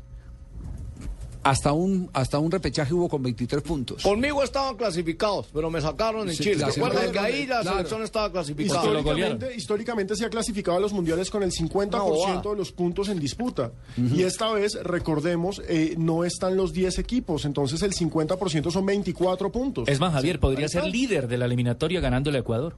hasta 1.46 1.74
un 1.74 2.10
hasta 2.14 2.39
un 2.39 2.50
repechaje 2.50 2.94
hubo 2.94 3.10
con 3.10 3.22
23 3.22 3.62
puntos. 3.64 4.02
Conmigo 4.02 4.41
estaban 4.44 4.78
clasificados, 4.78 5.48
pero 5.54 5.70
me 5.70 5.82
sacaron 5.82 6.30
en 6.30 6.36
Sí, 6.36 6.44
Chile. 6.44 6.66
Recuerden 6.66 7.12
que 7.12 7.20
ahí 7.20 7.46
la 7.46 7.60
Claro. 7.60 7.78
selección 7.80 8.04
estaba 8.04 8.32
clasificada. 8.32 8.80
Históricamente, 8.80 9.54
históricamente 9.56 10.16
se 10.16 10.24
ha 10.26 10.30
clasificado 10.30 10.78
a 10.78 10.80
los 10.80 10.94
mundiales 10.94 11.30
con 11.30 11.44
el 11.44 11.52
50% 11.52 12.52
de 12.52 12.56
los 12.56 12.72
puntos 12.72 13.10
en 13.10 13.20
disputa. 13.20 13.74
Y 13.98 14.24
esta 14.24 14.54
vez, 14.54 14.76
recordemos, 14.84 15.62
eh, 15.67 15.96
no 15.97 16.24
están 16.24 16.55
los 16.55 16.72
10 16.72 16.97
equipos, 17.00 17.43
entonces 17.43 17.82
el 17.82 17.92
50% 17.93 18.72
son 18.72 18.86
24 18.86 19.51
puntos. 19.51 19.89
Es 19.89 20.00
más, 20.00 20.13
Javier, 20.13 20.39
podría 20.39 20.70
ser 20.70 20.86
líder 20.86 21.28
de 21.28 21.38
la 21.38 21.43
eliminatoria 21.46 22.00
ganándole 22.00 22.38
a 22.38 22.42
Ecuador. 22.42 22.78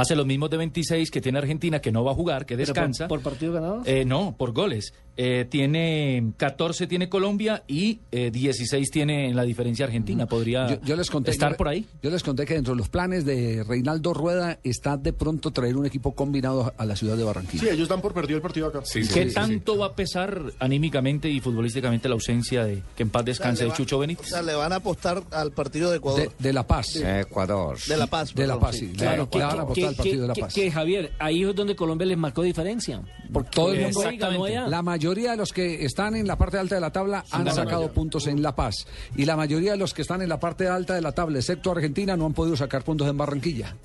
Hace 0.00 0.16
los 0.16 0.26
mismos 0.26 0.50
de 0.50 0.56
26 0.56 1.10
que 1.10 1.20
tiene 1.20 1.38
Argentina, 1.38 1.80
que 1.80 1.92
no 1.92 2.02
va 2.04 2.12
a 2.12 2.14
jugar, 2.14 2.46
que 2.46 2.56
¿Pero 2.56 2.66
por- 2.68 2.74
descansa. 2.74 3.08
por 3.08 3.20
partido 3.20 3.52
ganado? 3.52 3.82
Eh, 3.84 4.04
no, 4.04 4.34
por 4.36 4.52
goles. 4.52 4.94
Eh, 5.16 5.46
tiene 5.50 6.32
14 6.38 6.86
tiene 6.86 7.08
Colombia 7.10 7.62
y 7.68 8.00
eh, 8.10 8.30
16 8.30 8.90
tiene 8.90 9.28
en 9.28 9.36
la 9.36 9.42
diferencia 9.42 9.84
Argentina. 9.84 10.26
Podría 10.26 10.66
Yo, 10.68 10.80
yo 10.82 10.96
les 10.96 11.10
conté 11.10 11.30
estar 11.32 11.50
yo- 11.52 11.56
por 11.58 11.68
ahí. 11.68 11.84
Yo 12.02 12.10
les 12.10 12.22
conté 12.22 12.46
que 12.46 12.54
dentro 12.54 12.72
de 12.74 12.78
los 12.78 12.88
planes 12.88 13.24
de 13.26 13.62
Reinaldo 13.66 14.14
Rueda 14.14 14.58
está 14.64 14.96
de 14.96 15.12
pronto 15.12 15.50
traer 15.50 15.76
un 15.76 15.84
equipo 15.84 16.14
combinado 16.14 16.72
a 16.78 16.86
la 16.86 16.96
ciudad 16.96 17.16
de 17.16 17.24
Barranquilla. 17.24 17.62
Sí, 17.64 17.68
ellos 17.68 17.88
dan 17.88 18.00
por 18.00 18.14
perdido 18.14 18.36
el 18.36 18.42
partido 18.42 18.68
acá. 18.68 18.80
¿Qué 19.12 19.26
tanto 19.26 19.76
va 19.76 19.86
a 19.86 19.94
pesar 19.94 20.40
anímicamente 20.58 21.28
y 21.28 21.40
futbolísticamente 21.40 22.08
la 22.08 22.14
ausencia 22.14 22.64
de 22.64 22.82
que 22.96 23.02
en 23.02 23.10
paz 23.10 23.24
descanse 23.24 23.62
le 23.62 23.66
de 23.66 23.70
va- 23.72 23.76
Chucho 23.76 23.96
O 23.96 24.00
Benítez? 24.00 24.28
sea, 24.28 24.40
le 24.42 24.54
van 24.54 24.72
a 24.72 24.76
apostar 24.76 25.22
al 25.32 25.52
partido 25.52 25.90
de 25.90 25.98
Ecuador. 25.98 26.20
De, 26.20 26.30
de 26.38 26.52
La 26.52 26.66
Paz. 26.66 26.96
Ecuador. 26.96 27.76
De 27.86 27.96
La 27.96 28.06
Paz. 28.06 28.34
De 28.34 28.46
La 28.46 28.58
Paz, 28.58 28.76
sí. 28.76 28.88
sí. 28.88 28.96
Claro, 28.96 29.28
Le- 29.30 29.38
le 29.38 29.44
van 29.44 29.58
a 29.58 29.62
apostar 29.62 29.89
al 29.90 29.96
partido 29.96 30.22
de 30.22 30.28
La 30.28 30.34
que- 30.34 30.40
Paz. 30.40 30.54
que, 30.54 30.70
Javier, 30.70 31.12
ahí 31.18 31.42
es 31.44 31.54
donde 31.54 31.76
Colombia 31.76 32.06
les 32.06 32.18
marcó 32.18 32.42
diferencia. 32.42 33.02
Porque 33.32 33.50
Todo 33.50 33.72
el 33.72 33.82
mundo 33.82 34.00
ganó 34.18 34.44
allá. 34.44 34.66
La 34.66 34.82
mayoría 34.82 35.32
de 35.32 35.36
los 35.36 35.52
que 35.52 35.84
están 35.84 36.16
en 36.16 36.26
la 36.26 36.36
parte 36.36 36.58
alta 36.58 36.74
de 36.74 36.80
la 36.80 36.90
tabla 36.90 37.24
han 37.30 37.52
sacado 37.52 37.92
puntos 37.92 38.26
en 38.26 38.42
La 38.42 38.56
Paz. 38.56 38.86
Y 39.16 39.24
la 39.24 39.36
mayoría 39.36 39.72
de 39.72 39.76
los 39.76 39.94
que 39.94 40.02
están 40.02 40.22
en 40.22 40.28
la 40.28 40.40
parte 40.40 40.66
alta 40.68 40.94
de 40.94 41.00
la 41.02 41.12
tabla, 41.12 41.38
excepto 41.38 41.70
Argentina, 41.70 42.16
no 42.16 42.26
han 42.26 42.32
podido 42.32 42.56
sacar 42.56 42.82
puntos 42.82 43.08
en 43.08 43.16
Barranquilla. 43.16 43.76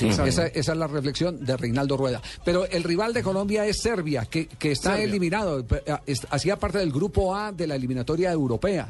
Esa, 0.00 0.26
esa 0.26 0.72
es 0.72 0.78
la 0.78 0.86
reflexión 0.86 1.44
de 1.44 1.56
Reinaldo 1.56 1.96
Rueda. 1.96 2.20
Pero 2.44 2.66
el 2.66 2.82
rival 2.82 3.12
de 3.12 3.22
Colombia 3.22 3.66
es 3.66 3.80
Serbia, 3.80 4.24
que, 4.26 4.46
que 4.46 4.72
está 4.72 4.90
Serbia. 4.90 5.04
eliminado. 5.04 5.64
Hacía 6.30 6.58
parte 6.58 6.78
del 6.78 6.92
grupo 6.92 7.34
A 7.34 7.52
de 7.52 7.66
la 7.66 7.74
eliminatoria 7.76 8.32
europea, 8.32 8.88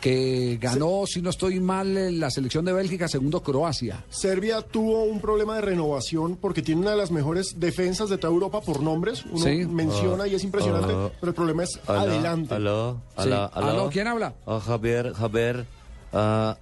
que 0.00 0.58
ganó, 0.60 1.04
si 1.06 1.22
no 1.22 1.30
estoy 1.30 1.60
mal, 1.60 1.96
eh, 1.96 2.12
la 2.12 2.30
selección 2.30 2.64
de 2.64 2.72
Bélgica, 2.72 3.08
segundo 3.08 3.42
Croacia. 3.42 4.04
Serbia 4.10 4.60
tuvo 4.60 5.04
un 5.04 5.20
problema 5.20 5.54
de 5.56 5.62
renovación 5.62 6.36
porque 6.36 6.60
tiene 6.62 6.82
una 6.82 6.90
de 6.90 6.96
las 6.98 7.10
mejores 7.10 7.58
defensas 7.58 8.10
de 8.10 8.18
toda 8.18 8.32
Europa 8.32 8.60
por 8.60 8.82
nombres. 8.82 9.24
Uno 9.30 9.38
Sí. 9.44 9.64
menciona 9.66 10.26
y 10.26 10.34
es 10.34 10.44
impresionante, 10.44 10.92
Ah. 10.94 11.10
pero 11.20 11.30
el 11.30 11.34
problema 11.34 11.62
es 11.64 11.80
Aló, 11.86 12.00
adelante. 12.00 12.54
Aló, 12.54 13.88
¿quién 13.90 14.06
habla? 14.08 14.34
Ah, 14.46 14.60
Javier, 14.64 15.12
Javier. 15.14 15.64
ah, 16.12 16.56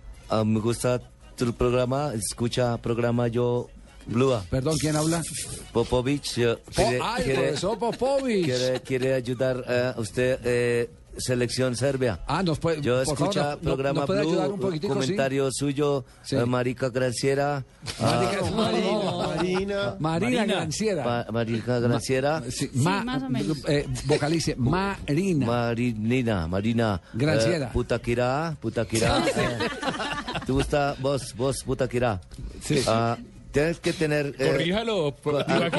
me 0.46 0.60
gusta 0.60 1.00
tu 1.46 1.52
programa. 1.54 2.12
Escucha 2.14 2.76
programa 2.78 3.28
yo, 3.28 3.68
Blua. 4.06 4.44
Perdón, 4.50 4.76
¿quién 4.78 4.96
habla? 4.96 5.22
Popovich. 5.72 6.38
eh, 6.38 6.56
Po- 6.64 6.72
quiere, 6.74 6.98
¡Ay, 7.02 7.24
quiere- 7.24 7.38
profesor 7.42 7.78
Popovich! 7.78 8.44
quiere, 8.44 8.80
quiere 8.80 9.14
ayudar 9.14 9.64
eh, 9.68 9.92
a 9.96 10.00
usted, 10.00 10.38
eh, 10.44 10.90
selección 11.18 11.76
Serbia. 11.76 12.20
Ah, 12.26 12.42
nos 12.42 12.58
puede, 12.58 12.80
Yo 12.80 13.04
favor, 13.04 13.12
escucha 13.18 13.50
nos- 13.50 13.56
programa 13.60 14.06
puede 14.06 14.20
Blue, 14.22 14.30
ayudar 14.30 14.50
un 14.50 14.58
poquitico, 14.58 14.94
sí? 14.94 15.00
comentario 15.00 15.50
suyo, 15.52 16.04
Sí. 16.22 16.36
eh, 16.36 16.46
Marica 16.46 16.88
Graciera. 16.88 17.64
ah, 18.00 18.30
Marina. 18.56 19.96
Marina 19.98 20.44
Granciera. 20.46 21.04
Ma- 21.04 21.26
Marica 21.30 21.80
Graciera. 21.80 22.42
Sí, 22.48 22.50
Sí, 22.50 22.70
ma- 22.78 23.04
más 23.04 23.22
o 23.22 23.28
menos. 23.28 23.58
eh, 23.68 23.86
vocalice, 24.06 24.56
Marina. 24.56 25.46
Marinina, 25.46 26.48
Marina. 26.48 27.00
Graciela. 27.12 27.66
Eh, 27.66 27.70
Putaquirá, 27.74 28.56
Putaquirá. 28.58 29.22
¿Te 30.52 30.56
gusta 30.56 30.94
vos, 31.00 31.34
vos, 31.34 31.56
Putaquirá? 31.64 32.20
Sí. 32.62 32.82
Ah, 32.86 33.16
tienes 33.52 33.80
que 33.80 33.94
tener... 33.94 34.34
eh, 34.38 34.48
Corríjalo. 34.50 35.16
co- 35.22 35.38
ar- 35.38 35.72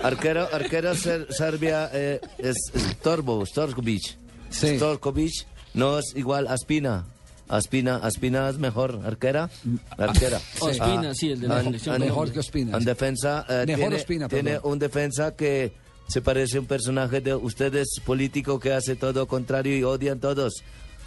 arquero, 0.00 0.48
arquero 0.54 0.94
ser- 0.94 1.26
Serbia 1.30 1.90
eh, 1.92 2.18
es, 2.38 2.56
es 2.74 2.96
Torbo, 3.02 3.44
Storkovic. 3.44 4.16
Sí. 4.48 4.76
Storkovic 4.78 5.32
no 5.74 5.98
es 5.98 6.14
igual 6.16 6.46
a 6.48 6.56
Spina. 6.56 7.04
Aspina, 7.46 7.96
Aspina 7.96 8.48
es 8.48 8.56
mejor 8.56 9.02
arquera. 9.04 9.50
Arquera. 9.98 10.40
Ospina, 10.60 11.12
sí, 11.14 11.32
el 11.32 11.40
de 11.40 11.48
la 11.48 11.62
selección 11.62 12.00
Mejor 12.00 12.32
que 12.32 12.38
Ospina. 12.38 12.78
En 12.78 12.84
defensa 12.86 13.44
eh, 13.50 13.64
Mejor 13.66 13.80
tiene, 13.80 13.96
Ospina, 13.96 14.28
tiene 14.28 14.58
un 14.62 14.78
defensa 14.78 15.36
que 15.36 15.72
se 16.08 16.22
parece 16.22 16.56
a 16.56 16.60
un 16.60 16.66
personaje 16.66 17.20
de 17.20 17.34
ustedes 17.34 18.00
político 18.06 18.58
que 18.58 18.72
hace 18.72 18.96
todo 18.96 19.28
contrario 19.28 19.76
y 19.76 19.82
odian 19.84 20.20
todos. 20.20 20.54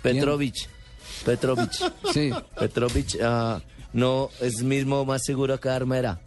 Petrovic. 0.03 0.55
Petrovic. 1.25 1.71
Sí, 2.13 2.31
Petrovic 2.59 3.17
ah, 3.23 3.61
no 3.93 4.29
es 4.41 4.61
mismo 4.61 5.05
más 5.05 5.23
seguro 5.23 5.59
que 5.59 5.69
Armera. 5.69 6.19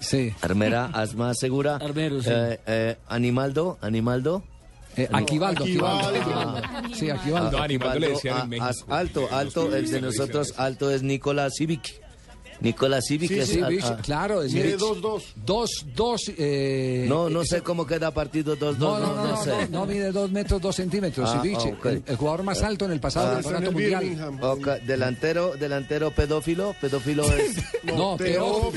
sí. 0.00 0.32
Armera 0.40 0.90
es 1.02 1.14
más 1.14 1.38
segura. 1.38 1.76
Armero, 1.76 2.22
sí. 2.22 2.30
Eh, 2.32 2.60
eh, 2.66 2.96
Animaldo, 3.08 3.78
Animaldo. 3.82 4.42
Eh, 4.96 5.08
Aquivaldo, 5.12 5.64
Aquivaldo. 5.64 6.08
Aquivaldo. 6.20 6.56
Aquivaldo. 6.58 6.94
Sí, 6.96 7.10
Aquivaldo. 7.10 7.50
No, 7.50 7.62
Animaldo 7.64 7.98
le 7.98 8.08
decían 8.10 8.36
en 8.36 8.42
ah, 8.42 8.46
México. 8.46 8.66
as- 8.66 8.84
alto, 8.88 9.28
alto, 9.32 9.74
el 9.74 9.90
de 9.90 10.00
nosotros 10.00 10.54
alto 10.56 10.90
es 10.90 11.02
Nicolás 11.02 11.54
Civic. 11.56 12.00
Nicolás 12.60 13.04
Civic 13.06 13.28
Sí, 13.30 13.38
es 13.38 13.48
Sí, 13.48 13.60
Vich, 13.68 13.84
ah, 13.84 13.98
claro. 14.02 14.42
es 14.42 14.52
Mide 14.52 14.72
Vich. 14.72 14.80
2-2. 14.80 15.22
Dos, 15.44 15.70
dos. 15.94 16.22
Eh, 16.38 17.06
No, 17.08 17.28
no 17.28 17.44
sé 17.44 17.62
cómo 17.62 17.86
queda 17.86 18.10
partido 18.12 18.56
2-2, 18.56 18.78
No, 18.78 18.98
no, 18.98 19.06
no, 19.06 19.14
no, 19.16 19.26
no, 19.28 19.44
sé. 19.44 19.50
no, 19.70 19.80
no 19.80 19.86
mide 19.86 20.12
dos 20.12 20.30
metros, 20.30 20.60
dos 20.62 20.76
centímetros. 20.76 21.28
Ah, 21.30 21.40
Sivich, 21.42 21.58
ok. 21.74 21.86
el, 21.86 22.02
el 22.06 22.16
jugador 22.16 22.42
más 22.42 22.62
alto 22.62 22.84
en 22.86 22.92
el 22.92 23.00
pasado 23.00 23.28
Ah, 23.28 23.34
campeonato 23.34 23.66
el 23.66 23.72
mundial. 23.72 24.00
Birmingham. 24.04 24.38
Ok, 24.42 24.66
delantero, 24.86 25.54
delantero 25.58 26.10
pedófilo, 26.10 26.74
pedófilo 26.80 27.24
es... 27.24 27.56
No, 27.84 28.16
Teófilo. 28.16 28.70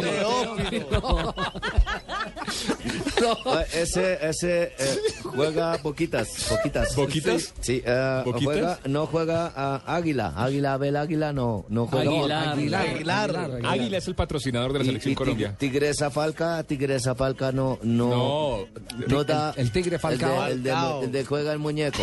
Teófilo. 0.00 1.34
Ah, 3.46 3.64
ese, 3.74 4.18
ese 4.26 4.62
eh, 4.78 4.98
juega 5.22 5.76
poquitas, 5.78 6.28
poquitas. 6.48 6.94
¿Poquitas? 6.94 7.52
Sí, 7.60 7.82
eh, 7.84 8.22
¿Poquitas? 8.24 8.44
juega, 8.44 8.78
no 8.86 9.06
juega 9.06 9.52
a 9.54 9.94
Águila, 9.94 10.32
Águila, 10.36 10.74
Abel 10.74 10.96
Águila, 10.96 11.32
no, 11.32 11.66
no 11.68 11.86
juega. 11.86 12.10
Aguilar. 12.10 12.48
Aguilar, 12.48 12.86
Aguilar. 12.88 13.30
Aguilar. 13.36 13.72
Águila 13.72 13.98
es 13.98 14.08
el 14.08 14.14
patrocinador 14.14 14.72
de 14.72 14.78
la 14.78 14.84
Y- 14.84 14.86
selección 14.88 15.12
y 15.12 15.14
Colombia. 15.14 15.54
Tigresa 15.58 16.10
Falca, 16.10 16.62
Tigresa 16.64 17.14
Falca 17.14 17.52
no, 17.52 17.78
no, 17.82 18.08
No. 18.10 18.66
no 19.06 19.24
da. 19.24 19.52
el 19.56 19.70
Tigre 19.70 19.98
Falcao. 19.98 20.46
El 20.46 20.62
de, 20.62 20.70
el 20.70 20.76
de- 20.76 21.04
el 21.04 21.12
de 21.12 21.24
juega 21.24 21.52
el 21.52 21.58
muñeco. 21.58 22.02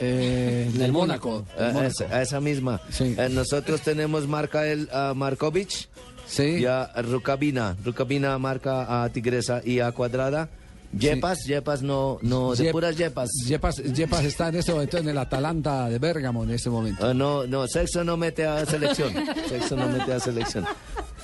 Eh, 0.00 0.68
del 0.74 0.92
Mónaco. 0.92 1.46
Eh, 1.58 1.86
esa, 1.86 2.20
esa 2.22 2.40
misma. 2.40 2.80
Sí. 2.90 3.14
Eh, 3.16 3.28
nosotros 3.30 3.80
tenemos 3.82 4.26
marca 4.26 4.66
el 4.66 4.88
ah, 4.92 5.12
Markovic 5.14 5.88
Sí. 6.26 6.58
y 6.60 6.66
a 6.66 6.90
Rukabina. 7.02 7.76
Rukabina 7.84 8.38
marca 8.38 9.02
a 9.04 9.08
Tigresa 9.10 9.60
y 9.64 9.80
a 9.80 9.92
Cuadrada. 9.92 10.48
Yepas, 10.96 11.44
Yepas 11.46 11.82
no, 11.82 12.18
no, 12.22 12.54
de 12.54 12.66
Yep- 12.68 12.72
puras 12.72 12.96
Yepas. 12.96 13.28
Yepas, 13.46 13.76
Yepas 13.76 14.24
está 14.24 14.48
en 14.48 14.56
este 14.56 14.72
momento 14.72 14.98
en 14.98 15.08
el 15.08 15.18
Atalanta 15.18 15.88
de 15.88 15.98
Bérgamo 15.98 16.44
en 16.44 16.52
este 16.52 16.70
momento. 16.70 17.06
Ah, 17.06 17.12
no, 17.12 17.46
no, 17.46 17.66
sexo 17.66 18.02
no 18.04 18.16
mete 18.16 18.46
a 18.46 18.64
selección. 18.64 19.12
Sexo 19.48 19.76
no 19.76 19.88
mete 19.88 20.12
a 20.12 20.20
selección. 20.20 20.64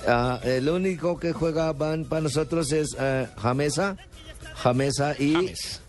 Ah, 0.07 0.39
el 0.43 0.67
único 0.69 1.17
que 1.17 1.31
juega 1.33 1.71
van 1.73 2.03
para 2.05 2.21
nosotros 2.21 2.71
es 2.73 2.95
eh, 2.99 3.27
Jamesa. 3.37 3.95
Jamesa 4.55 5.15
y. 5.17 5.33
James. 5.33 5.79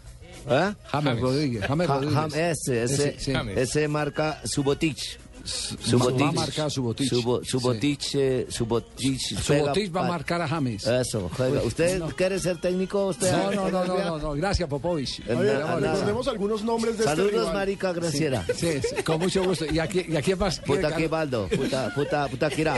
¿Ah? 0.49 0.75
James 0.87 1.21
Rodríguez. 1.21 1.65
James 1.67 1.87
Ja- 1.89 1.95
Rodríguez. 1.95 2.17
Jam- 2.17 2.35
ese, 2.35 2.83
ese, 2.85 2.95
Ese, 3.09 3.17
sí. 3.19 3.33
James. 3.33 3.57
ese 3.59 3.89
marca 3.89 4.41
Subotic. 4.45 4.99
Va 5.45 6.29
a 6.29 6.33
marcar 6.33 6.71
Subotic. 6.71 7.11
Subo- 7.11 7.45
Subotic, 7.45 8.01
eh, 8.15 8.47
Subotic. 8.49 9.21
Subotic 9.21 9.95
va 9.95 10.07
a 10.07 10.09
marcar 10.09 10.41
a 10.41 10.49
James. 10.49 10.87
Eso, 10.87 11.31
juega. 11.37 11.63
¿Usted 11.63 11.99
no. 11.99 12.09
quiere 12.09 12.39
ser 12.39 12.59
técnico? 12.61 13.07
Usted 13.09 13.31
No, 13.31 13.51
no, 13.53 13.71
no, 13.71 13.85
no, 13.85 13.99
no, 14.05 14.19
no. 14.19 14.33
Gracias, 14.33 14.69
Popovich. 14.69 15.21
Eh, 15.21 15.35
recordemos 15.35 16.29
algunos 16.29 16.63
nombres 16.65 16.97
de 16.99 17.05
este 17.05 17.17
Saludos, 17.17 17.33
rival. 17.33 17.53
marica 17.55 17.93
Graciera. 17.93 18.45
Sí, 18.57 18.81
sí, 18.81 19.03
con 19.03 19.19
mucho 19.21 19.45
gusto. 19.45 19.67
¿Y 19.71 19.79
aquí, 19.79 20.05
y 20.09 20.17
aquí 20.17 20.35
más? 20.35 20.61
Puta 20.61 20.95
que 20.97 21.09
baldo, 21.09 21.49
puta, 21.49 21.93
puta, 21.95 22.27
puta 22.29 22.49
quirá. 22.51 22.77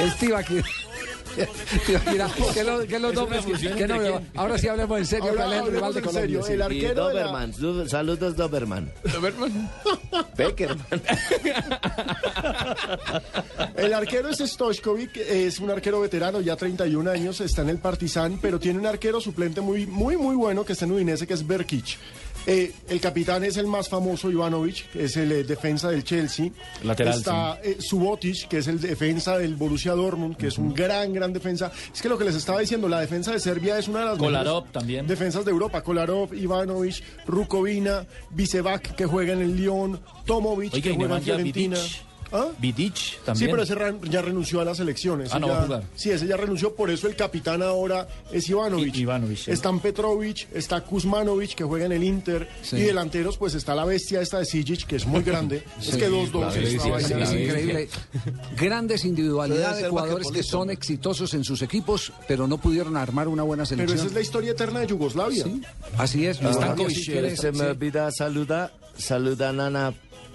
El 0.00 0.16
tío 0.18 0.36
aquí. 0.36 0.60
Mira, 2.10 2.28
que 2.52 2.64
lo- 2.64 2.86
que 2.86 2.98
los 2.98 3.14
ahora 4.36 4.58
sí 4.58 4.68
hablemos 4.68 4.98
en 4.98 5.06
serio, 5.06 5.30
Ahora 5.30 5.36
¿cuál 5.44 5.52
es 5.52 5.54
el 5.54 5.60
hablemos 5.60 5.74
rival 5.74 5.92
de 5.94 5.98
en 5.98 6.04
Colombia? 6.04 6.22
serio, 6.22 6.42
sí. 6.42 6.52
el 6.52 6.58
Y 6.58 6.62
arquero 6.62 7.08
de 7.08 7.14
la- 7.14 7.20
Doberman, 7.22 7.52
du- 7.52 7.88
saludos 7.88 8.36
Doberman. 8.36 8.92
Doberman. 9.12 9.70
Beckerman. 10.36 10.86
El 13.76 13.92
arquero 13.94 14.28
es 14.30 14.38
Stoichkovic, 14.38 15.16
es 15.16 15.58
un 15.58 15.70
arquero 15.70 16.00
veterano, 16.00 16.40
ya 16.40 16.56
31 16.56 17.10
años, 17.10 17.40
está 17.40 17.62
en 17.62 17.68
el 17.70 17.78
Partizan, 17.78 18.38
pero 18.40 18.58
tiene 18.58 18.78
un 18.78 18.86
arquero 18.86 19.20
suplente 19.20 19.60
muy, 19.60 19.86
muy, 19.86 20.16
muy 20.16 20.34
bueno 20.36 20.64
que 20.64 20.72
está 20.72 20.84
en 20.84 20.92
Udinese, 20.92 21.26
que 21.26 21.34
es 21.34 21.46
Berkic. 21.46 21.98
Eh, 22.46 22.72
el 22.88 23.00
capitán 23.00 23.42
es 23.44 23.56
el 23.56 23.66
más 23.66 23.88
famoso, 23.88 24.30
Ivanovic, 24.30 24.90
que 24.90 25.04
es 25.04 25.16
el 25.16 25.32
eh, 25.32 25.44
defensa 25.44 25.90
del 25.90 26.04
Chelsea. 26.04 26.50
Lateral, 26.82 27.18
Está 27.18 27.58
eh, 27.62 27.78
Subotic, 27.80 28.48
que 28.48 28.58
es 28.58 28.68
el 28.68 28.80
defensa 28.80 29.38
del 29.38 29.54
Borussia 29.56 29.92
Dortmund, 29.92 30.36
que 30.36 30.48
es 30.48 30.58
un 30.58 30.74
gran, 30.74 31.12
gran 31.12 31.32
defensa. 31.32 31.72
Es 31.92 32.02
que 32.02 32.08
lo 32.08 32.18
que 32.18 32.24
les 32.24 32.34
estaba 32.34 32.60
diciendo, 32.60 32.88
la 32.88 33.00
defensa 33.00 33.32
de 33.32 33.40
Serbia 33.40 33.78
es 33.78 33.88
una 33.88 34.00
de 34.00 34.04
las 34.06 34.18
Kolarov 34.18 34.70
también. 34.72 35.06
defensas 35.06 35.44
de 35.44 35.50
Europa. 35.50 35.82
Kolarov, 35.82 36.34
Ivanovic, 36.34 37.02
Rukovina, 37.26 38.06
Vicevac, 38.30 38.94
que 38.94 39.06
juega 39.06 39.32
en 39.32 39.40
el 39.40 39.56
Lyon, 39.56 40.00
Tomovic, 40.26 40.74
Oiga, 40.74 40.90
que 40.90 40.94
juega 40.96 41.16
en 41.16 41.22
Fiorentina. 41.22 41.76
Vidic. 41.76 42.13
¿Ah? 42.36 42.48
Vidic 42.58 43.22
también. 43.24 43.36
Sí, 43.48 43.50
pero 43.50 43.62
ese 43.62 43.76
ya 44.10 44.20
renunció 44.20 44.60
a 44.60 44.64
las 44.64 44.80
elecciones. 44.80 45.30
Ah, 45.32 45.38
no 45.38 45.46
va 45.48 45.60
a 45.60 45.62
jugar. 45.62 45.82
Sí, 45.94 46.10
ese 46.10 46.26
ya 46.26 46.36
renunció, 46.36 46.74
por 46.74 46.90
eso 46.90 47.06
el 47.06 47.14
capitán 47.14 47.62
ahora 47.62 48.08
es 48.32 48.48
Ivanovic. 48.48 48.96
I- 48.96 49.00
Ivanovic, 49.02 49.38
sí. 49.38 49.50
Están 49.52 49.78
Petrovic, 49.78 50.48
está 50.52 50.80
Kuzmanovic, 50.80 51.54
que 51.54 51.62
juega 51.62 51.86
en 51.86 51.92
el 51.92 52.02
Inter, 52.02 52.48
Sí. 52.62 52.76
y 52.76 52.80
delanteros, 52.80 53.38
pues 53.38 53.54
está 53.54 53.74
la 53.76 53.84
bestia 53.84 54.20
esta 54.20 54.40
de 54.40 54.46
Sijic, 54.46 54.84
que 54.84 54.96
es 54.96 55.06
muy 55.06 55.22
grande. 55.24 55.62
es 55.78 55.86
Sí, 55.86 55.96
que 55.96 56.08
dos 56.08 56.32
dos 56.32 56.56
es 56.56 56.70
sí, 56.70 56.78
sí, 56.80 56.90
sí, 57.06 57.36
increíble. 57.44 57.88
Grandes 58.56 59.04
individualidades 59.04 59.82
de 59.84 59.88
jugadores 59.88 60.28
que 60.32 60.42
son 60.42 60.70
exitosos 60.70 61.34
en 61.34 61.44
sus 61.44 61.62
equipos, 61.62 62.12
pero 62.26 62.48
no 62.48 62.58
pudieron 62.58 62.96
armar 62.96 63.28
una 63.28 63.44
buena 63.44 63.62
Pero 63.62 63.68
selección. 63.76 63.98
esa 63.98 64.06
es 64.08 64.12
la 64.14 64.20
historia 64.20 64.50
eterna 64.50 64.80
de 64.80 64.88
Yugoslavia. 64.88 65.44
Así 65.98 66.26
es. 66.26 66.38
Yugoslavia, 66.40 66.66
Stankovic, 66.74 66.96
si 66.96 67.04
quiere- 67.12 67.36
Se 67.36 67.52
me 67.52 67.58
sí. 67.58 67.64
olvida 67.64 68.10
saluda, 68.10 68.72
saluda 68.96 69.52
Nana 69.52 69.94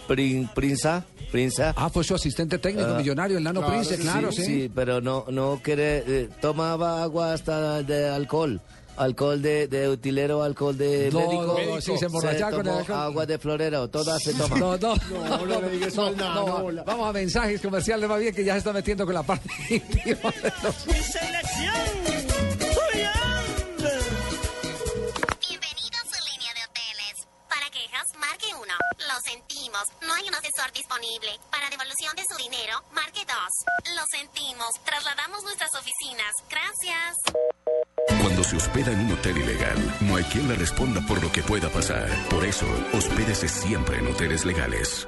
Prin- 0.10 0.50
Prinza, 0.54 1.06
Prinza. 1.32 1.74
Ah, 1.78 1.90
fue 1.90 2.04
su 2.04 2.16
asistente 2.16 2.58
técnico 2.58 2.90
Ah, 2.92 2.98
millonario, 2.98 3.38
el 3.38 3.44
Nano 3.44 3.62
claro, 3.62 3.74
Prince, 3.76 3.96
sí, 3.96 4.02
claro, 4.02 4.32
sí. 4.32 4.44
Sí, 4.44 4.72
pero 4.74 5.00
no, 5.00 5.26
no 5.30 5.62
quiere, 5.64 6.04
eh, 6.08 6.30
tomaba 6.42 7.02
agua 7.04 7.34
hasta 7.34 7.84
de 7.84 8.10
alcohol. 8.10 8.60
Alcohol 8.98 9.42
de, 9.42 9.68
de 9.70 9.88
utilero, 9.88 10.44
alcohol 10.44 10.78
de 10.78 11.10
No, 11.14 11.20
médico. 11.22 11.58
no, 11.70 11.80
sí, 11.80 11.98
se 11.98 12.08
emborrachaba 12.08 12.52
con 12.58 12.68
el 12.68 12.74
alcohol. 12.80 13.00
agua 13.00 13.26
de 13.26 13.38
florero, 13.38 13.88
todas 13.88 14.22
se 14.22 14.34
toman. 14.34 14.60
No, 14.60 14.78
no, 14.78 14.96
No, 14.96 15.46
no 15.46 15.62
le 15.62 15.70
digas 15.70 15.94
eso 15.94 16.08
al 16.08 16.18
Nano, 16.18 16.46
no, 16.46 16.56
hola. 16.66 16.84
Vamos 16.84 17.08
a 17.08 17.14
mensajes 17.14 17.62
comerciales, 17.62 18.10
más 18.10 18.20
bien 18.20 18.36
que 18.36 18.44
ya 18.44 18.54
se 18.54 18.58
está 18.58 18.74
metiendo 18.74 19.06
con 19.06 19.14
la 19.14 19.24
parte 19.24 19.48
íntima 19.70 20.34
de 20.44 20.52
los- 20.64 20.88
Mi 20.88 20.94
selección. 20.96 22.29
Lo 29.08 29.20
sentimos, 29.22 29.84
no 30.02 30.14
hay 30.14 30.28
un 30.28 30.36
asesor 30.36 30.72
disponible. 30.74 31.40
Para 31.52 31.70
devolución 31.70 32.16
de 32.16 32.24
su 32.30 32.36
dinero, 32.38 32.84
marque 32.92 33.22
2. 33.26 33.96
Lo 33.96 34.04
sentimos, 34.12 34.70
trasladamos 34.84 35.44
nuestras 35.44 35.74
oficinas. 35.74 36.34
Gracias. 36.50 37.16
Cuando 38.22 38.44
se 38.44 38.58
hospeda 38.58 38.92
en 38.92 39.00
un 39.00 39.14
hotel 39.14 39.38
ilegal, 39.38 39.78
no 40.02 40.18
hay 40.18 40.24
quien 40.26 40.48
le 40.50 40.56
responda 40.56 41.00
por 41.08 41.22
lo 41.24 41.32
que 41.32 41.44
pueda 41.44 41.70
pasar. 41.70 42.10
Por 42.30 42.46
eso, 42.46 42.66
hospédese 42.94 43.48
siempre 43.48 44.00
en 44.00 44.08
hoteles 44.08 44.46
legales. 44.46 45.08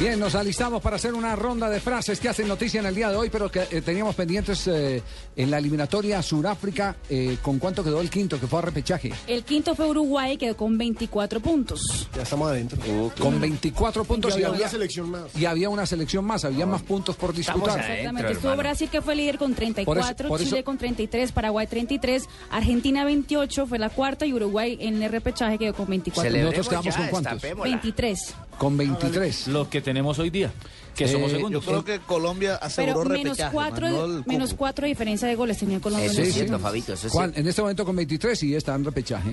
Bien, 0.00 0.18
nos 0.18 0.34
alistamos 0.34 0.82
para 0.82 0.96
hacer 0.96 1.14
una 1.14 1.36
ronda 1.36 1.70
de 1.70 1.78
frases 1.80 2.18
que 2.18 2.28
hacen 2.28 2.48
noticia 2.48 2.80
en 2.80 2.86
el 2.86 2.94
día 2.96 3.10
de 3.10 3.16
hoy, 3.16 3.30
pero 3.30 3.48
que 3.50 3.60
eh, 3.70 3.80
teníamos 3.80 4.16
pendientes 4.16 4.66
eh, 4.66 5.00
en 5.36 5.50
la 5.50 5.58
eliminatoria 5.58 6.20
Suráfrica. 6.20 6.96
Eh, 7.08 7.38
¿Con 7.40 7.60
cuánto 7.60 7.84
quedó 7.84 8.00
el 8.00 8.10
quinto, 8.10 8.38
que 8.40 8.48
fue 8.48 8.58
a 8.58 8.62
repechaje? 8.62 9.12
El 9.28 9.44
quinto 9.44 9.74
fue 9.76 9.88
Uruguay, 9.88 10.36
quedó 10.36 10.56
con 10.56 10.76
24 10.76 11.38
puntos. 11.40 12.08
Ya 12.14 12.22
estamos 12.22 12.50
adentro. 12.50 12.78
Con 13.18 13.40
24 13.40 14.04
puntos 14.04 14.32
Y 14.32 14.42
había 14.42 14.50
una 14.50 14.68
selección 14.68 15.10
más. 15.10 15.22
Y 15.36 15.44
había 15.46 15.68
una 15.70 15.86
selección 15.86 16.24
más, 16.24 16.44
había 16.44 16.66
más 16.66 16.82
puntos 16.82 17.14
por 17.14 17.32
disputar. 17.32 17.78
Exactamente. 17.78 18.32
Estuvo 18.32 18.56
Brasil 18.56 18.88
que 18.90 19.00
fue 19.00 19.14
líder 19.14 19.38
con 19.38 19.54
34, 19.54 20.28
por 20.28 20.40
eso- 20.40 20.50
Chile 20.50 20.64
con 20.64 20.76
33, 20.76 21.30
Paraguay 21.30 21.66
33, 21.68 22.24
Argentina 22.50 23.04
28 23.04 23.66
fue 23.68 23.78
la 23.78 23.90
cuarta 23.90 24.26
y 24.26 24.32
Uruguay 24.34 24.76
en 24.80 25.00
el 25.02 25.10
repechaje 25.10 25.56
quedó 25.56 25.72
con 25.72 25.86
24. 25.86 26.30
Nosotros 26.36 26.68
quedamos 26.68 26.96
con 26.96 27.06
cuántos? 27.08 27.42
23. 27.62 28.34
Con 28.58 28.76
23. 28.76 29.48
Los 29.48 29.68
que 29.68 29.80
tenemos 29.80 30.18
hoy 30.18 30.30
día, 30.30 30.52
que 30.94 31.08
somos 31.08 31.32
Eh, 31.32 31.36
segundos. 31.36 31.64
Yo 31.64 31.70
creo 31.70 31.84
que 31.84 31.98
Colombia 32.06 32.56
aseguró 32.56 33.00
Pero 33.02 33.10
menos 33.10 33.24
repechaje, 33.38 33.52
cuatro, 33.52 34.22
menos 34.26 34.54
cuatro 34.54 34.82
de 34.84 34.88
diferencia 34.88 35.26
de 35.28 35.34
goles 35.34 35.58
tenía 35.58 35.80
Colombia. 35.80 36.06
Eso 36.06 36.20
en 36.20 36.22
es 36.22 36.28
el 36.28 36.34
cierto. 36.34 36.58
Fabito, 36.58 36.92
eso 36.92 37.06
es 37.08 37.12
Juan, 37.12 37.30
cierto. 37.30 37.40
en 37.40 37.48
este 37.48 37.62
momento 37.62 37.84
con 37.84 37.96
23 37.96 38.42
y 38.44 38.54
está 38.54 38.74
en 38.74 38.84
repechaje. 38.84 39.30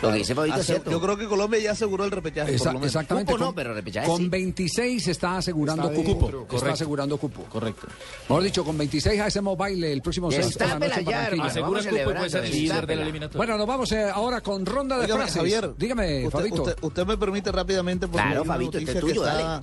Lo 0.00 0.10
que 0.10 0.18
dice 0.18 0.34
Fabito 0.34 0.60
es 0.60 0.66
cierto. 0.66 0.90
Yo 0.90 1.00
creo 1.00 1.16
que 1.16 1.26
Colombia 1.26 1.60
ya 1.60 1.72
aseguró 1.72 2.04
el 2.04 2.10
repechaje. 2.10 2.54
Esa- 2.54 2.64
por 2.64 2.72
lo 2.74 2.78
menos. 2.80 2.94
exactamente. 2.94 3.32
Cupo 3.32 3.38
no, 3.38 3.46
con, 3.46 3.54
pero 3.54 3.74
repechaje 3.74 4.06
con 4.06 4.18
sí. 4.18 4.28
26 4.28 5.08
está 5.08 5.36
asegurando 5.36 5.82
Está 5.90 5.94
cupo. 5.94 6.26
dentro, 6.26 6.56
Está 6.56 6.72
asegurando 6.72 7.16
cupo. 7.18 7.42
Correcto. 7.44 7.86
Mejor 8.28 8.42
dicho, 8.42 8.64
con 8.64 8.78
26 8.78 9.20
hacemos 9.20 9.56
baile 9.56 9.92
el 9.92 10.02
próximo 10.02 10.30
6 10.30 10.58
de 10.58 10.66
la 10.66 10.78
noche 10.78 11.00
en 11.00 11.04
Barranquilla. 11.04 11.44
Asegura 11.46 11.82
cupo 11.82 11.96
y 11.96 12.04
puede 12.14 12.30
ser 12.30 12.48
líder 12.48 12.86
de 12.86 12.96
la 12.96 13.02
eliminatoria. 13.02 13.36
Bueno, 13.38 13.58
nos 13.58 13.66
vamos 13.66 13.92
eh, 13.92 14.02
ahora 14.12 14.40
con 14.40 14.64
ronda 14.66 14.96
de 14.96 15.02
Dígame, 15.02 15.20
frases. 15.22 15.36
Javier, 15.38 15.74
Dígame, 15.76 16.26
usted, 16.26 16.30
Fabito. 16.38 16.62
Usted, 16.62 16.76
usted 16.82 17.06
me 17.06 17.16
permite 17.18 17.52
rápidamente 17.52 18.08
porque 18.08 18.26
Claro, 18.26 18.44
Fabito, 18.44 18.78
este 18.78 18.92
es 18.92 19.00
tuyo, 19.00 19.26
está 19.26 19.62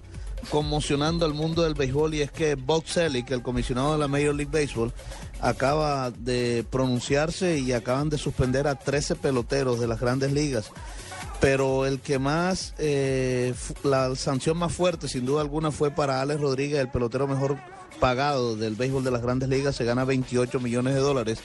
conmocionando 0.50 1.26
al 1.26 1.34
mundo 1.34 1.64
del 1.64 1.74
béisbol 1.74 2.14
y 2.16 2.22
es 2.22 2.32
que 2.32 2.56
Bob 2.56 2.84
Selleck, 2.88 3.30
el 3.32 3.42
comisionado 3.42 3.92
de 3.94 3.98
la 4.00 4.08
Major 4.08 4.34
League 4.34 4.50
Baseball, 4.52 4.94
acaba 5.42 6.12
de 6.12 6.66
pronunciarse 6.70 7.60
y 7.60 7.74
acaban 7.74 8.10
de 8.10 8.18
suspender 8.18 8.68
a 8.68 8.76
13 8.76 9.16
peloteros 9.16 9.80
de 9.80 9.88
las 9.88 10.00
grandes 10.00 10.32
ligas. 10.32 10.72
Pero 11.40 11.86
el 11.86 12.00
que 12.00 12.20
más, 12.20 12.74
eh, 12.78 13.54
la 13.84 14.14
sanción 14.16 14.58
más 14.58 14.74
fuerte, 14.74 15.08
sin 15.08 15.26
duda 15.26 15.42
alguna, 15.42 15.72
fue 15.72 15.92
para 15.92 16.22
Alex 16.22 16.42
Rodríguez, 16.42 16.80
el 16.80 16.92
pelotero 16.92 17.28
mejor 17.28 17.58
pagado 18.00 18.56
del 18.56 18.76
béisbol 18.76 19.04
de 19.04 19.12
las 19.12 19.22
grandes 19.22 19.50
ligas, 19.50 19.76
se 19.76 19.86
gana 19.86 20.04
28 20.06 20.60
millones 20.60 20.96
de 20.96 21.00
dólares 21.00 21.40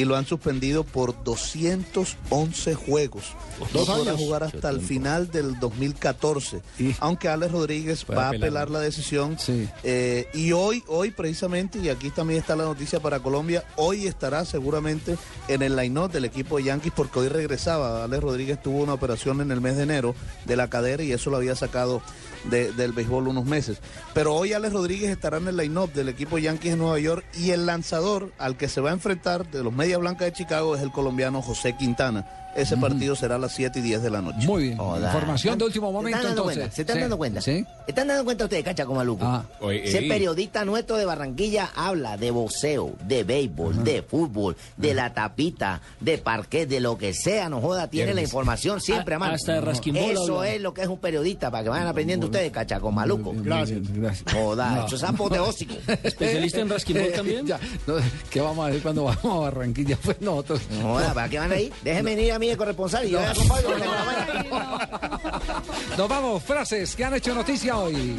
y 0.00 0.06
lo 0.06 0.16
han 0.16 0.24
suspendido 0.24 0.82
por 0.82 1.22
211 1.24 2.74
juegos. 2.74 3.34
No 3.74 3.80
Dos 3.80 3.86
podrá 3.90 4.16
jugar 4.16 4.42
hasta 4.44 4.70
el 4.70 4.80
final 4.80 5.30
del 5.30 5.60
2014. 5.60 6.62
Aunque 7.00 7.28
Alex 7.28 7.52
Rodríguez 7.52 8.04
Puede 8.06 8.18
va 8.18 8.26
a 8.26 8.28
apelar. 8.28 8.70
la 8.70 8.80
decisión. 8.80 9.38
Sí. 9.38 9.68
Eh, 9.82 10.26
y 10.32 10.52
hoy, 10.52 10.82
hoy 10.86 11.10
precisamente, 11.10 11.78
y 11.80 11.90
aquí 11.90 12.08
también 12.08 12.40
está 12.40 12.56
la 12.56 12.64
noticia 12.64 12.98
para 13.00 13.20
Colombia, 13.20 13.62
hoy 13.76 14.06
estará 14.06 14.46
seguramente 14.46 15.18
en 15.48 15.60
el 15.60 15.76
line-up 15.76 16.10
del 16.10 16.24
equipo 16.24 16.56
de 16.56 16.64
Yankees 16.64 16.94
porque 16.96 17.18
hoy 17.18 17.28
regresaba. 17.28 18.02
Alex 18.04 18.22
Rodríguez 18.22 18.62
tuvo 18.62 18.82
una 18.82 18.94
operación 18.94 19.42
en 19.42 19.50
el 19.50 19.60
mes 19.60 19.76
de 19.76 19.82
enero 19.82 20.14
de 20.46 20.56
la 20.56 20.70
cadera 20.70 21.02
y 21.02 21.12
eso 21.12 21.28
lo 21.28 21.36
había 21.36 21.56
sacado 21.56 22.00
de- 22.44 22.72
del 22.72 22.92
béisbol 22.92 23.28
unos 23.28 23.44
meses. 23.44 23.78
Pero 24.14 24.34
hoy 24.34 24.52
Alex 24.52 24.72
Rodríguez 24.72 25.10
estará 25.10 25.36
en 25.38 25.48
el 25.48 25.56
line-up 25.56 25.92
del 25.92 26.08
equipo 26.08 26.38
Yankees 26.38 26.72
de 26.72 26.76
Nueva 26.78 26.98
York 26.98 27.24
y 27.38 27.50
el 27.50 27.66
lanzador 27.66 28.32
al 28.38 28.56
que 28.56 28.68
se 28.68 28.80
va 28.80 28.90
a 28.90 28.94
enfrentar 28.94 29.50
de 29.50 29.62
los 29.62 29.72
Media 29.72 29.98
Blancas 29.98 30.26
de 30.26 30.32
Chicago 30.32 30.74
es 30.76 30.82
el 30.82 30.92
colombiano 30.92 31.42
José 31.42 31.76
Quintana. 31.76 32.26
Ese 32.56 32.76
partido 32.76 33.14
será 33.16 33.36
a 33.36 33.38
las 33.38 33.52
7 33.52 33.78
y 33.78 33.82
10 33.82 34.02
de 34.02 34.10
la 34.10 34.20
noche. 34.20 34.46
Muy 34.46 34.64
bien. 34.64 34.78
Joda. 34.78 35.06
Información 35.06 35.58
de 35.58 35.64
último 35.64 35.88
¿Se 35.88 35.92
momento, 35.92 36.18
están 36.18 36.30
dando 36.34 36.42
entonces. 36.42 36.58
cuenta? 36.62 36.74
¿Se 36.76 36.82
están 36.82 36.96
Sí. 36.96 37.00
dando 37.00 37.18
cuenta? 37.18 37.40
Sí. 37.40 37.64
¿Están 37.86 38.08
dando 38.08 38.24
cuenta 38.24 38.44
ustedes, 38.44 38.64
cacha 38.64 38.84
como 38.86 38.98
maluco? 38.98 39.24
Ah. 39.24 39.44
Oye, 39.60 39.84
Ese 39.88 39.98
ey. 40.00 40.08
periodista 40.08 40.64
nuestro 40.64 40.96
de 40.96 41.04
Barranquilla 41.04 41.70
habla 41.74 42.16
de 42.16 42.30
boxeo, 42.30 42.92
de 43.06 43.24
béisbol, 43.24 43.84
de 43.84 44.02
fútbol, 44.02 44.56
de 44.76 44.94
la 44.94 45.12
tapita, 45.14 45.80
de 46.00 46.18
parqué, 46.18 46.66
de 46.66 46.80
lo 46.80 46.98
que 46.98 47.14
sea, 47.14 47.48
no 47.48 47.60
joda, 47.60 47.88
tiene 47.88 48.14
la 48.14 48.22
información 48.22 48.80
siempre 48.80 49.14
a 49.14 49.18
mano. 49.18 49.34
Hasta 49.34 49.54
de 49.54 49.60
rasquimbol 49.60 50.02
Eso 50.10 50.38
habla. 50.38 50.50
es 50.50 50.60
lo 50.60 50.74
que 50.74 50.82
es 50.82 50.88
un 50.88 50.98
periodista, 50.98 51.50
para 51.50 51.62
que 51.64 51.70
vayan 51.70 51.86
aprendiendo 51.86 52.26
ustedes, 52.26 52.50
cachaco 52.50 52.90
maluco. 52.90 53.32
Gracias. 53.36 53.80
Gracias. 53.94 54.32
Joda, 54.34 54.74
No. 54.76 54.86
esos 54.86 55.00
sapos 55.00 55.30
de 55.30 55.38
hocico. 55.38 55.74
¿Especialista 56.02 56.60
en 56.60 56.68
rasquimbol 56.68 57.12
también? 57.14 57.46
Ya, 57.46 57.58
no, 57.86 57.94
¿Qué 58.30 58.40
vamos 58.40 58.66
a 58.66 58.70
ver 58.70 58.82
cuando 58.82 59.04
vamos 59.04 59.24
a 59.24 59.38
Barranquilla? 59.40 59.96
Pues 60.04 60.20
nosotros. 60.20 60.60
Joda, 60.82 61.14
¿para 61.14 61.28
qué 61.28 61.38
van 61.38 61.52
ahí? 61.52 61.72
Déjenme 61.84 62.16
venir 62.16 62.32
a 62.32 62.38
mí 62.40 62.48
de 62.48 62.56
corresponsal 62.56 63.06
y 63.06 63.10
yo 63.10 63.20
acompaño. 63.20 63.68
Nos 65.96 66.08
vamos, 66.08 66.42
frases 66.42 66.96
que 66.96 67.04
han 67.04 67.14
hecho 67.14 67.34
noticia 67.34 67.76
hoy. 67.76 68.16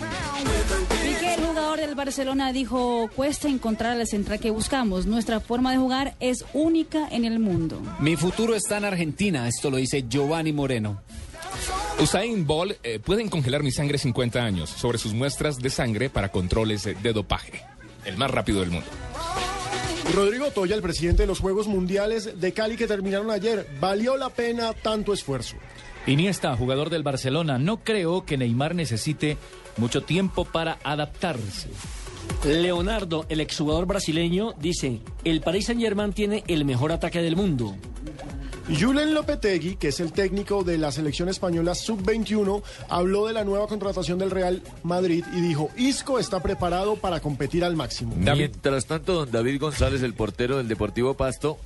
Piqué, 1.04 1.34
el 1.34 1.46
jugador 1.46 1.80
del 1.80 1.96
Barcelona, 1.96 2.54
dijo, 2.54 3.10
cuesta 3.16 3.50
encontrar 3.50 3.98
la 3.98 4.06
central 4.06 4.40
que 4.40 4.52
buscamos. 4.52 5.06
Nuestra 5.06 5.40
forma 5.40 5.72
de 5.72 5.78
jugar 5.78 6.16
es 6.20 6.46
única 6.54 7.08
en 7.10 7.26
el 7.26 7.40
mundo. 7.40 7.82
Mi 8.00 8.16
futuro 8.16 8.56
está 8.56 8.78
en 8.78 8.86
Argentina, 8.86 9.48
esto 9.48 9.70
lo 9.70 9.78
dice 9.78 10.06
Giovanni 10.08 10.54
Moreno. 10.54 11.02
Usain 12.00 12.48
Bolt 12.48 12.78
eh, 12.84 13.00
pueden 13.00 13.30
congelar 13.30 13.64
mi 13.64 13.72
sangre 13.72 13.98
50 13.98 14.40
años 14.40 14.70
sobre 14.70 14.98
sus 14.98 15.14
muestras 15.14 15.58
de 15.58 15.70
sangre 15.70 16.10
para 16.10 16.30
controles 16.30 16.84
de 16.84 17.14
dopaje. 17.14 17.64
El 18.06 18.18
más 18.18 18.32
rápido 18.32 18.62
del 18.62 18.72
mundo. 18.72 18.88
Rodrigo 20.14 20.52
Toya, 20.52 20.76
el 20.76 20.82
presidente 20.82 21.24
de 21.24 21.28
los 21.28 21.40
Juegos 21.40 21.68
Mundiales 21.68 22.40
de 22.40 22.52
Cali 22.52 22.76
que 22.76 22.88
terminaron 22.88 23.32
ayer, 23.32 23.68
valió 23.80 24.18
la 24.18 24.30
pena 24.30 24.74
tanto 24.74 25.14
esfuerzo. 25.14 25.56
Iniesta, 26.06 26.56
jugador 26.58 26.90
del 26.90 27.04
Barcelona, 27.04 27.58
no 27.58 27.78
creo 27.84 28.26
que 28.26 28.38
Neymar 28.38 28.76
necesite 28.76 29.38
mucho 29.78 30.02
tiempo 30.02 30.44
para 30.44 30.80
adaptarse. 30.84 31.70
Leonardo, 32.46 33.26
el 33.30 33.40
exjugador 33.40 33.86
brasileño, 33.86 34.54
dice, 34.60 35.00
el 35.24 35.42
Paris 35.42 35.68
Saint 35.68 35.82
Germain 35.82 36.12
tiene 36.12 36.44
el 36.48 36.66
mejor 36.66 36.92
ataque 36.92 37.22
del 37.22 37.36
mundo. 37.36 37.76
Julen 38.80 39.14
Lopetegui, 39.14 39.76
que 39.76 39.90
es 39.90 40.00
el 40.00 40.14
técnico 40.14 40.64
de 40.64 40.78
la 40.78 40.92
selección 40.92 41.30
española 41.30 41.76
sub-21, 41.76 42.64
habló 42.90 43.28
de 43.28 43.34
la 43.34 43.44
nueva 43.44 43.68
contratación 43.68 44.18
del 44.18 44.32
Real 44.32 44.62
Madrid 44.84 45.26
y 45.36 45.42
dijo, 45.42 45.70
Isco 45.78 46.20
está 46.20 46.42
preparado 46.42 46.96
para 46.96 47.20
competir 47.20 47.64
al 47.64 47.76
máximo. 47.76 48.16
Mientras 48.16 48.86
tanto, 48.86 49.14
don 49.14 49.32
David 49.32 49.60
González, 49.60 50.02
el 50.04 50.14
portero 50.14 50.58
del 50.58 50.68
Deportivo 50.68 51.16
Pasto, 51.16 51.58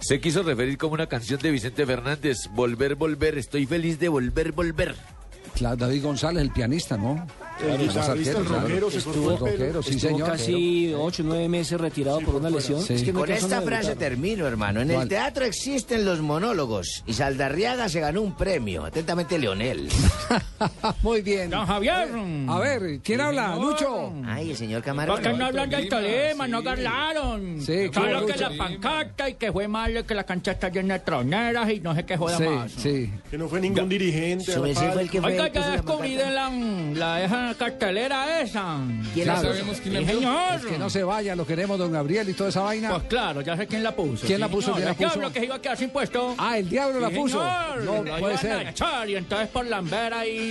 se 0.00 0.20
quiso 0.20 0.42
referir 0.42 0.78
como 0.78 0.94
una 0.94 1.06
canción 1.06 1.40
de 1.40 1.50
Vicente 1.50 1.86
Fernández, 1.86 2.48
Volver, 2.52 2.94
volver, 2.94 3.38
estoy 3.38 3.66
feliz 3.66 3.98
de 3.98 4.08
volver, 4.08 4.52
volver. 4.52 4.94
Claro, 5.54 5.76
David 5.76 6.02
González, 6.02 6.42
el 6.42 6.50
pianista, 6.50 6.96
¿no? 6.96 7.26
El 7.60 7.78
guitarrista, 7.78 8.38
el 8.38 8.44
rockero, 8.46 8.90
se 8.90 8.96
el 8.98 9.02
Estuvo 9.02 9.36
rockero, 9.36 9.82
sí, 9.82 9.90
Estuvo 9.96 10.10
señor. 10.10 10.28
casi 10.30 10.94
ocho 10.94 11.22
o 11.22 11.26
nueve 11.26 11.48
meses 11.48 11.80
retirado 11.80 12.20
por 12.20 12.36
una 12.36 12.50
lesión. 12.50 12.80
Sí. 12.82 12.94
Es 12.94 13.02
que 13.02 13.12
no 13.12 13.20
Con 13.20 13.30
esta 13.30 13.60
frase 13.62 13.96
termino, 13.96 14.46
hermano. 14.46 14.80
En 14.80 14.90
el 14.90 14.96
¿Cuál? 14.96 15.08
teatro 15.08 15.44
existen 15.44 16.04
los 16.04 16.20
monólogos 16.20 17.02
y 17.06 17.12
Saldarriaga 17.14 17.88
se 17.88 18.00
ganó 18.00 18.22
un 18.22 18.36
premio. 18.36 18.84
Atentamente, 18.84 19.38
Leonel. 19.38 19.88
Muy 21.02 21.22
bien. 21.22 21.50
Don 21.50 21.66
Javier. 21.66 22.08
A 22.48 22.58
ver, 22.60 23.00
¿quién 23.02 23.20
habla? 23.20 23.56
Lucho. 23.56 24.12
Ay, 24.26 24.50
el 24.50 24.56
señor 24.56 24.82
Camarón. 24.82 25.16
¿Por 25.16 25.24
qué 25.24 25.36
no 25.36 25.46
hablan 25.46 25.70
del 25.70 25.88
Tolima? 25.88 26.46
No 26.48 26.58
hablaron. 26.58 27.60
Sí, 27.60 27.88
Solo 27.92 28.06
claro, 28.22 28.26
que 28.26 28.36
la 28.36 28.50
pancarta 28.56 29.28
y 29.28 29.34
que 29.34 29.52
fue 29.52 29.68
malo, 29.68 30.04
que 30.06 30.14
la 30.14 30.24
cancha 30.24 30.52
está 30.52 30.68
llena 30.68 30.94
de 30.94 31.00
troneras 31.00 31.70
y 31.70 31.80
no 31.80 31.94
sé 31.94 32.04
qué 32.04 32.16
joda 32.16 32.36
Sí, 32.38 32.44
más. 32.44 32.72
sí. 32.72 33.10
Que 33.30 33.38
no 33.38 33.48
fue 33.48 33.60
ningún 33.60 33.88
dirigente. 33.88 34.52
El 34.52 34.60
Oiga, 34.60 35.00
el 35.00 35.10
ya 35.10 35.60
la 35.60 35.70
descubrí 35.72 36.14
de 36.14 36.30
la, 36.30 37.47
la 37.48 37.54
cartelera 37.54 38.40
esa. 38.42 38.78
¿Quién 39.14 39.26
la 39.26 39.34
puso? 39.36 39.46
sabemos 39.52 39.80
quién 39.80 39.94
la 39.94 40.00
puso. 40.00 40.12
señor. 40.18 40.54
Es 40.56 40.66
que 40.66 40.78
no 40.78 40.90
se 40.90 41.02
vaya, 41.02 41.34
lo 41.36 41.46
queremos, 41.46 41.78
don 41.78 41.92
Gabriel 41.92 42.28
y 42.28 42.34
toda 42.34 42.50
esa 42.50 42.60
vaina. 42.62 42.90
Pues 42.90 43.02
claro, 43.04 43.40
ya 43.40 43.56
sé 43.56 43.66
quién 43.66 43.82
la 43.82 43.94
puso. 43.94 44.26
¿Quién 44.26 44.40
la 44.40 44.48
puso? 44.48 44.72
¿Quién 44.72 44.84
la 44.84 44.90
El 44.90 44.96
puso? 44.96 45.08
diablo 45.10 45.32
que 45.32 45.38
se 45.40 45.44
iba 45.46 45.54
a 45.56 45.62
quedar 45.62 45.76
sin 45.78 45.90
puesto. 45.90 46.34
Ah, 46.38 46.58
el 46.58 46.68
diablo 46.68 47.00
la 47.00 47.10
puso. 47.10 47.38
señor. 47.40 47.84
No 47.84 47.92
puede 48.04 48.18
iban 48.20 48.32
a 48.34 48.38
ser. 48.38 48.68
echar 48.68 49.08
y 49.10 49.16
entonces 49.16 49.48
por 49.48 49.66
Lambera 49.66 50.26
y 50.26 50.50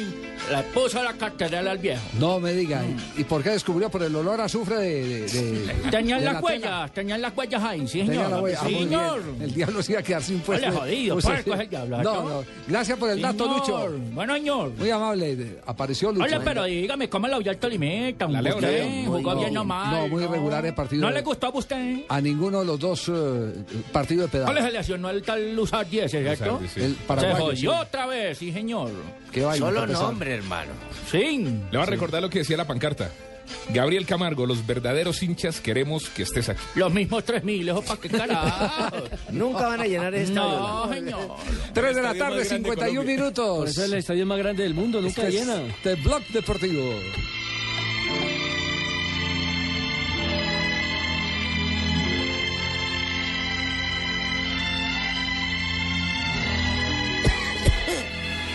le 0.50 0.64
puso 0.74 1.04
la 1.04 1.14
cartelera 1.14 1.72
al 1.72 1.78
viejo. 1.78 2.02
No 2.20 2.40
me 2.40 2.54
diga. 2.54 2.82
¿Y 3.18 3.24
por 3.24 3.44
qué 3.44 3.52
descubrió? 3.52 3.90
Por 3.90 4.04
el 4.04 4.16
olor 4.16 4.42
a 4.42 4.46
azufre 4.46 4.78
de. 4.78 5.04
de, 5.28 5.28
de- 5.28 5.74
Tenían 5.92 6.20
de 6.20 6.26
las 6.26 6.34
la 6.36 6.42
tela. 6.42 6.42
huellas, 6.42 6.92
tenían 6.94 7.22
las 7.22 7.36
huellas 7.38 7.64
ahí, 7.64 7.88
sí, 7.88 8.00
Tenía 8.00 8.14
señor. 8.14 8.30
la 8.32 8.42
huella. 8.42 8.60
Ah, 8.62 8.64
muy 8.64 8.74
señor. 8.74 9.24
bien. 9.24 9.42
El 9.42 9.54
diablo 9.54 9.84
se 9.84 9.92
iba 9.92 10.02
a 10.02 10.04
quedar 10.04 10.24
sin 10.24 10.40
puesto. 10.40 10.72
Jodido, 10.72 11.16
Usted- 11.16 11.30
puerco 11.34 11.54
es 11.54 11.60
el 11.62 11.70
diablo, 11.70 11.98
No, 12.02 12.14
¿no? 12.24 12.30
no. 12.30 12.44
Gracias 12.68 12.98
por 12.98 13.10
el 13.10 13.22
dato, 13.22 13.44
Señor. 13.66 13.92
Lucho. 13.92 14.00
Bueno, 14.14 14.34
señor. 14.34 14.72
Muy 14.78 14.90
amable. 14.90 15.58
Apareció 15.66 16.12
Lucho. 16.12 16.26
Oye, 16.26 16.40
pero 16.44 16.68
dígame, 16.88 17.10
¿cómo 17.10 17.28
lo 17.28 17.40
vio 17.40 17.52
el 17.52 17.58
Tolimita? 17.58 18.28
La 18.30 18.42
Leo, 18.42 18.56
¿Usted 18.56 18.80
la 18.80 18.86
Leo. 18.86 19.06
jugó 19.12 19.34
No, 19.34 19.40
bien 19.42 19.54
nomás? 19.54 19.92
no, 19.92 20.08
muy 20.08 20.24
irregular 20.24 20.66
el 20.66 20.74
partido. 20.74 21.02
¿No 21.02 21.12
le 21.12 21.22
gustó 21.22 21.48
a 21.48 21.50
usted? 21.50 22.00
A 22.08 22.22
ninguno 22.22 22.60
de 22.62 22.66
los 22.66 22.80
dos 22.80 23.10
eh, 23.10 23.54
partidos 23.92 24.32
de 24.32 24.40
¿Cuál 24.40 24.54
pedal. 24.56 24.68
se 24.72 24.78
lesionó 24.78 25.10
el 25.10 25.22
tal 25.22 25.54
Luzar 25.54 25.88
10, 25.90 26.10
cierto? 26.10 26.60
Luzardi, 26.62 26.68
sí. 26.70 26.82
El 26.82 26.96
Se 27.20 27.34
jodió 27.34 27.56
sí. 27.56 27.68
otra 27.68 28.06
vez, 28.08 28.38
sí, 28.38 28.54
señor. 28.54 28.90
Qué 29.32 29.42
Solo 29.58 29.86
nombre, 29.86 30.36
hermano. 30.36 30.72
Sí. 31.12 31.46
Le 31.72 31.78
va 31.78 31.84
a 31.84 31.88
recordar 31.88 32.22
lo 32.22 32.30
que 32.30 32.40
decía 32.40 32.56
la 32.56 32.66
pancarta. 32.66 33.12
Gabriel 33.70 34.06
Camargo, 34.06 34.46
los 34.46 34.66
verdaderos 34.66 35.22
hinchas 35.24 35.60
queremos 35.62 36.10
que 36.10 36.24
estés 36.24 36.50
aquí. 36.50 36.62
Los 36.76 36.92
mismos 36.94 37.26
3.000, 37.26 37.70
¿eso 37.70 37.82
para 37.82 38.02
qué 38.02 38.10
carajo? 38.18 38.98
Nunca 39.32 39.68
van 39.68 39.82
a 39.82 39.86
llenar 39.86 40.14
estadio. 40.16 40.60
no, 40.60 40.94
señor. 40.94 41.36
3 41.74 41.96
de 41.96 42.02
la 42.02 42.14
tarde, 42.14 42.20
más 42.20 42.20
grande 42.20 42.38
de 42.38 42.46
51 42.46 42.88
Colombia. 42.88 43.16
minutos. 43.16 43.58
Por 43.58 43.68
eso 43.68 43.84
es 43.84 43.92
el 43.92 43.98
estadio 43.98 44.26
más 44.26 44.38
grande 44.38 44.64
del 44.64 44.74
mundo, 44.74 45.02
nunca 45.02 45.28
Este 45.28 45.40
es 45.40 45.46
llena. 45.48 45.62
The 45.84 45.96
Blog 45.96 46.24
Deportivo. 46.28 46.92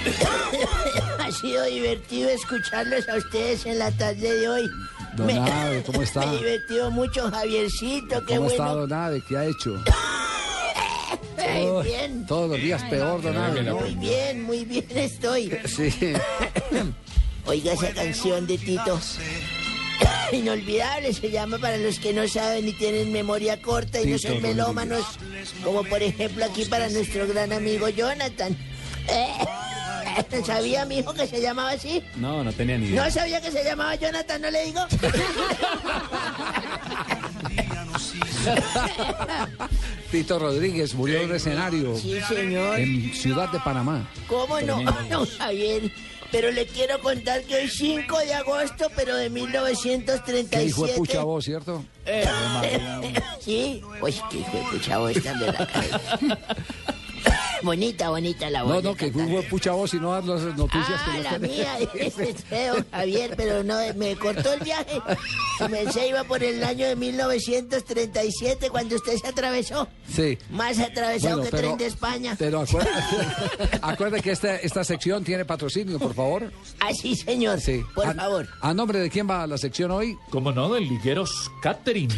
Ha 1.32 1.34
sido 1.34 1.64
divertido 1.64 2.28
escucharlos 2.28 3.08
a 3.08 3.16
ustedes 3.16 3.64
en 3.64 3.78
la 3.78 3.90
tarde 3.92 4.34
de 4.38 4.48
hoy. 4.50 4.70
Don 5.16 5.26
Me- 5.26 5.38
Abe, 5.38 5.82
¿cómo 5.82 6.02
está? 6.02 6.26
Me 6.26 6.34
he 6.34 6.38
divertido 6.38 6.90
mucho, 6.90 7.30
Javiercito, 7.30 8.22
qué 8.26 8.36
¿Cómo 8.36 8.50
está. 8.50 8.66
Don? 8.66 9.22
¿Qué 9.26 9.36
ha 9.38 9.46
hecho? 9.46 9.82
Ay, 11.38 11.64
Uy, 11.64 11.84
bien. 11.84 12.26
Todos 12.26 12.50
los 12.50 12.58
días 12.60 12.82
peor, 12.90 13.22
Don 13.22 13.34
Abe. 13.38 13.62
¿no? 13.62 13.76
Muy 13.80 13.94
bien, 13.94 14.42
muy 14.42 14.64
bien 14.66 14.84
estoy. 14.94 15.50
Sí. 15.64 15.90
Oiga 17.46 17.72
esa 17.72 17.90
canción 17.94 18.46
de 18.46 18.58
Tito. 18.58 19.00
Inolvidable 20.32 21.14
se 21.14 21.30
llama 21.30 21.56
para 21.58 21.78
los 21.78 21.98
que 21.98 22.12
no 22.12 22.28
saben 22.28 22.68
y 22.68 22.72
tienen 22.74 23.10
memoria 23.10 23.60
corta 23.62 24.02
y 24.02 24.06
no 24.06 24.18
son 24.18 24.42
melómanos, 24.42 25.04
como 25.64 25.82
por 25.84 26.02
ejemplo 26.02 26.44
aquí 26.44 26.66
para 26.66 26.90
nuestro 26.90 27.26
gran 27.26 27.52
amigo 27.54 27.88
Jonathan. 27.88 28.54
¿Sabía 30.44 30.84
mi 30.86 30.98
hijo 30.98 31.12
que 31.14 31.26
se 31.26 31.40
llamaba 31.40 31.70
así? 31.70 32.02
No, 32.16 32.42
no 32.44 32.52
tenía 32.52 32.78
ni 32.78 32.86
idea. 32.86 33.04
No 33.04 33.10
sabía 33.10 33.40
que 33.40 33.50
se 33.50 33.64
llamaba 33.64 33.94
Jonathan, 33.94 34.42
¿no 34.42 34.50
le 34.50 34.64
digo? 34.64 34.80
Tito 40.10 40.38
Rodríguez 40.38 40.94
murió 40.94 41.20
en 41.20 41.30
un 41.30 41.36
escenario 41.36 41.96
Sí, 41.96 42.18
señor. 42.28 42.78
en 42.78 43.12
Ciudad 43.14 43.50
de 43.50 43.58
Panamá. 43.60 44.06
¿Cómo 44.26 44.60
no? 44.60 44.82
No, 45.10 45.26
Javier. 45.38 45.90
Pero 46.30 46.50
le 46.50 46.66
quiero 46.66 46.98
contar 47.00 47.42
que 47.42 47.56
hoy 47.56 47.68
5 47.68 48.18
de 48.20 48.32
agosto, 48.34 48.90
pero 48.96 49.14
de 49.16 49.28
Qué 49.30 49.38
hijo 49.38 49.46
de 49.66 49.72
1937. 49.72 50.94
pucha 50.96 51.22
voz, 51.24 51.44
¿cierto? 51.44 51.84
Sí, 53.40 53.82
oye, 54.00 54.20
qué 54.30 54.38
hijo 54.38 54.56
de 54.56 54.62
pucha 54.70 54.98
voz 54.98 55.14
de 55.14 55.22
la 55.52 55.68
Bonita, 57.62 58.10
bonita 58.10 58.50
la 58.50 58.62
voz. 58.64 58.82
No, 58.82 58.90
no, 58.90 58.96
que 58.96 59.10
de 59.10 59.42
pucha 59.44 59.72
voz 59.72 59.94
y 59.94 59.98
no 60.00 60.12
dar 60.12 60.24
las 60.24 60.42
noticias 60.56 61.00
Ah, 61.06 61.12
que 61.14 61.22
la 61.22 61.38
mía, 61.38 61.78
es 61.94 62.14
feo, 62.44 62.76
Javier, 62.90 63.34
pero 63.36 63.62
no, 63.62 63.76
me 63.96 64.16
cortó 64.16 64.52
el 64.52 64.60
viaje. 64.60 65.00
Me 65.70 65.90
se 65.92 66.08
iba 66.08 66.24
por 66.24 66.42
el 66.42 66.62
año 66.64 66.86
de 66.88 66.96
1937 66.96 68.70
cuando 68.70 68.96
usted 68.96 69.16
se 69.16 69.28
atravesó. 69.28 69.88
Sí. 70.12 70.38
Más 70.50 70.78
atravesado 70.78 71.36
Bueno, 71.36 71.50
que 71.50 71.56
pero- 71.56 71.68
tren 71.68 71.78
de 71.78 71.86
España. 71.86 72.34
Pero 72.38 72.60
acuérdate, 72.60 73.78
acuérdate 73.82 74.22
que 74.22 74.30
esta, 74.32 74.56
esta 74.56 74.84
sección 74.84 75.22
tiene 75.24 75.44
patrocinio, 75.44 75.98
por 75.98 76.14
favor. 76.14 76.52
Ah, 76.80 76.92
sí, 76.92 77.14
señor. 77.16 77.60
Sí. 77.60 77.82
Por 77.94 78.06
a, 78.06 78.14
favor. 78.14 78.48
¿A 78.60 78.74
nombre 78.74 78.98
de 78.98 79.10
quién 79.10 79.28
va 79.28 79.46
la 79.46 79.58
sección 79.58 79.90
hoy? 79.90 80.16
Como 80.30 80.52
no, 80.52 80.72
del 80.74 80.88
ligueros 80.88 81.50
Catherine. 81.62 82.14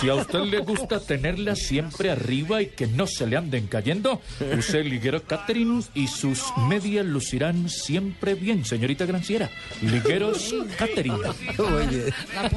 Si 0.00 0.08
a 0.08 0.14
usted 0.14 0.40
le 0.40 0.58
gusta 0.60 1.00
tenerla 1.00 1.54
siempre 1.54 2.10
arriba 2.10 2.62
y 2.62 2.66
que 2.68 2.86
no 2.86 3.06
se 3.06 3.26
le 3.26 3.36
anden 3.36 3.66
cayendo, 3.66 4.20
use 4.58 4.80
el 4.80 4.88
liguero 4.90 5.22
Catherine 5.22 5.82
y 5.94 6.06
sus 6.08 6.42
medias 6.68 7.04
lucirán 7.06 7.68
siempre 7.68 8.34
bien, 8.34 8.64
señorita 8.64 9.04
Granciera. 9.06 9.50
Ligueros 9.82 10.54
Catherine. 10.78 11.18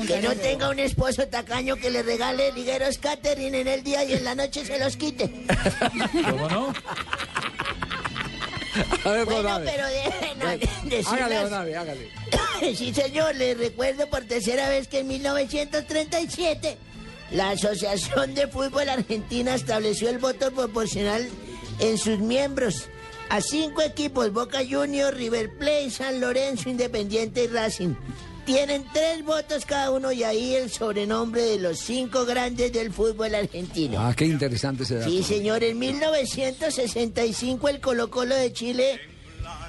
Que 0.08 0.22
no 0.22 0.32
tenga 0.36 0.70
un 0.70 0.80
esposo 0.80 1.28
tacaño 1.28 1.76
que 1.76 1.90
le 1.90 2.04
regale 2.04 2.52
ligueros 2.54 2.98
catering 2.98 3.56
en 3.56 3.68
el 3.68 3.84
día 3.84 4.04
y 4.04 4.14
en 4.14 4.24
la 4.24 4.36
noche 4.36 4.66
se 4.66 4.80
los 4.80 4.96
quite. 4.98 5.30
¿Cómo 6.30 6.50
no? 6.50 6.74
A 9.04 9.10
ver, 9.10 9.26
Bueno, 9.26 9.60
pero 9.66 9.88
de, 9.88 10.04
no, 10.40 10.90
decirlas- 10.90 11.52
Hágale, 11.52 11.76
hágale. 11.76 12.10
Sí, 12.76 12.94
señor, 12.94 13.36
le 13.36 13.54
recuerdo 13.56 14.08
por 14.10 14.26
tercera 14.26 14.68
vez 14.70 14.88
que 14.88 15.00
en 15.00 15.08
1937 15.08 16.78
la 17.32 17.52
Asociación 17.52 18.36
de 18.36 18.48
Fútbol 18.48 18.90
Argentina 18.90 19.56
estableció 19.56 20.10
el 20.10 20.18
voto 20.20 20.52
proporcional 20.52 21.28
en 21.80 21.98
sus 21.98 22.20
miembros. 22.20 22.88
a 23.30 23.42
cinco 23.42 23.84
equipos, 23.84 24.34
Boca 24.34 24.60
Juniors, 24.68 25.16
River 25.16 25.52
Plate, 25.58 25.92
San 25.92 26.20
Lorenzo, 26.20 26.68
Independiente 26.70 27.44
y 27.44 27.48
Racing. 27.48 27.94
Tienen 28.44 28.84
tres 28.92 29.24
votos 29.24 29.66
cada 29.66 29.92
uno 29.92 30.12
y 30.12 30.24
ahí 30.24 30.56
el 30.56 30.72
sobrenombre 30.72 31.44
de 31.44 31.60
los 31.60 31.78
cinco 31.78 32.26
grandes 32.26 32.74
del 32.74 32.92
fútbol 32.92 33.36
argentino. 33.36 34.00
Ah, 34.00 34.16
qué 34.16 34.26
interesante 34.26 34.82
ese 34.82 34.96
dato. 34.96 35.12
Sí, 35.12 35.22
señor, 35.22 35.64
en 35.64 35.78
1965 35.78 37.70
el 37.70 37.80
Colo 37.80 38.10
Colo 38.10 38.34
de 38.34 38.52
Chile 38.52 39.00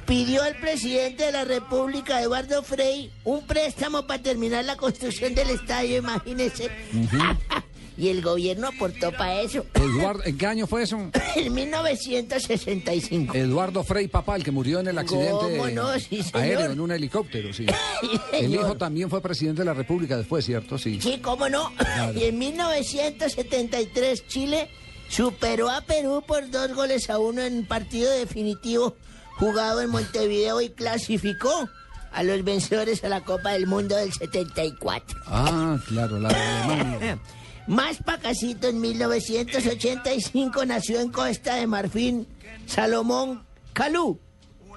pidió 0.07 0.43
al 0.43 0.57
presidente 0.57 1.27
de 1.27 1.33
la 1.33 1.45
República, 1.45 2.23
Eduardo 2.23 2.63
Frei, 2.63 3.13
un 3.25 3.47
préstamo 3.47 4.07
para 4.07 4.23
terminar 4.23 4.65
la 4.65 4.77
construcción 4.77 5.35
del 5.35 5.51
estadio, 5.51 5.99
imagínese. 5.99 6.71
y 8.01 8.09
el 8.09 8.23
gobierno 8.23 8.69
aportó 8.69 9.13
para 9.13 9.43
eso. 9.43 9.67
Eduardo, 9.75 10.25
¿En 10.25 10.39
qué 10.39 10.47
año 10.47 10.67
fue 10.67 10.85
eso? 10.85 10.99
en 11.37 11.53
1965. 11.53 13.35
Eduardo 13.35 13.85
Frei 13.85 14.09
Papá, 14.09 14.37
el 14.37 14.43
que 14.43 14.51
murió 14.51 14.81
en 14.81 14.89
el 14.89 14.99
accidente 14.99 15.31
¿Cómo 15.31 15.69
no? 15.69 15.99
Sí, 15.99 16.25
aéreo 16.33 16.73
en 16.73 16.81
un 16.81 16.93
helicóptero, 16.93 17.53
sí. 17.53 17.67
El 18.33 18.55
hijo 18.55 18.77
también 18.77 19.11
fue 19.11 19.21
presidente 19.21 19.61
de 19.61 19.67
la 19.67 19.75
República 19.75 20.17
después, 20.17 20.47
¿cierto? 20.47 20.79
Sí. 20.79 20.99
Sí, 21.01 21.19
cómo 21.23 21.49
no. 21.49 21.71
Y 22.17 22.25
en 22.25 22.39
1973 22.39 24.27
Chile 24.29 24.71
superó 25.09 25.69
a 25.69 25.83
Perú 25.83 26.25
por 26.27 26.51
dos 26.51 26.73
goles 26.75 27.11
a 27.11 27.19
uno 27.19 27.43
en 27.43 27.67
partido 27.67 28.11
definitivo 28.11 28.97
jugado 29.37 29.83
en 29.83 29.91
Montevideo 29.91 30.61
y 30.63 30.71
clasificó 30.71 31.69
a 32.13 32.23
los 32.23 32.43
vencedores 32.45 33.05
a 33.05 33.09
la 33.09 33.23
Copa 33.23 33.53
del 33.53 33.67
Mundo 33.67 33.97
del 33.97 34.13
74. 34.13 35.21
Ah, 35.27 35.79
claro, 35.87 36.19
la 36.19 36.29
de 36.29 36.35
Alemania. 36.35 37.19
Más 37.71 37.99
pacacito, 37.99 38.67
en 38.67 38.81
1985 38.81 40.65
nació 40.67 40.99
en 41.01 41.13
Costa 41.13 41.55
de 41.55 41.69
Marfil 41.69 42.27
Salomón 42.67 43.45
Calú. 43.73 44.19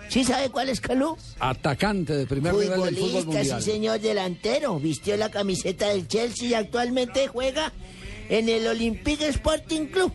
¿Sí 0.09 0.23
sabe 0.23 0.51
cuál 0.51 0.69
es 0.69 0.79
Calú? 0.79 1.17
Atacante 1.39 2.15
de 2.15 2.27
primer 2.27 2.53
nivel 2.53 2.83
del 2.83 2.95
fútbol 2.95 3.23
Futbolista, 3.23 3.31
mundial. 3.31 3.63
sí 3.63 3.71
señor, 3.71 3.99
delantero. 3.99 4.79
Vistió 4.79 5.17
la 5.17 5.31
camiseta 5.31 5.89
del 5.89 6.07
Chelsea 6.07 6.49
y 6.49 6.53
actualmente 6.53 7.27
juega 7.27 7.73
en 8.29 8.47
el 8.47 8.67
Olympique 8.67 9.27
Sporting 9.27 9.87
Club. 9.87 10.13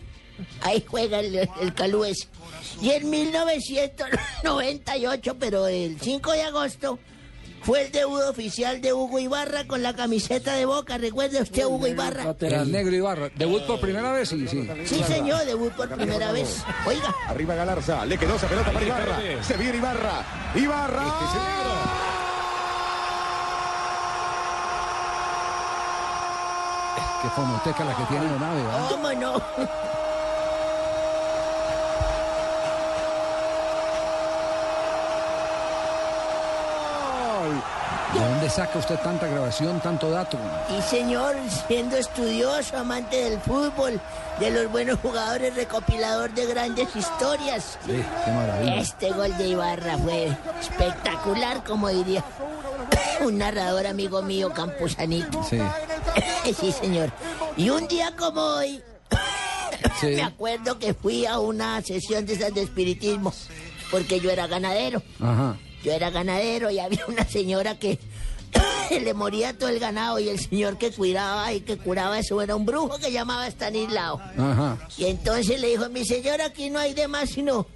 Ahí 0.61 0.81
juega 0.87 1.19
el, 1.19 1.35
el 1.35 1.73
Calú 1.73 2.05
ese. 2.05 2.29
Y 2.81 2.91
en 2.91 3.09
1998, 3.09 5.35
pero 5.37 5.67
el 5.67 5.99
5 5.99 6.31
de 6.31 6.43
agosto, 6.43 6.97
fue 7.61 7.83
el 7.83 7.91
debut 7.91 8.21
oficial 8.29 8.81
de 8.81 8.93
Hugo 8.93 9.19
Ibarra 9.19 9.65
con 9.65 9.83
la 9.83 9.93
camiseta 9.93 10.53
de 10.53 10.65
Boca. 10.65 10.97
¿Recuerda 10.97 11.41
usted 11.41 11.65
Hugo 11.65 11.87
Ibarra? 11.87 12.35
El 12.39 12.71
negro 12.71 12.95
Ibarra. 12.95 13.29
¿Debut 13.35 13.63
por 13.65 13.79
primera 13.79 14.11
vez? 14.11 14.29
Sí, 14.29 14.47
sí. 14.47 14.67
Sí, 14.85 15.03
señor, 15.03 15.45
debut 15.45 15.73
por 15.73 15.89
primera 15.89 16.31
vez. 16.31 16.63
Oiga. 16.85 17.13
Arriba 17.27 17.55
Galarza, 17.55 18.05
le 18.05 18.17
quedó 18.17 18.35
esa 18.35 18.47
pelota 18.47 18.71
para 18.71 18.85
Ibarra. 18.85 19.17
Se 19.43 19.57
viene 19.57 19.77
Ibarra. 19.77 20.25
Ibarra. 20.55 21.03
Qué 27.21 27.29
fonoteca 27.29 27.83
la 27.83 27.95
que 27.97 28.03
tiene 28.03 28.25
la 28.25 28.39
nave, 28.39 28.63
¿verdad? 28.63 28.89
¿Cómo 28.89 29.11
no? 29.13 29.41
¿De 38.49 38.55
dónde 38.55 38.67
saca 38.67 38.79
usted 38.79 38.99
tanta 39.03 39.27
grabación, 39.27 39.79
tanto 39.79 40.09
dato? 40.09 40.35
Y 40.75 40.81
señor, 40.81 41.35
siendo 41.67 41.95
estudioso, 41.97 42.77
amante 42.77 43.15
del 43.29 43.39
fútbol, 43.39 44.01
de 44.39 44.49
los 44.49 44.71
buenos 44.71 44.97
jugadores, 44.99 45.53
recopilador 45.55 46.33
de 46.33 46.47
grandes 46.47 46.87
historias. 46.95 47.77
Sí, 47.85 48.03
qué 48.25 48.31
maravilla. 48.31 48.75
Este 48.77 49.11
gol 49.11 49.37
de 49.37 49.49
Ibarra 49.49 49.99
fue 49.99 50.35
espectacular, 50.59 51.63
como 51.63 51.89
diría 51.89 52.23
un 53.21 53.37
narrador 53.37 53.85
amigo 53.85 54.23
mío, 54.23 54.51
Camposanito. 54.51 55.43
Sí. 55.47 55.59
sí, 56.59 56.71
señor. 56.71 57.11
Y 57.55 57.69
un 57.69 57.87
día 57.87 58.15
como 58.17 58.41
hoy, 58.41 58.81
Sí. 60.01 60.07
me 60.07 60.23
acuerdo 60.23 60.79
que 60.79 60.93
fui 60.95 61.25
a 61.27 61.37
una 61.39 61.81
sesión 61.83 62.25
de 62.25 62.33
esas 62.33 62.53
de 62.53 62.63
espiritismo, 62.63 63.31
porque 63.91 64.19
yo 64.19 64.31
era 64.31 64.47
ganadero. 64.47 65.03
Ajá. 65.21 65.55
Yo 65.83 65.93
era 65.93 66.09
ganadero 66.09 66.69
y 66.71 66.79
había 66.79 67.05
una 67.07 67.23
señora 67.25 67.77
que 67.79 67.99
le 68.91 69.13
moría 69.13 69.57
todo 69.57 69.69
el 69.69 69.79
ganado 69.79 70.19
y 70.19 70.29
el 70.29 70.39
señor 70.39 70.77
que 70.77 70.91
cuidaba 70.91 71.53
y 71.53 71.61
que 71.61 71.77
curaba 71.77 72.19
eso 72.19 72.41
era 72.41 72.55
un 72.55 72.65
brujo 72.65 72.97
que 72.97 73.11
llamaba 73.11 73.47
Stanislao. 73.47 74.19
Ajá. 74.37 74.77
Y 74.97 75.05
entonces 75.05 75.59
le 75.59 75.69
dijo, 75.69 75.89
mi 75.89 76.05
señora, 76.05 76.45
aquí 76.45 76.69
no 76.69 76.79
hay 76.79 76.93
de 76.93 77.07
más 77.07 77.29
sino 77.29 77.67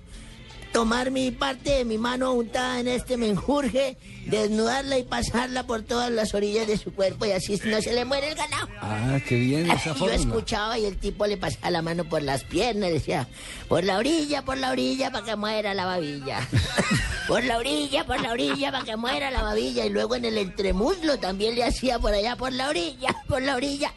tomar 0.73 1.11
mi 1.11 1.31
parte 1.31 1.69
de 1.69 1.85
mi 1.85 1.97
mano 1.97 2.33
untada 2.33 2.79
en 2.79 2.87
este 2.87 3.15
menjurje, 3.15 3.95
desnudarla 4.25 4.97
y 4.97 5.03
pasarla 5.03 5.63
por 5.67 5.83
todas 5.83 6.11
las 6.11 6.33
orillas 6.33 6.67
de 6.67 6.77
su 6.77 6.93
cuerpo 6.93 7.25
y 7.25 7.31
así 7.31 7.59
no 7.65 7.79
se 7.81 7.93
le 7.93 8.03
muere 8.03 8.29
el 8.29 8.35
ganado. 8.35 8.67
Ah, 8.81 9.19
qué 9.27 9.35
bien 9.35 9.69
esa 9.69 9.89
Yo 9.91 9.95
fórmula. 9.95 10.15
escuchaba 10.15 10.79
y 10.79 10.85
el 10.85 10.97
tipo 10.97 11.27
le 11.27 11.37
pasaba 11.37 11.69
la 11.69 11.81
mano 11.81 12.03
por 12.05 12.23
las 12.23 12.43
piernas 12.43 12.91
decía, 12.91 13.27
por 13.69 13.83
la 13.83 13.97
orilla, 13.97 14.41
por 14.43 14.57
la 14.57 14.71
orilla, 14.71 15.11
para 15.11 15.23
que 15.25 15.35
muera 15.35 15.73
la 15.73 15.85
babilla. 15.85 16.47
por 17.27 17.43
la 17.43 17.57
orilla, 17.57 18.05
por 18.05 18.19
la 18.19 18.31
orilla, 18.31 18.71
para 18.71 18.83
que 18.83 18.97
muera 18.97 19.29
la 19.31 19.43
babilla. 19.43 19.85
Y 19.85 19.89
luego 19.89 20.15
en 20.15 20.25
el 20.25 20.37
entremuslo 20.39 21.19
también 21.19 21.55
le 21.55 21.63
hacía 21.63 21.99
por 21.99 22.13
allá, 22.13 22.35
por 22.35 22.51
la 22.51 22.69
orilla, 22.69 23.15
por 23.27 23.41
la 23.43 23.55
orilla. 23.55 23.93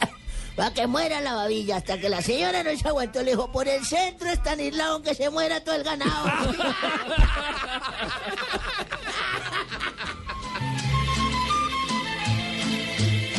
Para 0.56 0.72
que 0.72 0.86
muera 0.86 1.20
la 1.20 1.34
babilla, 1.34 1.76
hasta 1.76 1.98
que 2.00 2.08
la 2.08 2.22
señora 2.22 2.62
no 2.62 2.74
se 2.74 2.88
aguantó, 2.88 3.22
le 3.22 3.32
dijo, 3.32 3.52
por 3.52 3.68
el 3.68 3.84
centro 3.84 4.30
está 4.30 4.52
aislado 4.52 5.02
que 5.02 5.14
se 5.14 5.28
muera 5.28 5.62
todo 5.62 5.74
el 5.74 5.84
ganado. 5.84 6.30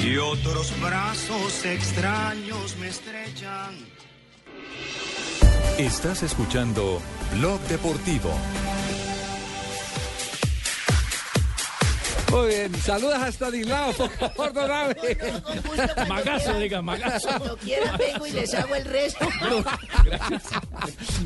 Y 0.03 0.17
otros 0.17 0.79
brazos 0.79 1.65
extraños 1.65 2.77
me 2.77 2.87
estrechan. 2.87 3.75
Estás 5.77 6.23
escuchando 6.23 7.01
Blog 7.33 7.59
Deportivo. 7.61 8.31
Muy 12.31 12.47
bien, 12.47 12.75
saludas 12.81 13.21
hasta 13.23 13.49
Dilao, 13.49 13.93
perdóname. 14.35 14.95
Magazo, 16.07 16.59
diga, 16.59 16.81
magazo. 16.81 17.29
Cuando 17.29 17.57
quiera 17.57 17.95
vengo 17.97 18.27
y 18.27 18.31
les 18.31 18.53
hago 18.53 18.75
el 18.75 18.85
resto. 18.85 19.27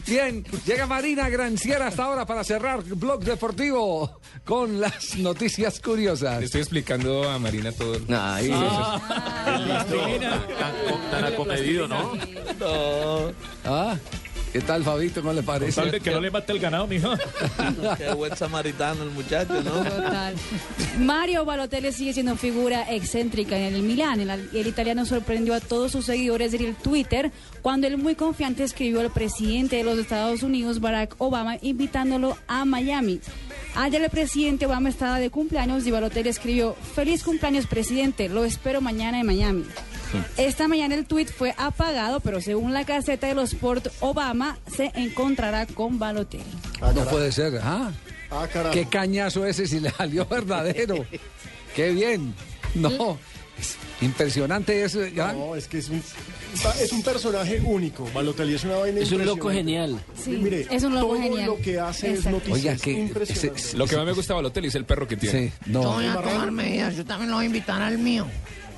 Bien, 0.06 0.44
llega 0.66 0.86
Marina 0.86 1.30
Granciera 1.30 1.88
hasta 1.88 2.04
ahora 2.04 2.26
para 2.26 2.44
cerrar 2.44 2.84
Blog 2.84 3.24
Deportivo 3.24 4.20
con 4.46 4.80
las 4.80 5.16
noticias 5.18 5.80
curiosas. 5.80 6.40
Le 6.40 6.46
estoy 6.46 6.62
explicando 6.62 7.30
a 7.30 7.40
Marina 7.40 7.72
todo. 7.72 7.98
Ahí. 8.16 8.52
Tan 11.10 11.26
acomedido, 11.26 11.88
¿no? 11.88 12.14
No. 12.60 13.32
Ah, 13.66 13.96
¿qué 14.52 14.62
tal, 14.62 14.84
Fabito? 14.84 15.22
¿Cómo 15.22 15.34
le 15.34 15.44
parece? 15.44 15.82
Tal 15.82 15.92
de 15.92 16.00
que 16.00 16.12
no 16.12 16.22
le 16.22 16.32
mate 16.32 16.52
el 16.52 16.60
ganado, 16.60 16.88
mijo. 16.88 17.10
Qué 17.98 18.14
buen 18.14 18.36
samaritano 18.36 19.04
el 19.04 19.12
muchacho, 19.12 19.62
¿no? 19.62 19.84
Total. 19.84 20.36
Mario 21.00 21.46
Balotelli 21.46 21.92
sigue 21.92 22.14
siendo 22.14 22.36
figura 22.36 22.86
excéntrica 22.94 23.58
en 23.58 23.74
el 23.74 23.84
Milán. 23.84 24.20
El, 24.20 24.30
el 24.30 24.68
italiano 24.68 25.06
sorprendió 25.06 25.54
a 25.54 25.60
todos 25.60 25.92
sus 25.92 26.06
seguidores 26.06 26.54
en 26.54 26.66
el 26.66 26.76
Twitter 26.76 27.32
cuando 27.62 27.88
el 27.88 27.98
muy 27.98 28.16
confiante 28.16 28.64
escribió 28.64 29.02
al 29.02 29.12
presidente 29.12 29.78
de 29.78 29.84
los 29.84 29.98
Estados 29.98 30.44
Unidos, 30.44 30.80
Barack 30.80 31.16
Obama, 31.18 31.58
invitándolo 31.62 32.38
a 32.48 32.66
Miami. 32.66 33.20
Ayer 33.76 34.02
el 34.02 34.10
presidente 34.10 34.66
Obama 34.66 34.90
estaba 34.90 35.20
de 35.20 35.30
cumpleaños 35.30 35.86
y 35.88 35.92
Balotelli 35.92 36.30
escribió, 36.30 36.76
feliz 36.96 37.24
cumpleaños 37.24 37.68
presidente, 37.68 38.28
lo 38.28 38.44
espero 38.44 38.82
mañana 38.82 39.20
en 39.20 39.26
Miami. 39.26 39.66
Esta 40.38 40.68
mañana 40.68 40.96
el 40.96 41.06
tuit 41.06 41.30
fue 41.30 41.54
apagado, 41.58 42.20
pero 42.20 42.42
según 42.42 42.74
la 42.74 42.86
caseta 42.86 43.28
de 43.28 43.36
los 43.36 43.54
Sport, 43.54 43.88
Obama 44.00 44.58
se 44.76 44.92
encontrará 44.96 45.66
con 45.66 46.00
Balotelli. 46.00 46.44
No 46.96 47.06
puede 47.06 47.32
ser, 47.32 47.60
¿ah? 47.64 47.92
Ah, 48.32 48.48
carajo. 48.52 48.74
Qué 48.74 48.86
cañazo 48.86 49.46
ese 49.46 49.68
si 49.68 49.80
le 49.80 49.92
salió 49.92 50.26
verdadero. 50.26 51.06
Qué 51.76 51.92
bien. 51.92 52.34
No, 52.76 53.18
es 53.60 53.78
impresionante 54.02 54.84
eso. 54.84 55.06
¿ya? 55.08 55.34
No, 55.34 55.56
es 55.56 55.68
que 55.68 55.80
es 55.80 55.90
un, 55.90 56.02
es 56.82 56.92
un 56.94 57.04
personaje 57.04 57.60
único. 57.60 58.10
Balotelli 58.14 58.56
es 58.56 58.64
una 58.64 58.78
vaina 58.78 59.02
Es 59.02 59.12
un 59.12 59.26
loco 59.26 59.50
genial. 59.50 60.02
Sí, 60.16 60.32
Mire, 60.32 60.68
es 60.70 60.84
un 60.84 60.96
loco 60.96 61.08
todo 61.14 61.22
genial. 61.22 61.46
lo 61.48 61.58
que 61.58 61.80
hace 61.80 62.14
es 62.14 62.26
noticia. 62.26 62.54
Oiga, 62.54 62.72
es 62.74 62.82
que 62.82 63.78
Lo 63.78 63.86
que 63.86 63.98
más 63.98 64.06
me 64.06 64.14
gusta 64.14 64.34
de 64.34 64.36
Balotelli 64.38 64.68
es 64.70 64.76
el 64.76 64.86
perro 64.86 65.08
que 65.08 65.18
tiene. 65.18 65.50
Sí, 65.50 65.54
no. 65.66 65.94
Voy 65.94 66.06
a 66.06 66.14
tomar 66.16 66.52
medidas, 66.52 66.96
yo 66.96 67.06
también 67.06 67.30
lo 67.30 67.38
voy 67.38 67.44
a 67.44 67.48
invitar 67.48 67.82
al 67.82 67.98
mío. 67.98 68.26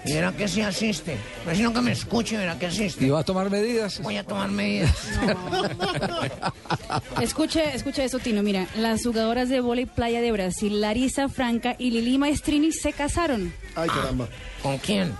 Y 0.06 0.14
verá 0.14 0.32
que 0.34 0.48
sí 0.48 0.62
asiste. 0.62 1.18
No 1.46 1.56
sino 1.56 1.74
que 1.74 1.82
me 1.82 1.92
escuche 1.92 2.38
verá 2.38 2.58
que 2.60 2.68
asiste. 2.68 3.06
¿Y 3.06 3.10
va 3.10 3.20
a 3.20 3.24
tomar 3.24 3.50
medidas? 3.50 4.02
Voy 4.02 4.18
a 4.18 4.24
tomar 4.24 4.50
medidas. 4.50 4.92
Escuche, 7.22 7.76
escuche 7.76 8.04
eso, 8.04 8.20
Tino. 8.20 8.44
Mira, 8.44 8.68
las 8.76 9.04
jugadoras 9.04 9.50
de 9.50 9.62
vóley 9.62 9.86
playa 9.86 10.22
de 10.22 10.32
Brasil, 10.32 10.82
Larisa 10.82 11.30
Franca 11.30 11.76
y 11.78 11.92
Lili 11.92 12.18
Maestrini, 12.18 12.72
se 12.72 12.94
casaron. 12.94 13.54
Ay, 13.76 13.90
caramba. 13.90 14.28
¿Con 14.62 14.78
quién? 14.80 15.14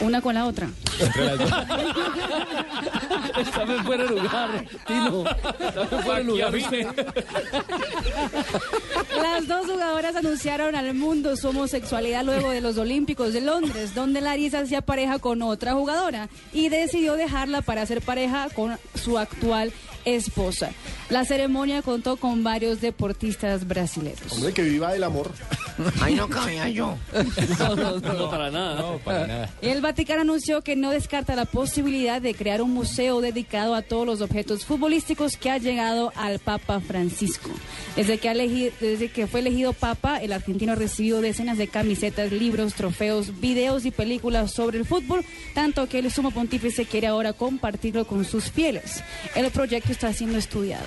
Una 0.00 0.20
con 0.20 0.34
la 0.34 0.44
otra. 0.44 0.68
Estaba 3.38 3.74
en 3.74 3.84
fuera 3.84 4.04
de 4.04 4.10
lugar, 4.10 4.64
Tino. 4.86 5.24
Estaba 5.58 5.88
en 5.90 6.02
fuera 6.02 6.18
de 6.18 6.24
lugar. 6.24 6.52
Las 9.22 9.48
dos 9.48 9.66
jugadoras 9.66 10.16
anunciaron 10.16 10.74
al 10.74 10.94
mundo 10.94 11.36
su 11.36 11.48
homosexualidad 11.48 12.24
luego 12.24 12.50
de 12.50 12.60
los 12.60 12.78
Olímpicos 12.78 13.32
de 13.32 13.40
Londres, 13.40 13.94
donde 13.94 14.20
Larisa 14.20 14.60
hacía 14.60 14.82
pareja 14.82 15.18
con 15.18 15.42
otra 15.42 15.74
jugadora 15.74 16.28
y 16.52 16.68
decidió 16.68 17.14
dejarla 17.14 17.62
para 17.62 17.82
hacer 17.82 18.02
pareja 18.02 18.48
con 18.54 18.78
su 18.94 19.18
actual 19.18 19.72
esposa. 20.06 20.70
La 21.10 21.24
ceremonia 21.24 21.82
contó 21.82 22.16
con 22.16 22.42
varios 22.42 22.80
deportistas 22.80 23.66
brasileños. 23.66 24.32
Hombre, 24.32 24.52
que 24.52 24.62
viva 24.62 24.94
el 24.94 25.02
amor. 25.02 25.32
Ahí 26.00 26.14
no 26.14 26.28
cabía 26.28 26.68
yo. 26.68 26.96
No, 27.58 27.76
no, 27.76 27.98
no, 27.98 28.30
para 28.30 28.50
nada. 28.50 28.80
No, 28.80 28.98
para 28.98 29.26
nada. 29.26 29.50
El 29.60 29.82
Vaticano 29.82 30.22
anunció 30.22 30.62
que 30.62 30.76
no 30.76 30.90
descarta 30.90 31.36
la 31.36 31.44
posibilidad 31.44 32.22
de 32.22 32.34
crear 32.34 32.62
un 32.62 32.72
museo 32.72 33.20
dedicado 33.20 33.74
a 33.74 33.82
todos 33.82 34.06
los 34.06 34.20
objetos 34.20 34.64
futbolísticos 34.64 35.36
que 35.36 35.50
ha 35.50 35.58
llegado 35.58 36.12
al 36.16 36.38
Papa 36.38 36.80
Francisco. 36.80 37.50
Desde 37.96 38.18
que, 38.18 38.28
ha 38.28 38.34
desde 38.34 39.10
que 39.10 39.26
fue 39.26 39.40
elegido 39.40 39.72
Papa, 39.72 40.18
el 40.18 40.32
argentino 40.32 40.72
ha 40.72 40.76
recibido 40.76 41.20
decenas 41.20 41.58
de 41.58 41.68
camisetas, 41.68 42.30
libros, 42.32 42.74
trofeos, 42.74 43.40
videos 43.40 43.84
y 43.84 43.90
películas 43.90 44.52
sobre 44.52 44.78
el 44.78 44.84
fútbol, 44.84 45.24
tanto 45.54 45.88
que 45.88 45.98
el 45.98 46.10
sumo 46.12 46.30
pontífice 46.30 46.84
quiere 46.84 47.08
ahora 47.08 47.32
compartirlo 47.32 48.06
con 48.06 48.24
sus 48.24 48.50
fieles. 48.50 49.02
El 49.34 49.50
proyecto 49.50 49.95
está 49.96 50.12
siendo 50.12 50.36
estudiado. 50.36 50.84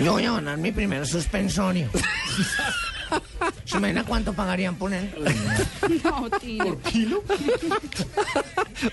Yo 0.00 0.12
voy 0.14 0.24
a 0.24 0.32
ganar 0.32 0.58
mi 0.58 0.72
primer 0.72 1.06
suspensorio. 1.06 1.88
¿Se 3.64 3.76
imagina 3.78 4.04
cuánto 4.04 4.32
pagarían 4.32 4.76
por 4.76 4.92
él? 4.92 5.12
No, 6.04 6.28
Tino. 6.40 6.78
¿Kilo? 6.80 7.22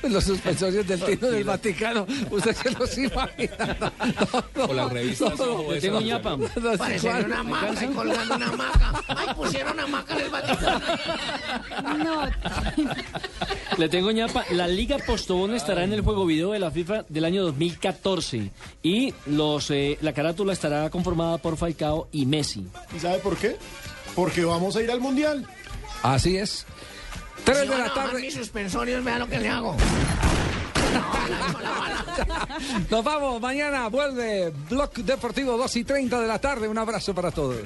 Los 0.09 0.23
suspensorios 0.23 0.85
del 0.87 0.99
Tino 1.01 1.27
del 1.31 1.43
Vaticano. 1.43 2.05
Usted 2.29 2.55
se 2.55 2.71
los 2.71 2.97
imagina. 2.97 3.77
No, 3.79 4.43
no, 4.55 4.65
O 4.65 4.73
las 4.73 4.91
revistas. 4.91 5.33
tengo 5.81 6.01
ñapa. 6.01 6.37
Parecería 6.77 7.25
una 7.25 7.39
hamaca 7.39 7.83
y 7.83 7.87
colgando 7.87 8.35
una 8.35 8.47
hamaca. 8.47 9.03
Ay, 9.07 9.27
pusieron 9.35 9.79
hamaca 9.79 10.13
en 10.15 10.21
el 10.21 10.29
Vaticano. 10.29 10.81
No, 11.97 12.27
Le 13.77 13.89
tengo 13.89 14.11
ñapa. 14.11 14.43
La 14.51 14.67
Liga 14.67 14.97
Postobón 15.05 15.55
estará 15.55 15.83
en 15.83 15.93
el 15.93 16.01
juego 16.01 16.25
video 16.25 16.51
de 16.51 16.59
la 16.59 16.69
FIFA 16.71 17.05
del 17.09 17.25
año 17.25 17.43
2014. 17.43 18.51
Y 18.83 19.13
los, 19.27 19.71
eh, 19.71 19.97
la 20.01 20.13
carátula 20.13 20.53
estará 20.53 20.89
conformada 20.89 21.37
por 21.37 21.57
Falcao 21.57 22.07
y 22.11 22.25
Messi. 22.25 22.67
¿Y 22.95 22.99
sabe 22.99 23.19
por 23.19 23.37
qué? 23.37 23.57
Porque 24.19 24.43
vamos 24.43 24.75
a 24.75 24.81
ir 24.81 24.91
al 24.91 24.99
Mundial. 24.99 25.47
Así 26.03 26.35
es. 26.35 26.65
3 27.45 27.57
si 27.57 27.67
de 27.69 27.77
la 27.77 27.93
tarde. 27.93 28.19
Mis 28.19 28.33
suspensorios, 28.33 29.01
vean 29.01 29.19
lo 29.19 29.29
que 29.29 29.39
le 29.39 29.47
hago. 29.47 29.77
Nos 32.91 33.01
vamos, 33.01 33.39
mañana 33.39 33.87
vuelve 33.87 34.51
Blog 34.69 34.91
Deportivo 34.91 35.55
2 35.55 35.75
y 35.77 35.85
30 35.85 36.19
de 36.19 36.27
la 36.27 36.37
tarde. 36.37 36.67
Un 36.67 36.77
abrazo 36.77 37.15
para 37.15 37.31
todos. 37.31 37.61